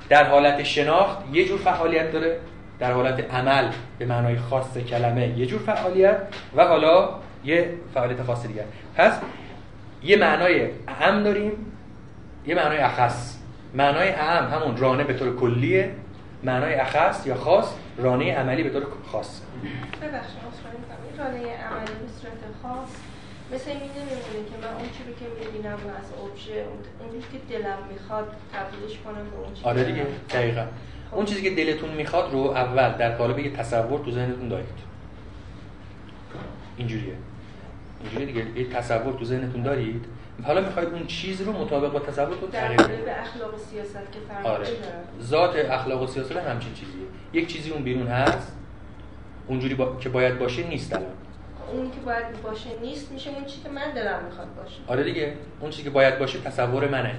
در 0.08 0.24
حالت 0.24 0.62
شناخت 0.62 1.18
یه 1.32 1.48
جور 1.48 1.58
فعالیت 1.58 2.12
داره. 2.12 2.40
در 2.78 2.92
حالت 2.92 3.34
عمل 3.34 3.68
به 3.98 4.06
معنای 4.06 4.36
خاص 4.36 4.78
کلمه 4.78 5.38
یه 5.38 5.46
جور 5.46 5.60
فعالیت 5.60 6.16
و 6.56 6.64
حالا 6.64 7.08
یه 7.44 7.74
فعالیت 7.94 8.22
خاص 8.22 8.46
دیگر. 8.46 8.64
پس 8.94 9.20
یه 10.02 10.16
معنای 10.16 10.70
اهم 10.88 11.22
داریم 11.22 11.52
یه 12.46 12.54
معنای 12.54 12.78
اخص. 12.78 13.38
معنای 13.74 14.08
اهم 14.08 14.58
همون 14.58 14.76
رانه 14.76 15.04
به 15.04 15.14
طور 15.14 15.36
کلیه 15.36 15.90
معنای 16.42 16.74
اخص 16.74 17.26
یا 17.26 17.34
خاص 17.34 17.74
رانه 17.98 18.34
عملی 18.34 18.62
به 18.62 18.70
طور 18.70 18.82
خاص. 19.12 19.40
ببخشید 20.02 20.38
رانه 21.18 21.36
عملی 21.36 21.92
به 22.02 22.08
صورت 22.20 22.42
خاص 22.62 22.88
مثل 23.52 23.70
این 23.70 23.78
نمیمونه 23.78 24.50
که 24.50 24.56
من 24.62 24.72
اون 24.78 24.88
چی 24.94 25.04
رو 25.06 25.14
که 25.20 25.44
می‌بینم 25.44 25.72
از 25.72 26.08
ابژه 26.24 26.64
اون 27.00 27.22
که 27.32 27.38
دلم 27.54 27.78
می‌خواد 27.92 28.26
تبدیلش 28.54 28.98
کنم 29.04 29.14
به 29.30 29.36
اون 29.36 29.52
آره 29.62 29.84
دیگه 29.84 30.06
دقیقا. 30.30 30.64
اون 31.12 31.24
چیزی 31.24 31.42
که 31.42 31.50
دلتون 31.64 31.90
می‌خواد 31.90 32.32
رو 32.32 32.38
اول 32.38 32.92
در 32.92 33.16
قالب 33.16 33.38
یه 33.38 33.50
تصور 33.50 34.00
تو 34.04 34.10
ذهنتون 34.10 34.48
دارید. 34.48 34.86
اینجوریه. 36.76 37.14
اینجوری 38.02 38.26
دیگه. 38.26 38.60
یه 38.60 38.70
تصور 38.70 39.12
تو 39.12 39.24
ذهنتون 39.24 39.62
دارید. 39.62 40.04
حالا 40.44 40.60
می‌خواید 40.60 40.88
اون 40.88 41.06
چیز 41.06 41.40
رو 41.40 41.52
مطابق 41.52 41.92
با 41.92 41.98
تصورتون 41.98 42.50
تغییر 42.50 42.82
بدید 42.82 43.04
به 43.04 43.20
اخلاق 43.20 43.54
و 43.54 43.58
سیاست 43.58 44.12
که 44.12 44.18
فرق 44.28 44.46
آره. 44.46 44.66
ذات 45.22 45.56
اخلاق 45.56 46.02
و 46.02 46.06
سیاست 46.06 46.32
همچین 46.32 46.74
چیزیه. 46.74 47.02
یک 47.32 47.52
چیزی 47.52 47.70
اون 47.70 47.82
بیرون 47.82 48.06
هست 48.06 48.56
اونجوری 49.46 49.74
با... 49.74 49.96
که 49.96 50.08
باید 50.08 50.38
باشه 50.38 50.68
نیست 50.68 50.94
الان. 50.94 51.06
اون 51.72 51.90
که 51.90 52.00
باید 52.00 52.42
باشه 52.42 52.68
نیست 52.82 53.12
میشه 53.12 53.30
اون 53.30 53.44
چی 53.44 53.60
که 53.62 53.68
من 53.68 53.90
دلم 53.94 54.24
می‌خواد 54.24 54.48
باشه. 54.56 54.76
آره 54.86 55.04
دیگه. 55.04 55.34
اون 55.60 55.70
چیزی 55.70 55.82
که 55.82 55.90
باید 55.90 56.18
باشه 56.18 56.38
تصور 56.38 56.88
منه. 56.88 57.14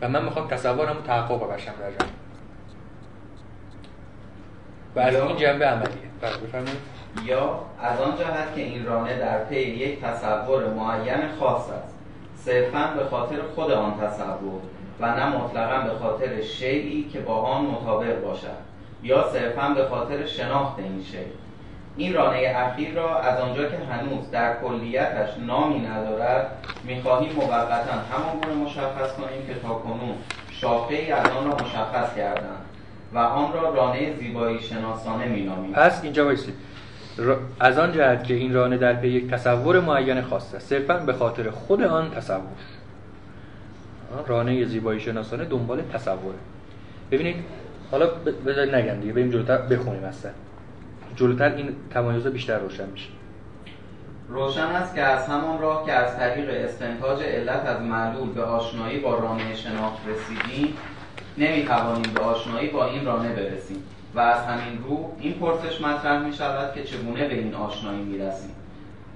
و 0.00 0.08
من 0.08 0.24
می‌خوام 0.24 0.48
تصورم 0.48 0.96
رو 0.96 1.02
تحقق 1.02 1.44
ببخشم 1.44 1.72
در 1.72 1.90
جامعه 1.90 2.14
و 4.96 5.00
از 5.00 5.14
این 5.14 5.36
جنبه 5.36 5.66
عملیه. 5.66 6.10
بله 6.20 6.36
بفرمایید. 6.36 6.78
یا 7.24 7.60
از 7.82 8.00
آن 8.00 8.16
جهت 8.16 8.54
که 8.54 8.60
این 8.60 8.86
رانه 8.86 9.18
در 9.18 9.44
پی 9.44 9.60
یک 9.60 10.00
تصور 10.00 10.64
معین 10.66 11.20
خاص 11.40 11.68
است. 11.70 11.94
صرفا 12.36 12.94
به 12.96 13.04
خاطر 13.04 13.36
خود 13.54 13.70
آن 13.70 13.94
تصور 14.00 14.60
و 15.00 15.06
نه 15.06 15.26
مطلقا 15.26 15.80
به 15.80 15.98
خاطر 15.98 16.42
شیعی 16.42 17.08
که 17.12 17.20
با 17.20 17.34
آن 17.34 17.64
مطابق 17.64 18.24
باشد. 18.24 18.70
یا 19.02 19.28
صرفا 19.32 19.68
به 19.68 19.84
خاطر 19.84 20.26
شناخت 20.26 20.78
این 20.78 21.04
شی 21.10 21.18
این 21.96 22.14
رانه 22.14 22.52
اخیر 22.56 22.94
را 22.94 23.18
از 23.18 23.40
آنجا 23.40 23.68
که 23.68 23.76
هنوز 23.76 24.30
در 24.30 24.60
کلیتش 24.60 25.28
نامی 25.46 25.80
ندارد 25.80 26.66
می‌خواهیم 26.84 27.32
موقتا 27.32 27.92
همان 28.12 28.40
گونه 28.42 28.54
مشخص 28.54 29.12
کنیم 29.12 29.46
که 29.46 29.54
تاکنون 29.54 30.14
شاخه 30.50 30.94
ای 30.94 31.12
از 31.12 31.26
آن 31.30 31.46
را 31.46 31.54
مشخص 31.54 32.14
کردند. 32.16 32.69
و 33.14 33.18
آن 33.18 33.52
را 33.52 33.74
رانه 33.74 34.16
زیبایی 34.16 34.60
شناسانه 34.60 35.26
مینامیم 35.26 35.72
پس 35.72 36.04
اینجا 36.04 36.24
بایستید. 36.24 36.54
از 37.60 37.78
آن 37.78 37.92
جهت 37.92 38.24
که 38.24 38.34
این 38.34 38.54
رانه 38.54 38.76
در 38.76 38.92
پی 38.92 39.08
یک 39.08 39.30
تصور 39.30 39.80
معین 39.80 40.22
خاص 40.22 40.54
است 40.54 40.68
صرفا 40.68 40.94
به 40.94 41.12
خاطر 41.12 41.50
خود 41.50 41.82
آن 41.82 42.10
تصور. 42.10 42.40
رانه 44.26 44.64
زیبایی 44.64 45.00
شناسانه 45.00 45.44
دنبال 45.44 45.82
تصوره. 45.92 46.38
ببینید 47.10 47.36
حالا 47.90 48.06
بذارید 48.46 48.74
نگم 48.74 49.00
دیگه 49.00 49.12
بریم 49.12 49.30
جلوتر 49.30 49.58
بخونیم 49.58 50.04
اصلا 50.04 50.30
جلوتر 51.16 51.54
این 51.54 51.76
تمایزا 51.90 52.30
بیشتر 52.30 52.58
روشن 52.58 52.88
میشه. 52.88 53.08
روشن 54.28 54.60
است 54.60 54.94
که 54.94 55.02
از 55.02 55.26
همان 55.26 55.60
راه 55.60 55.86
که 55.86 55.92
از 55.92 56.16
طریق 56.16 56.64
استنتاج 56.64 57.22
علت 57.22 57.66
از 57.66 57.82
معلول 57.82 58.32
به 58.32 58.42
آشنایی 58.42 58.98
با 58.98 59.18
رانه 59.18 59.54
شناخت 59.54 59.98
رسیدیم 60.08 60.74
نمی‌توانیم 61.38 62.12
به 62.14 62.20
آشنایی 62.20 62.68
با 62.68 62.86
این 62.86 63.06
رانه 63.06 63.28
برسیم 63.28 63.82
و 64.14 64.20
از 64.20 64.44
همین 64.44 64.84
رو 64.84 65.12
این 65.20 65.32
پرسش 65.32 65.80
مطرح 65.80 66.22
می 66.22 66.32
شود 66.32 66.74
که 66.74 66.84
چگونه 66.84 67.28
به 67.28 67.34
این 67.34 67.54
آشنایی 67.54 68.02
می 68.02 68.18
رسیم 68.18 68.54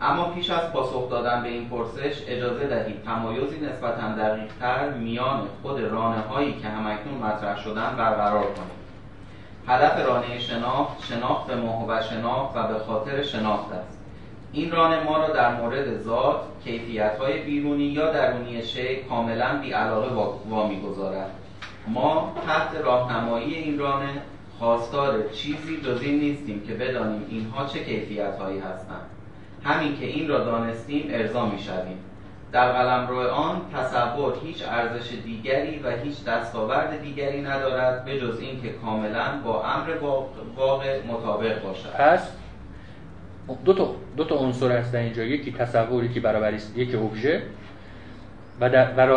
اما 0.00 0.24
پیش 0.24 0.50
از 0.50 0.72
پاسخ 0.72 1.10
دادن 1.10 1.42
به 1.42 1.48
این 1.48 1.68
پرسش 1.68 2.22
اجازه 2.28 2.66
دهید 2.66 3.02
تمایزی 3.02 3.60
نسبتا 3.60 4.14
دقیقتر 4.18 4.90
میان 4.90 5.48
خود 5.62 5.80
رانه 5.80 6.20
هایی 6.20 6.52
که 6.52 6.68
همکنون 6.68 7.18
مطرح 7.18 7.62
شدن 7.62 7.96
برقرار 7.98 8.44
کنیم. 8.44 8.70
هدف 9.68 10.06
رانه 10.06 10.38
شناخت 10.38 11.04
شناخت 11.04 11.50
ماه 11.50 11.88
و 11.88 12.02
شناخت 12.02 12.56
و 12.56 12.68
به 12.68 12.78
خاطر 12.78 13.22
شناخت 13.22 13.72
است. 13.72 13.98
این 14.52 14.72
رانه 14.72 15.04
ما 15.04 15.16
را 15.16 15.28
در 15.28 15.54
مورد 15.54 15.98
ذات 16.02 16.40
کیفیت 16.64 17.18
های 17.18 17.42
بیرونی 17.42 17.84
یا 17.84 18.12
درونی 18.12 18.62
شی 18.62 18.96
کاملا 18.96 19.58
بی 19.62 19.72
علاقه 19.72 20.14
وامی 20.48 20.80
گذارد 20.80 21.30
ما 21.86 22.34
تحت 22.46 22.84
راهنمایی 22.84 23.54
این 23.54 23.78
رانه 23.78 24.22
خواستار 24.58 25.28
چیزی 25.32 25.80
جز 25.84 26.02
این 26.02 26.20
نیستیم 26.20 26.62
که 26.66 26.74
بدانیم 26.74 27.26
اینها 27.28 27.66
چه 27.66 27.84
کیفیت 27.84 28.38
هایی 28.38 28.58
هستند. 28.58 29.06
همین 29.64 29.98
که 29.98 30.06
این 30.06 30.28
را 30.28 30.44
دانستیم 30.44 31.06
ارضا 31.10 31.46
می 31.46 31.58
شویم 31.58 31.98
در 32.52 32.72
قلم 32.72 33.16
آن 33.18 33.60
تصور 33.74 34.34
هیچ 34.44 34.62
ارزش 34.68 35.10
دیگری 35.24 35.78
و 35.78 35.90
هیچ 35.90 36.24
دستاورد 36.24 37.02
دیگری 37.02 37.42
ندارد 37.42 38.04
به 38.04 38.20
جز 38.20 38.38
این 38.40 38.62
که 38.62 38.68
کاملا 38.68 39.40
با 39.44 39.64
امر 39.64 39.90
واقع 40.56 41.00
مطابق 41.06 41.62
باشد. 41.62 41.92
پس 41.98 42.30
دو 43.64 43.74
تا 43.74 43.94
دو 44.16 44.24
تا 44.24 44.36
عنصر 44.36 44.72
هست 44.72 44.92
در 44.92 45.00
اینجا. 45.00 45.22
یکی 45.22 45.52
تصور 45.52 46.04
یکی 46.04 46.20
برابری 46.20 46.58
یکی 46.76 46.96
ابژه. 46.96 47.42
و 48.60 48.70
در 48.70 49.14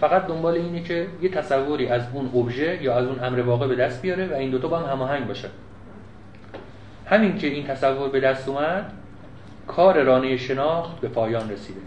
فقط 0.00 0.26
دنبال 0.26 0.54
اینه 0.54 0.82
که 0.82 1.06
یه 1.22 1.28
تصوری 1.28 1.88
از 1.88 2.02
اون 2.12 2.30
ابژه 2.34 2.82
یا 2.82 2.94
از 2.94 3.06
اون 3.06 3.24
امر 3.24 3.40
واقع 3.40 3.66
به 3.66 3.76
دست 3.76 4.02
بیاره 4.02 4.26
و 4.26 4.34
این 4.34 4.50
دوتا 4.50 4.68
با 4.68 4.78
هم 4.78 4.92
هماهنگ 4.92 5.26
باشه 5.26 5.48
همین 7.06 7.38
که 7.38 7.46
این 7.46 7.66
تصور 7.66 8.08
به 8.08 8.20
دست 8.20 8.48
اومد 8.48 8.92
کار 9.66 10.02
رانه 10.02 10.36
شناخت 10.36 11.00
به 11.00 11.08
پایان 11.08 11.50
رسیده. 11.50 11.80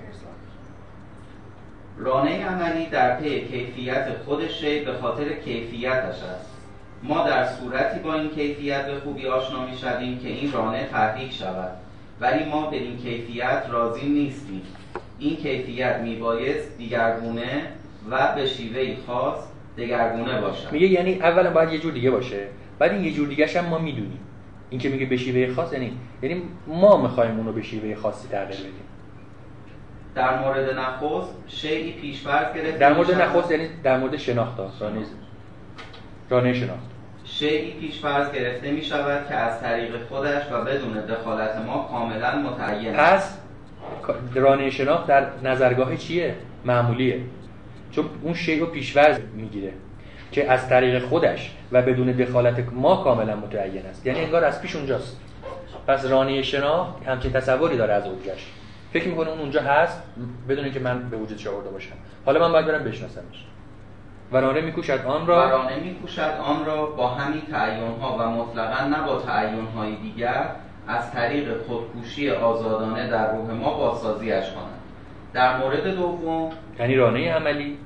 رانه 1.97 2.45
عملی 2.45 2.85
در 2.85 3.15
پی 3.15 3.47
کیفیت 3.47 4.07
خود 4.25 4.47
شی 4.47 4.85
به 4.85 4.93
خاطر 4.93 5.33
کیفیتش 5.45 6.23
است. 6.23 6.49
ما 7.03 7.27
در 7.27 7.45
صورتی 7.45 7.99
با 7.99 8.13
این 8.13 8.29
کیفیت 8.29 8.85
به 8.85 8.99
خوبی 8.99 9.27
آشنا 9.27 9.65
می 9.65 9.77
شدیم 9.77 10.19
که 10.19 10.27
این 10.29 10.51
رانه 10.51 10.87
تحقیق 10.91 11.31
شود. 11.31 11.71
ولی 12.19 12.45
ما 12.45 12.69
به 12.69 12.77
این 12.77 12.97
کیفیت 12.97 13.63
راضی 13.69 14.09
نیستیم. 14.09 14.61
این 15.19 15.35
کیفیت 15.35 15.97
میبایست 15.97 16.77
دیگرگونه 16.77 17.61
و 18.09 18.35
به 18.35 18.45
شیوه 18.45 18.95
خاص 19.07 19.39
دگرگونه 19.77 20.41
باشد. 20.41 20.71
میگه 20.71 20.87
یعنی 20.87 21.13
اولا 21.13 21.51
باید 21.51 21.71
یه 21.71 21.79
جور 21.79 21.93
دیگه 21.93 22.11
باشه 22.11 22.47
بعد 22.79 22.91
این 22.91 23.03
یه 23.03 23.13
جور 23.13 23.27
دیگه 23.27 23.47
هم 23.47 23.65
ما 23.65 23.77
می‌دونیم. 23.77 24.19
این 24.69 24.81
که 24.81 24.89
میگه 24.89 25.05
به 25.05 25.17
شیوه 25.17 25.53
خاص 25.53 25.73
یعنی 25.73 25.91
یعنی 26.21 26.41
ما 26.67 27.01
می‌خوایم 27.01 27.37
اونو 27.37 27.53
به 27.53 27.61
شیوه 27.61 27.95
خاصی 27.95 28.27
تغییر 28.27 28.59
بدیم. 28.59 28.73
در 30.15 30.39
مورد 30.39 30.79
نخست 30.79 31.33
شیعی 31.47 31.91
پیشفرض 31.91 32.55
گرفته 32.55 32.77
در 32.77 32.93
مورد 32.93 33.11
نخست 33.11 33.51
یعنی 33.51 33.69
در 33.83 33.97
مورد 33.97 34.17
شناخت 34.17 34.57
رانه 36.29 36.53
شناخت. 36.53 36.89
شیعی 37.23 37.71
پیشفرض 37.71 38.31
گرفته 38.31 38.71
می 38.71 38.81
شود 38.81 39.27
که 39.27 39.35
از 39.35 39.61
طریق 39.61 40.07
خودش 40.09 40.41
و 40.51 40.63
بدون 40.63 40.93
دخالت 40.93 41.55
ما 41.55 41.87
کاملا 41.91 42.35
متعین 42.35 42.93
پس 42.93 43.38
رانه 44.35 44.69
شناخت 44.69 45.07
در 45.07 45.25
نظرگاه 45.43 45.97
چیه؟ 45.97 46.35
معمولیه. 46.65 47.21
چون 47.91 48.05
اون 48.21 48.33
شیء 48.33 48.59
رو 48.59 48.65
پیشورز 48.65 49.19
می‌گیره 49.35 49.71
که 50.31 50.51
از 50.51 50.69
طریق 50.69 51.05
خودش 51.05 51.51
و 51.71 51.81
بدون 51.81 52.11
دخالت 52.11 52.63
ما 52.73 53.03
کاملا 53.03 53.35
متعین 53.35 53.85
است. 53.85 54.05
یعنی 54.05 54.19
انگار 54.19 54.43
از 54.43 54.61
پیش 54.61 54.75
اونجاست. 54.75 55.19
پس 55.87 56.05
رانه 56.05 56.41
شناخت 56.41 57.07
همچین 57.07 57.31
تصوری 57.31 57.77
داره 57.77 57.93
از 57.93 58.05
اوجش 58.05 58.47
فکر 58.93 59.07
می‌کنه 59.07 59.29
اون 59.29 59.39
اونجا 59.39 59.61
هست 59.61 60.03
بدون 60.49 60.71
که 60.71 60.79
من 60.79 61.09
به 61.09 61.17
وجود 61.17 61.47
آورده 61.47 61.69
باشم. 61.69 61.95
حالا 62.25 62.39
من 62.39 62.51
باید 62.51 62.65
برم 62.65 62.83
بشناسمش. 62.83 63.45
ورانه 64.31 64.61
میکوشد 64.61 65.05
آن 65.05 65.27
را. 65.27 65.35
ورانه 65.35 65.79
میکوشد 65.79 66.33
آن 66.43 66.65
را 66.65 66.85
با 66.85 67.07
همین 67.07 67.41
تعیین 67.51 67.99
ها 68.01 68.17
و 68.17 68.29
مطلقا 68.29 68.85
نه 68.85 69.07
با 69.07 69.21
تعیین 69.21 69.65
های 69.65 69.95
دیگر 69.95 70.45
از 70.89 71.11
طریق 71.11 71.61
خودکوشی 71.67 72.29
آزادانه 72.31 73.07
در 73.07 73.31
روح 73.31 73.51
ما 73.51 73.73
بازسازیش 73.73 74.29
کنند. 74.31 74.79
در 75.33 75.57
مورد 75.57 75.95
دوم 75.95 76.51
یعنی 76.79 76.95
رانه 76.95 77.33
عملی. 77.33 77.77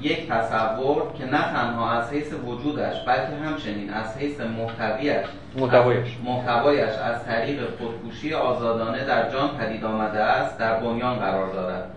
یک 0.00 0.28
تصور 0.28 1.02
که 1.18 1.24
نه 1.24 1.42
تنها 1.42 1.90
از 1.90 2.12
حیث 2.12 2.32
وجودش 2.46 2.94
بلکه 3.06 3.36
همچنین 3.44 3.90
از 3.90 4.16
حیث 4.16 4.40
محتویش 4.40 5.26
محتوایش 5.56 6.08
محتوایش 6.24 6.90
از 6.90 7.24
طریق 7.24 7.60
خودکوشی 7.78 8.34
آزادانه 8.34 9.04
در 9.04 9.30
جان 9.30 9.48
پدید 9.48 9.84
آمده 9.84 10.20
است 10.20 10.58
در 10.58 10.80
بنیان 10.80 11.18
قرار 11.18 11.52
دارد. 11.52 11.90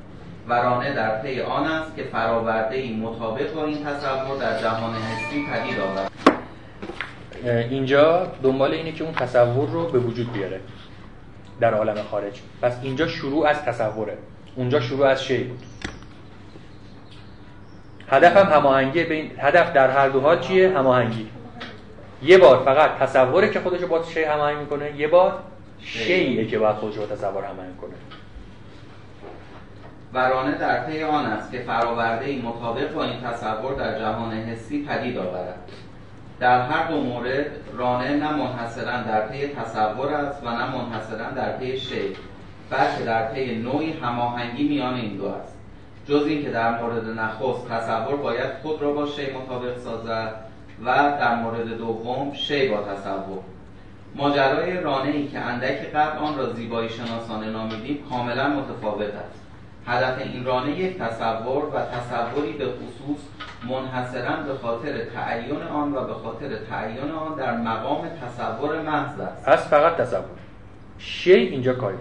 ورانه 0.47 0.93
در 0.93 1.21
پی 1.21 1.41
آن 1.41 1.67
است 1.67 1.95
که 1.95 2.03
فراورده 2.03 2.75
ای 2.75 2.95
مطابق 2.95 3.53
با 3.53 3.65
این 3.65 3.85
تصور 3.85 4.37
در 4.39 4.61
جهان 4.61 4.93
حسی 4.93 5.45
پدید 5.51 5.79
آورد. 5.79 6.11
اینجا 7.43 8.31
دنبال 8.43 8.71
اینه 8.71 8.91
که 8.91 9.03
اون 9.03 9.13
تصور 9.13 9.69
رو 9.69 9.85
به 9.85 9.99
وجود 9.99 10.33
بیاره 10.33 10.59
در 11.59 11.73
عالم 11.73 12.03
خارج. 12.11 12.39
پس 12.61 12.79
اینجا 12.81 13.07
شروع 13.07 13.47
از 13.47 13.63
تصوره. 13.63 14.17
اونجا 14.55 14.79
شروع 14.79 15.05
از 15.05 15.23
شی 15.23 15.43
بود. 15.43 15.59
هدف 18.09 18.37
هم 18.37 18.53
هماهنگی 18.53 19.03
بین 19.03 19.31
هدف 19.39 19.73
در 19.73 19.89
هر 19.89 20.09
دو 20.09 20.21
حال 20.21 20.39
چیه؟ 20.39 20.77
هماهنگی. 20.77 21.27
یه 22.23 22.37
بار 22.37 22.65
فقط 22.65 22.97
تصوره 22.99 23.49
که 23.49 23.59
خودش 23.59 23.81
با 23.81 24.03
شی 24.03 24.23
هماهنگ 24.23 24.57
می‌کنه 24.57 24.95
یه 24.97 25.07
بار 25.07 25.39
شیئه 25.79 26.45
که 26.45 26.59
باید 26.59 26.75
خودش 26.75 26.97
با 26.97 27.05
تصور 27.05 27.43
هماهنگ 27.43 27.77
کنه. 27.77 27.93
و 30.13 30.24
رانه 30.24 30.57
در 30.57 30.85
پی 30.85 31.03
آن 31.03 31.25
است 31.25 31.51
که 31.51 31.59
فراورده 31.59 32.41
مطابق 32.41 32.93
با 32.93 33.03
این 33.03 33.21
تصور 33.21 33.73
در 33.73 33.99
جهان 33.99 34.33
حسی 34.33 34.85
پدید 34.85 35.17
آورد. 35.17 35.71
در 36.39 36.61
هر 36.61 36.87
دو 36.87 37.01
مورد 37.01 37.45
رانه 37.77 38.09
نه 38.09 38.33
منحصرا 38.33 39.01
در 39.01 39.27
پی 39.27 39.47
تصور 39.47 40.13
است 40.13 40.43
و 40.43 40.49
نه 40.49 40.75
منحصرا 40.75 41.29
در 41.35 41.57
پی 41.57 41.77
شی 41.79 42.15
بلکه 42.69 43.03
در 43.05 43.31
پی 43.33 43.55
نوعی 43.55 43.91
هماهنگی 43.91 44.67
میان 44.67 44.93
این 44.93 45.17
دو 45.17 45.25
است. 45.25 45.57
جز 46.07 46.27
اینکه 46.27 46.49
در 46.49 46.81
مورد 46.81 47.19
نخست 47.19 47.69
تصور 47.69 48.15
باید 48.15 48.53
خود 48.61 48.81
را 48.81 48.93
با 48.93 49.05
شی 49.05 49.31
مطابق 49.31 49.77
سازد 49.77 50.35
و 50.85 50.95
در 50.95 51.35
مورد 51.35 51.77
دوم 51.77 52.33
شی 52.33 52.69
با 52.69 52.77
تصور. 52.77 53.39
ماجرای 54.15 54.77
رانه 54.77 55.09
ای 55.09 55.27
که 55.27 55.39
اندک 55.39 55.91
قبل 55.91 56.17
آن 56.17 56.37
را 56.37 56.53
زیبایی 56.53 56.89
شناسانه 56.89 57.49
نامیدیم 57.49 58.03
کاملا 58.09 58.47
متفاوت 58.47 59.15
است. 59.15 59.46
هدف 59.87 60.21
این 60.21 60.45
رانه 60.45 60.79
یک 60.79 60.97
تصور 60.97 61.65
و 61.65 61.79
تصوری 61.81 62.51
به 62.51 62.65
خصوص 62.65 63.19
منحصرا 63.69 64.35
به 64.35 64.53
خاطر 64.53 65.05
تعین 65.05 65.61
آن 65.61 65.93
و 65.93 66.07
به 66.07 66.13
خاطر 66.13 66.55
تعین 66.69 67.11
آن 67.11 67.37
در 67.37 67.57
مقام 67.57 68.07
تصور 68.09 68.81
محض 68.81 69.19
است. 69.19 69.45
پس 69.45 69.69
فقط 69.69 69.97
تصور. 69.97 70.23
شی 70.97 71.33
اینجا 71.33 71.73
کاری 71.73 71.97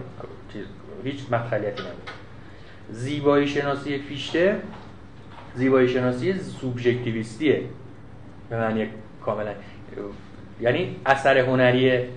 هیچ 1.03 1.19
مدخلیتی 1.31 1.81
نداره 1.81 1.95
زیبایی 2.89 3.47
شناسی 3.47 3.97
فیشته 3.97 4.61
زیبایی 5.55 5.87
شناسی 5.87 6.39
سوبژکتیویستیه. 6.39 7.63
به 8.49 8.57
معنی 8.57 8.87
کاملا 9.25 9.51
یعنی 10.61 10.95
اثر 11.05 11.37
هنری 11.37 12.07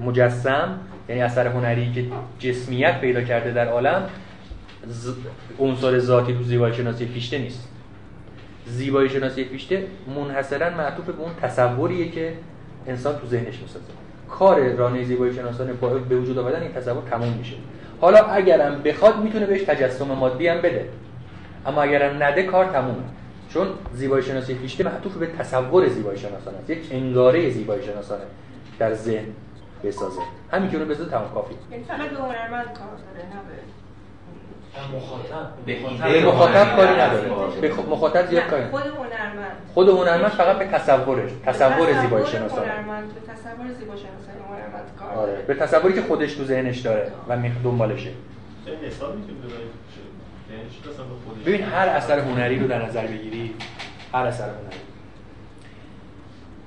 مجسم 0.00 0.78
یعنی 1.08 1.22
اثر 1.22 1.46
هنری 1.46 1.92
که 1.92 2.04
جسمیت 2.38 3.00
پیدا 3.00 3.20
کرده 3.22 3.52
در 3.52 3.68
عالم 3.68 4.02
عنصر 5.58 5.98
ذاتی 5.98 6.34
تو 6.34 6.42
زیبایی 6.42 6.74
شناسی 6.74 7.06
فیشته 7.06 7.38
نیست. 7.38 7.68
زیبایی 8.66 9.08
شناسی 9.08 9.44
فیشته 9.44 9.86
منحصرا 10.16 10.70
معطوف 10.70 11.06
به 11.06 11.22
اون 11.22 11.30
تصوریه 11.42 12.08
که 12.08 12.32
انسان 12.86 13.18
تو 13.18 13.26
ذهنش 13.26 13.58
می‌سازه. 13.58 13.84
کار 14.30 14.68
رانه 14.68 15.04
زیبایی 15.04 15.34
شناسانه 15.34 15.72
به 16.08 16.16
وجود 16.16 16.38
آوردن 16.38 16.62
این 16.62 16.72
تصور 16.72 17.02
تموم 17.10 17.32
میشه. 17.38 17.54
حالا 18.00 18.18
اگرم 18.18 18.82
بخواد 18.82 19.22
می‌تونه 19.22 19.46
بهش 19.46 19.62
تجسم 19.62 20.04
مادی 20.04 20.48
هم 20.48 20.58
بده. 20.58 20.88
اما 21.66 21.82
اگرم 21.82 22.22
نده 22.22 22.42
کار 22.42 22.64
تمومه. 22.64 23.04
چون 23.54 23.66
زیبایی 23.94 24.22
شناسی 24.22 24.54
فیشته 24.54 24.84
معطوف 24.84 25.16
به 25.16 25.26
تصور 25.26 25.88
زیبایی 25.88 26.18
شناسانه 26.18 26.58
است. 26.58 26.70
یک 26.70 26.78
انگاره 26.90 27.50
زیبایی 27.50 27.82
شناسانه 27.82 28.22
در 28.78 28.94
ذهن. 28.94 29.26
بسازه. 29.84 30.20
همین 30.52 30.70
که 30.70 30.78
رو 30.78 30.84
بزنه 30.84 31.08
تمام 31.08 31.30
کافی. 31.34 31.54
یعنی 31.70 31.84
فقط 31.84 32.10
به 32.10 32.16
هنرمند 32.16 32.64
کار 32.64 32.86
داره 32.86 33.28
نه 33.28 33.62
مخاطب. 34.96 35.48
به 36.10 36.26
مخاطب 36.26 36.76
کاری 36.76 37.00
نداره. 37.00 37.60
به 37.60 37.74
مخاطب 37.90 38.26
زیاد 38.30 38.44
کاری 38.44 38.64
خود 38.64 38.82
هنرمند. 38.82 39.56
خود 39.74 39.88
هنرمند 39.88 40.30
فقط 40.30 40.58
به 40.58 40.64
تصورش 40.64 41.30
تصور 41.46 42.00
زیبایی 42.00 42.26
شناسانه 42.26 42.72
هنرمند 42.72 43.14
به 43.14 43.20
تصور 43.20 43.72
زیبایی 43.78 44.00
شناسانه 44.00 44.46
هنرمند 44.48 44.96
کار 44.98 45.08
آره. 45.08 45.42
به 45.46 45.54
تصوری 45.54 45.94
که 45.94 46.02
خودش 46.02 46.34
تو 46.34 46.44
ذهنش 46.44 46.78
داره 46.78 47.12
و 47.28 47.38
دنبالشه. 47.64 48.10
ببین 51.46 51.62
هر 51.62 51.88
اثر 51.88 52.18
هنری 52.18 52.58
رو 52.58 52.66
در 52.66 52.86
نظر 52.86 53.06
بگیری. 53.06 53.54
هر 54.14 54.26
اثر 54.26 54.44
هنری. 54.44 54.76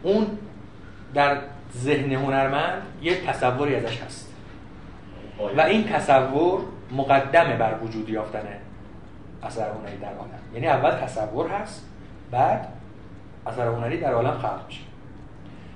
اون 0.03 0.37
در 1.13 1.37
ذهن 1.75 2.11
هنرمند 2.11 2.81
یه 3.01 3.21
تصوری 3.27 3.75
ازش 3.75 4.01
هست. 4.01 4.33
و 5.57 5.61
این 5.61 5.83
تصور 5.83 6.61
مقدمه 6.91 7.57
بر 7.57 7.73
وجود 7.83 8.09
یافتن 8.09 8.47
اثر 9.43 9.69
هنری 9.69 9.97
در 9.97 10.13
عالم. 10.13 10.39
یعنی 10.53 10.67
اول 10.67 10.91
تصور 10.91 11.47
هست 11.47 11.85
بعد 12.31 12.67
اثر 13.47 13.67
هنری 13.67 13.97
در 13.97 14.13
عالم 14.13 14.37
خلق 14.37 14.65
میشه. 14.67 14.81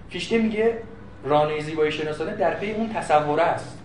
فیشته 0.10 0.38
میگه 0.38 0.78
رانه 1.24 1.62
زیبایی 1.62 1.92
شناسانه 1.92 2.36
در 2.36 2.54
پی 2.54 2.72
اون 2.72 2.94
تصوره 2.94 3.44
است. 3.44 3.78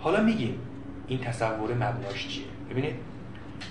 حالا 0.00 0.20
میگیم 0.20 0.58
این 1.06 1.20
تصور 1.20 1.74
مبناش 1.74 2.28
چیه؟ 2.28 2.44
ببینید 2.70 2.94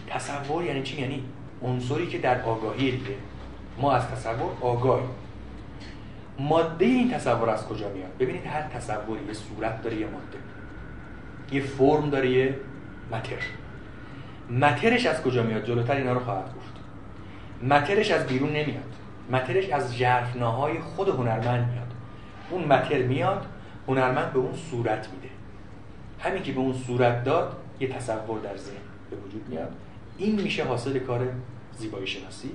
تصور 0.10 0.64
یعنی 0.64 0.84
چی؟ 0.84 1.02
یعنی 1.02 1.24
عنصری 1.64 2.08
که 2.08 2.18
در 2.18 2.42
آگاهی 2.42 2.92
دیگه. 2.92 3.16
ما 3.78 3.92
از 3.92 4.08
تصور 4.08 4.52
آگاهیم. 4.62 5.10
ماده 6.40 6.86
این 6.86 7.12
تصور 7.12 7.50
از 7.50 7.68
کجا 7.68 7.90
میاد؟ 7.90 8.18
ببینید 8.20 8.46
هر 8.46 8.62
تصوری 8.62 9.26
یه 9.28 9.34
صورت 9.34 9.82
داره 9.82 9.96
یه 9.96 10.06
ماده. 10.06 10.38
یه 11.52 11.62
فرم 11.62 12.10
داره 12.10 12.30
یه 12.30 12.56
متر. 13.12 13.42
مترش 14.52 15.06
از 15.06 15.22
کجا 15.22 15.44
میاد؟ 15.44 15.66
جلوتر 15.66 15.96
اینا 15.96 16.14
رو 16.14 16.20
خواهد 16.20 16.46
گفت. 16.56 16.74
مترش 17.64 18.12
از 18.12 18.28
بیرون 18.28 18.50
نمیاد. 18.50 18.94
مترش 19.32 19.70
از 19.70 19.96
ژرفناهای 19.96 20.80
خود 20.80 21.10
هنرمند 21.10 21.72
میاد. 21.72 21.94
اون 22.50 22.64
متر 22.64 23.02
میاد 23.02 23.46
هنرمند 23.88 24.34
به 24.34 24.40
اون 24.40 24.54
صورت 24.54 25.10
میده. 25.14 25.30
همین 26.20 26.44
که 26.44 26.52
به 26.52 26.60
اون 26.60 26.74
صورت 26.74 27.24
داد 27.24 27.58
یه 27.80 27.88
تصور 27.88 28.40
در 28.40 28.58
ذهن 28.58 28.76
به 29.10 29.16
وجود 29.16 29.50
میاد. 29.50 29.72
این 30.18 30.42
میشه 30.42 30.64
حاصل 30.64 31.00
کار 31.00 31.28
زیبایی 31.78 32.08
شناسی 32.08 32.52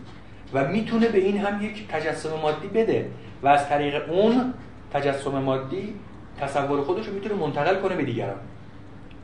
و 0.53 0.69
می‌تونه 0.69 1.09
به 1.09 1.19
این 1.19 1.39
هم 1.39 1.63
یک 1.63 1.89
تجسم 1.89 2.41
مادی 2.43 2.69
بده. 2.69 3.11
و 3.43 3.48
از 3.48 3.69
طریق 3.69 4.10
اون 4.10 4.55
تجسم 4.93 5.31
مادی 5.31 5.94
تصور 6.40 6.82
خودش 6.82 7.06
رو 7.06 7.14
می‌تونه 7.14 7.35
منتقل 7.35 7.81
کنه 7.81 7.97
به 7.97 8.05
دیگران. 8.05 8.36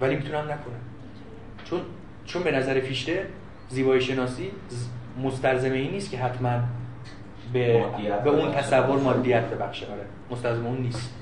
ولی 0.01 0.17
می‌تونم 0.17 0.45
نکنه. 0.45 0.77
چون 1.65 1.81
چون 2.27 2.43
به 2.43 2.51
نظر 2.51 2.81
فیشته 2.81 3.27
زیبایی 3.69 4.01
شناسی 4.01 4.51
مستلزم 5.23 5.73
این 5.73 5.91
نیست 5.91 6.11
که 6.11 6.19
حتما 6.19 6.61
به, 7.53 7.85
به 8.25 8.31
اون 8.31 8.53
تصور 8.53 8.99
مادیت 8.99 9.45
ببخشه. 9.45 9.87
آره. 9.87 10.05
مستلزم 10.31 10.67
اون 10.67 10.79
نیست. 10.79 11.15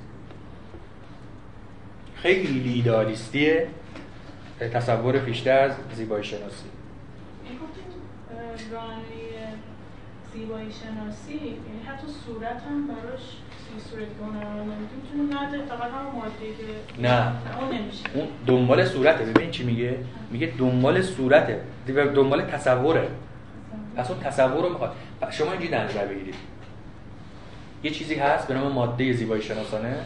خیلی 2.15 2.73
ایدالیستیه 2.73 3.69
تصور 4.61 5.19
فیشته 5.19 5.51
از 5.51 5.73
زیبایی 5.95 6.25
شناسی. 6.25 6.65
زیبایی 10.37 10.73
شناسی 10.73 11.33
یعنی 11.33 11.83
حتی 11.87 12.07
صورت 12.27 12.63
هم 12.71 12.87
براش 12.87 13.21
صورت 13.91 14.09
می‌تونه 14.09 15.43
نده 15.43 15.59
فقط 15.65 15.91
هم 15.91 16.05
ماده 16.15 16.31
که 16.59 17.03
نه. 17.03 17.33
اون 18.15 18.29
دنبال 18.47 18.85
صورته. 18.85 19.25
ببین 19.25 19.51
چی 19.51 19.65
میگه؟ 19.65 19.99
میگه 20.31 20.53
دنبال 20.59 21.03
صورته. 21.03 21.61
دنبال 21.87 22.43
تصوره. 22.43 23.09
پس 23.97 24.11
اون 24.11 24.21
تصور 24.21 24.63
رو 24.63 24.69
می‌خواد. 24.69 24.93
شما 25.31 25.51
اینجوری 25.51 25.73
در 25.73 25.85
نظر 25.85 26.07
بگیرید. 26.07 26.35
یه 27.83 27.91
چیزی 27.91 28.15
هست 28.15 28.49
به 28.49 28.55
نام 28.55 28.73
ماده 28.73 29.13
زیبایی 29.13 29.43
شناسانه. 29.43 29.97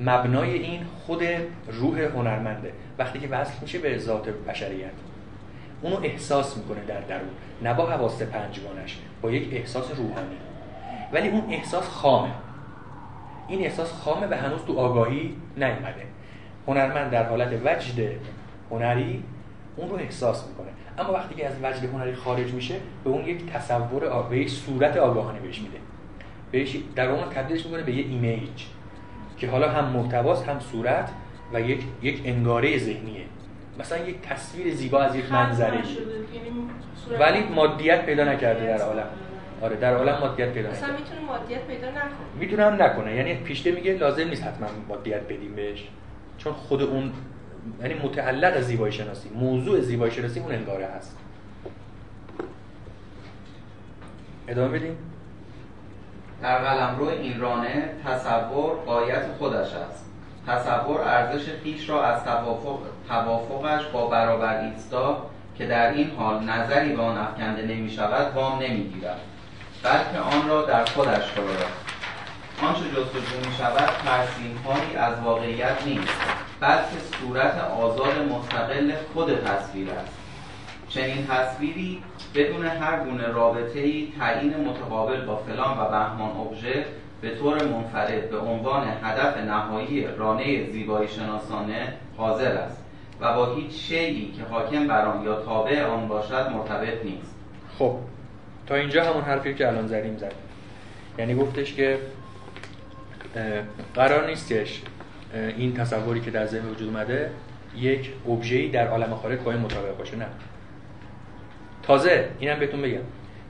مبنای 0.00 0.52
این 0.52 0.84
خود 1.06 1.22
روح 1.68 2.00
هنرمنده. 2.00 2.72
وقتی 2.98 3.18
که 3.18 3.28
وصل 3.28 3.52
میشه 3.62 3.78
به 3.78 3.98
ذات 3.98 4.28
بشریت. 4.28 4.92
اونو 5.82 5.96
احساس 6.02 6.56
می‌کنه 6.56 6.84
در 6.84 7.00
درون 7.00 7.30
نه 7.62 7.74
با 7.74 7.86
حواس 7.86 8.22
پنجگانش 8.22 8.98
با 9.22 9.30
یک 9.30 9.48
احساس 9.52 9.90
روحانی. 9.90 10.36
ولی 11.12 11.28
اون 11.28 11.42
احساس 11.50 11.88
خامه. 11.88 12.30
این 13.48 13.64
احساس 13.64 13.92
خامه 13.92 14.26
و 14.26 14.34
هنوز 14.34 14.60
تو 14.66 14.78
آگاهی 14.78 15.36
نیومده. 15.56 16.02
هنرمند 16.66 17.10
در 17.10 17.28
حالت 17.28 17.60
وجد 17.64 18.10
هنری 18.70 19.22
اون 19.76 19.88
رو 19.88 19.96
احساس 19.96 20.46
می‌کنه. 20.48 20.68
اما 20.98 21.12
وقتی 21.12 21.34
که 21.34 21.46
از 21.46 21.54
وجد 21.62 21.84
هنری 21.84 22.14
خارج 22.14 22.52
میشه 22.52 22.74
به 23.04 23.10
اون 23.10 23.24
یک 23.24 23.46
تصور 23.52 24.04
آ... 24.04 24.22
به 24.22 24.38
یک 24.38 24.50
صورت 24.50 24.96
آگاهانه 24.96 25.40
بهش 25.40 25.60
میده. 25.60 25.78
بهش 26.50 26.76
در 26.96 27.08
اون 27.08 27.30
تبدیلش 27.30 27.66
می‌کنه 27.66 27.82
به 27.82 27.92
یه 27.92 28.04
ایمیج 28.04 28.64
که 29.36 29.50
حالا 29.50 29.70
هم 29.70 29.84
محتواست 29.84 30.48
هم 30.48 30.60
صورت 30.60 31.10
و 31.52 31.60
یک 31.60 31.82
یک 32.02 32.22
انگاره 32.24 32.78
ذهنیه. 32.78 33.24
مثلا 33.78 33.98
یک 33.98 34.20
تصویر 34.20 34.74
زیبا 34.74 35.00
از 35.00 35.16
یک 35.16 35.32
منظره. 35.32 35.76
یعنی 35.76 35.86
ولی 37.20 37.42
مادیت 37.54 38.06
پیدا 38.06 38.24
نکرده 38.24 38.66
در 38.66 38.82
عالم. 38.84 39.06
آره. 39.62 39.76
در 39.76 39.94
عالم 39.94 40.18
مادیت 40.20 40.52
پیدا 40.52 40.70
مثلا 40.70 40.92
می‌تونه 40.92 41.20
مادیت 41.20 41.66
پیدا 41.66 41.88
نکنه. 41.90 42.00
می‌تونه 42.40 42.64
هم 42.64 42.82
نکنه. 42.82 43.14
یعنی 43.14 43.34
پیشته 43.34 43.70
میگه 43.70 43.92
لازم 43.92 44.28
نیست 44.28 44.42
حتما 44.42 44.66
مادیت 44.88 45.20
بدیم 45.20 45.54
بهش. 45.54 45.88
چون 46.38 46.52
خود 46.52 46.82
اون 46.82 47.12
یعنی 47.82 47.94
متعلق 47.94 48.60
زیبایی 48.60 48.92
شناسی 48.92 49.28
موضوع 49.28 49.80
زیبایی 49.80 50.12
شناسی 50.12 50.40
اون 50.40 50.52
انگاره 50.52 50.86
هست. 50.86 51.18
ادامه 54.48 54.78
بدیم. 54.78 54.96
در 56.42 56.58
قلمرو 56.58 57.08
این 57.08 57.40
رانه 57.40 57.90
تصور 58.04 58.74
قایت 58.86 59.22
خودش 59.38 59.74
است. 59.74 60.07
تصور 60.48 61.00
ارزش 61.00 61.44
خیش 61.62 61.88
را 61.88 62.04
از 62.04 62.24
توافق 62.24 62.78
توافقش 63.08 63.86
با 63.92 64.06
برابر 64.06 64.60
ایستا 64.60 65.26
که 65.58 65.66
در 65.66 65.92
این 65.92 66.10
حال 66.10 66.44
نظری 66.44 66.92
به 66.96 67.02
آن 67.02 67.18
افکنده 67.18 67.62
نمی 67.62 67.90
شود 67.90 68.34
وام 68.34 68.62
نمی 68.62 68.84
گیرد 68.84 69.20
بلکه 69.82 70.18
آن 70.36 70.48
را 70.48 70.62
در 70.62 70.84
خودش 70.84 71.24
فرارد 71.24 71.72
آنچه 72.62 72.80
جستجو 72.80 73.48
می 73.48 73.56
شود 73.58 73.90
ترسیم 74.04 74.58
از 74.98 75.20
واقعیت 75.24 75.86
نیست 75.86 76.20
بلکه 76.60 76.96
صورت 77.20 77.58
آزاد 77.58 78.18
مستقل 78.32 78.92
خود 79.14 79.44
تصویر 79.44 79.90
است. 79.90 80.12
چنین 80.88 81.26
تصویری 81.26 82.02
بدون 82.34 82.66
هر 82.66 83.04
گونه 83.04 83.26
رابطه 83.26 83.78
ای 83.78 84.12
تعیین 84.18 84.54
متقابل 84.56 85.20
با 85.20 85.36
فلان 85.36 85.78
و 85.78 85.88
بهمان 85.90 86.36
ابژه 86.36 86.86
به 87.20 87.30
طور 87.30 87.64
منفرد 87.64 88.30
به 88.30 88.38
عنوان 88.38 88.88
هدف 89.02 89.36
نهایی 89.36 90.06
رانه 90.16 90.70
زیبایی 90.70 91.08
شناسانه 91.08 91.92
حاضر 92.16 92.52
است 92.52 92.84
و 93.20 93.34
با 93.34 93.54
هیچ 93.54 93.72
شیعی 93.72 94.32
که 94.32 94.42
حاکم 94.42 94.86
بر 94.86 95.06
آن 95.06 95.24
یا 95.24 95.42
تابع 95.42 95.84
آن 95.84 96.08
باشد 96.08 96.50
مرتبط 96.54 97.04
نیست. 97.04 97.34
خب 97.78 97.96
تا 98.66 98.74
اینجا 98.74 99.04
همون 99.04 99.22
حرفی 99.22 99.54
که 99.54 99.68
الان 99.68 99.86
زدیم 99.86 100.16
زد 100.16 100.32
یعنی 101.18 101.34
گفتش 101.34 101.74
که 101.74 101.98
قرار 103.94 104.26
نیستش 104.26 104.82
این 105.34 105.74
تصوری 105.74 106.20
که 106.20 106.30
در 106.30 106.46
ذهن 106.46 106.68
وجود 106.68 106.88
اومده 106.88 107.30
یک 107.76 108.12
ابژه‌ای 108.28 108.68
در 108.68 108.88
عالم 108.88 109.14
خارج 109.14 109.38
با 109.38 109.52
این 109.52 109.60
مطابق 109.60 109.96
باشه 109.96 110.16
نه. 110.16 110.26
تازه 111.82 112.28
اینم 112.38 112.58
بهتون 112.58 112.82
بگم. 112.82 113.00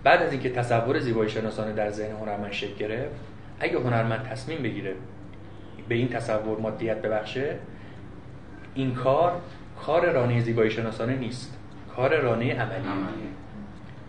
بعد 0.04 0.22
از 0.22 0.32
اینکه 0.32 0.50
تصور 0.50 0.98
زیبایی 0.98 1.30
شناسانه 1.30 1.72
در 1.72 1.90
ذهن 1.90 2.16
هنرمند 2.16 2.52
شکل 2.52 2.74
گرفت 2.74 3.20
اگه 3.60 3.78
هنرمند 3.78 4.22
تصمیم 4.22 4.62
بگیره 4.62 4.94
به 5.88 5.94
این 5.94 6.08
تصور 6.08 6.58
مادیت 6.60 7.02
ببخشه 7.02 7.56
این 8.74 8.94
کار 8.94 9.40
کار 9.80 10.10
رانه 10.12 10.40
زیبایی 10.40 10.70
شناسانه 10.70 11.16
نیست. 11.16 11.58
کار 11.96 12.20
رانه 12.20 12.54
عملی 12.54 12.82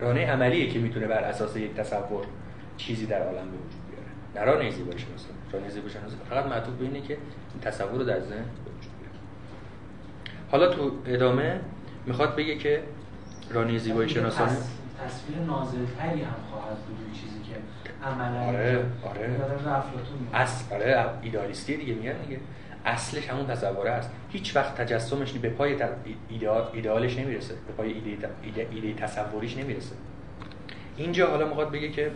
رانه 0.00 0.26
عملیه 0.26 0.68
که 0.68 0.78
می‌تونه 0.78 1.06
بر 1.06 1.18
اساس 1.18 1.56
یک 1.56 1.74
تصور 1.74 2.24
چیزی 2.76 3.06
در 3.06 3.22
عالم 3.22 3.50
به 3.50 3.56
وجود 3.56 3.80
بیاره. 3.90 4.46
نه 4.46 4.52
رانه 4.52 4.70
زیبایی 4.70 4.98
شناسانه. 4.98 5.36
رانه 5.52 5.68
زیبایی 5.68 5.92
شناسانه 5.92 6.22
فقط 6.30 6.46
معطوف 6.46 6.74
به 6.74 6.84
اینه 6.84 7.00
که 7.00 7.14
این 7.14 7.60
تصور 7.62 7.98
رو 7.98 8.04
در 8.04 8.20
ذهن 8.20 8.44
به 8.64 8.70
وجود 8.78 8.92
بیاره. 9.00 9.18
حالا 10.50 10.68
تو 10.74 10.92
ادامه 11.06 11.60
می‌خواد 12.06 12.36
بگه 12.36 12.56
که 12.56 12.82
رانه 13.50 13.78
زیبایی 13.78 14.08
شناسانه 14.08 14.56
تصویر 15.06 15.38
نازلتری 15.46 16.22
هم 16.22 16.34
خواهد 16.50 16.76
بود 16.76 17.12
چیزی 17.12 17.29
عملا. 18.04 18.40
آره 18.40 18.84
آره. 19.04 19.30
اصل 20.34 20.74
آره 20.74 21.04
ایدالیستی 21.22 21.76
دیگه 21.76 21.94
میگن 21.94 22.12
دیگه. 22.12 22.40
اصلش 22.84 23.28
همون 23.28 23.46
تصوره 23.46 23.90
است. 23.90 24.10
هیچ 24.32 24.56
وقت 24.56 24.74
تجسمش 24.74 25.32
به 25.32 25.50
پای 25.50 25.76
ایدئال 26.28 26.70
ایدئالش 26.72 27.18
نمی‌رسه. 27.18 27.54
به 27.66 27.72
پای 27.76 27.92
ایده, 27.92 28.28
ایده, 28.42 28.66
ایده 28.72 28.94
تصوریش 28.94 29.56
نمی‌رسه. 29.56 29.94
اینجا 30.96 31.30
حالا 31.30 31.48
می‌خواد 31.48 31.70
بگه 31.70 31.88
که 31.88 32.10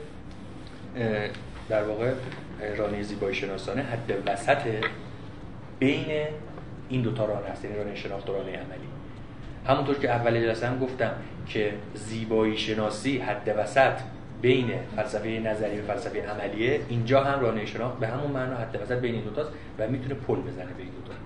در 1.69 1.85
واقع 1.85 2.13
رانه 2.77 3.03
زیبایی 3.03 3.35
شناسانه 3.35 3.83
حد 3.83 4.13
وسط 4.27 4.59
بین 5.79 6.27
این 6.89 7.03
دوتا 7.03 7.25
رانه 7.25 7.49
هست 7.49 7.65
یعنی 7.65 7.77
رانه 7.77 7.95
شناخت 7.95 8.31
و 8.31 8.33
رانه 8.33 8.51
عملی. 8.51 8.89
همونطور 9.67 9.99
که 9.99 10.11
اول 10.11 10.41
جلسه 10.41 10.67
هم 10.67 10.79
گفتم 10.79 11.13
که 11.47 11.73
زیبایی 11.95 12.57
شناسی 12.57 13.19
حد 13.19 13.55
وسط 13.59 13.93
بین 14.45 14.71
فلسفه 14.97 15.29
نظری 15.29 15.81
و 15.81 15.83
فلسفه 15.83 16.23
عملیه 16.23 16.81
اینجا 16.89 17.25
هم 17.25 17.41
رانه 17.41 17.65
به 18.01 18.07
همون 18.07 18.31
معنا 18.31 18.57
حد 18.57 18.79
وسط 18.83 19.01
بین 19.01 19.15
این 19.15 19.25
دوتاست 19.25 19.51
و 19.79 19.89
می‌تونه 19.89 20.15
پل 20.15 20.37
بزنه 20.37 20.73
به 20.77 20.83
این 20.83 20.93
دوتا 20.93 21.24